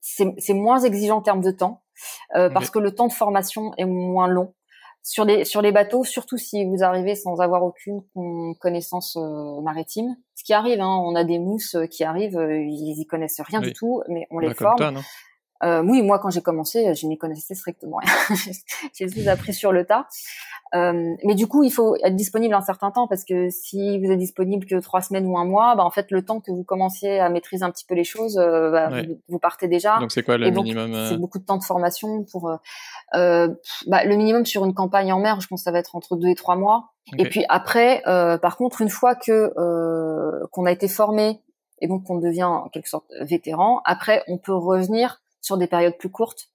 c'est 0.00 0.54
moins 0.54 0.80
exigeant 0.80 1.18
en 1.18 1.22
termes 1.22 1.42
de 1.42 1.50
temps 1.50 1.82
euh, 2.34 2.50
parce 2.50 2.70
que 2.70 2.78
le 2.78 2.94
temps 2.94 3.06
de 3.06 3.12
formation 3.12 3.72
est 3.76 3.84
moins 3.84 4.28
long. 4.28 4.54
Sur 5.04 5.24
les 5.24 5.44
sur 5.44 5.62
les 5.62 5.72
bateaux, 5.72 6.04
surtout 6.04 6.38
si 6.38 6.64
vous 6.64 6.84
arrivez 6.84 7.16
sans 7.16 7.40
avoir 7.40 7.64
aucune 7.64 8.02
connaissance 8.60 9.16
euh, 9.16 9.60
maritime, 9.60 10.16
ce 10.36 10.44
qui 10.44 10.52
arrive, 10.52 10.80
hein, 10.80 11.02
on 11.04 11.16
a 11.16 11.24
des 11.24 11.40
mousses 11.40 11.76
qui 11.90 12.04
arrivent, 12.04 12.38
ils 12.40 13.00
y 13.00 13.06
connaissent 13.06 13.40
rien 13.40 13.60
du 13.60 13.72
tout, 13.72 14.02
mais 14.08 14.28
on 14.30 14.38
les 14.38 14.54
forme. 14.54 14.76
Toi, 14.76 14.92
euh, 15.64 15.82
oui, 15.82 16.02
moi, 16.02 16.18
quand 16.18 16.30
j'ai 16.30 16.42
commencé, 16.42 16.94
je 16.94 17.06
n'y 17.06 17.18
connaissais 17.18 17.54
strictement 17.54 17.98
rien. 17.98 18.36
j'ai 18.94 19.06
tout 19.06 19.28
appris 19.28 19.54
sur 19.54 19.72
le 19.72 19.84
tas. 19.84 20.06
Euh, 20.74 21.14
mais 21.22 21.34
du 21.34 21.46
coup, 21.46 21.64
il 21.64 21.70
faut 21.70 21.96
être 21.96 22.16
disponible 22.16 22.54
un 22.54 22.62
certain 22.62 22.90
temps 22.90 23.06
parce 23.06 23.24
que 23.24 23.50
si 23.50 23.98
vous 23.98 24.10
êtes 24.10 24.18
disponible 24.18 24.64
que 24.64 24.76
trois 24.76 25.02
semaines 25.02 25.26
ou 25.26 25.36
un 25.36 25.44
mois, 25.44 25.74
bah, 25.76 25.84
en 25.84 25.90
fait, 25.90 26.10
le 26.10 26.24
temps 26.24 26.40
que 26.40 26.50
vous 26.50 26.64
commenciez 26.64 27.20
à 27.20 27.28
maîtriser 27.28 27.64
un 27.64 27.70
petit 27.70 27.84
peu 27.84 27.94
les 27.94 28.04
choses, 28.04 28.38
euh, 28.38 28.70
bah, 28.70 28.88
vous, 29.28 29.38
partez 29.38 29.68
déjà. 29.68 29.98
Donc, 29.98 30.12
c'est 30.12 30.22
quoi 30.22 30.38
le 30.38 30.50
minimum 30.50 30.94
C'est 31.08 31.18
beaucoup 31.18 31.38
de 31.38 31.44
temps 31.44 31.58
de 31.58 31.64
formation 31.64 32.24
pour. 32.24 32.50
Euh, 33.14 33.48
bah, 33.86 34.04
le 34.04 34.16
minimum 34.16 34.46
sur 34.46 34.64
une 34.64 34.74
campagne 34.74 35.12
en 35.12 35.20
mer, 35.20 35.40
je 35.40 35.48
pense 35.48 35.60
que 35.60 35.64
ça 35.64 35.72
va 35.72 35.78
être 35.78 35.94
entre 35.94 36.16
deux 36.16 36.28
et 36.28 36.34
trois 36.34 36.56
mois. 36.56 36.92
Et 37.18 37.24
puis 37.24 37.44
après, 37.48 38.02
par 38.04 38.56
contre, 38.56 38.80
une 38.80 38.88
fois 38.88 39.14
que 39.14 39.52
qu'on 40.50 40.64
a 40.64 40.72
été 40.72 40.88
formé 40.88 41.40
et 41.80 41.88
donc 41.88 42.04
qu'on 42.04 42.18
devient 42.18 42.44
en 42.44 42.68
quelque 42.68 42.88
sorte 42.88 43.06
vétéran, 43.20 43.82
après, 43.84 44.22
on 44.28 44.38
peut 44.38 44.54
revenir 44.54 45.21
sur 45.42 45.58
des 45.58 45.66
périodes 45.66 45.98
plus 45.98 46.10
courtes 46.10 46.48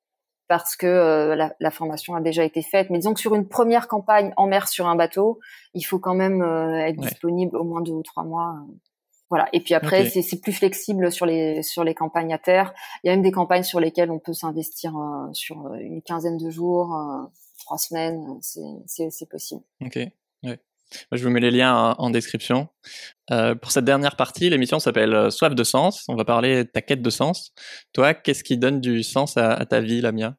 parce 0.48 0.76
que 0.76 0.88
euh, 0.88 1.36
la, 1.36 1.54
la, 1.60 1.72
formation 1.72 2.16
a 2.16 2.22
déjà 2.22 2.44
été 2.44 2.62
faite. 2.62 2.90
Mais 2.90 2.98
disons 2.98 3.14
que 3.14 3.20
sur 3.20 3.36
une 3.36 3.48
première 3.48 3.88
campagne 3.88 4.34
en 4.38 4.48
mer 4.48 4.68
sur 4.68 4.88
un 4.88 4.96
bateau, 4.96 5.40
il 5.74 5.84
faut 5.84 6.00
quand 6.00 6.16
même 6.16 6.42
euh, 6.42 6.86
être 6.86 7.00
disponible 7.00 7.56
au 7.58 7.64
moins 7.64 7.82
deux 7.82 7.92
ou 7.92 8.04
trois 8.04 8.24
mois. 8.24 8.56
Euh. 8.62 8.74
Voilà. 9.30 9.50
Et 9.52 9.60
puis 9.60 9.74
après, 9.74 10.10
c'est 10.10 10.42
plus 10.42 10.54
flexible 10.54 11.12
sur 11.12 11.26
les 11.26 11.62
sur 11.62 11.84
les 11.84 11.94
campagnes 11.94 12.34
à 12.34 12.38
terre. 12.38 12.74
Il 13.04 13.08
y 13.08 13.10
a 13.10 13.14
même 13.14 13.24
des 13.24 13.32
campagnes 13.32 13.64
sur 13.64 13.82
lesquelles 13.82 14.10
on 14.10 14.20
peut 14.20 14.32
s'investir 14.32 14.94
sur 15.34 15.74
une 15.74 16.02
quinzaine 16.02 16.38
de 16.38 16.50
jours, 16.50 16.98
trois 17.60 17.78
semaines. 17.78 18.40
C'est 18.42 19.30
possible. 19.30 19.64
Ok. 19.82 20.00
Ouais. 20.44 20.60
Je 21.12 21.24
vous 21.24 21.30
mets 21.30 21.40
les 21.40 21.52
liens 21.52 21.96
en 21.98 22.10
description. 22.10 22.70
Euh, 23.32 23.56
pour 23.56 23.72
cette 23.72 23.86
dernière 23.86 24.16
partie, 24.16 24.50
l'émission 24.50 24.80
s'appelle 24.80 25.14
euh, 25.14 25.30
Soif 25.30 25.54
de 25.54 25.64
sens. 25.64 26.06
On 26.08 26.16
va 26.16 26.26
parler 26.26 26.64
de 26.64 26.70
ta 26.70 26.82
quête 26.82 27.02
de 27.02 27.10
sens. 27.10 27.54
Toi, 27.94 28.14
qu'est-ce 28.14 28.44
qui 28.44 28.58
donne 28.58 28.80
du 28.80 29.04
sens 29.04 29.38
à, 29.38 29.66
ta 29.66 29.82
vie, 29.82 30.02
Lamia? 30.02 30.36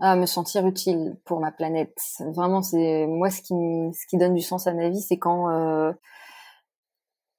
Ah, 0.00 0.16
me 0.16 0.26
sentir 0.26 0.66
utile 0.66 1.16
pour 1.24 1.40
ma 1.40 1.52
planète. 1.52 1.96
Vraiment, 2.34 2.60
c'est 2.62 3.06
moi 3.06 3.30
ce 3.30 3.40
qui 3.40 3.54
ce 3.94 4.06
qui 4.08 4.18
donne 4.18 4.34
du 4.34 4.42
sens 4.42 4.66
à 4.66 4.74
ma 4.74 4.88
vie, 4.88 5.00
c'est 5.00 5.18
quand 5.18 5.48
euh, 5.50 5.92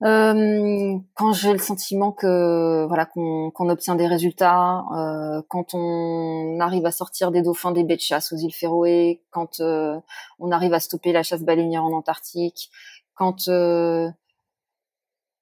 euh, 0.04 0.98
quand 1.14 1.32
j'ai 1.32 1.54
le 1.54 1.60
sentiment 1.60 2.12
que 2.12 2.86
voilà 2.88 3.06
qu'on 3.06 3.52
qu'on 3.52 3.70
obtient 3.70 3.96
des 3.96 4.08
résultats, 4.08 4.84
euh, 4.98 5.42
quand 5.48 5.74
on 5.74 6.60
arrive 6.60 6.86
à 6.86 6.92
sortir 6.92 7.32
des 7.32 7.42
dauphins 7.42 7.72
des 7.72 7.86
baies 7.86 7.96
de 7.96 8.02
chasse 8.02 8.34
aux 8.34 8.36
îles 8.36 8.54
Féroé, 8.54 9.22
quand 9.32 9.62
euh, 9.62 9.98
on 10.40 10.52
arrive 10.52 10.74
à 10.74 10.82
stopper 10.82 11.14
la 11.14 11.24
chasse 11.24 11.44
baleinière 11.44 11.86
en 11.86 11.94
Antarctique, 11.94 12.70
quand 13.16 13.48
euh, 13.48 14.10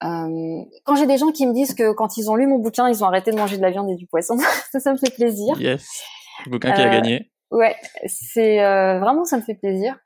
euh, 0.04 0.60
quand 0.84 0.94
j'ai 0.94 1.06
des 1.06 1.18
gens 1.18 1.32
qui 1.32 1.44
me 1.46 1.52
disent 1.52 1.74
que 1.74 1.92
quand 1.92 2.16
ils 2.16 2.30
ont 2.30 2.36
lu 2.36 2.46
mon 2.46 2.58
bouquin, 2.58 2.88
ils 2.88 3.02
ont 3.02 3.08
arrêté 3.08 3.32
de 3.32 3.36
manger 3.36 3.56
de 3.56 3.62
la 3.62 3.70
viande 3.70 3.90
et 3.90 3.96
du 3.96 4.06
poisson, 4.06 4.38
ça, 4.70 4.78
ça 4.78 4.92
me 4.92 4.98
fait 4.98 5.12
plaisir. 5.12 5.60
Yes, 5.60 6.04
le 6.46 6.52
bouquin 6.52 6.70
qui 6.70 6.82
a 6.82 6.88
gagné. 6.88 7.32
Ouais, 7.50 7.74
c'est 8.06 8.58
vraiment 8.58 9.24
ça 9.24 9.38
me 9.38 9.42
fait 9.42 9.54
plaisir. 9.54 9.98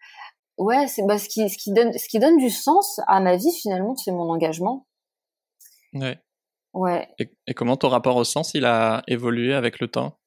Ouais, 0.59 0.86
c'est 0.86 1.04
bah, 1.07 1.18
ce 1.18 1.28
qui 1.28 1.48
ce 1.48 1.59
qui 1.59 1.72
donne 1.72 1.92
ce 1.92 2.09
qui 2.09 2.18
donne 2.18 2.38
du 2.38 2.50
sens 2.50 3.00
à 3.07 3.20
ma 3.20 3.36
vie 3.36 3.52
finalement, 3.52 3.94
c'est 3.94 4.12
mon 4.12 4.30
engagement. 4.30 4.86
Ouais. 5.92 6.18
Ouais. 6.72 7.09
Et, 7.18 7.54
comment 7.54 7.76
ton 7.76 7.88
rapport 7.88 8.16
au 8.16 8.24
sens 8.24 8.52
il 8.54 8.66
a 8.66 9.02
évolué 9.07 9.54
avec 9.54 9.80
le 9.80 9.88
temps? 9.88 10.18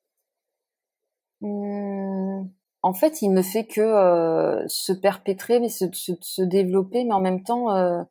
Mmh, 1.41 2.47
En 2.81 2.93
fait, 2.93 3.21
il 3.21 3.29
me 3.29 3.43
fait 3.43 3.67
que 3.67 3.81
euh, 3.81 4.67
se 4.67 4.91
perpétrer, 4.91 5.59
mais 5.59 5.69
se, 5.69 5.85
se, 5.93 6.41
développer, 6.41 7.03
mais 7.03 7.13
en 7.13 7.21
même 7.21 7.43
temps, 7.43 7.75
euh, 7.75 8.01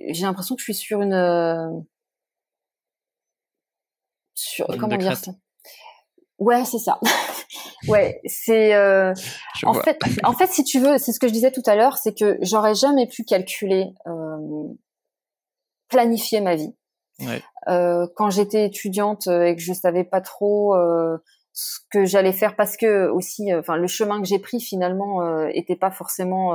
j'ai 0.00 0.24
l'impression 0.24 0.56
que 0.56 0.60
je 0.60 0.64
suis 0.64 0.74
sur 0.74 1.02
une 1.02 1.12
euh, 1.12 1.70
sur 4.34 4.66
comment 4.66 4.96
dire 4.96 5.16
ça 5.16 5.32
Ouais, 6.38 6.64
c'est 6.64 6.78
ça. 6.78 6.98
ouais, 7.88 8.20
c'est 8.26 8.74
euh, 8.74 9.12
en 9.64 9.74
fait, 9.74 9.98
en 10.24 10.32
fait, 10.32 10.48
si 10.48 10.64
tu 10.64 10.80
veux, 10.80 10.98
c'est 10.98 11.12
ce 11.12 11.20
que 11.20 11.28
je 11.28 11.32
disais 11.32 11.52
tout 11.52 11.62
à 11.66 11.76
l'heure, 11.76 11.96
c'est 11.96 12.14
que 12.14 12.38
j'aurais 12.42 12.74
jamais 12.74 13.06
pu 13.06 13.24
calculer, 13.24 13.94
euh, 14.06 14.68
planifier 15.88 16.40
ma 16.40 16.56
vie. 16.56 16.74
Ouais. 17.20 17.42
Euh, 17.68 18.06
quand 18.16 18.30
j'étais 18.30 18.66
étudiante 18.66 19.28
et 19.28 19.54
que 19.54 19.62
je 19.62 19.72
savais 19.72 20.04
pas 20.04 20.20
trop 20.20 20.74
euh, 20.74 21.16
ce 21.52 21.78
que 21.90 22.04
j'allais 22.04 22.32
faire, 22.32 22.56
parce 22.56 22.76
que 22.76 23.08
aussi, 23.08 23.52
euh, 23.52 23.60
enfin, 23.60 23.76
le 23.76 23.86
chemin 23.86 24.20
que 24.20 24.26
j'ai 24.26 24.38
pris 24.40 24.60
finalement 24.60 25.22
euh, 25.22 25.48
était 25.52 25.76
pas 25.76 25.90
forcément 25.90 26.54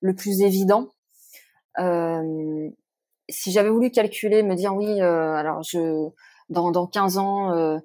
le 0.00 0.14
plus 0.14 0.42
évident. 0.42 0.90
si 3.30 3.52
j'avais 3.52 3.70
voulu 3.70 3.90
calculer, 3.90 4.42
me 4.42 4.54
dire 4.54 4.74
oui, 4.74 5.00
alors 5.00 5.62
je 5.62 6.08
dans 6.50 6.70
dans 6.70 6.86
15 6.86 7.18
ans 7.18 7.78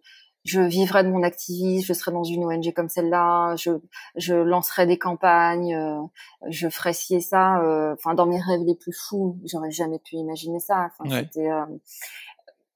je 0.50 0.62
vivrais 0.62 1.04
de 1.04 1.10
mon 1.10 1.22
activisme, 1.22 1.86
je 1.86 1.94
serais 1.94 2.12
dans 2.12 2.24
une 2.24 2.44
ONG 2.44 2.74
comme 2.74 2.90
celle-là, 2.90 3.56
je, 3.56 3.72
je 4.16 4.34
lancerais 4.34 4.88
des 4.88 4.98
campagnes, 4.98 5.76
euh, 5.76 6.02
je 6.48 6.68
ferais 6.70 6.94
ci 6.94 7.16
et 7.16 7.22
ça. 7.22 7.62
Euh, 7.62 7.94
enfin, 7.94 8.16
dans 8.16 8.26
mes 8.26 8.40
rêves 8.40 8.64
les 8.66 8.74
plus 8.74 8.94
fous, 8.94 9.38
j'aurais 9.46 9.70
jamais 9.70 10.00
pu 10.00 10.16
imaginer 10.16 10.60
ça. 10.60 10.90
Euh, 11.38 11.66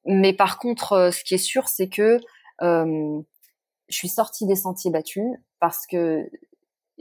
mais 0.05 0.33
par 0.33 0.59
contre, 0.59 1.09
ce 1.11 1.23
qui 1.23 1.33
est 1.33 1.39
sûr, 1.39 1.67
c'est 1.67 1.89
que 1.89 2.19
je 2.61 3.23
suis 3.89 4.09
sortie 4.09 4.45
des 4.45 4.55
sentiers 4.55 4.91
battus 4.91 5.31
parce 5.59 5.87
que 5.87 6.29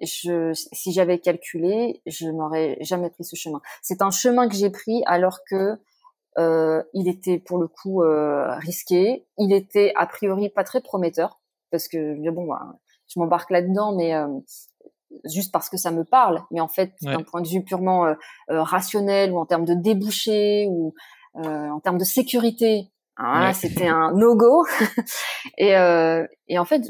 je, 0.01 0.53
si 0.55 0.93
j'avais 0.93 1.19
calculé, 1.19 2.01
je 2.07 2.29
n'aurais 2.29 2.79
jamais 2.81 3.11
pris 3.11 3.25
ce 3.25 3.37
chemin. 3.37 3.61
C'est 3.83 4.01
un 4.01 4.11
chemin 4.11 4.49
que 4.49 4.55
j'ai 4.55 4.71
pris 4.71 5.03
alors 5.05 5.41
que 5.45 5.79
euh, 6.39 6.83
il 6.95 7.09
était 7.09 7.39
pour 7.39 7.59
le 7.59 7.69
coup 7.69 8.03
euh, 8.03 8.55
risqué. 8.57 9.27
Il 9.39 9.53
était 9.53 9.93
a 9.97 10.07
priori 10.07 10.49
pas 10.49 10.65
très 10.65 10.81
prometteur 10.81 11.41
parce 11.71 11.89
que 11.89 12.31
bon, 12.31 12.47
bah, 12.47 12.79
je 13.09 13.19
m'embarque 13.19 13.51
là-dedans, 13.51 13.95
mais 13.95 14.15
euh, 14.15 14.29
juste 15.25 15.53
parce 15.53 15.69
que 15.69 15.77
ça 15.77 15.91
me 15.91 16.05
parle. 16.05 16.43
Mais 16.51 16.61
en 16.61 16.69
fait, 16.69 16.93
d'un 17.03 17.23
point 17.23 17.43
de 17.43 17.49
vue 17.49 17.63
purement 17.63 18.07
euh, 18.07 18.15
rationnel 18.49 19.33
ou 19.33 19.39
en 19.39 19.47
termes 19.47 19.65
de 19.65 19.75
débouchés 19.75 20.67
ou 20.69 20.95
en 21.35 21.81
termes 21.81 21.97
de 21.97 22.05
sécurité, 22.05 22.91
hein, 23.17 23.53
c'était 23.55 23.89
un 23.89 24.13
no-go. 24.13 24.67
et, 25.59 25.71
et 26.49 26.59
en 26.59 26.65
fait, 26.65 26.83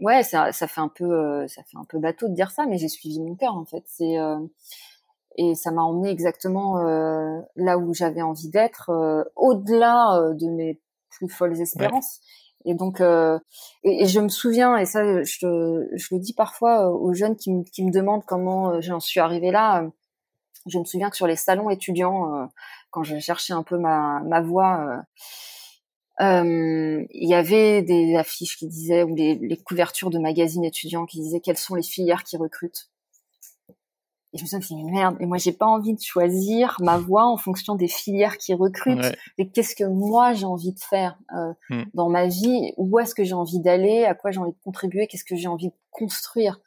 ouais, 0.00 0.22
ça, 0.22 0.52
ça 0.52 0.68
fait 0.68 0.80
un 0.80 0.88
peu, 0.88 1.46
ça 1.48 1.62
fait 1.64 1.76
un 1.76 1.84
peu 1.84 1.98
bateau 1.98 2.28
de 2.28 2.34
dire 2.34 2.50
ça, 2.50 2.66
mais 2.66 2.78
j'ai 2.78 2.88
suivi 2.88 3.20
mon 3.20 3.34
cœur 3.34 3.56
en 3.56 3.64
fait. 3.64 3.82
C'est 3.86 4.16
et 5.36 5.54
ça 5.54 5.70
m'a 5.70 5.82
emmené 5.82 6.10
exactement 6.10 6.78
euh, 6.78 7.40
là 7.56 7.78
où 7.78 7.94
j'avais 7.94 8.22
envie 8.22 8.48
d'être, 8.48 8.90
euh, 8.90 9.22
au-delà 9.36 10.18
euh, 10.18 10.34
de 10.34 10.46
mes 10.48 10.80
plus 11.10 11.28
folles 11.28 11.60
espérances. 11.60 12.20
Et 12.64 12.74
donc, 12.74 13.00
et, 13.00 14.02
et, 14.02 14.06
je 14.06 14.20
me 14.20 14.28
souviens, 14.28 14.76
et 14.76 14.84
ça, 14.84 15.22
je, 15.22 15.88
je 15.94 16.14
le 16.14 16.20
dis 16.20 16.34
parfois 16.34 16.90
aux 16.90 17.14
jeunes 17.14 17.36
qui, 17.36 17.52
me, 17.52 17.62
qui 17.62 17.84
me 17.84 17.92
demandent 17.92 18.24
comment 18.26 18.80
j'en 18.80 19.00
suis 19.00 19.20
arrivée 19.20 19.52
là. 19.52 19.88
je 20.66 20.78
me 20.78 20.84
souviens 20.84 21.08
que 21.08 21.16
sur 21.16 21.28
les 21.28 21.36
salons 21.36 21.70
étudiants, 21.70 22.50
quand 22.90 23.04
je 23.04 23.18
cherchais 23.20 23.52
un 23.52 23.62
peu 23.62 23.78
ma, 23.78 24.20
ma 24.24 24.42
voie, 24.42 25.02
il 26.20 27.06
y 27.12 27.34
avait 27.34 27.82
des 27.82 28.16
affiches 28.16 28.58
qui 28.58 28.66
disaient 28.66 29.04
ou 29.04 29.14
les, 29.14 29.36
les 29.36 29.56
couvertures 29.56 30.10
de 30.10 30.18
magazines 30.18 30.64
étudiants 30.64 31.06
qui 31.06 31.20
disaient 31.20 31.40
quelles 31.40 31.56
sont 31.56 31.76
les 31.76 31.82
filières 31.82 32.24
qui 32.24 32.36
recrutent? 32.36 32.90
Et 34.34 34.38
je 34.38 34.44
me 34.44 34.60
suis 34.60 34.74
dit, 34.74 34.84
merde, 34.84 35.16
et 35.20 35.26
moi, 35.26 35.38
j'ai 35.38 35.52
pas 35.52 35.64
envie 35.66 35.94
de 35.94 36.00
choisir 36.00 36.76
ma 36.80 36.98
voie 36.98 37.26
en 37.26 37.38
fonction 37.38 37.76
des 37.76 37.88
filières 37.88 38.36
qui 38.36 38.52
recrutent. 38.52 39.16
Et 39.38 39.50
qu'est-ce 39.50 39.74
que 39.74 39.84
moi, 39.84 40.34
j'ai 40.34 40.44
envie 40.44 40.74
de 40.74 40.80
faire 40.80 41.18
euh, 41.34 41.52
hmm. 41.70 41.84
dans 41.94 42.10
ma 42.10 42.26
vie? 42.26 42.72
Où 42.76 42.98
est-ce 42.98 43.14
que 43.14 43.24
j'ai 43.24 43.32
envie 43.32 43.60
d'aller? 43.60 44.04
À 44.04 44.14
quoi 44.14 44.30
j'ai 44.30 44.38
envie 44.38 44.52
de 44.52 44.62
contribuer? 44.62 45.06
Qu'est-ce 45.06 45.24
que 45.24 45.34
j'ai 45.34 45.48
envie 45.48 45.68
de 45.68 45.74
construire? 45.90 46.60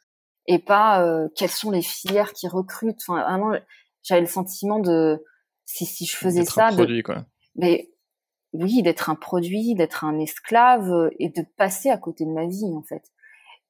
Et 0.48 0.58
pas 0.58 1.06
euh, 1.06 1.28
quelles 1.36 1.50
sont 1.50 1.70
les 1.70 1.82
filières 1.82 2.32
qui 2.32 2.48
recrutent? 2.48 3.00
Enfin, 3.06 3.22
vraiment, 3.22 3.52
j'avais 4.02 4.22
le 4.22 4.26
sentiment 4.26 4.80
de, 4.80 5.24
si, 5.64 5.86
si 5.86 6.04
je 6.04 6.16
faisais 6.16 6.44
ça... 6.44 6.66
Un 6.66 6.74
produit, 6.74 7.04
quoi. 7.04 7.26
Mais 7.54 7.90
oui, 8.52 8.82
d'être 8.82 9.08
un 9.08 9.14
produit, 9.14 9.74
d'être 9.76 10.04
un 10.04 10.18
esclave 10.18 10.90
euh, 10.90 11.10
et 11.20 11.28
de 11.28 11.42
passer 11.56 11.90
à 11.90 11.96
côté 11.96 12.24
de 12.24 12.30
ma 12.32 12.46
vie, 12.46 12.74
en 12.76 12.82
fait. 12.82 13.11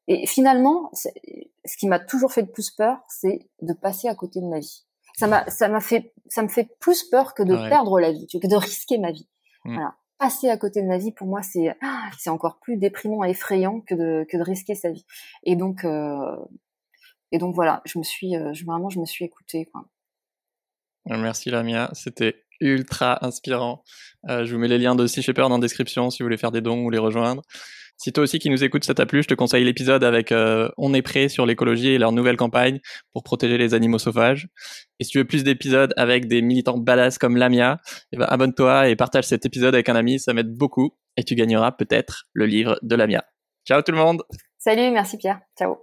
Et 0.08 0.26
finalement, 0.26 0.90
ce 0.94 1.76
qui 1.76 1.86
m'a 1.86 2.00
toujours 2.00 2.32
fait 2.32 2.42
le 2.42 2.50
plus 2.50 2.70
peur, 2.70 2.98
c'est 3.08 3.48
de 3.60 3.72
passer 3.72 4.08
à 4.08 4.14
côté 4.14 4.40
de 4.40 4.46
ma 4.46 4.58
vie. 4.58 4.84
Ça 5.16 5.26
m'a, 5.26 5.48
ça 5.48 5.68
m'a 5.68 5.80
fait, 5.80 6.14
ça 6.28 6.42
me 6.42 6.48
fait 6.48 6.68
plus 6.80 7.04
peur 7.04 7.34
que 7.34 7.42
de 7.42 7.54
perdre 7.68 8.00
la 8.00 8.10
vie, 8.10 8.26
que 8.26 8.46
de 8.46 8.56
risquer 8.56 8.98
ma 8.98 9.12
vie. 9.12 9.28
Mm. 9.64 9.74
Voilà. 9.74 9.94
Passer 10.18 10.48
à 10.48 10.56
côté 10.56 10.82
de 10.82 10.86
ma 10.86 10.98
vie, 10.98 11.12
pour 11.12 11.26
moi, 11.26 11.42
c'est 11.42 11.76
ah, 11.82 12.10
c'est 12.18 12.30
encore 12.30 12.60
plus 12.60 12.76
déprimant 12.76 13.24
et 13.24 13.30
effrayant 13.30 13.80
que 13.80 13.94
de 13.94 14.24
que 14.28 14.36
de 14.36 14.42
risquer 14.42 14.74
sa 14.74 14.90
vie. 14.90 15.04
Et 15.42 15.56
donc 15.56 15.84
euh, 15.84 16.36
et 17.32 17.38
donc 17.38 17.54
voilà, 17.54 17.82
je 17.84 17.98
me 17.98 18.04
suis 18.04 18.36
euh, 18.36 18.52
je, 18.52 18.64
vraiment 18.64 18.88
je 18.88 19.00
me 19.00 19.04
suis 19.04 19.24
écoutée. 19.24 19.66
Quoi. 19.66 19.84
Merci 21.06 21.50
Lamia, 21.50 21.90
c'était 21.92 22.44
ultra 22.60 23.24
inspirant. 23.26 23.82
Euh, 24.28 24.44
je 24.44 24.54
vous 24.54 24.60
mets 24.60 24.68
les 24.68 24.78
liens 24.78 24.94
de 24.94 25.06
Sea 25.06 25.22
Shepherd 25.22 25.50
en 25.50 25.58
description 25.58 26.10
si 26.10 26.22
vous 26.22 26.26
voulez 26.26 26.36
faire 26.36 26.52
des 26.52 26.60
dons 26.60 26.84
ou 26.84 26.90
les 26.90 26.98
rejoindre. 26.98 27.42
Si 28.02 28.12
toi 28.12 28.24
aussi 28.24 28.40
qui 28.40 28.50
nous 28.50 28.64
écoutes 28.64 28.82
ça 28.82 28.94
t'a 28.94 29.06
plu, 29.06 29.22
je 29.22 29.28
te 29.28 29.34
conseille 29.34 29.62
l'épisode 29.62 30.02
avec 30.02 30.32
euh, 30.32 30.68
On 30.76 30.92
est 30.92 31.02
prêt 31.02 31.28
sur 31.28 31.46
l'écologie 31.46 31.90
et 31.90 31.98
leur 31.98 32.10
nouvelle 32.10 32.36
campagne 32.36 32.80
pour 33.12 33.22
protéger 33.22 33.58
les 33.58 33.74
animaux 33.74 34.00
sauvages. 34.00 34.48
Et 34.98 35.04
si 35.04 35.10
tu 35.10 35.18
veux 35.18 35.24
plus 35.24 35.44
d'épisodes 35.44 35.94
avec 35.96 36.26
des 36.26 36.42
militants 36.42 36.78
badass 36.78 37.16
comme 37.18 37.36
Lamia, 37.36 37.78
eh 38.10 38.16
ben 38.16 38.26
abonne-toi 38.28 38.88
et 38.88 38.96
partage 38.96 39.26
cet 39.26 39.46
épisode 39.46 39.74
avec 39.74 39.88
un 39.88 39.94
ami, 39.94 40.18
ça 40.18 40.32
m'aide 40.32 40.52
beaucoup 40.52 40.96
et 41.16 41.22
tu 41.22 41.36
gagneras 41.36 41.70
peut-être 41.70 42.24
le 42.32 42.46
livre 42.46 42.76
de 42.82 42.96
Lamia. 42.96 43.24
Ciao 43.68 43.82
tout 43.82 43.92
le 43.92 43.98
monde. 43.98 44.24
Salut, 44.58 44.90
merci 44.90 45.16
Pierre. 45.16 45.38
Ciao. 45.56 45.76